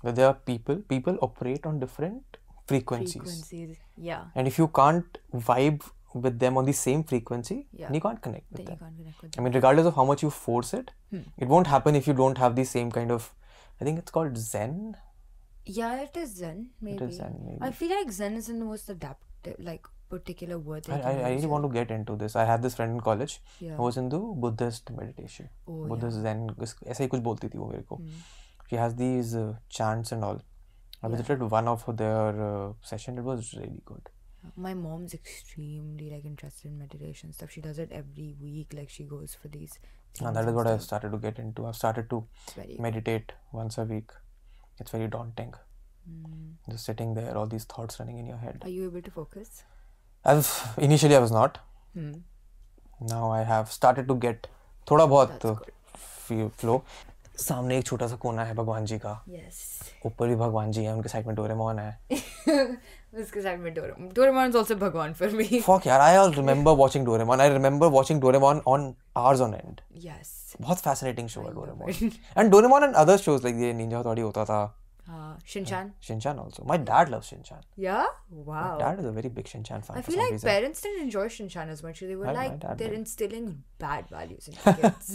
That 0.02 0.16
there 0.16 0.26
are 0.26 0.34
people, 0.34 0.76
people 0.76 1.18
operate 1.22 1.66
on 1.66 1.78
different 1.78 2.38
frequencies. 2.66 3.14
frequencies 3.14 3.76
yeah. 3.96 4.24
And 4.34 4.46
if 4.46 4.59
you 4.59 4.68
can't 4.68 5.18
vibe 5.34 5.82
with 6.26 6.39
them 6.39 6.57
on 6.62 6.66
the 6.70 6.74
same 6.78 7.03
frequency, 7.12 7.55
Yeah. 7.72 7.86
then 7.88 7.95
you 7.95 8.01
can't 8.05 8.22
connect 8.22 8.45
with 8.51 8.57
then 8.57 8.66
you 8.66 8.70
them. 8.72 8.80
can't 8.80 8.97
connect 8.97 9.22
with 9.22 9.30
I 9.32 9.36
them 9.36 9.43
mean, 9.45 9.53
regardless 9.59 9.86
of 9.91 9.95
how 9.99 10.05
much 10.09 10.24
you 10.24 10.30
force 10.39 10.74
it, 10.80 10.91
Hmm. 11.12 11.22
it 11.45 11.47
won't 11.55 11.68
happen 11.76 11.95
if 12.01 12.07
you 12.12 12.16
don't 12.22 12.38
have 12.45 12.55
the 12.59 12.66
same 12.74 12.91
kind 12.99 13.12
of. 13.20 13.30
I 13.80 13.86
think 13.89 13.99
it's 14.03 14.12
called 14.20 14.38
Zen. 14.49 14.76
yeah 15.78 15.97
it 16.03 16.16
is 16.20 16.30
zen 16.38 16.62
maybe 16.86 17.07
Zen, 17.16 17.34
maybe. 17.47 17.57
i 17.66 17.68
feel 17.80 17.91
like 17.95 18.12
zen 18.20 18.38
is 18.38 18.47
the 18.51 18.53
most 18.70 18.88
adaptive 18.93 19.59
like 19.68 19.89
particular 20.14 20.55
word 20.70 20.88
I, 20.88 20.91
that 20.93 21.05
I, 21.09 21.12
can 21.18 21.20
I 21.26 21.30
use 21.34 21.36
really 21.36 21.43
it. 21.49 21.51
want 21.51 21.66
to 21.66 21.70
get 21.76 21.91
into 21.95 22.16
this. 22.22 22.36
I 22.43 22.45
had 22.51 22.64
this 22.68 22.78
friend 22.80 22.95
in 22.95 23.01
college 23.09 23.36
Yeah. 23.66 23.76
who 23.76 23.84
was 23.89 23.99
into 24.01 24.20
Buddhist 24.45 24.89
meditation. 25.01 25.49
Oh, 25.68 25.78
Buddhist 25.91 26.24
Zen. 26.26 26.41
इस- 26.68 26.76
ऐसा 26.88 27.03
ही 27.03 27.07
कुछ 27.14 27.22
बोलती 27.28 27.49
थी 27.53 27.57
वो 27.59 27.68
मेरे 27.74 27.84
को. 27.91 27.99
Hmm. 27.99 28.18
She 28.72 28.80
has 28.82 28.95
these 29.03 29.36
uh, 29.43 29.45
chants 29.78 30.16
and 30.18 30.28
all. 30.30 30.41
I 31.03 31.12
visited 31.16 31.45
one 31.57 31.70
of 31.76 31.86
their 32.01 32.34
uh, 32.47 32.74
session. 32.93 33.22
It 33.24 33.30
was 33.30 33.53
really 33.59 33.82
good. 33.93 34.09
my 34.57 34.74
mom's 34.74 35.14
extremely 35.14 36.11
like 36.11 36.24
interested 36.24 36.68
in 36.70 36.78
meditation 36.78 37.32
stuff. 37.32 37.51
She 37.51 37.61
does 37.61 37.78
it 37.78 37.90
every 37.92 38.34
week 38.40 38.74
like 38.74 38.90
she 38.90 39.05
goes 39.05 39.34
for 39.40 39.49
these 39.49 39.78
and 40.20 40.34
that 40.34 40.49
is 40.49 40.55
what 40.55 40.66
I 40.66 40.78
started 40.78 41.12
to 41.12 41.18
get 41.18 41.38
into. 41.38 41.66
I've 41.66 41.76
started 41.76 42.09
to 42.11 42.24
meditate 42.78 43.32
once 43.53 43.78
a 43.78 43.84
week. 43.84 44.11
It's 44.78 44.90
very 44.90 45.09
daunting. 45.09 45.55
Mm. 46.09 46.53
just 46.70 46.84
sitting 46.84 47.14
there 47.14 47.36
all 47.36 47.47
these 47.47 47.64
thoughts 47.64 47.99
running 47.99 48.18
in 48.18 48.26
your 48.26 48.36
head. 48.36 48.61
Are 48.62 48.68
you 48.68 48.84
able 48.84 49.03
to 49.03 49.11
focus? 49.11 49.64
I've 50.24 50.74
initially 50.78 51.16
i 51.16 51.18
was 51.18 51.32
not. 51.32 51.59
Hmm. 51.94 52.12
now 53.11 53.30
i 53.30 53.42
have 53.49 53.72
started 53.72 54.07
to 54.11 54.14
get 54.24 54.47
thoda 54.90 55.07
bahut 55.12 55.47
flow. 56.62 56.84
सामने 57.39 57.78
एक 57.78 57.84
छोटा 57.84 58.07
सा 58.07 58.16
कोना 58.16 58.45
है 58.45 58.55
भगवान 58.55 58.84
जी 58.84 58.99
का। 58.99 59.12
ऊपर 60.07 60.24
yes. 60.24 60.30
भी 60.30 60.37
भगवान 60.37 60.70
जी 60.72 60.84
है 60.84 60.95
उनके 60.95 61.09
साइड 61.09 61.26
में 61.26 61.34
डोरेमोन 61.37 61.78
है। 61.78 61.99
उसके 63.20 63.43
साइड 63.43 63.61
में 63.61 63.74
डोरेमोन 63.74 64.09
डोरेमोन 64.16 64.49
इज़ 64.49 64.57
आल्सो 64.57 64.74
भगवान 64.74 65.12
फॉर 65.12 65.28
मी 65.28 65.61
फक 65.61 65.87
यार 65.87 66.01
I 66.01 66.16
all 66.16 66.34
remember 66.34 66.72
watching 66.72 67.05
Doraemon 67.07 67.41
I 67.41 67.49
remember 67.49 67.87
watching 67.87 68.20
Doraemon 68.20 68.62
on 68.66 68.95
hours 69.16 69.41
on 69.41 69.55
and 69.55 69.80
yes 69.97 70.57
बहुत 70.61 70.78
फैसिनेटिंग 70.78 71.28
शो 71.28 71.41
है 71.41 71.53
Doraemon. 71.55 72.11
And 72.39 72.51
Doraemon 72.51 72.84
and 72.84 72.95
other 72.95 73.16
shows 73.16 73.43
like 73.43 73.57
ये 73.57 73.72
ninja 73.72 73.99
Hattori 73.99 74.22
होता 74.22 74.45
था। 74.45 74.78
Uh, 75.12 75.36
Shinchan. 75.51 75.88
Shinchan 76.07 76.38
also 76.41 76.64
my 76.72 76.76
dad 76.89 77.09
loves 77.09 77.30
Shinchan 77.30 77.62
Yeah. 77.86 78.05
my 78.32 78.43
Wow. 78.49 78.78
dad 78.82 78.99
is 78.99 79.05
a 79.05 79.12
very 79.16 79.30
big 79.38 79.45
Shinchan 79.51 79.84
fan 79.86 79.97
I 79.97 80.01
for 80.01 80.12
feel 80.12 80.16
some 80.16 80.24
like 80.26 80.32
reason 80.36 80.49
parents 80.49 80.82
didn't 80.84 81.01
enjoy 81.05 81.24
Shinchan 81.36 81.72
as 81.74 81.82
much. 81.86 82.01
They 82.01 82.16
were 82.20 82.28
My- 82.28 82.34
my 82.34 82.43
like 82.47 82.59
dad 82.66 82.78
they're 82.82 82.91
did. 82.93 82.99
instilling 82.99 83.47
bad 83.86 84.07
values 84.16 84.47
in 84.51 84.59
kids. 84.76 85.09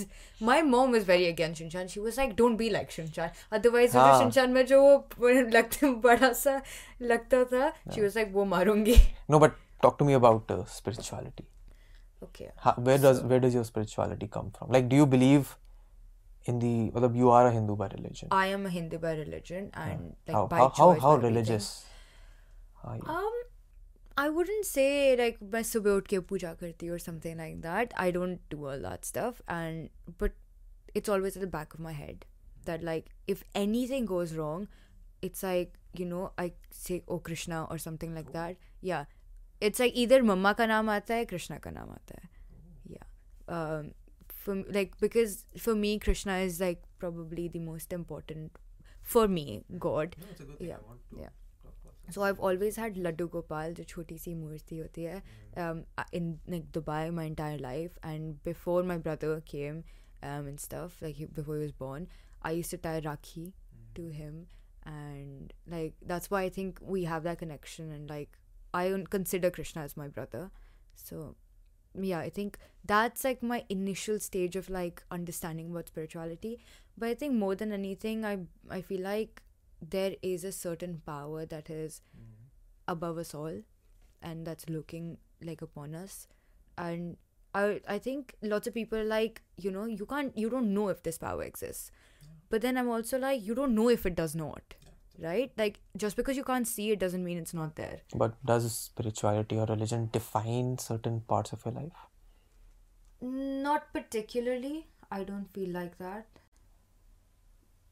my 0.51 0.57
mom 0.73 0.91
was 0.97 1.05
very 1.11 1.27
against 1.29 1.63
Shinchan. 1.63 1.89
She 1.95 2.01
was 2.09 2.19
like, 2.23 2.35
"Don't 2.43 2.57
be 2.65 2.69
like 2.77 2.91
Shinchan." 2.97 3.31
Otherwise, 3.61 3.95
हाँ. 4.01 4.09
if 4.09 4.21
Shinchan 4.25 4.57
में 4.59 4.67
जो 4.73 4.81
लगता 5.57 5.93
बड़ा 6.09 6.33
सा 6.43 6.61
लगता 7.15 7.45
था, 7.55 7.73
she 7.95 8.03
was 8.07 8.17
like, 8.23 8.33
"वो 8.41 8.45
मारूंगी." 8.57 8.99
no 9.35 9.39
but 9.47 9.55
talk 9.87 9.97
to 10.03 10.05
me 10.11 10.19
about 10.23 10.51
uh, 10.57 10.65
spirituality 10.81 11.47
Okay. 12.27 12.51
How, 12.67 12.75
where 12.91 12.99
does 12.99 13.23
where 13.23 13.41
does 13.47 13.55
your 13.61 13.65
spirituality 13.71 14.27
come 14.37 14.51
from 14.59 14.71
like 14.79 14.89
do 14.93 14.97
you 15.05 15.07
believe 15.15 15.57
in 16.51 16.59
the 16.61 16.75
मतलब 16.97 17.17
you 17.17 17.31
are 17.31 17.47
a 17.47 17.53
Hindu 17.53 17.77
by 17.77 17.89
religion 17.89 18.29
I 18.31 18.47
am 18.59 18.67
a 18.67 18.71
Hindu 18.71 18.99
by 18.99 19.13
religion 19.21 19.71
and 19.75 20.15
like 20.27 20.37
how 20.37 20.47
by 20.47 20.59
how 20.59 20.69
how, 20.69 20.93
choice, 20.93 21.03
how 21.03 21.11
by 21.11 21.17
everything. 21.17 21.35
religious 21.35 21.85
are 22.85 22.97
you 22.97 23.03
Um, 23.17 23.43
I 24.19 24.29
wouldn't 24.31 24.67
say 24.67 25.17
like 25.17 25.41
मैं 25.55 25.63
सुबह 25.71 25.97
उठ 25.97 26.07
के 26.09 26.19
पूजा 26.29 26.53
करती 26.61 26.91
or 26.91 26.99
something 26.99 27.37
like 27.41 27.57
that. 27.65 27.93
I 28.05 28.11
don't 28.11 28.39
do 28.55 28.67
all 28.67 28.85
that 28.85 29.05
stuff, 29.09 29.43
and 29.57 29.91
but 30.23 30.39
it's 31.01 31.13
always 31.17 31.37
at 31.37 31.43
the 31.43 31.51
back 31.57 31.75
of 31.75 31.81
my 31.87 31.93
head 31.93 32.25
that 32.69 32.87
like 32.91 33.11
if 33.35 33.43
anything 33.55 34.07
goes 34.13 34.33
wrong, 34.39 34.65
it's 35.29 35.43
like 35.49 35.77
you 36.03 36.07
know 36.13 36.23
I 36.39 36.53
say 36.71 37.03
oh 37.09 37.19
Krishna 37.19 37.67
or 37.71 37.79
something 37.87 38.15
like 38.21 38.33
that. 38.39 38.57
Yeah, 38.81 39.05
it's 39.61 39.85
like 39.85 40.01
either 40.05 40.23
मम्मा 40.31 40.53
का 40.61 40.67
नाम 40.73 40.91
आता 40.97 41.15
है 41.15 41.27
Krishna 41.35 41.61
का 41.67 41.71
नाम 41.77 41.91
आता 41.99 42.21
है. 42.23 42.29
Yeah. 42.95 43.07
Um, 43.59 43.93
for 44.41 44.63
like 44.71 44.99
because 45.01 45.45
for 45.57 45.75
me 45.75 45.99
Krishna 45.99 46.39
is 46.39 46.61
like 46.61 46.83
probably 46.99 47.49
the 47.49 47.59
most 47.59 47.93
important 47.93 48.53
for 49.03 49.29
me 49.29 49.63
God. 49.79 50.17
yeah. 50.61 50.77
Yeah. 51.19 51.29
So 52.11 52.23
I've 52.23 52.39
always 52.39 52.77
had 52.77 52.95
Laddu 52.95 53.29
Gopal, 53.31 53.73
जो 53.75 53.85
छोटी 53.85 54.19
सी 54.19 54.35
मूर्ति 54.35 54.79
होती 54.79 55.03
है, 55.03 55.23
um, 55.57 55.85
in 56.13 56.39
like 56.47 56.71
Dubai 56.73 57.13
my 57.13 57.25
entire 57.25 57.59
life. 57.59 57.99
And 58.03 58.43
before 58.45 58.83
my 58.85 58.97
brother 58.97 59.41
came, 59.41 59.83
um, 60.23 60.47
and 60.47 60.61
stuff 60.61 61.03
like 61.03 61.17
he, 61.17 61.25
before 61.27 61.57
he 61.57 61.63
was 61.63 61.73
born, 61.73 62.07
I 62.43 62.53
used 62.53 62.71
to 62.71 62.77
tie 62.77 63.01
Rakhi 63.01 63.53
to 63.97 64.09
him, 64.09 64.47
and 64.85 65.53
like 65.67 65.95
that's 66.03 66.31
why 66.31 66.43
I 66.43 66.49
think 66.49 66.79
we 66.81 67.05
have 67.05 67.25
that 67.25 67.39
connection. 67.39 67.91
And 67.91 68.09
like 68.09 68.39
I 68.73 68.89
don't 68.89 69.11
consider 69.11 69.51
Krishna 71.96 72.18
as 72.18 72.28
my 72.28 72.28
brother, 72.28 72.28
so 72.28 72.28
yeah, 72.28 72.28
I 72.28 72.30
think 72.30 72.58
that's 72.86 73.24
like 73.24 73.44
my 73.44 73.66
initial 73.70 74.20
stage 74.20 74.56
of 74.56 74.70
like 74.70 75.04
understanding 75.12 75.72
about 75.72 75.88
spirituality. 75.88 76.60
But 76.98 77.10
I 77.10 77.14
think 77.16 77.34
more 77.34 77.56
than 77.56 77.72
anything, 77.72 78.26
I 78.26 78.40
I 78.70 78.82
feel 78.82 79.02
like 79.02 79.42
there 79.82 80.16
is 80.22 80.44
a 80.44 80.52
certain 80.52 81.02
power 81.06 81.46
that 81.46 81.70
is 81.70 82.02
mm-hmm. 82.16 82.46
above 82.88 83.18
us 83.18 83.34
all 83.34 83.62
and 84.22 84.46
that's 84.46 84.70
looking 84.70 85.18
like 85.42 85.62
upon 85.62 85.96
us. 85.96 86.28
And 86.78 87.18
i 87.54 87.82
i 87.86 88.00
think 88.00 88.34
lots 88.42 88.66
of 88.66 88.74
people 88.74 88.98
are 88.98 89.04
like 89.04 89.42
you 89.58 89.72
know 89.72 89.86
you 89.86 90.06
can't 90.06 90.38
you 90.38 90.50
don't 90.50 90.74
know 90.74 90.88
if 90.90 91.04
this 91.04 91.18
power 91.18 91.44
exists. 91.44 91.92
But 92.50 92.62
then 92.62 92.78
i'm 92.78 92.90
also 92.90 93.18
like 93.18 93.42
you 93.42 93.56
don't 93.56 93.76
know 93.76 93.90
if 93.90 94.06
it 94.06 94.16
does 94.16 94.36
not 94.36 94.76
right 95.22 95.52
like 95.58 95.80
just 95.96 96.16
because 96.16 96.36
you 96.38 96.44
can't 96.44 96.68
see 96.68 96.92
it 96.92 97.00
doesn't 97.00 97.24
mean 97.24 97.38
it's 97.38 97.54
not 97.54 97.76
there 97.76 98.00
but 98.16 98.34
does 98.46 98.72
spirituality 98.78 99.58
or 99.58 99.66
religion 99.66 100.10
define 100.12 100.78
certain 100.78 101.22
parts 101.22 101.54
of 101.54 101.64
your 101.66 101.74
life 101.76 102.08
Not 103.22 103.94
particularly. 103.94 104.88
I 105.12 105.24
don't 105.24 105.52
feel 105.56 105.70
like 105.70 105.98
that. 106.00 106.26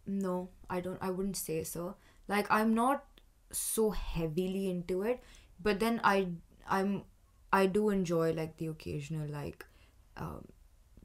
No, 0.08 0.50
I 0.70 0.80
don't. 0.80 0.98
I 1.08 1.12
wouldn't 1.12 1.38
say 1.38 1.64
so. 1.64 1.96
Like 2.28 2.50
I'm 2.50 2.74
not 2.74 3.04
so 3.52 3.92
heavily 3.92 4.70
into 4.70 5.04
it, 5.04 5.22
but 5.62 5.80
then 5.80 6.02
I 6.04 6.30
I'm 6.68 7.04
I 7.54 7.68
do 7.68 7.90
enjoy 7.90 8.32
like 8.34 8.58
the 8.58 8.68
occasional 8.68 9.28
like, 9.28 9.66
um, 10.18 10.48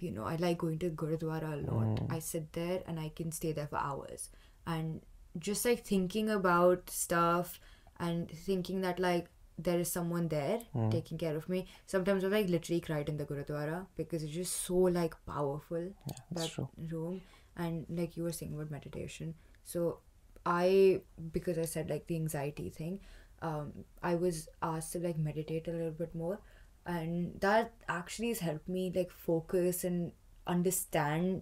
you 0.01 0.11
know, 0.11 0.25
I 0.25 0.37
like 0.37 0.59
going 0.59 0.79
to 0.79 0.91
Gurudwara 0.91 1.53
a 1.53 1.70
lot. 1.70 2.01
I 2.09 2.18
sit 2.18 2.53
there 2.55 2.83
and 2.87 2.99
I 2.99 3.11
can 3.11 3.31
stay 3.31 3.53
there 3.53 3.66
for 3.66 3.77
hours, 3.77 4.31
and 4.66 5.03
just 5.39 5.64
like 5.64 5.85
thinking 5.85 6.30
about 6.30 6.91
stuff 6.91 7.59
and 8.01 8.30
thinking 8.30 8.80
that 8.82 8.99
like 8.99 9.28
there 9.59 9.78
is 9.78 9.91
someone 9.91 10.28
there 10.28 10.61
taking 10.91 11.16
care 11.16 11.37
of 11.37 11.49
me. 11.49 11.66
Sometimes 11.87 12.24
I've 12.24 12.32
like 12.32 12.49
literally 12.49 12.80
cried 12.80 13.09
in 13.09 13.16
the 13.16 13.24
Gurudwara 13.24 13.87
because 13.97 14.22
it's 14.24 14.32
just 14.32 14.64
so 14.64 14.74
like 14.76 15.14
powerful 15.26 15.93
that's 16.32 16.49
that 16.49 16.55
true. 16.55 16.68
room. 16.91 17.22
And 17.57 17.87
like 17.89 18.16
you 18.16 18.24
were 18.24 18.32
saying 18.32 18.55
about 18.55 18.70
meditation. 18.70 19.35
So 19.64 20.01
i 20.47 21.01
because 21.32 21.57
i 21.59 21.64
said 21.64 21.89
like 21.89 22.07
the 22.07 22.16
anxiety 22.16 22.68
thing 22.68 23.01
um 23.41 23.72
i 24.03 24.14
was 24.14 24.47
asked 24.61 24.93
to 24.93 24.99
like 24.99 25.16
meditate 25.16 25.68
a 25.68 25.70
little 25.70 25.91
bit 25.91 26.14
more. 26.14 26.39
And 26.87 27.41
that 27.41 27.72
actually 27.89 28.28
has 28.28 28.41
helped 28.41 28.68
me 28.68 28.93
like 28.95 29.11
focus 29.11 29.85
and 29.85 30.12
understand 30.47 31.41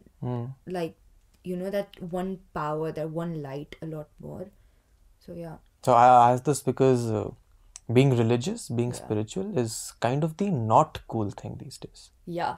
like 0.68 0.96
you 1.50 1.56
know 1.60 1.70
that 1.76 2.00
one 2.16 2.32
power 2.54 2.90
that 2.98 3.10
one 3.10 3.32
light 3.42 3.76
a 3.82 3.86
lot 3.86 4.08
more 4.20 4.46
so 5.26 5.32
yeah 5.44 5.56
So 5.86 5.94
I 6.00 6.06
asked 6.32 6.44
this 6.48 6.60
because 6.66 7.00
uh, 7.20 7.22
being 7.98 8.10
religious, 8.18 8.68
being 8.80 8.92
spiritual 8.98 9.58
is 9.62 9.72
kind 10.04 10.22
of 10.26 10.36
the 10.42 10.46
not 10.50 11.00
cool 11.14 11.30
thing 11.40 11.56
these 11.62 11.78
days. 11.86 12.02
yeah 12.40 12.52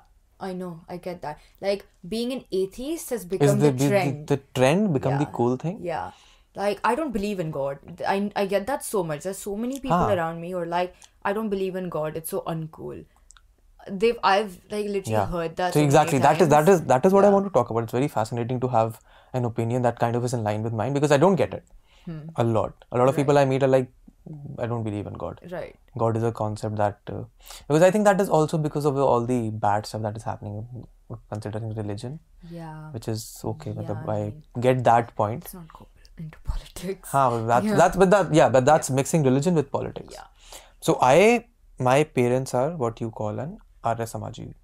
i 0.47 0.49
know 0.61 0.69
i 0.95 0.97
get 1.03 1.19
that 1.25 1.43
like 1.65 1.83
being 2.15 2.33
an 2.37 2.41
atheist 2.61 3.11
has 3.15 3.25
become 3.35 3.61
the, 3.65 3.71
the, 3.71 3.79
the, 3.83 3.89
trend 3.91 4.27
the 4.33 4.39
trend 4.59 4.93
become 4.97 5.19
the 5.23 5.29
cool 5.39 5.57
thing? 5.65 5.77
Yeah. 5.91 6.11
Like 6.59 6.81
I 6.89 6.95
don't 6.99 7.13
believe 7.15 7.41
in 7.45 7.51
God. 7.55 8.03
I 8.15 8.17
I 8.41 8.45
get 8.51 8.67
that 8.73 8.85
so 8.89 9.01
much. 9.11 9.23
There's 9.27 9.39
so 9.45 9.55
many 9.63 9.79
people 9.85 10.03
Huh. 10.09 10.13
around 10.17 10.41
me 10.43 10.51
who 10.55 10.59
are 10.59 10.69
like, 10.73 10.93
I 11.31 11.33
don't 11.39 11.49
believe 11.55 11.79
in 11.81 11.89
God. 11.95 12.19
It's 12.21 12.35
so 12.35 12.43
uncool. 12.53 13.01
They've 13.91 14.19
I've 14.23 14.59
like 14.71 14.87
literally 14.87 15.13
Yeah. 15.13 15.27
heard 15.27 15.57
that. 15.57 15.75
So 15.75 15.81
exactly 15.81 16.19
that 16.19 16.41
is 16.41 16.49
that 16.49 16.69
is 16.69 16.83
that 16.93 17.05
is 17.07 17.13
what 17.13 17.25
I 17.25 17.31
want 17.31 17.47
to 17.47 17.53
talk 17.53 17.71
about. 17.71 17.83
It's 17.85 17.93
very 17.93 18.09
fascinating 18.09 18.61
to 18.61 18.69
have 18.69 19.01
an 19.33 19.45
opinion 19.45 19.83
that 19.83 19.99
kind 19.99 20.17
of 20.17 20.25
is 20.25 20.35
in 20.35 20.45
line 20.45 20.63
with 20.63 20.73
mine 20.73 20.93
because 20.95 21.13
I 21.13 21.17
don't 21.27 21.37
get 21.37 21.55
it 21.55 21.65
Hmm. 22.07 22.21
a 22.37 22.45
lot. 22.45 22.85
A 22.93 22.99
lot 22.99 23.09
of 23.09 23.17
people 23.17 23.39
I 23.39 23.45
meet 23.51 23.63
are 23.63 23.69
like, 23.75 23.91
I 24.59 24.67
don't 24.67 24.83
believe 24.85 25.07
in 25.07 25.15
God. 25.15 25.41
right. 25.53 25.77
God 26.03 26.17
is 26.19 26.23
a 26.23 26.33
concept 26.33 26.77
that 26.77 26.99
uh, 27.15 27.23
because 27.69 27.83
I 27.83 27.91
think 27.91 28.05
that 28.11 28.21
is 28.21 28.29
also 28.39 28.59
because 28.59 28.85
of 28.91 28.97
all 28.97 29.25
the 29.33 29.39
bad 29.65 29.87
stuff 29.87 30.03
that 30.03 30.17
is 30.17 30.25
happening 30.31 30.87
considering 31.33 31.75
religion, 31.75 32.19
Yeah. 32.51 32.91
which 32.93 33.09
is 33.09 33.25
okay. 33.53 33.73
But 33.73 33.85
Yeah, 33.91 34.03
I 34.15 34.21
I 34.21 34.61
get 34.69 34.83
that 34.85 35.15
point. 35.21 35.45
It's 35.45 35.55
not 35.55 35.73
go 35.79 35.87
into 36.19 36.39
politics. 36.53 37.11
Huh, 37.17 37.29
but 37.35 37.47
that's 37.53 37.67
Yeah. 37.67 37.77
that's 37.83 37.97
but 38.05 38.11
that 38.17 38.33
yeah, 38.41 38.49
but 38.57 38.65
that's 38.71 38.91
mixing 39.01 39.23
religion 39.31 39.55
with 39.63 39.71
politics. 39.77 40.15
Yeah. 40.19 40.59
So 40.89 40.99
I 41.11 41.19
my 41.91 41.99
parents 42.19 42.55
are 42.63 42.71
what 42.85 43.01
you 43.05 43.11
call 43.21 43.39
an 43.45 43.55
Arya 43.85 44.07
Samaji. 44.07 44.55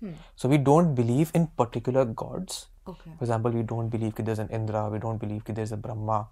Hmm. 0.00 0.12
So 0.36 0.48
we 0.48 0.58
don't 0.58 0.94
believe 0.94 1.30
in 1.34 1.46
particular 1.48 2.04
gods. 2.04 2.66
Okay. 2.86 3.10
For 3.18 3.24
example, 3.24 3.50
we 3.50 3.62
don't 3.62 3.88
believe 3.88 4.14
that 4.16 4.26
there's 4.26 4.38
an 4.38 4.48
Indra, 4.48 4.88
we 4.90 4.98
don't 4.98 5.18
believe 5.18 5.44
that 5.44 5.56
there's 5.56 5.72
a 5.72 5.76
Brahma. 5.76 6.28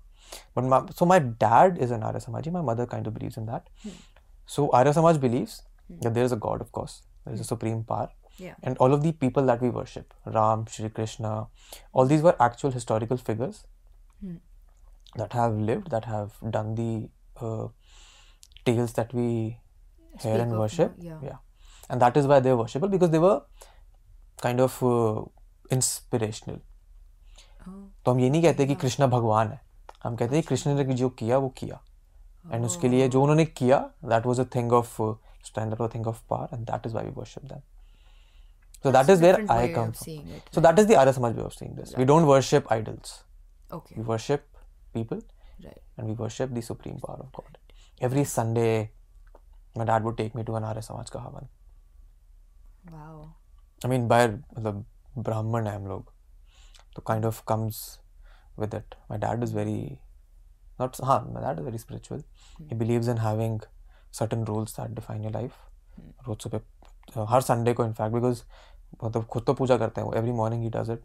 But 0.55 0.65
my, 0.65 0.83
so 0.95 1.07
my 1.07 1.19
dad 1.19 1.79
is 1.79 1.91
an 1.91 2.03
Arya 2.03 2.21
Samaji, 2.21 2.53
my 2.53 2.61
mother 2.61 2.87
kind 2.87 3.07
of 3.07 3.15
believes 3.15 3.37
in 3.37 3.47
that. 3.47 3.69
So 4.47 4.71
Arya 4.71 4.93
Samaj 4.93 5.19
believes 5.19 5.63
that 6.01 6.15
there 6.15 6.25
is 6.25 6.33
a 6.33 6.37
God, 6.37 6.61
of 6.61 6.73
course, 6.73 7.03
there 7.25 7.35
is 7.35 7.41
a 7.41 7.45
supreme 7.45 7.85
power. 7.85 8.09
Yeah. 8.39 8.55
And 8.63 8.79
all 8.79 8.93
of 8.95 9.03
the 9.03 9.13
people 9.13 9.45
that 9.47 9.61
we 9.61 9.69
worship, 9.71 10.15
Ram, 10.27 10.67
Shri 10.67 10.89
Krishna, 10.89 11.49
all 11.93 12.07
these 12.07 12.23
were 12.23 12.35
actual 12.41 12.71
historical 12.71 13.17
figures 13.17 13.67
that 15.17 15.33
have 15.33 15.55
lived, 15.55 15.91
that 15.91 16.05
have 16.07 16.33
done 16.51 16.75
the 16.75 17.09
uh, 17.41 17.69
tales 18.65 18.93
that 18.95 19.13
we 19.13 19.59
hear 20.21 20.35
Speak 20.37 20.41
and 20.41 20.53
of, 20.53 20.59
worship. 20.59 20.95
yeah. 20.99 21.37
and 21.91 22.01
that 22.01 22.17
is 22.17 22.27
why 22.27 22.41
they 22.41 22.53
were 22.53 22.65
worshipable 22.65 22.91
because 22.91 23.11
they 23.11 23.19
were 23.19 23.41
kind 24.43 24.61
of 24.61 24.83
uh, 24.83 25.23
inspirational. 25.71 26.61
तो 28.05 28.11
हम 28.11 28.21
ये 28.21 28.31
नहीं 28.31 28.43
कहते 28.43 28.67
कि 28.67 28.75
कृष्णा 28.75 29.07
भगवान 29.07 29.49
है। 29.49 29.61
हम 30.03 30.17
कहते 30.17 30.37
हैं 30.37 30.45
कृष्ण 30.45 30.75
ने 30.75 30.95
जो 30.95 31.09
किया 31.09 31.39
वो 31.39 31.49
किया। 31.49 31.81
एंड 32.53 32.65
उसके 32.65 32.89
लिए 32.89 33.09
जो 33.09 33.23
उन्होंने 33.23 33.45
किया 33.45 33.79
that 34.05 34.27
was 34.27 34.41
a 34.41 34.45
thing 34.55 34.73
of 34.73 34.97
standard 35.47 35.95
thing 35.95 36.07
of 36.07 36.23
par 36.31 36.49
and 36.55 36.65
that 36.71 36.87
is 36.87 36.95
why 36.95 37.11
worship 37.11 37.45
them 37.45 37.61
so 38.83 38.93
that 38.93 39.11
is 39.11 39.23
where 39.23 39.47
I 39.51 39.69
come 39.69 39.93
so 39.93 40.61
that 40.61 40.79
is 40.79 40.87
the 40.87 40.95
Arya 40.95 41.13
way 41.19 41.43
of 41.43 41.53
seeing 41.53 41.77
this 41.77 41.97
we 41.99 42.05
don't 42.05 42.27
worship 42.27 42.73
idols 42.73 43.15
we 43.73 44.03
worship 44.03 44.45
people 44.95 45.23
and 45.65 46.07
we 46.07 46.15
worship 46.15 46.49
the 46.49 46.63
supreme 46.63 46.99
of 47.05 47.21
god 47.41 47.57
every 48.05 48.25
Sunday 48.25 48.69
my 49.79 49.87
dad 49.87 50.03
would 50.03 50.17
take 50.17 50.37
me 50.37 50.43
to 50.43 50.57
an 50.57 50.65
Arya 50.65 50.83
Samaj 50.83 51.11
का 51.11 51.21
हवन 51.21 51.49
I 53.85 53.89
mean 53.89 54.09
by 54.09 54.29
मतलब 54.29 54.85
ब्राह्मण 55.19 55.67
है 55.67 55.75
हम 55.77 55.87
लोग 55.87 56.13
तो 56.97 57.03
kind 57.03 57.25
of 57.27 57.43
comes 57.49 58.01
with 58.59 58.75
it 58.75 58.95
my 59.11 59.19
dad 59.19 59.43
is 59.43 59.57
very 59.57 59.99
not 60.81 60.97
हाँ 61.03 61.21
my 61.25 61.45
dad 61.45 61.59
is 61.59 61.65
very 61.65 61.79
spiritual 61.79 62.23
he 62.61 62.75
believe 62.75 63.11
in 63.11 63.19
having 63.19 63.61
certain 64.13 64.45
rules 64.45 64.81
that 64.81 64.91
define 64.91 65.23
your 65.23 65.33
life 65.33 65.55
रोज 66.29 66.43
सुबह 66.43 67.25
हर 67.29 67.41
संडे 67.41 67.75
को 67.75 67.85
इनफैक्ट 67.85 68.15
बिकॉज़ 68.15 68.43
मतलब 69.05 69.25
खुद 69.25 69.45
तो 69.47 69.55
पूजा 69.55 69.77
करते 69.79 70.01
हैं 70.01 70.09
वो 70.09 70.15
every 70.15 70.33
morning 70.33 70.63
he 70.63 70.71
does 70.71 70.91
it 70.91 71.05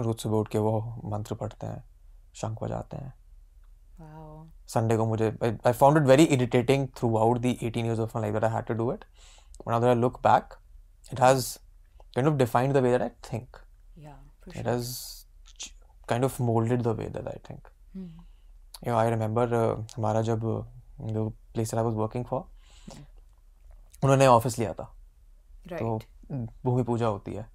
रोज 0.00 0.16
सुबह 0.16 0.36
उठ 0.36 0.48
के 0.48 0.58
वो 0.58 1.00
मंत्र 1.04 1.34
पढ़ते 1.34 1.66
हैं 1.66 1.84
शंख 2.34 2.62
बजाते 2.62 2.96
हैं। 2.96 3.14
संडे 4.68 4.96
को 4.96 5.06
मुझे 5.06 5.38
I 5.44 5.72
found 5.72 5.98
it 5.98 6.02
very 6.02 6.24
irritating 6.24 6.88
throughout 7.16 7.38
the 7.38 7.58
eighteen 7.62 7.86
years 7.86 7.98
of 7.98 8.18
my 8.18 8.30
life 8.30 8.44
I 8.44 8.50
had 8.50 8.64
to 8.64 8.74
do 8.74 8.92
it 8.92 9.04
That 9.66 9.84
I 9.84 9.92
look 9.94 10.22
back, 10.22 10.54
it 11.12 11.18
has 11.18 11.58
kind 12.14 12.26
of 12.26 12.38
defined 12.38 12.74
the 12.74 12.82
way 12.82 12.90
that 12.92 13.02
I 13.02 13.10
think. 13.22 13.58
Yeah. 13.96 14.14
For 14.42 14.50
It 14.50 14.54
sure. 14.56 14.64
has 14.64 15.24
kind 16.06 16.24
of 16.24 16.38
molded 16.40 16.82
the 16.82 16.94
way 16.94 17.08
that 17.08 17.28
I 17.28 17.36
think. 17.48 17.68
Hmm. 17.92 18.06
You 18.86 18.92
know, 18.92 18.98
I 18.98 19.08
remember 19.10 19.42
uh, 19.42 19.76
हमारा 19.96 20.22
जब 20.22 20.40
uh, 20.42 20.62
the 21.12 21.30
place 21.54 21.70
that 21.70 21.78
I 21.78 21.86
was 21.88 21.94
working 21.94 22.24
for, 22.30 22.42
उन्होंने 24.04 24.26
office 24.26 24.58
लिया 24.58 24.72
था 24.80 24.88
Right. 25.70 25.78
तो 25.80 26.46
भूमि 26.64 26.82
पूजा 26.82 27.06
होती 27.06 27.32
है 27.34 27.46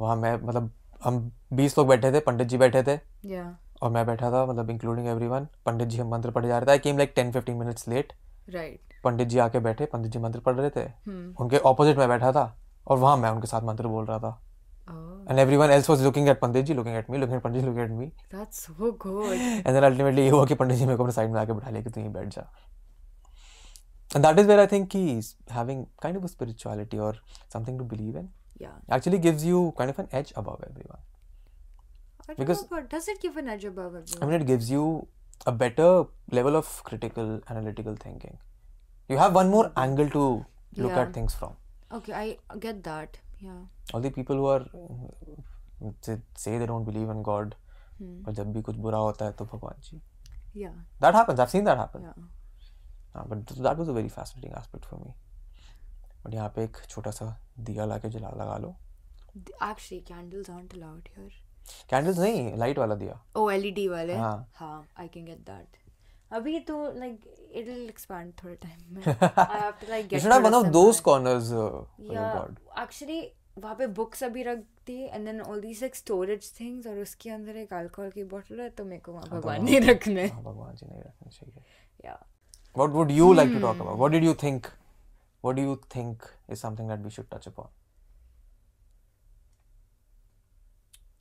वहाँ 0.00 0.16
मैं 0.16 0.34
मतलब 0.42 0.70
हम 1.04 1.30
20 1.54 1.76
लोग 1.78 1.88
बैठे 1.88 2.12
थे 2.12 2.20
पंडित 2.26 2.46
जी 2.48 2.58
बैठे 2.58 2.82
थे 2.82 2.96
Yeah. 3.32 3.48
और 3.82 3.90
मैं 3.90 4.04
बैठा 4.06 4.30
था 4.32 4.44
मतलब 4.46 4.70
इंक्लूडिंग 4.70 5.06
एवरीवन 5.08 5.46
पंडित 5.66 5.88
जी 5.88 5.98
हम 5.98 6.08
मंत्र 6.10 6.30
पढ़े 6.30 6.48
जा 6.48 6.58
रहे 6.58 6.66
थे 6.66 6.70
I 6.72 6.78
came 6.86 6.98
like 6.98 7.14
10 7.18 7.32
15 7.36 7.58
minutes 7.58 7.88
late 7.88 8.12
Right. 8.54 8.94
Pandit 9.04 9.28
ji 9.28 9.38
आके 9.38 9.58
बैठे 9.66 9.86
पंडित 9.92 10.12
जी 10.12 10.18
मंत्र 10.18 10.40
पढ़ 10.46 10.54
रहे 10.56 10.70
थे 10.76 10.84
Hmm. 10.86 11.40
उनके 11.40 11.58
ऑपोजिट 11.70 11.98
में 11.98 12.08
बैठा 12.08 12.32
था 12.32 12.44
और 12.86 12.98
वहाँ 12.98 13.16
मैं 13.16 13.30
उनके 13.30 13.46
साथ 13.46 13.62
मंत्र 13.70 13.86
बोल 13.88 14.04
रहा 14.06 14.18
था 14.18 14.38
Oh, 14.90 15.30
and 15.30 15.38
everyone 15.38 15.70
else 15.70 15.88
was 15.90 16.02
looking 16.04 16.28
at 16.28 16.38
pandit 16.40 16.64
ji 16.66 16.74
looking 16.74 16.96
at 16.96 17.10
me 17.10 17.18
looking 17.18 17.36
at 17.36 17.42
pandit 17.42 17.60
ji 17.62 17.66
looking 17.68 18.02
at 18.02 18.12
that's 18.34 18.60
so 18.68 18.90
good. 19.06 19.32
And 19.32 19.66
then 19.74 19.82
ultimately 19.84 20.22
ये 20.22 20.28
हुआ 20.30 20.44
कि 20.46 20.54
पंडित 20.62 20.78
जी 20.78 20.84
मेरे 20.86 20.96
को 20.96 21.02
अपने 21.02 21.12
साइड 21.14 21.30
में 21.32 21.40
आके 21.40 21.52
बैठा 21.52 21.70
लिया 21.70 21.82
कि 21.82 21.90
तू 21.90 22.00
यहीं 22.00 22.12
बैठ 22.12 22.28
जा 22.34 22.46
and 24.10 24.24
that 24.26 24.38
is 24.38 24.46
where 24.46 24.60
I 24.60 24.66
think 24.72 24.88
कि 24.90 25.02
हैविंग 25.52 25.84
काइंड 26.02 26.18
ऑफ़ 26.18 26.26
स्पिरिचुअलिटी 26.30 26.98
और 27.08 27.20
something 27.52 27.78
to 27.78 27.84
believe 27.94 28.18
in 28.18 28.28
Yeah. 28.60 28.70
actually 28.94 29.18
gives 29.24 29.42
you 29.48 29.58
kind 29.78 29.90
of 29.92 29.98
an 30.02 30.06
edge 30.20 30.30
above 30.40 30.62
everyone 30.68 31.02
I 31.02 32.24
don't 32.30 32.38
Because- 32.38 32.62
know, 32.62 32.70
but 32.70 32.86
does 32.94 33.04
it 33.12 33.20
give 33.24 33.36
an 33.42 33.50
edge 33.52 33.66
above 33.68 33.92
I 33.98 34.26
mean, 34.30 34.32
it 34.38 34.46
gives 34.48 34.70
you 34.72 34.86
a 35.50 35.52
better 35.60 35.86
level 36.38 36.58
of 36.60 36.72
critical, 36.88 37.30
analytical 37.54 37.98
thinking. 38.04 38.34
You 39.09 39.17
have 39.23 39.35
one 39.39 39.49
more 39.55 39.65
angle 39.85 40.09
to 40.17 40.23
look 40.77 40.91
Yeah. 40.91 41.01
at 41.01 41.13
things 41.19 41.35
from. 41.41 41.55
Okay, 41.99 42.13
I 42.19 42.57
get 42.67 42.83
that. 42.89 43.17
Yeah. 43.47 43.57
All 43.93 44.01
the 44.05 44.11
people 44.17 44.37
who 44.41 44.45
are 44.51 44.61
uh, 44.81 45.91
say, 46.07 46.17
say 46.43 46.57
they 46.57 46.67
don't 46.71 46.85
believe 46.91 47.09
in 47.15 47.21
God, 47.29 47.55
और 48.27 48.33
जब 48.33 48.51
भी 48.53 48.61
कुछ 48.67 48.75
बुरा 48.85 48.97
होता 48.97 49.25
है 49.25 49.31
तो 49.41 49.45
भगवान 49.53 49.81
जी 49.89 50.01
Yeah. 50.61 50.73
that 51.03 51.15
happens 51.19 51.39
I've 51.43 51.51
seen 51.53 51.67
that 51.67 51.77
happen 51.81 52.01
Yeah. 52.07 52.23
हाँ, 53.15 53.27
but 53.29 53.53
that 53.67 53.77
was 53.81 53.91
a 53.93 53.95
very 53.97 54.09
fascinating 54.15 54.55
aspect 54.61 54.85
for 54.91 54.97
me 55.03 55.13
but 56.25 56.33
यहाँ 56.33 56.49
पे 56.55 56.63
एक 56.63 56.77
छोटा 56.89 57.11
सा 57.19 57.25
दिया 57.69 57.85
लाके 57.85 58.09
जला 58.15 58.29
लगा 58.41 58.57
लो 58.65 58.75
The- 59.37 59.55
Actually, 59.67 60.01
candles 60.11 60.49
aren't 60.55 60.73
allowed 60.79 61.09
here. 61.15 61.29
Candles 61.89 62.17
नहीं 62.19 62.55
लाइट 62.57 62.77
वाला 62.79 62.95
दिया 62.95 63.19
Oh, 63.37 63.45
LED 63.59 63.87
वाले. 63.89 64.15
हाँ। 64.17 64.47
हाँ, 64.55 64.85
I 65.03 65.07
can 65.15 65.25
get 65.31 65.45
that. 65.49 65.76
अभी 66.30 66.58
तो 66.60 66.74
लाइक 66.94 67.20
इट 67.52 67.66
विल 67.66 67.88
एक्सपैंड 67.88 68.32
थोड़े 68.42 68.54
टाइम 68.54 68.94
में. 68.94 69.02
I 69.06 69.60
have 69.60 69.72
to 69.80 69.86
like 69.88 70.08
get 70.08 70.24
one 70.24 70.54
of 70.54 70.66
those 70.72 71.00
corners 71.00 71.52
yeah 72.12 72.46
actually 72.82 73.20
वहाँ 73.58 73.74
पे 73.74 73.86
बुक्स 73.98 74.22
अभी 74.24 74.42
रखती 74.42 75.00
and 75.04 75.24
then 75.26 75.40
all 75.40 75.60
these 75.60 75.80
like 75.82 75.94
storage 75.96 76.52
things 76.60 76.86
और 76.86 76.98
उसके 76.98 77.30
अंदर 77.30 77.56
एक 77.56 77.72
अल्कोहल 77.74 78.10
की 78.10 78.24
बोतल 78.24 78.60
है 78.60 78.68
तो 78.70 78.84
मेरे 78.84 79.00
को 79.02 79.12
वहाँ 79.12 79.28
भगवान 79.30 79.64
नहीं 79.64 79.80
रखने। 79.80 80.28
भगवान 80.28 80.74
जी 80.76 80.86
नहीं 80.86 81.00
रखने 81.00 81.30
चाहिए 81.30 81.62
या 82.04 82.14
what 82.76 82.90
would 82.90 83.10
you 83.10 83.32
like 83.32 83.52
to 83.52 83.60
talk 83.60 83.80
about 83.80 83.96
what 83.98 84.12
did 84.12 84.24
you 84.24 84.34
think 84.42 84.66
what 85.44 85.56
do 85.56 85.62
you 85.62 85.76
think 85.96 86.22
is 86.50 86.58
something 86.58 86.88
that 86.88 87.00
we 87.00 87.10
should 87.10 87.28
touch 87.32 87.48
upon 87.48 87.68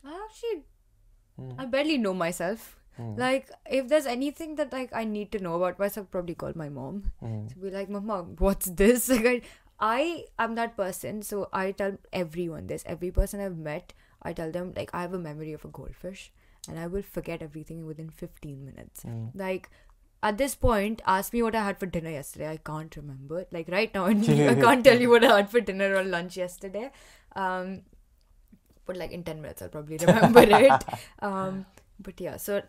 I 0.06 0.16
actually 0.16 1.56
I 1.60 1.66
barely 1.72 1.98
know 1.98 2.14
myself 2.14 2.77
Like 2.99 3.49
if 3.69 3.88
there's 3.88 4.06
anything 4.06 4.56
that 4.56 4.72
like 4.74 4.91
I 4.94 5.03
need 5.03 5.32
to 5.34 5.40
know 5.40 5.56
about 5.56 5.80
myself, 5.80 6.10
probably 6.11 6.36
call 6.36 6.53
my 6.56 6.69
mom. 6.69 7.11
Mm. 7.24 7.49
To 7.49 7.56
be 7.57 7.69
like, 7.72 7.90
Mama, 7.90 8.24
what's 8.38 8.68
this? 8.68 9.10
Like 9.18 9.26
I, 9.26 9.41
I 9.80 10.26
am 10.40 10.56
that 10.56 10.76
person, 10.76 11.22
so 11.22 11.49
I 11.53 11.72
tell 11.72 11.98
everyone 12.11 12.68
this. 12.68 12.84
Every 12.86 13.11
person 13.11 13.40
I've 13.40 13.57
met, 13.57 13.94
I 14.22 14.34
tell 14.34 14.52
them 14.52 14.74
like 14.76 14.90
I 14.94 15.02
have 15.02 15.14
a 15.14 15.19
memory 15.19 15.53
of 15.53 15.65
a 15.65 15.68
goldfish, 15.68 16.32
and 16.68 16.80
I 16.80 16.88
will 16.88 17.03
forget 17.03 17.41
everything 17.41 17.86
within 17.86 18.10
15 18.10 18.65
minutes. 18.65 19.03
Mm. 19.03 19.32
Like 19.36 19.69
at 20.24 20.38
this 20.38 20.56
point, 20.56 21.02
ask 21.06 21.32
me 21.34 21.44
what 21.44 21.56
I 21.56 21.64
had 21.64 21.80
for 21.80 21.86
dinner 21.86 22.10
yesterday. 22.10 22.49
I 22.49 22.57
can't 22.57 22.95
remember. 22.95 23.45
Like 23.52 23.68
right 23.69 23.94
now, 23.94 24.06
I 24.07 24.14
can't 24.65 24.84
tell 24.84 24.99
you 24.99 25.10
what 25.10 25.24
I 25.24 25.36
had 25.38 25.49
for 25.49 25.61
dinner 25.61 25.95
or 25.95 26.03
lunch 26.03 26.38
yesterday. 26.38 26.91
Um, 27.36 27.82
but 28.86 28.98
like 28.98 29.11
in 29.11 29.24
10 29.24 29.41
minutes, 29.41 29.61
I'll 29.61 29.69
probably 29.69 29.98
remember 29.98 30.41
it. 30.41 30.84
Um, 31.19 31.65
but 31.99 32.19
yeah, 32.19 32.38
so 32.38 32.61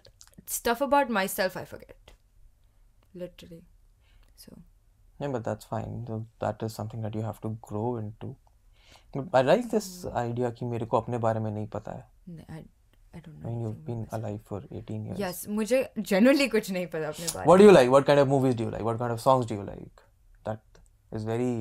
stuff 0.47 0.81
about 0.81 1.09
myself, 1.09 1.57
I 1.57 1.65
forget. 1.65 2.13
Literally. 3.15 3.63
So 4.45 4.51
Yeah, 5.19 5.27
but 5.33 5.43
that's 5.43 5.65
fine. 5.65 6.05
So 6.07 6.25
that 6.39 6.63
is 6.67 6.73
something 6.77 7.01
that 7.01 7.15
you 7.15 7.21
have 7.21 7.39
to 7.41 7.49
grow 7.61 7.97
into. 7.97 8.35
But 9.15 9.35
I 9.39 9.41
like 9.47 9.69
this 9.73 9.89
idea 10.21 10.51
कि 10.51 10.65
मेरे 10.65 10.85
को 10.93 10.97
अपने 11.01 11.17
बारे 11.25 11.39
में 11.39 11.51
नहीं 11.51 11.67
पता 11.75 11.91
है. 11.91 12.03
n- 12.29 12.45
I, 12.49 12.63
I 13.17 13.19
don't 13.19 13.35
I 13.35 13.43
know. 13.43 13.49
mean, 13.49 13.61
you've 13.61 13.75
anything 13.75 13.85
been 13.89 14.01
about 14.07 14.19
alive 14.19 14.39
for 14.51 14.59
18 14.71 15.05
years. 15.05 15.19
myself. 15.19 15.19
Yes, 15.19 15.45
मुझे 15.59 15.81
genuinely 16.11 16.49
कुछ 16.55 16.71
नहीं 16.71 16.87
पता 16.95 17.07
अपने 17.09 17.27
बारे 17.35 17.45
What 17.51 17.61
do 17.61 17.67
you 17.69 17.75
like? 17.77 17.91
What 17.95 18.07
kind 18.09 18.23
of 18.23 18.27
movies 18.33 18.55
do 18.61 18.67
you 18.67 18.71
like? 18.75 18.85
What 18.89 18.99
kind 19.03 19.15
of 19.17 19.21
songs 19.27 19.45
do 19.51 19.59
you 19.59 19.65
like? 19.69 20.03
That 20.49 20.81
is 21.19 21.23
very. 21.31 21.51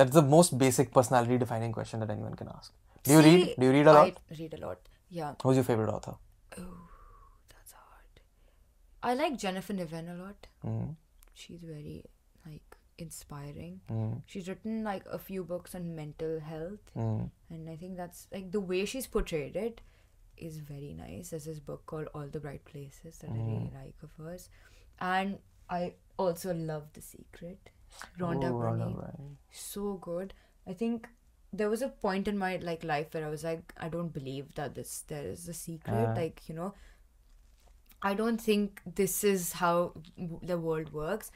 That's 0.00 0.14
the 0.18 0.22
most 0.34 0.58
basic 0.64 0.92
personality 0.98 1.38
defining 1.44 1.72
question 1.78 2.00
that 2.04 2.10
anyone 2.16 2.34
can 2.42 2.48
ask. 2.56 2.72
Do 3.04 3.12
you 3.16 3.22
read? 3.28 3.46
See, 3.46 3.54
Do 3.58 3.66
you 3.66 3.72
read 3.78 3.86
a 3.86 3.98
lot? 4.00 4.20
I 4.34 4.40
read 4.42 4.54
a 4.54 4.66
lot. 4.66 4.90
Yeah. 5.20 5.34
Who's 5.44 5.56
your 5.62 5.64
favorite 5.70 5.92
author? 5.98 6.14
That's 6.56 6.62
hard. 6.62 6.83
I 9.09 9.13
like 9.13 9.37
Jennifer 9.37 9.73
Niven 9.73 10.07
a 10.09 10.15
lot. 10.21 10.47
Mm. 10.65 10.95
She's 11.33 11.61
very 11.71 12.03
like 12.45 12.77
inspiring. 12.97 13.79
Mm. 13.91 14.21
She's 14.25 14.47
written 14.49 14.83
like 14.83 15.05
a 15.17 15.19
few 15.25 15.43
books 15.43 15.75
on 15.79 15.95
mental 15.95 16.39
health, 16.51 16.91
Mm. 16.95 17.29
and 17.49 17.69
I 17.69 17.75
think 17.81 17.97
that's 17.97 18.27
like 18.37 18.51
the 18.55 18.61
way 18.71 18.85
she's 18.93 19.07
portrayed 19.17 19.55
it 19.63 19.81
is 20.49 20.57
very 20.69 20.93
nice. 21.01 21.29
There's 21.33 21.45
this 21.51 21.59
book 21.71 21.85
called 21.91 22.07
All 22.13 22.27
the 22.37 22.39
Bright 22.45 22.65
Places 22.71 23.19
that 23.19 23.29
I 23.29 23.37
really 23.49 23.71
like 23.81 23.95
of 24.07 24.15
hers, 24.23 24.49
and 24.99 25.37
I 25.69 25.93
also 26.25 26.53
love 26.53 26.87
The 26.93 27.01
Secret. 27.01 27.69
Rhonda 28.19 28.49
Oh, 28.53 28.57
Byrne, 28.59 28.93
Byrne. 28.95 29.37
so 29.51 29.93
good. 30.07 30.33
I 30.67 30.73
think 30.73 31.07
there 31.53 31.69
was 31.69 31.81
a 31.81 31.87
point 32.07 32.27
in 32.27 32.37
my 32.37 32.57
like 32.57 32.83
life 32.83 33.13
where 33.13 33.25
I 33.25 33.29
was 33.29 33.43
like, 33.49 33.73
I 33.77 33.87
don't 33.93 34.11
believe 34.17 34.53
that 34.55 34.75
this 34.75 34.97
there 35.13 35.27
is 35.35 35.47
a 35.47 35.53
secret. 35.53 36.07
Ah. 36.09 36.13
Like 36.23 36.49
you 36.49 36.55
know, 36.55 36.73
I 38.04 38.14
don't 38.14 38.40
think 38.40 38.80
this 38.96 39.22
is 39.24 39.52
how 39.52 39.92
w- 40.16 40.40
the 40.42 40.58
world 40.58 40.92
works. 40.92 41.30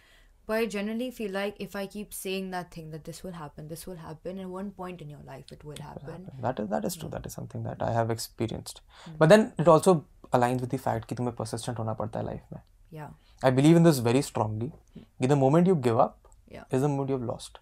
But 0.46 0.56
I 0.58 0.66
generally 0.66 1.10
feel 1.10 1.30
like 1.32 1.56
if 1.58 1.74
I 1.74 1.86
keep 1.86 2.12
saying 2.12 2.50
that 2.50 2.70
thing 2.70 2.90
that 2.90 3.04
this 3.04 3.22
will 3.24 3.32
happen, 3.32 3.68
this 3.68 3.86
will 3.86 3.96
happen, 3.96 4.38
at 4.38 4.48
one 4.54 4.70
point 4.80 5.00
in 5.04 5.08
your 5.08 5.20
life 5.28 5.52
it 5.52 5.64
will 5.64 5.78
happen. 5.84 6.26
That 6.42 6.58
is 6.64 6.68
that 6.68 6.84
is 6.84 6.96
true. 7.02 7.08
That 7.14 7.24
is 7.30 7.32
something 7.32 7.62
that 7.68 7.82
I 7.86 7.92
have 7.92 8.10
experienced. 8.14 8.82
But 9.22 9.30
then 9.30 9.46
it 9.58 9.68
also 9.74 9.94
aligns 10.38 10.60
with 10.60 10.70
the 10.74 10.80
fact 10.86 11.08
कि 11.08 11.16
तुम्हें 11.20 11.34
persistent 11.38 11.78
होना 11.78 11.94
पड़ता 12.00 12.20
है 12.20 12.26
life 12.26 12.52
में. 12.52 12.60
Yeah. 12.90 13.08
I 13.42 13.50
believe 13.60 13.80
in 13.80 13.88
this 13.88 14.02
very 14.10 14.22
strongly. 14.22 14.70
कि 14.98 15.28
The 15.28 15.40
moment 15.44 15.66
you 15.72 15.76
give 15.88 16.02
up 16.06 16.28
Yeah. 16.56 16.64
is 16.70 16.82
the 16.82 16.88
moment 16.88 17.14
you've 17.14 17.26
lost. 17.32 17.58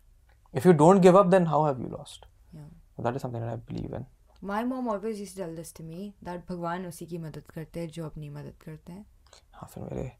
If 0.60 0.66
you 0.66 0.72
don't 0.82 1.00
give 1.08 1.20
up, 1.22 1.30
then 1.36 1.46
how 1.46 1.62
have 1.66 1.80
you 1.84 1.88
lost? 1.96 2.26
Yeah. 2.52 2.66
So 2.96 3.02
that 3.08 3.14
is 3.16 3.22
something 3.26 3.40
that 3.46 3.52
I 3.52 3.56
believe 3.72 3.94
in. 4.00 4.06
Mom 4.41 4.87
always 4.87 5.19
used 5.19 5.35
to 5.35 5.43
tell 5.43 5.55
this 5.55 5.71
to 5.73 5.83
me 5.83 6.13
that 6.23 6.47
भगवान 6.49 6.85
उसी 6.85 7.05
की 7.05 7.17
मदद 7.17 7.43
करते 7.55 7.79
हैं 7.79 7.87
जो 7.97 8.05
अपनी 8.05 8.29
मदद 8.29 8.53
करते 8.65 8.91
हैं. 8.93 9.05
हाँ 9.55 9.69
फिर 9.73 9.83
मेरे 9.83 10.11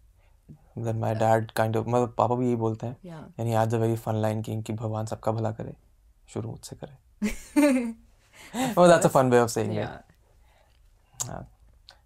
then 0.85 0.99
my 1.01 1.13
dad 1.21 1.51
kind 1.59 1.75
of 1.75 1.87
मतलब 1.87 2.13
पापा 2.17 2.35
भी 2.35 2.45
यही 2.45 2.55
बोलते 2.55 2.87
हैं 2.87 2.95
and 3.39 3.47
he 3.49 3.55
adds 3.63 3.73
a 3.73 3.79
very 3.83 3.95
fun 4.07 4.21
line 4.25 4.43
कि 4.47 4.73
भगवान 4.73 5.05
सबका 5.05 5.31
भला 5.31 5.51
करे 5.59 5.75
शुरू 6.33 6.49
मुझसे 6.51 6.75
करे 6.83 7.95
oh 8.77 8.87
that's 8.91 9.05
a 9.05 9.13
fun 9.17 9.29
way 9.33 9.39
of 9.45 9.51
saying 9.55 9.71
Yeah. 9.77 9.95
it 9.95 11.27
हाँ 11.29 11.45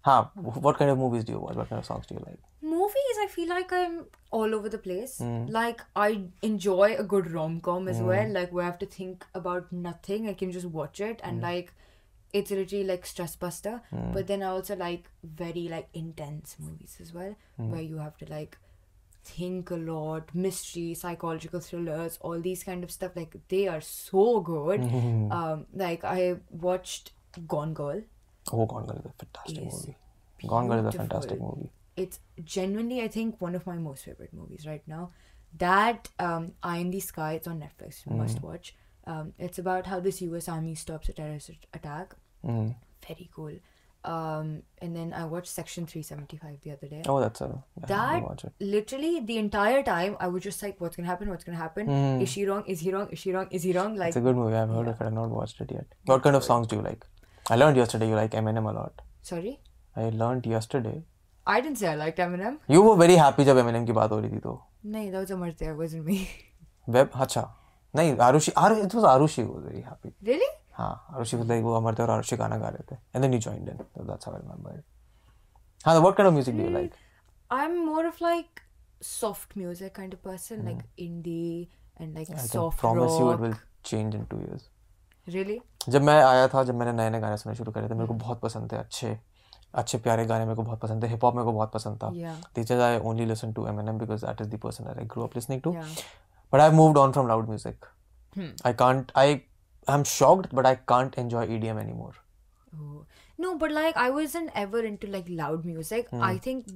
हाँ 0.06 0.32
what 0.66 0.78
kind 0.78 0.90
of 0.90 0.98
movies 0.98 1.24
do 1.24 1.32
you 1.32 1.40
watch 1.40 1.56
what 1.56 1.68
kind 1.68 1.78
of 1.82 1.86
songs 1.90 2.06
do 2.10 2.14
you 2.18 2.22
like 2.26 2.38
movies 2.70 3.18
i 3.24 3.26
feel 3.34 3.48
like 3.54 3.72
i'm 3.80 3.98
all 4.38 4.54
over 4.58 4.68
the 4.74 4.80
place 4.86 5.14
Hmm. 5.24 5.44
like 5.56 5.82
i 6.04 6.08
enjoy 6.50 6.88
a 7.02 7.04
good 7.14 7.30
rom-com 7.36 7.88
as 7.94 8.00
well 8.10 8.32
like 8.38 8.52
where 8.58 8.64
i 8.64 8.70
have 8.70 8.78
to 8.84 8.88
think 8.96 9.26
about 9.42 9.70
nothing 9.86 10.28
i 10.32 10.34
can 10.42 10.50
just 10.58 10.70
watch 10.80 11.00
it 11.10 11.20
Hmm. 11.20 11.28
and 11.30 11.46
like 11.48 11.72
it's 12.32 12.50
literally 12.50 12.84
like 12.84 13.04
stress 13.06 13.36
buster 13.36 13.80
but 14.14 14.26
then 14.26 14.42
i 14.42 14.46
also 14.46 14.74
like 14.76 15.08
very 15.22 15.68
like 15.68 15.88
intense 15.94 16.56
movies 16.58 16.96
as 17.00 17.12
well 17.12 17.34
Hmm. 17.56 17.70
where 17.70 17.82
you 17.82 17.98
have 17.98 18.16
to 18.18 18.26
like 18.30 18.56
think 19.24 19.70
a 19.70 19.76
lot 19.76 20.34
mystery 20.34 20.94
psychological 20.94 21.60
thrillers 21.60 22.18
all 22.22 22.40
these 22.40 22.64
kind 22.64 22.82
of 22.82 22.90
stuff 22.90 23.12
like 23.14 23.36
they 23.48 23.68
are 23.68 23.80
so 23.80 24.40
good. 24.40 24.80
Hmm. 24.94 25.30
um 25.40 25.66
like 25.72 26.04
i 26.04 26.36
watched 26.50 27.12
gone 27.46 27.74
girl. 27.74 28.00
Oh 28.52 28.66
Gone 28.66 28.86
Girl 28.86 28.96
is 28.98 29.06
a 29.06 29.12
fantastic 29.24 29.66
Is 29.66 29.74
movie. 29.74 29.96
Gone 30.48 30.66
Girl 30.68 30.80
is 30.88 30.94
a 30.94 30.98
fantastic 30.98 31.40
movie. 31.40 31.70
It's 31.96 32.18
genuinely 32.56 33.02
i 33.02 33.08
think 33.08 33.40
one 33.40 33.54
of 33.54 33.66
my 33.66 33.76
most 33.76 34.04
favorite 34.04 34.32
movies 34.32 34.66
right 34.66 34.82
now. 34.86 35.10
That 35.58 36.08
um 36.18 36.52
eye 36.62 36.78
in 36.78 36.90
the 36.90 37.00
sky 37.00 37.34
it's 37.34 37.46
on 37.46 37.60
netflix 37.66 38.04
you 38.06 38.16
must 38.16 38.42
watch 38.42 38.74
um 39.05 39.33
it's 39.37 39.59
about 39.59 39.87
how 39.87 39.99
this 39.99 40.21
us 40.21 40.47
army 40.49 40.75
stops 40.75 41.09
a 41.09 41.13
terrorist 41.13 41.51
attack 41.73 42.15
mm. 42.45 42.75
very 43.07 43.29
cool 43.33 43.57
um 44.03 44.61
and 44.81 44.95
then 44.95 45.13
i 45.13 45.23
watched 45.25 45.47
section 45.47 45.85
375 45.85 46.59
the 46.61 46.71
other 46.71 46.87
day 46.87 47.01
oh 47.07 47.19
that's 47.19 47.41
a 47.41 47.47
yeah, 47.47 47.83
I 47.83 47.87
that 47.87 48.23
watch 48.23 48.43
it 48.45 48.53
literally 48.59 49.19
the 49.31 49.37
entire 49.37 49.81
time 49.83 50.15
i 50.19 50.27
was 50.27 50.43
just 50.43 50.61
like 50.63 50.79
what's 50.79 50.95
gonna 50.95 51.07
happen 51.07 51.29
what's 51.29 51.43
gonna 51.43 51.57
happen 51.57 51.89
is 52.21 52.29
she 52.29 52.45
wrong 52.45 52.63
is 52.67 52.79
he 52.79 52.91
wrong 52.91 53.09
is 53.11 53.19
she 53.19 53.33
wrong 53.33 53.47
is 53.51 53.63
he 53.63 53.73
wrong 53.73 53.95
like 53.95 54.09
it's 54.09 54.17
a 54.17 54.21
good 54.21 54.35
movie 54.35 54.55
I've 54.55 54.69
heard 54.69 54.87
of 54.87 55.01
it 55.01 55.05
I've 55.07 55.13
not 55.13 55.29
watched 55.29 55.59
it 55.61 55.71
yet 55.71 55.87
what 56.05 56.23
kind 56.23 56.35
of 56.35 56.43
songs 56.43 56.67
do 56.67 56.77
you 56.77 56.81
like 56.81 57.05
I 57.49 57.55
learned 57.55 57.77
yesterday 57.77 58.09
you 58.09 58.15
like 58.15 58.31
Eminem 58.31 58.69
a 58.69 58.73
lot 58.73 59.01
sorry 59.21 59.59
I 59.95 60.09
learned 60.09 60.45
yesterday 60.45 61.03
i 61.47 61.61
didn't 61.61 61.77
say 61.77 61.87
i 61.87 61.95
liked 61.95 62.17
eminem 62.19 62.57
you 62.67 62.81
were 62.85 62.95
very 63.01 63.15
happy 63.15 63.43
जब 63.45 63.59
Eminem 63.63 63.85
की 63.85 63.91
बात 63.99 64.11
हो 64.11 64.19
रही 64.19 64.31
थी 64.31 64.39
तो 64.45 64.59
no 64.95 65.03
that 65.11 65.19
was 65.19 65.31
amartya 65.35 65.69
it 65.73 65.77
wasn't 65.81 66.05
me 66.09 66.17
web 66.95 67.09
अच्छा 67.25 67.41
नहीं 67.94 68.16
Arushi 68.18 68.52
are 68.56 68.72
it 68.72 68.94
was 68.94 69.04
Arushi 69.04 69.42
was 69.42 69.64
very 69.64 69.80
happy 69.80 70.12
really 70.22 70.46
हाँ 70.72 71.06
आरुषि 71.10 71.36
वाज 71.36 71.48
लाइक 71.48 71.62
वो 71.64 71.76
हमारे 71.76 72.02
और 72.02 72.10
आरुषि 72.10 72.36
गाना 72.36 72.58
गा 72.58 72.68
रहे 72.68 72.84
थे. 72.92 72.98
And 73.14 73.22
then 73.22 73.32
he 73.32 73.38
joined 73.38 73.68
in 73.68 73.76
so 73.76 74.04
that's 74.04 74.28
how 74.28 74.36
I 74.36 74.42
remember 74.42 74.82
हाँ 75.86 75.98
what 76.00 76.16
kind 76.16 76.26
of 76.26 76.32
music 76.32 76.56
do 76.56 76.62
you 76.62 76.70
like 76.70 76.92
I 77.50 77.64
am 77.64 77.78
more 77.84 78.06
of 78.06 78.18
like 78.22 78.60
soft 79.02 79.56
music 79.58 79.94
kind 79.96 80.14
of 80.14 80.24
person 80.24 80.64
like 80.64 80.82
indie 80.98 81.68
and 82.00 82.14
like 82.14 82.38
soft 82.38 82.56
rock 82.56 82.74
promise 82.74 83.20
you 83.20 83.32
it 83.32 83.40
will 83.40 83.54
change 83.84 84.14
in 84.14 84.24
2 84.26 84.40
years 84.40 84.68
really 85.28 85.60
जब 85.88 86.02
मैं 86.02 86.22
आया 86.24 86.48
था 86.48 86.62
जब 86.64 86.74
मैंने 86.74 86.92
नए 86.92 87.10
नए 87.10 87.20
गाने 87.20 87.36
सुनने 87.36 87.56
शुरू 87.56 87.72
करे 87.72 87.88
थे 87.88 87.94
मेरे 87.94 88.06
को 88.06 88.14
बहुत 88.14 88.40
पसंद 88.40 88.72
थे 88.72 88.76
अच्छे 88.76 89.18
अच्छे 89.74 89.98
प्यारे 89.98 90.24
गाने 90.26 90.44
मेरे 90.44 90.56
को 90.56 90.62
बहुत 90.62 90.80
पसंद 90.80 91.02
थे 91.02 91.08
हिप 91.08 91.24
हॉप 91.24 91.34
मेरे 91.34 91.44
को 91.44 91.52
बहुत 91.52 91.72
पसंद 91.72 91.96
था। 91.96 92.10
Teachers 92.54 92.80
I 92.80 92.98
only 92.98 93.24
listen 93.26 93.52
to 93.52 93.66
Eminem 93.88 93.98
because 93.98 94.26
that 94.26 94.40
is 94.40 94.48
the 94.48 94.58
person 94.60 94.86
I 94.86 95.04
grow 95.04 95.22
up 95.22 95.36
listening 95.36 95.62
to 95.62 95.72
but 96.52 96.60
I've 96.60 96.74
moved 96.74 96.96
on 96.96 97.12
from 97.12 97.26
loud 97.26 97.48
music. 97.48 97.76
Hmm. 98.34 98.50
I 98.64 98.72
can't 98.72 99.10
I 99.14 99.42
I'm 99.88 100.04
shocked 100.04 100.54
but 100.54 100.66
I 100.72 100.76
can't 100.76 101.14
enjoy 101.16 101.46
EDM 101.46 101.80
anymore. 101.80 102.12
Oh. 102.78 103.04
No, 103.38 103.56
but 103.56 103.72
like 103.72 103.96
I 103.96 104.10
wasn't 104.10 104.50
ever 104.54 104.80
into 104.80 105.08
like 105.08 105.26
loud 105.28 105.64
music. 105.64 106.08
Hmm. 106.10 106.22
I 106.22 106.38
think 106.38 106.66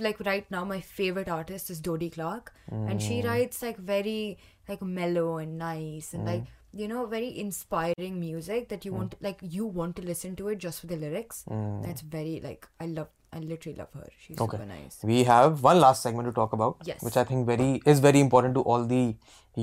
like 0.00 0.20
right 0.20 0.50
now 0.50 0.64
my 0.64 0.80
favorite 0.80 1.28
artist 1.28 1.70
is 1.70 1.80
Dodie 1.80 2.10
Clark. 2.10 2.52
And 2.70 3.02
she 3.02 3.20
hmm. 3.20 3.28
writes 3.28 3.62
like 3.62 3.76
very 3.76 4.38
like 4.68 4.82
mellow 4.82 5.38
and 5.38 5.58
nice 5.58 6.14
and 6.14 6.24
like 6.24 6.44
you 6.72 6.88
know 6.88 7.06
very 7.06 7.38
inspiring 7.38 8.18
music 8.18 8.68
that 8.68 8.84
you 8.84 8.92
want 8.92 9.14
like 9.20 9.38
you 9.42 9.66
want 9.66 9.94
to 9.96 10.02
listen 10.02 10.34
to 10.36 10.48
it 10.48 10.58
just 10.58 10.80
for 10.80 10.86
the 10.86 10.96
lyrics. 10.96 11.44
That's 11.82 12.00
very 12.00 12.40
like 12.40 12.68
I 12.80 12.86
love 12.86 13.08
I 13.33 13.39
literally 13.39 13.77
love 13.79 13.89
her. 13.97 14.07
She's 14.21 14.39
Okay. 14.43 14.57
super 14.57 14.65
nice. 14.69 14.95
we 15.09 15.17
have 15.25 15.63
one 15.65 15.79
last 15.81 16.01
segment 16.05 16.27
to 16.29 16.31
talk 16.37 16.53
about 16.57 16.87
Yes. 16.91 17.03
which 17.07 17.17
I 17.21 17.23
think 17.31 17.45
very 17.49 17.67
is 17.93 17.99
very 18.05 18.19
important 18.27 18.55
to 18.59 18.61
all 18.73 18.85
the 18.91 19.01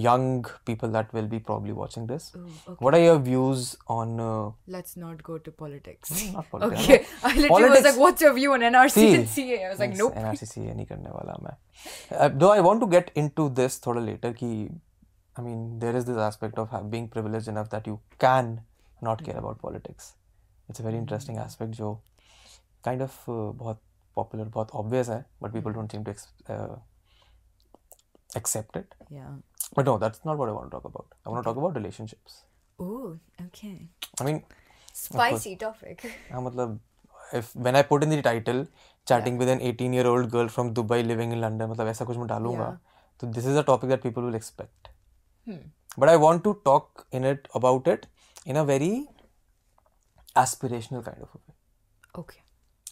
young 0.04 0.26
people 0.70 0.88
that 0.96 1.12
will 1.16 1.26
be 1.32 1.38
probably 1.48 1.72
watching 1.80 2.06
this 2.12 2.28
Ooh, 2.36 2.44
okay. 2.68 2.76
what 2.86 2.94
are 2.98 3.00
your 3.04 3.18
views 3.18 3.64
on 3.96 4.14
uh, 4.20 4.50
Let's 4.76 4.96
not 5.04 5.22
go 5.30 5.38
to 5.48 5.54
politics. 5.64 6.14
not 6.36 6.48
politics, 6.54 6.82
Okay. 6.84 6.98
I 7.24 7.34
literally 7.34 7.50
was 7.50 7.58
Politics- 7.58 7.84
like, 7.90 8.00
what's 8.04 8.22
your 8.26 8.32
view 8.38 8.52
on 8.58 8.66
NRC 8.70 8.94
See, 9.00 9.14
and 9.18 9.28
CA? 9.36 9.58
I 9.66 9.68
was 9.74 9.78
like, 9.84 9.90
Yes, 9.96 9.98
nope. 10.04 10.14
NRCC 10.24 10.64
नहीं 10.74 10.86
करने 10.92 11.10
वाला 11.18 11.36
मैं 11.48 11.56
uh, 12.20 12.28
though 12.42 12.52
I 12.52 12.60
want 12.70 12.84
to 12.86 12.90
get 12.96 13.10
into 13.24 13.48
this 13.62 13.80
थोड़ा 13.86 14.04
later 14.08 14.32
कि 14.42 14.50
I 15.38 15.42
mean 15.46 15.64
there 15.84 15.96
is 16.02 16.04
this 16.10 16.16
aspect 16.30 16.58
of 16.64 16.70
have, 16.76 16.90
being 16.96 17.08
privileged 17.16 17.48
enough 17.54 17.70
that 17.76 17.86
you 17.92 17.98
can 18.26 18.52
not 19.08 19.24
care 19.30 19.38
about 19.44 19.58
politics 19.68 20.12
it's 20.70 20.80
a 20.80 20.84
very 20.90 21.00
interesting 21.06 21.40
aspect 21.46 21.72
जो 21.80 21.96
kind 22.88 23.02
of 23.06 23.14
uh, 23.34 23.52
बहुत 23.62 23.80
popular 24.18 24.46
बहुत 24.56 24.70
obvious 24.82 25.08
है 25.14 25.18
but 25.44 25.54
people 25.56 25.74
don't 25.78 25.94
seem 25.96 26.04
to 26.08 26.12
ex- 26.16 26.28
uh, 26.56 26.76
accept 28.40 28.78
it 28.82 28.94
Yeah. 29.16 29.32
but 29.78 29.88
no 29.90 29.94
that's 30.04 30.24
not 30.30 30.38
what 30.42 30.52
I 30.52 30.56
want 30.58 30.70
to 30.70 30.74
talk 30.76 30.84
about 30.90 31.14
I 31.26 31.30
want 31.34 31.42
to 31.44 31.48
talk 31.50 31.60
about 31.62 31.78
relationships 31.82 32.36
Oh, 32.84 33.18
okay. 33.46 33.76
I 34.20 34.24
mean 34.28 34.42
Spicy 35.00 35.54
topic. 35.62 36.04
हाँ 36.32 36.40
मतलब 36.42 36.78
if 37.40 37.48
when 37.66 37.76
I 37.80 37.82
put 37.92 38.04
in 38.06 38.10
the 38.14 38.20
title 38.26 38.60
chatting 39.10 39.38
with 39.42 39.48
an 39.54 39.60
18 39.70 39.94
year 39.98 40.06
old 40.12 40.30
girl 40.34 40.48
from 40.56 40.72
Dubai 40.78 40.98
living 41.12 41.32
in 41.36 41.40
London 41.46 41.70
मतलब 41.70 41.88
ऐसा 41.94 42.04
कुछ 42.10 42.16
मैं 42.16 42.26
डालूंगा 42.34 42.68
Yeah. 42.68 42.76
तो 43.20 43.32
this 43.38 43.48
is 43.52 43.58
a 43.62 43.64
topic 43.70 43.92
that 43.94 44.04
people 44.06 44.28
will 44.28 44.38
expect 44.40 44.90
Hmm. 45.48 45.60
but 46.02 46.12
I 46.12 46.16
want 46.26 46.44
to 46.48 46.54
talk 46.70 47.04
in 47.20 47.28
it 47.32 47.48
about 47.60 47.90
it 47.94 48.06
in 48.52 48.56
a 48.62 48.64
very 48.72 48.92
aspirational 50.44 51.04
kind 51.10 51.22
of 51.28 51.34
a 51.34 51.42
way 51.44 51.54
Okay. 52.22 52.39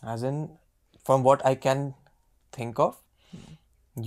as 0.03 0.23
in 0.23 0.57
from 1.03 1.23
what 1.23 1.45
I 1.45 1.55
can 1.55 1.93
think 2.51 2.79
of 2.79 3.01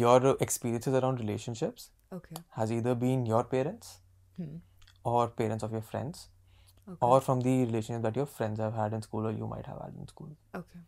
your 0.02 0.36
experiences 0.40 0.94
around 0.94 1.20
relationships 1.20 1.90
Okay. 2.12 2.36
has 2.60 2.72
either 2.72 2.94
been 2.94 3.26
your 3.26 3.42
parents 3.44 3.98
Hmm. 4.36 4.56
or 5.04 5.28
parents 5.28 5.64
of 5.64 5.72
your 5.72 5.82
friends 5.82 6.28
Okay. 6.88 6.98
or 7.08 7.20
from 7.20 7.40
the 7.40 7.54
relationship 7.64 8.02
that 8.02 8.16
your 8.16 8.26
friends 8.26 8.58
have 8.60 8.74
had 8.74 8.92
in 8.98 9.02
school 9.02 9.26
or 9.26 9.32
you 9.32 9.46
might 9.46 9.66
have 9.66 9.80
had 9.82 9.94
in 10.02 10.08
school 10.08 10.30
Okay. 10.54 10.80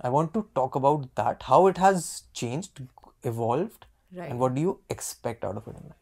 I 0.00 0.10
want 0.10 0.32
to 0.34 0.48
talk 0.54 0.74
about 0.76 1.14
that, 1.16 1.42
how 1.42 1.66
it 1.66 1.78
has 1.78 2.22
changed, 2.32 2.82
evolved, 3.22 3.86
Right. 4.16 4.30
and 4.30 4.38
what 4.38 4.54
do 4.54 4.60
you 4.60 4.80
expect 4.90 5.44
out 5.44 5.56
of 5.56 5.66
it 5.66 5.76
in 5.76 5.88
life. 5.88 5.96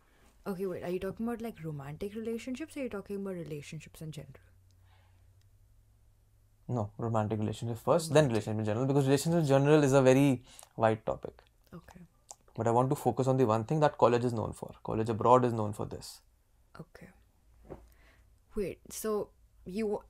Okay, 0.47 0.67
wait. 0.67 0.83
Are 0.85 0.91
you 0.91 1.01
talking 1.01 1.27
about 1.27 1.41
like 1.41 1.63
romantic 1.65 2.15
relationships 2.15 2.77
or 2.77 2.81
are 2.81 2.83
you 2.85 2.91
talking 2.91 3.17
about 3.17 3.35
relationships 3.35 4.03
in 4.03 4.13
general? 4.13 4.35
No, 6.69 6.91
romantic 6.99 7.39
relationship 7.39 7.79
first, 7.79 8.13
then 8.13 8.29
relationship 8.29 8.59
in 8.59 8.65
general, 8.65 8.87
because 8.87 9.05
relationship 9.07 9.41
in 9.41 9.47
general 9.47 9.85
is 9.85 9.93
a 9.93 10.03
very 10.03 10.43
wide 10.77 11.05
topic. 11.07 11.35
Okay. 11.73 12.01
But 12.57 12.67
I 12.67 12.71
want 12.71 12.91
to 12.91 12.97
focus 12.97 13.27
on 13.29 13.37
the 13.37 13.47
one 13.47 13.65
thing 13.65 13.81
that 13.81 13.99
college 13.99 14.25
is 14.25 14.33
known 14.33 14.53
for. 14.53 14.73
College 14.83 15.09
abroad 15.09 15.45
is 15.45 15.53
known 15.53 15.73
for 15.73 15.87
this. 15.87 16.21
Okay. 16.81 17.09
Wait, 18.57 18.81
so 18.91 19.29
you 19.65 20.01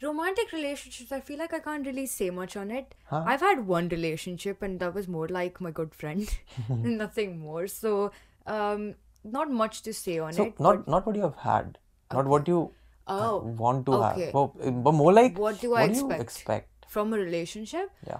romantic 0.00 0.52
relationships, 0.52 1.12
I 1.12 1.20
feel 1.20 1.38
like 1.38 1.52
I 1.52 1.58
can't 1.60 1.86
really 1.86 2.06
say 2.06 2.30
much 2.30 2.56
on 2.56 2.70
it. 2.70 2.94
Huh? 3.04 3.24
I've 3.26 3.40
had 3.40 3.66
one 3.66 3.88
relationship 3.88 4.62
and 4.62 4.80
that 4.80 4.94
was 4.94 5.08
more 5.08 5.28
like 5.28 5.60
my 5.60 5.70
good 5.70 5.94
friend. 5.94 6.28
Nothing 6.68 7.38
more. 7.40 7.66
So 7.66 8.12
um 8.46 8.94
not 9.24 9.50
much 9.50 9.82
to 9.82 9.92
say 9.94 10.18
on 10.18 10.32
So 10.32 10.44
it. 10.46 10.60
not 10.60 10.88
not 10.88 11.06
what 11.06 11.16
you 11.16 11.22
have 11.22 11.36
had, 11.36 11.78
not 12.12 12.26
what 12.26 12.48
you 12.48 12.72
Oh, 13.06 13.38
want 13.38 13.84
to 13.86 13.94
okay. 13.94 14.24
have, 14.24 14.32
but, 14.32 14.82
but 14.84 14.92
more 14.92 15.12
like 15.12 15.38
What 15.38 15.60
do 15.60 15.74
I 15.74 15.86
what 15.86 15.92
do 15.94 15.98
you 15.98 16.06
expect? 16.10 16.22
expect? 16.22 16.86
from 16.88 17.12
a 17.12 17.18
relationship? 17.18 17.90
Yeah. 18.06 18.18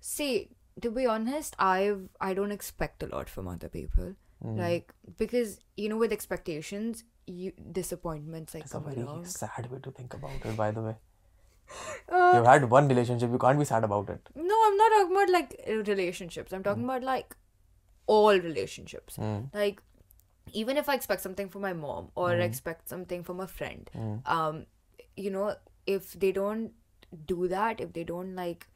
See, 0.00 0.50
to 0.80 0.90
be 0.90 1.06
honest, 1.06 1.54
I've 1.58 2.08
I 2.20 2.34
don't 2.34 2.52
expect 2.52 3.02
a 3.02 3.06
lot 3.06 3.28
from 3.28 3.48
other 3.48 3.68
people. 3.68 4.14
Hmm. 4.42 4.56
Like 4.56 4.92
because 5.18 5.58
you 5.76 5.88
know 5.88 5.96
with 5.96 6.12
expectations, 6.12 7.04
you 7.26 7.52
disappointments 7.70 8.54
like 8.54 8.66
a 8.66 8.68
come 8.68 8.84
very 8.84 9.02
along. 9.02 9.24
sad 9.26 9.70
way 9.70 9.78
to 9.82 9.90
think 9.90 10.14
about 10.14 10.44
it, 10.44 10.56
by 10.56 10.70
the 10.70 10.82
way. 10.82 10.96
Uh, 12.08 12.32
You've 12.34 12.46
had 12.46 12.68
one 12.68 12.88
relationship, 12.88 13.30
you 13.30 13.38
can't 13.38 13.58
be 13.58 13.64
sad 13.64 13.84
about 13.84 14.10
it. 14.10 14.28
No, 14.34 14.56
I'm 14.66 14.76
not 14.76 14.90
talking 14.94 15.16
about 15.16 15.30
like 15.30 15.54
relationships. 15.90 16.52
I'm 16.52 16.62
talking 16.62 16.84
about 16.84 17.02
like 17.02 17.36
all 18.06 18.38
relationships. 18.38 19.16
Mm. 19.16 19.54
Like 19.54 19.80
even 20.52 20.76
if 20.76 20.88
I 20.88 20.94
expect 20.94 21.22
something 21.22 21.48
from 21.48 21.62
my 21.62 21.72
mom 21.72 22.08
or 22.14 22.32
expect 22.34 22.88
something 22.88 23.22
from 23.24 23.40
a 23.40 23.46
friend, 23.46 23.90
um, 24.26 24.66
you 25.16 25.30
know, 25.30 25.56
if 25.86 26.12
they 26.12 26.32
don't 26.32 26.72
do 27.26 27.48
that, 27.48 27.80
if 27.80 27.92
they 27.92 28.04
don't 28.04 28.34
like 28.34 28.66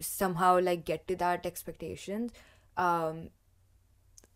somehow 0.00 0.60
like 0.60 0.84
get 0.84 1.06
to 1.08 1.16
that 1.16 1.46
expectations, 1.46 2.32
um, 2.76 3.30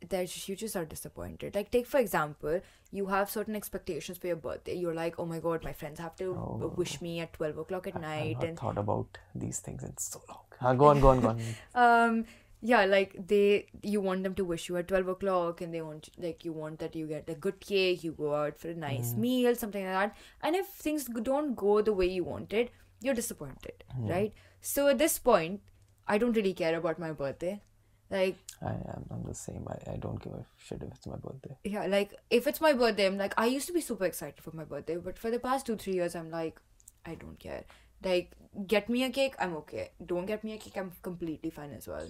there's 0.09 0.49
you 0.49 0.57
just 0.57 0.77
are 0.77 0.85
disappointed. 0.87 1.55
Like 1.55 1.71
take 1.71 1.87
for 1.87 1.99
example, 1.99 2.61
you 2.91 3.07
have 3.07 3.29
certain 3.31 3.55
expectations 3.55 4.17
for 4.19 4.29
your 4.29 4.37
birthday. 4.37 4.75
You're 4.75 4.95
like, 4.95 5.19
oh 5.19 5.27
my 5.27 5.39
god, 5.41 5.63
my 5.63 5.73
friends 5.75 5.99
have 6.01 6.17
to 6.17 6.31
Oh. 6.35 6.73
wish 6.77 7.01
me 7.03 7.21
at 7.21 7.35
twelve 7.35 7.59
o'clock 7.59 7.87
at 7.87 7.97
I've 7.97 8.01
night, 8.03 8.37
not 8.39 8.45
and 8.45 8.59
thought 8.59 8.79
about 8.79 9.19
these 9.35 9.59
things 9.61 9.83
in 9.85 9.97
so 9.99 10.23
long. 10.29 10.39
Uh, 10.63 10.75
go 10.75 10.87
on, 10.87 11.01
go 11.01 11.09
on, 11.09 11.21
go 11.21 11.29
on. 11.29 11.41
um 11.75 12.25
yeah 12.63 12.85
like 12.85 13.15
they 13.27 13.67
you 13.83 14.01
want 14.01 14.23
them 14.23 14.35
to 14.35 14.45
wish 14.45 14.69
you 14.69 14.77
at 14.77 14.89
12 14.89 15.09
o'clock 15.09 15.61
and 15.61 15.73
they 15.75 15.81
want 15.81 16.11
like 16.19 16.45
you 16.45 16.53
want 16.53 16.79
that 16.79 16.95
you 16.95 17.07
get 17.07 17.29
a 17.29 17.35
good 17.35 17.59
cake 17.61 18.05
you 18.05 18.13
go 18.13 18.35
out 18.35 18.59
for 18.59 18.69
a 18.69 18.75
nice 18.75 19.15
mm. 19.15 19.19
meal 19.19 19.55
something 19.55 19.85
like 19.85 19.95
that. 19.95 20.17
And 20.43 20.55
if 20.55 20.67
things 20.67 21.05
don't 21.05 21.55
go 21.55 21.81
the 21.81 21.93
way 21.93 22.07
you 22.07 22.25
wanted 22.25 22.71
you're 23.01 23.15
disappointed 23.15 23.85
hmm. 23.97 24.09
right? 24.09 24.33
So 24.61 24.89
at 24.89 24.99
this 24.99 25.19
point 25.19 25.63
i 26.07 26.19
don't 26.19 26.37
really 26.37 26.53
care 26.53 26.77
about 26.77 26.99
my 26.99 27.13
birthday. 27.13 27.63
Like 28.11 28.37
I 28.61 28.73
am 28.73 29.07
I'm 29.11 29.23
the 29.25 29.35
same. 29.35 29.67
I, 29.69 29.93
I 29.93 29.97
don't 29.97 30.21
give 30.21 30.33
a 30.33 30.45
shit 30.59 30.83
if 30.83 30.93
it's 30.93 31.07
my 31.07 31.17
birthday. 31.17 31.57
yeah 31.65 31.87
like 31.87 32.15
if 32.29 32.47
it's 32.47 32.61
my 32.61 32.73
birthday 32.73 33.07
i'm 33.07 33.17
like 33.17 33.35
i 33.39 33.47
used 33.47 33.69
to 33.69 33.73
be 33.73 33.81
super 33.81 34.05
excited 34.05 34.43
for 34.43 34.51
my 34.53 34.65
birthday 34.65 34.97
but 34.97 35.19
for 35.19 35.31
the 35.31 35.39
past 35.39 35.67
two 35.67 35.77
three 35.77 35.95
years 35.95 36.15
i'm 36.15 36.31
like 36.31 36.61
i 37.07 37.15
don't 37.15 37.39
care. 37.39 37.65
Like 38.03 38.33
get 38.67 38.89
me 38.89 39.05
a 39.05 39.11
cake 39.11 39.35
i'm 39.39 39.55
okay. 39.57 39.91
Don't 40.05 40.27
get 40.27 40.45
me 40.45 40.55
a 40.55 40.59
cake 40.59 40.77
i'm 40.77 40.93
completely 41.03 41.51
fine 41.51 41.73
as 41.73 41.89
well 41.89 42.09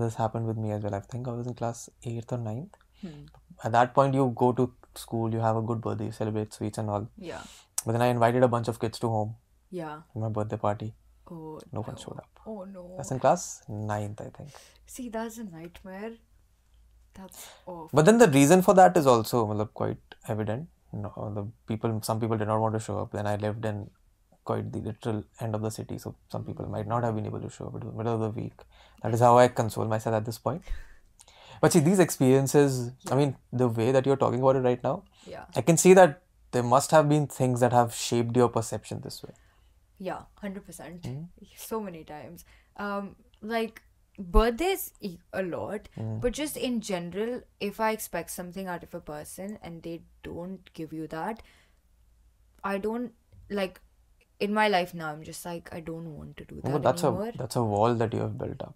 this 0.00 0.14
happened 0.14 0.46
with 0.46 0.56
me 0.56 0.72
as 0.72 0.82
well. 0.82 0.94
I 0.94 1.00
think 1.00 1.28
I 1.28 1.32
was 1.32 1.46
in 1.46 1.54
class 1.54 1.90
8th 2.06 2.32
or 2.32 2.38
9th. 2.38 2.74
Hmm. 3.00 3.24
At 3.64 3.72
that 3.72 3.94
point, 3.94 4.14
you 4.14 4.32
go 4.36 4.52
to 4.52 4.72
school, 4.94 5.32
you 5.32 5.40
have 5.40 5.56
a 5.56 5.62
good 5.62 5.80
birthday, 5.80 6.06
you 6.06 6.12
celebrate 6.12 6.52
sweets 6.52 6.78
and 6.78 6.90
all. 6.90 7.08
yeah 7.18 7.42
But 7.84 7.92
then 7.92 8.02
I 8.02 8.06
invited 8.06 8.42
a 8.42 8.48
bunch 8.48 8.68
of 8.68 8.78
kids 8.80 8.98
to 9.00 9.08
home 9.08 9.36
yeah 9.70 10.02
for 10.12 10.20
my 10.20 10.28
birthday 10.28 10.56
party. 10.56 10.94
Oh 11.30 11.60
No 11.72 11.82
one 11.82 11.96
showed 11.96 12.18
up. 12.18 12.40
Oh 12.46 12.64
no. 12.64 12.94
That's 12.96 13.10
in 13.10 13.18
class 13.18 13.62
9th, 13.68 14.20
I 14.20 14.30
think. 14.36 14.50
See, 14.86 15.08
that's 15.08 15.38
a 15.38 15.44
nightmare. 15.44 16.12
That's 17.14 17.48
awful. 17.66 17.90
But 17.92 18.04
then 18.06 18.18
the 18.18 18.28
reason 18.28 18.62
for 18.62 18.74
that 18.74 18.96
is 18.96 19.06
also 19.06 19.64
quite 19.80 19.98
evident. 20.28 20.68
No, 20.92 21.32
the 21.34 21.46
people, 21.66 22.00
some 22.02 22.20
people 22.20 22.36
did 22.36 22.48
not 22.48 22.60
want 22.60 22.74
to 22.74 22.80
show 22.80 22.98
up. 22.98 23.12
Then 23.12 23.26
I 23.26 23.36
lived 23.36 23.64
in 23.64 23.90
quite 24.44 24.72
the 24.72 24.80
literal 24.80 25.24
end 25.40 25.54
of 25.54 25.62
the 25.62 25.70
city, 25.70 25.98
so 25.98 26.14
some 26.30 26.44
people 26.44 26.66
might 26.66 26.86
not 26.86 27.04
have 27.04 27.14
been 27.14 27.26
able 27.26 27.40
to 27.40 27.50
show 27.50 27.66
up. 27.66 27.76
It 27.76 27.84
was 27.84 27.94
middle 27.94 28.14
of 28.14 28.20
the 28.20 28.40
week. 28.40 28.54
That 29.02 29.14
is 29.14 29.20
how 29.20 29.38
I 29.38 29.48
console 29.48 29.84
myself 29.86 30.16
at 30.16 30.24
this 30.24 30.38
point. 30.38 30.62
But 31.60 31.72
see, 31.72 31.80
these 31.80 32.00
experiences, 32.00 32.90
I 33.10 33.14
mean, 33.14 33.36
the 33.52 33.68
way 33.68 33.92
that 33.92 34.04
you're 34.04 34.16
talking 34.16 34.40
about 34.40 34.56
it 34.56 34.60
right 34.60 34.82
now, 34.82 35.04
yeah. 35.26 35.44
I 35.54 35.60
can 35.62 35.76
see 35.76 35.94
that 35.94 36.22
there 36.50 36.62
must 36.62 36.90
have 36.90 37.08
been 37.08 37.26
things 37.28 37.60
that 37.60 37.72
have 37.72 37.94
shaped 37.94 38.36
your 38.36 38.48
perception 38.48 39.00
this 39.00 39.22
way. 39.22 39.32
Yeah, 39.98 40.22
100%. 40.42 41.06
Hmm? 41.06 41.22
So 41.56 41.80
many 41.80 42.02
times. 42.02 42.44
Um, 42.76 43.14
like, 43.40 43.82
birthdays 44.18 44.92
a 45.32 45.42
lot, 45.42 45.88
Hmm. 45.94 46.18
but 46.18 46.32
just 46.32 46.56
in 46.56 46.80
general, 46.80 47.42
if 47.60 47.78
I 47.80 47.92
expect 47.92 48.30
something 48.30 48.66
out 48.66 48.82
of 48.82 48.92
a 48.94 49.00
person 49.00 49.58
and 49.62 49.82
they 49.82 50.02
don't 50.24 50.72
give 50.74 50.92
you 50.92 51.06
that, 51.08 51.42
I 52.64 52.78
don't, 52.78 53.12
like, 53.48 53.80
in 54.46 54.52
my 54.58 54.66
life 54.74 54.92
now, 55.00 55.08
I'm 55.12 55.22
just 55.28 55.44
like, 55.48 55.72
I 55.78 55.80
don't 55.88 56.12
want 56.18 56.36
to 56.42 56.44
do 56.52 56.60
that 56.62 56.72
But 56.76 56.82
that's 56.88 57.04
anymore. 57.08 57.28
a 57.34 57.38
that's 57.42 57.56
a 57.56 57.64
wall 57.74 57.94
that 58.04 58.14
you 58.18 58.20
have 58.26 58.38
built 58.44 58.62
up. 58.68 58.74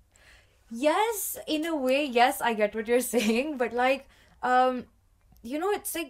yes 0.84 1.18
in 1.54 1.64
a 1.70 1.72
way 1.82 1.98
yes 2.14 2.38
i 2.46 2.48
get 2.60 2.72
what 2.78 2.88
you're 2.92 3.02
saying 3.08 3.50
but 3.58 3.74
like 3.80 4.08
um 4.52 4.78
you 5.50 5.58
know 5.64 5.68
it's 5.76 5.92
like 5.98 6.08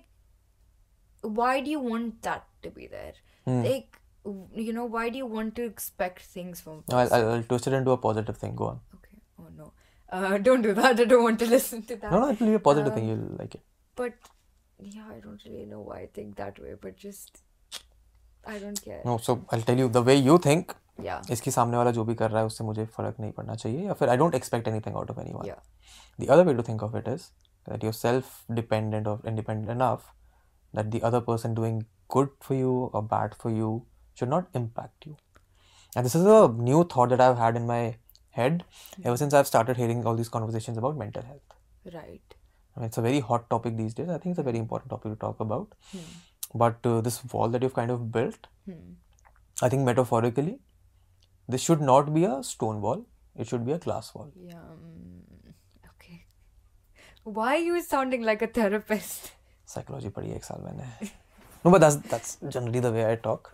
why 1.40 1.60
do 1.66 1.70
you 1.70 1.80
want 1.80 2.22
that 2.28 2.46
to 2.66 2.70
be 2.78 2.86
there 2.86 3.12
Hmm. 3.48 3.58
like 3.64 3.98
you 4.66 4.72
know 4.76 4.84
why 4.94 5.02
do 5.08 5.18
you 5.18 5.26
want 5.32 5.54
to 5.58 5.64
expect 5.72 6.22
things 6.36 6.60
from 6.60 6.78
No, 6.92 6.96
I'll, 7.00 7.12
I'll, 7.18 7.28
I'll 7.34 7.42
twist 7.50 7.68
it 7.68 7.74
into 7.80 7.92
a 7.92 7.98
positive 8.06 8.36
thing. 8.44 8.56
Go 8.62 8.64
on. 8.70 8.80
okay 8.96 9.20
oh 9.42 9.50
no 9.58 9.68
uh 10.10 10.38
don't 10.48 10.62
do 10.62 10.72
that 10.78 10.98
i 11.04 11.04
don't 11.12 11.22
want 11.28 11.38
to 11.44 11.46
listen 11.56 11.82
to 11.90 11.96
that 11.96 12.10
No, 12.10 12.20
no, 12.24 12.30
it'll 12.30 12.46
be 12.54 12.54
a 12.54 12.64
positive 12.70 12.92
Um, 12.92 12.98
thing. 12.98 13.08
You'll 13.12 13.36
like 13.38 13.54
it. 13.60 13.62
but 13.94 14.14
yeah 14.96 15.04
i 15.16 15.20
don't 15.26 15.44
really 15.50 15.66
know 15.74 15.80
why 15.90 15.98
i 16.00 16.06
think 16.18 16.34
that 16.42 16.58
way 16.64 16.74
but 16.86 16.96
just 16.96 17.42
i 18.53 18.59
don't 18.59 18.81
care 18.85 19.01
No, 19.09 19.17
so 19.27 19.35
I'll 19.51 19.65
tell 19.71 19.81
you 19.83 19.89
the 19.97 20.03
way 20.11 20.15
you 20.29 20.37
think. 20.47 20.73
yeah 21.07 21.29
इसके 21.31 21.51
सामने 21.51 21.77
वाला 21.77 21.91
जो 21.97 22.03
भी 22.05 22.15
कर 22.15 22.31
रहा 22.31 22.39
है 22.39 22.45
उससे 22.45 22.63
मुझे 22.63 22.85
फर्क 22.97 23.19
नहीं 23.19 23.31
पड़ना 23.37 23.55
चाहिए 23.61 23.85
या 23.87 23.93
फिर 24.01 24.09
I 24.09 24.17
don't 24.17 24.35
expect 24.35 24.67
anything 24.67 24.95
out 24.95 25.11
of 25.11 25.19
anyone 25.19 25.45
yeah 25.49 25.61
The 26.23 26.27
other 26.35 26.43
way 26.47 26.53
to 26.57 26.63
think 26.69 26.81
of 26.87 26.95
it 26.99 27.07
is 27.11 27.23
that 27.69 27.83
you're 27.85 27.97
self 27.99 28.33
dependent 28.59 29.07
or 29.11 29.15
independent 29.31 29.71
enough 29.75 30.09
that 30.79 30.91
the 30.95 31.01
other 31.09 31.21
person 31.29 31.55
doing 31.59 31.77
good 32.15 32.29
for 32.47 32.57
you 32.59 32.73
or 32.99 33.01
bad 33.13 33.35
for 33.43 33.51
you 33.59 33.69
should 34.19 34.31
not 34.33 34.59
impact 34.59 35.07
you. 35.09 35.15
And 35.95 36.09
this 36.09 36.15
is 36.19 36.27
a 36.33 36.37
new 36.67 36.83
thought 36.95 37.13
that 37.15 37.23
I've 37.27 37.39
had 37.43 37.57
in 37.61 37.65
my 37.71 37.79
head 38.39 38.63
ever 39.03 39.15
since 39.21 39.37
I've 39.39 39.49
started 39.53 39.81
hearing 39.83 40.03
all 40.11 40.19
these 40.21 40.29
conversations 40.35 40.81
about 40.83 41.01
mental 41.05 41.25
health. 41.31 41.57
right 41.97 42.35
I 42.75 42.79
mean, 42.79 42.87
it's 42.91 42.99
a 43.03 43.05
very 43.05 43.19
hot 43.29 43.49
topic 43.55 43.77
these 43.77 43.95
days. 44.01 44.09
I 44.09 44.17
think 44.25 44.33
it's 44.35 44.43
a 44.43 44.49
very 44.49 44.59
important 44.65 44.91
topic 44.95 45.11
to 45.13 45.17
talk 45.23 45.39
about. 45.45 45.73
But 46.55 46.85
uh, 46.85 47.01
this 47.01 47.17
wall 47.33 47.49
that 47.49 47.61
you've 47.63 47.73
kind 47.73 47.91
of 47.91 48.11
built, 48.11 48.47
hmm. 48.65 48.79
I 49.61 49.69
think 49.69 49.85
metaphorically, 49.89 50.59
this 51.47 51.61
should 51.61 51.81
not 51.81 52.13
be 52.13 52.23
a 52.25 52.43
stone 52.43 52.81
wall. 52.81 53.05
It 53.37 53.47
should 53.47 53.65
be 53.65 53.71
a 53.71 53.77
glass 53.83 54.13
wall. 54.15 54.31
yeah 54.45 54.63
mm, 54.71 55.53
okay 55.91 56.17
why 57.23 57.51
are 57.55 57.65
you 57.67 57.81
sounding 57.81 58.23
like 58.29 58.41
a 58.47 58.49
therapist 58.59 59.29
Psychology 59.73 60.09
पढ़ी 60.15 60.29
है 60.29 60.35
एक 60.35 60.43
साल 60.43 60.61
मैंने. 60.61 61.09
No, 61.63 61.71
but 61.73 61.81
that's 61.83 61.97
that's 62.13 62.31
generally 62.55 62.79
the 62.85 62.91
way 62.95 63.03
I 63.09 63.15
talk. 63.27 63.49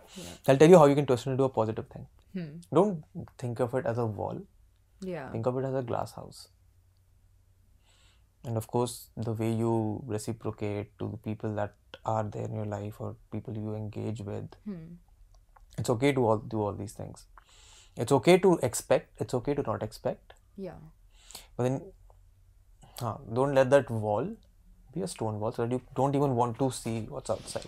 I'll 0.48 0.58
tell 0.62 0.70
you 0.74 0.78
how 0.82 0.86
you 0.92 0.94
can 0.98 1.06
twist 1.10 1.26
it 1.26 1.30
into 1.32 1.44
a 1.44 1.52
positive 1.58 1.86
thing. 1.94 2.06
hmm. 2.38 2.48
Don't 2.78 3.26
think 3.42 3.60
of 3.66 3.74
it 3.80 3.86
as 3.92 3.98
a 4.04 4.06
wall. 4.20 4.40
yeah 5.12 5.26
Think 5.34 5.50
of 5.52 5.58
it 5.62 5.66
as 5.70 5.76
a 5.80 5.82
glass 5.92 6.14
house. 6.20 6.40
And 8.45 8.57
of 8.57 8.67
course, 8.67 9.07
the 9.15 9.31
way 9.33 9.51
you 9.53 10.03
reciprocate 10.05 10.97
to 10.99 11.07
the 11.09 11.17
people 11.17 11.53
that 11.55 11.73
are 12.05 12.23
there 12.23 12.45
in 12.45 12.53
your 12.55 12.65
life 12.65 12.99
or 12.99 13.15
people 13.31 13.55
you 13.57 13.73
engage 13.75 14.19
with, 14.21 14.49
hmm. 14.65 14.81
it's 15.77 15.89
okay 15.89 16.11
to 16.11 16.25
all 16.27 16.37
do 16.55 16.61
all 16.61 16.73
these 16.83 16.93
things. 17.03 17.25
it's 18.03 18.13
okay 18.15 18.33
to 18.43 18.51
expect 18.67 19.21
it's 19.23 19.35
okay 19.37 19.53
to 19.57 19.63
not 19.65 19.83
expect 19.85 20.31
Yeah. 20.61 20.77
but 21.57 21.65
then 21.65 21.75
huh, 22.99 23.17
don't 23.39 23.53
let 23.57 23.69
that 23.73 23.89
wall 24.05 24.29
be 24.95 25.01
a 25.07 25.09
stone 25.11 25.39
wall 25.39 25.51
so 25.57 25.65
that 25.65 25.71
you 25.75 25.81
don't 25.99 26.15
even 26.19 26.35
want 26.39 26.57
to 26.61 26.69
see 26.79 26.95
what's 27.15 27.33
outside 27.35 27.67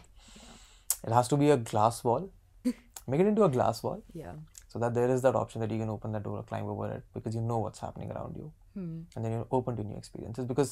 it 1.07 1.13
has 1.17 1.27
to 1.33 1.37
be 1.43 1.49
a 1.55 1.57
glass 1.71 1.99
wall 2.09 2.25
make 3.13 3.21
it 3.25 3.27
into 3.33 3.43
a 3.49 3.51
glass 3.57 3.83
wall 3.87 4.01
Yeah. 4.23 4.33
so 4.73 4.79
that 4.85 4.93
there 4.99 5.09
is 5.17 5.21
that 5.27 5.35
option 5.43 5.61
that 5.65 5.71
you 5.75 5.79
can 5.83 5.89
open 5.97 6.11
that 6.17 6.23
door 6.29 6.37
or 6.39 6.43
climb 6.53 6.65
over 6.75 6.89
it 6.97 7.03
because 7.19 7.35
you 7.39 7.41
know 7.51 7.59
what's 7.65 7.79
happening 7.87 8.11
around 8.15 8.35
you 8.43 8.51
Hmm. 8.75 8.93
and 9.15 9.25
then 9.25 9.31
you're 9.33 9.47
open 9.57 9.75
to 9.79 9.83
new 9.89 9.97
experiences 10.03 10.45
because 10.53 10.71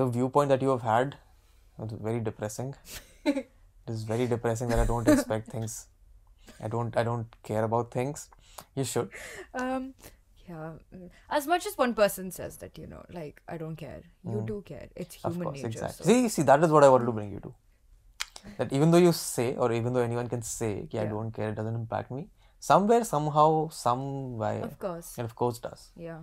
the 0.00 0.06
viewpoint 0.16 0.50
that 0.54 0.62
you 0.66 0.68
have 0.72 0.82
had 0.88 1.16
was 1.78 1.94
very 2.08 2.20
depressing 2.28 2.68
it 3.30 3.94
is 3.94 4.04
very 4.10 4.26
depressing 4.32 4.68
that 4.74 4.82
i 4.82 4.84
don't 4.90 5.08
expect 5.14 5.50
things 5.56 5.74
i 6.68 6.70
don't 6.74 6.96
i 7.02 7.04
don't 7.08 7.38
care 7.50 7.64
about 7.70 7.90
things 7.98 8.22
you 8.80 8.84
should 8.92 9.10
Um, 9.62 9.88
yeah. 10.48 10.70
mm, 10.94 11.08
As 11.38 11.46
much 11.54 11.66
as 11.70 11.76
one 11.80 11.92
person 11.98 12.30
says 12.36 12.56
that, 12.62 12.78
you 12.82 12.86
know, 12.92 13.02
like, 13.16 13.40
I 13.48 13.56
don't 13.62 13.76
care, 13.82 14.00
you 14.34 14.40
do 14.46 14.56
care. 14.70 14.88
It's 15.04 15.18
of 15.24 15.32
human 15.32 15.48
course 15.48 15.62
nature. 15.62 15.68
exactly 15.68 16.06
so- 16.06 16.12
see 16.12 16.28
see 16.36 16.44
that 16.50 16.64
is 16.68 16.72
what 16.76 16.84
i 16.86 16.88
wanted 16.94 17.10
to 17.10 17.14
bring 17.18 17.30
you 17.36 17.40
to 17.48 17.52
that 18.58 18.72
even 18.78 18.90
though 18.94 19.02
you 19.06 19.12
say 19.20 19.46
or 19.64 19.68
even 19.78 19.92
though 19.96 20.04
anyone 20.08 20.28
can 20.34 20.42
say 20.50 20.70
yeah, 20.96 21.02
i 21.02 21.06
don't 21.14 21.32
care 21.38 21.48
it 21.54 21.56
doesn't 21.60 21.78
impact 21.80 22.10
me 22.18 22.22
somewhere 22.72 23.04
somehow 23.14 23.48
some 23.78 24.04
way 24.44 24.54
Of 24.68 24.78
course. 24.86 25.10
it 25.18 25.24
of 25.30 25.34
course 25.42 25.58
does 25.66 25.82
Yeah 26.08 26.20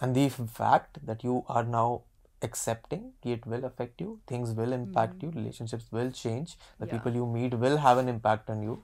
and 0.00 0.14
the 0.14 0.28
fact 0.28 0.98
that 1.06 1.24
you 1.24 1.44
are 1.48 1.64
now 1.64 2.02
accepting 2.42 3.12
it 3.22 3.46
will 3.46 3.64
affect 3.64 4.00
you 4.00 4.18
things 4.26 4.52
will 4.52 4.72
impact 4.72 5.18
mm. 5.18 5.24
you 5.24 5.30
relationships 5.30 5.90
will 5.90 6.10
change 6.10 6.56
the 6.78 6.86
yeah. 6.86 6.92
people 6.92 7.12
you 7.12 7.26
meet 7.26 7.54
will 7.54 7.76
have 7.76 7.98
an 7.98 8.08
impact 8.08 8.48
on 8.48 8.62
you 8.62 8.82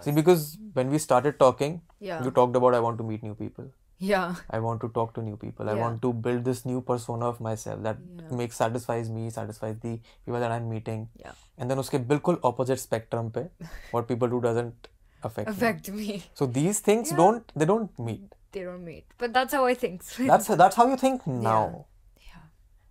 see 0.00 0.10
because 0.10 0.56
when 0.72 0.90
we 0.90 0.98
started 0.98 1.38
talking 1.38 1.80
yeah. 2.00 2.24
you 2.24 2.30
talked 2.30 2.56
about 2.56 2.74
i 2.74 2.80
want 2.80 2.98
to 2.98 3.04
meet 3.04 3.22
new 3.22 3.34
people 3.34 3.68
yeah 3.98 4.34
i 4.50 4.58
want 4.58 4.80
to 4.80 4.88
talk 4.88 5.12
to 5.14 5.22
new 5.22 5.36
people 5.36 5.66
yeah. 5.66 5.72
i 5.72 5.74
want 5.74 6.00
to 6.00 6.12
build 6.12 6.44
this 6.44 6.64
new 6.64 6.80
persona 6.80 7.26
of 7.26 7.40
myself 7.40 7.82
that 7.82 7.98
yeah. 8.16 8.36
makes 8.36 8.56
satisfies 8.56 9.10
me 9.10 9.28
satisfies 9.28 9.76
the 9.82 9.98
people 10.24 10.40
that 10.40 10.52
i'm 10.52 10.68
meeting 10.70 11.08
yeah 11.24 11.32
and 11.58 11.70
then 11.70 11.78
uske 11.84 11.98
bilkul 12.12 12.38
opposite 12.50 12.82
spectrum 12.86 13.30
pe 13.38 13.44
what 13.96 14.08
people 14.12 14.34
do 14.36 14.40
doesn't 14.48 14.88
affect 15.28 15.50
affect 15.50 15.88
me, 15.90 16.08
me. 16.08 16.24
so 16.40 16.46
these 16.46 16.80
things 16.90 17.10
yeah. 17.10 17.22
don't 17.22 17.56
they 17.56 17.68
don't 17.72 17.98
meet 18.10 18.37
They 18.51 18.63
don't 18.63 18.83
meet. 18.85 19.05
But 19.17 19.33
that's 19.33 19.53
how 19.53 19.65
I 19.65 19.73
think. 19.73 20.03
that's 20.31 20.47
that's 20.63 20.75
how 20.81 20.87
you 20.89 20.97
think 21.03 21.25
now 21.27 21.85
yeah. 22.25 22.41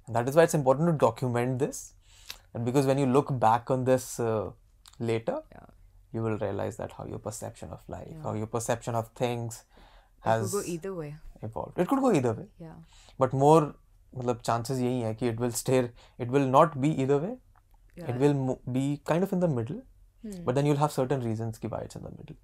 And 0.07 0.17
that 0.17 0.29
is 0.29 0.37
why 0.37 0.43
it's 0.49 0.55
important 0.61 0.89
to 0.89 0.95
document 1.05 1.59
this. 1.65 1.83
And 2.55 2.65
because 2.71 2.87
when 2.87 2.99
you 2.99 3.07
look 3.19 3.31
back 3.45 3.71
on 3.71 3.85
this 3.91 4.09
uh, 4.21 4.51
later, 5.11 5.37
Yeah. 5.53 5.69
you 6.17 6.23
will 6.25 6.39
realize 6.39 6.77
that 6.81 6.97
how 6.97 7.05
your 7.13 7.21
perception 7.29 7.71
of 7.77 7.85
life, 7.95 8.09
Yeah. 8.15 8.23
how 8.25 8.33
your 8.41 8.49
perception 8.57 8.99
of 9.03 9.09
things 9.23 9.61
It 9.63 10.27
has 10.31 10.51
could 10.51 10.59
go 10.59 10.73
either 10.75 10.93
way. 10.99 11.15
evolved. 11.51 11.79
It 11.85 11.89
could 11.93 12.01
go 12.09 12.13
either 12.19 12.33
way. 12.41 12.49
Yeah. 12.67 12.75
But 13.25 13.33
more 13.45 13.63
मतलब 14.17 14.43
chances 14.51 14.81
यही 14.81 15.01
है 15.03 15.15
कि 15.23 15.29
it 15.35 15.41
will 15.47 15.55
stay, 15.63 15.79
it 16.27 16.35
will 16.37 16.49
not 16.59 16.75
be 16.87 16.91
either 17.05 17.19
way. 17.27 17.33
Yeah. 18.01 18.11
It 18.11 18.21
will 18.25 18.35
mo- 18.49 18.61
be 18.79 18.85
kind 19.13 19.29
of 19.29 19.33
in 19.39 19.41
the 19.47 19.49
middle. 19.61 19.81
Hmm. 20.27 20.43
But 20.49 20.55
then 20.59 20.67
you'll 20.71 20.83
have 20.83 20.93
certain 20.97 21.25
reasons 21.29 21.59
ki 21.63 21.71
why 21.77 21.81
it's 21.87 21.97
in 22.01 22.05
the 22.09 22.13
middle. 22.19 22.37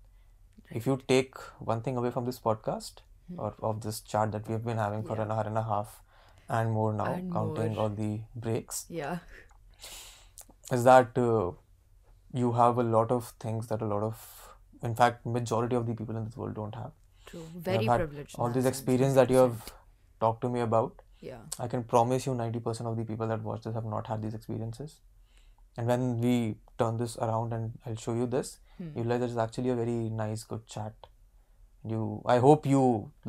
If 0.71 0.85
you 0.87 0.99
take 1.07 1.37
one 1.59 1.81
thing 1.81 1.97
away 1.97 2.11
from 2.11 2.25
this 2.25 2.39
podcast 2.39 3.01
or 3.37 3.53
of 3.61 3.81
this 3.81 3.99
chat 4.01 4.31
that 4.31 4.47
we 4.47 4.53
have 4.53 4.65
been 4.65 4.77
having 4.77 5.03
for. 5.03 5.15
Yeah. 5.15 5.23
an 5.23 5.31
hour 5.31 5.43
and 5.45 5.57
a 5.57 5.63
half 5.63 6.01
and 6.49 6.71
more 6.71 6.93
now, 6.93 7.05
And 7.13 7.31
counting 7.33 7.73
more. 7.75 7.83
all 7.83 7.89
the 7.89 8.21
breaks, 8.35 8.85
Yeah. 8.89 9.19
is 10.71 10.83
that 10.83 11.17
uh, 11.17 11.51
you 12.33 12.51
have 12.53 12.77
a 12.77 12.83
lot 12.83 13.11
of 13.11 13.29
things 13.39 13.67
that 13.67 13.81
a 13.81 13.85
lot 13.85 14.03
of 14.03 14.25
in 14.81 14.95
fact 14.95 15.25
majority 15.25 15.75
of 15.75 15.85
the 15.87 15.93
people 15.93 16.17
in 16.17 16.25
this 16.25 16.35
world 16.35 16.55
don't 16.55 16.75
have 16.75 16.91
True. 17.25 17.45
Very 17.55 17.85
privileged. 17.85 18.35
all 18.37 18.49
this 18.49 18.65
experience 18.65 19.13
that 19.15 19.29
you 19.29 19.37
have 19.37 19.71
talked 20.19 20.41
to 20.41 20.49
me 20.49 20.59
about 20.61 21.01
Yeah. 21.21 21.41
i 21.59 21.67
can 21.73 21.83
promise 21.83 22.25
you 22.25 22.33
90% 22.33 22.87
of 22.91 22.97
the 22.97 23.05
people 23.11 23.27
that 23.27 23.41
watch 23.43 23.63
this 23.63 23.73
have 23.75 23.85
not 23.85 24.07
had 24.07 24.21
these 24.21 24.33
experiences 24.33 24.95
and 25.77 25.87
when 25.87 26.19
we 26.21 26.33
turn 26.77 26.97
this 26.97 27.15
around 27.17 27.53
and 27.53 27.77
i'll 27.85 27.95
show 28.07 28.13
you 28.13 28.25
this 28.35 28.57
Hmm. 28.78 28.90
you 28.96 29.02
realize 29.04 29.22
it's 29.28 29.38
actually 29.44 29.70
a 29.70 29.78
very 29.78 29.94
nice 30.18 30.42
good 30.50 30.66
chat 30.74 31.06
you 31.92 32.02
i 32.34 32.36
hope 32.44 32.66
you 32.74 32.82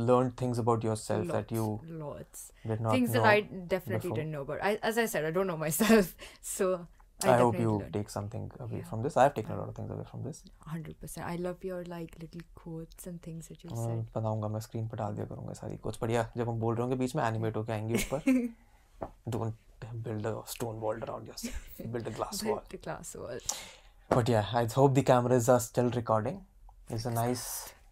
learned 0.09 0.35
things 0.41 0.59
about 0.63 0.83
yourself 0.87 1.27
that 1.33 1.51
Lots, 1.51 1.57
you 1.57 1.65
lots. 2.03 2.43
did 2.71 2.81
not 2.85 2.93
Things 2.97 3.13
know 3.17 3.21
that 3.23 3.29
I 3.31 3.41
definitely 3.73 3.99
before. 4.09 4.17
didn't 4.19 4.31
know 4.35 4.41
about. 4.45 4.63
I, 4.69 4.71
as 4.89 4.97
I 5.03 5.05
said, 5.13 5.25
I 5.29 5.31
don't 5.37 5.47
know 5.51 5.57
myself. 5.63 6.09
So 6.51 6.67
I, 7.23 7.29
I, 7.31 7.37
hope 7.37 7.53
definitely 7.53 7.63
you 7.65 7.71
learned. 7.79 7.93
take 7.97 8.09
something 8.15 8.43
away 8.65 8.77
Yeah. 8.79 8.87
from 8.89 9.01
this 9.05 9.17
i've 9.23 9.33
taken 9.39 9.55
a 9.55 9.57
lot 9.61 9.69
of 9.71 9.75
things 9.79 9.91
away 9.95 10.05
from 10.11 10.21
this 10.27 10.43
100%. 10.73 11.25
I 11.31 11.35
love 11.47 11.65
your 11.69 11.79
like 11.93 12.13
little 12.25 12.45
quotes 12.61 13.07
and 13.11 13.21
things 13.27 13.49
that 13.53 13.63
you 13.65 13.71
मैं 13.71 13.85
said. 13.87 14.05
बताऊंगा 14.17 14.47
मैं 14.55 14.59
screen 14.67 14.87
पर 14.93 14.97
डाल 15.03 15.15
दिया 15.15 15.25
करूंगा 15.33 15.53
सारी 15.61 15.77
कुछ 15.87 15.99
बढ़िया 16.01 16.27
जब 16.37 16.49
हम 16.49 16.59
बोल 16.65 16.75
रहे 16.75 16.83
होंगे 16.87 16.97
बीच 17.03 17.15
में 17.15 17.23
एनिमेट 17.23 17.57
होके 17.57 17.73
आएंगे 17.73 18.05
ऊपर 18.05 18.47
don't 19.35 19.53
build 20.07 20.25
a 20.25 20.33
stone 20.55 20.79
wall 20.85 21.03
around 21.09 21.27
yourself 21.33 21.67
build 21.97 22.07
a 22.13 22.15
glass 22.21 22.43
wall 22.49 22.63
The 22.75 22.81
class 22.87 23.15
was. 23.25 23.53
but 24.15 24.29
yeah 24.33 24.45
I 24.53 24.65
hope 24.75 24.93
the 24.99 25.03
cameras 25.11 25.47
are 25.55 25.59
still 25.67 25.89
recording 25.99 26.37
it's 26.89 27.05
a 27.05 27.11
nice 27.11 27.45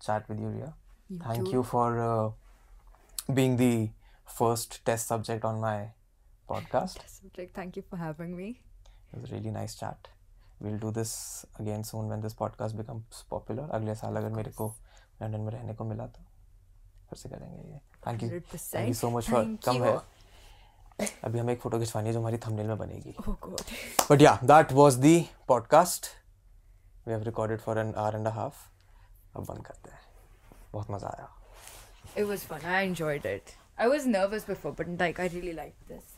chat 0.07 0.27
with 0.30 0.39
you 0.45 0.49
Ria 0.57 0.73
You 1.09 1.19
thank 1.26 1.45
too. 1.45 1.51
you 1.55 1.64
for 1.72 1.85
uh, 2.05 3.34
being 3.39 3.53
the 3.57 3.89
first 4.38 4.73
test 4.89 5.07
subject 5.14 5.45
on 5.51 5.59
my 5.65 5.76
podcast 6.49 6.97
Subject. 7.14 7.53
Thank 7.59 7.76
you 7.77 7.84
for 7.89 7.97
having 7.97 8.35
me. 8.41 8.47
it 9.14 9.22
was 9.22 9.31
a 9.31 9.35
really 9.35 9.51
nice 9.59 9.76
chat 9.81 10.09
we'll 10.59 10.77
do 10.85 10.91
this 10.91 11.11
again 11.64 11.84
soon 11.91 12.07
when 12.14 12.22
this 12.27 12.35
podcast 12.43 12.77
becomes 12.81 13.23
popular 13.35 13.68
अगले 13.80 13.95
साल 13.95 14.15
अगर 14.23 14.30
मेरे 14.39 14.51
को 14.61 14.68
London 15.22 15.41
में 15.41 15.51
रहने 15.51 15.73
को 15.81 15.85
मिला 15.93 16.05
तो 16.18 16.23
फिर 17.09 17.18
से 17.19 17.30
करेंगे 17.30 17.72
ये 17.73 17.80
thank 18.07 18.23
you 18.23 18.30
100%. 18.30 18.73
Thank 18.76 18.88
you 18.88 18.93
so 19.01 19.09
much 19.18 19.30
for 19.30 19.43
Thank 19.43 19.64
come 19.65 19.77
you. 19.84 19.91
अभी 21.24 21.38
हमें 21.38 21.52
एक 21.52 21.60
फ़ोटो 21.60 21.78
खिंचवानी 21.78 22.08
है 22.08 22.12
जो 22.12 22.20
हमारी 22.20 22.38
थंबनेल 22.46 22.66
में 22.66 22.78
बनेगी 22.78 23.14
बट 24.10 24.22
या 24.22 24.38
that 24.44 24.72
was 24.72 24.98
the 25.00 25.18
podcast 25.48 26.06
we 27.06 27.12
have 27.12 27.22
recorded 27.24 27.60
for 27.60 27.78
an 27.78 27.94
hour 28.04 28.16
and 28.16 28.28
half 28.38 28.66
अब 29.36 29.44
बंद 29.46 29.66
करते 29.66 29.90
हैं 29.90 30.00
बहुत 30.72 30.90
मज़ा 30.90 31.08
आया 31.08 31.28
It 32.14 32.26
was 32.28 32.42
fun. 32.44 32.64
I 32.70 32.80
enjoyed 32.86 33.26
it. 33.28 33.52
I 33.78 33.86
was 33.88 34.06
nervous 34.06 34.42
before, 34.44 34.72
but 34.72 34.88
like 34.98 35.18
I 35.18 35.28
really 35.28 35.52
liked 35.58 35.88
this. 35.88 36.11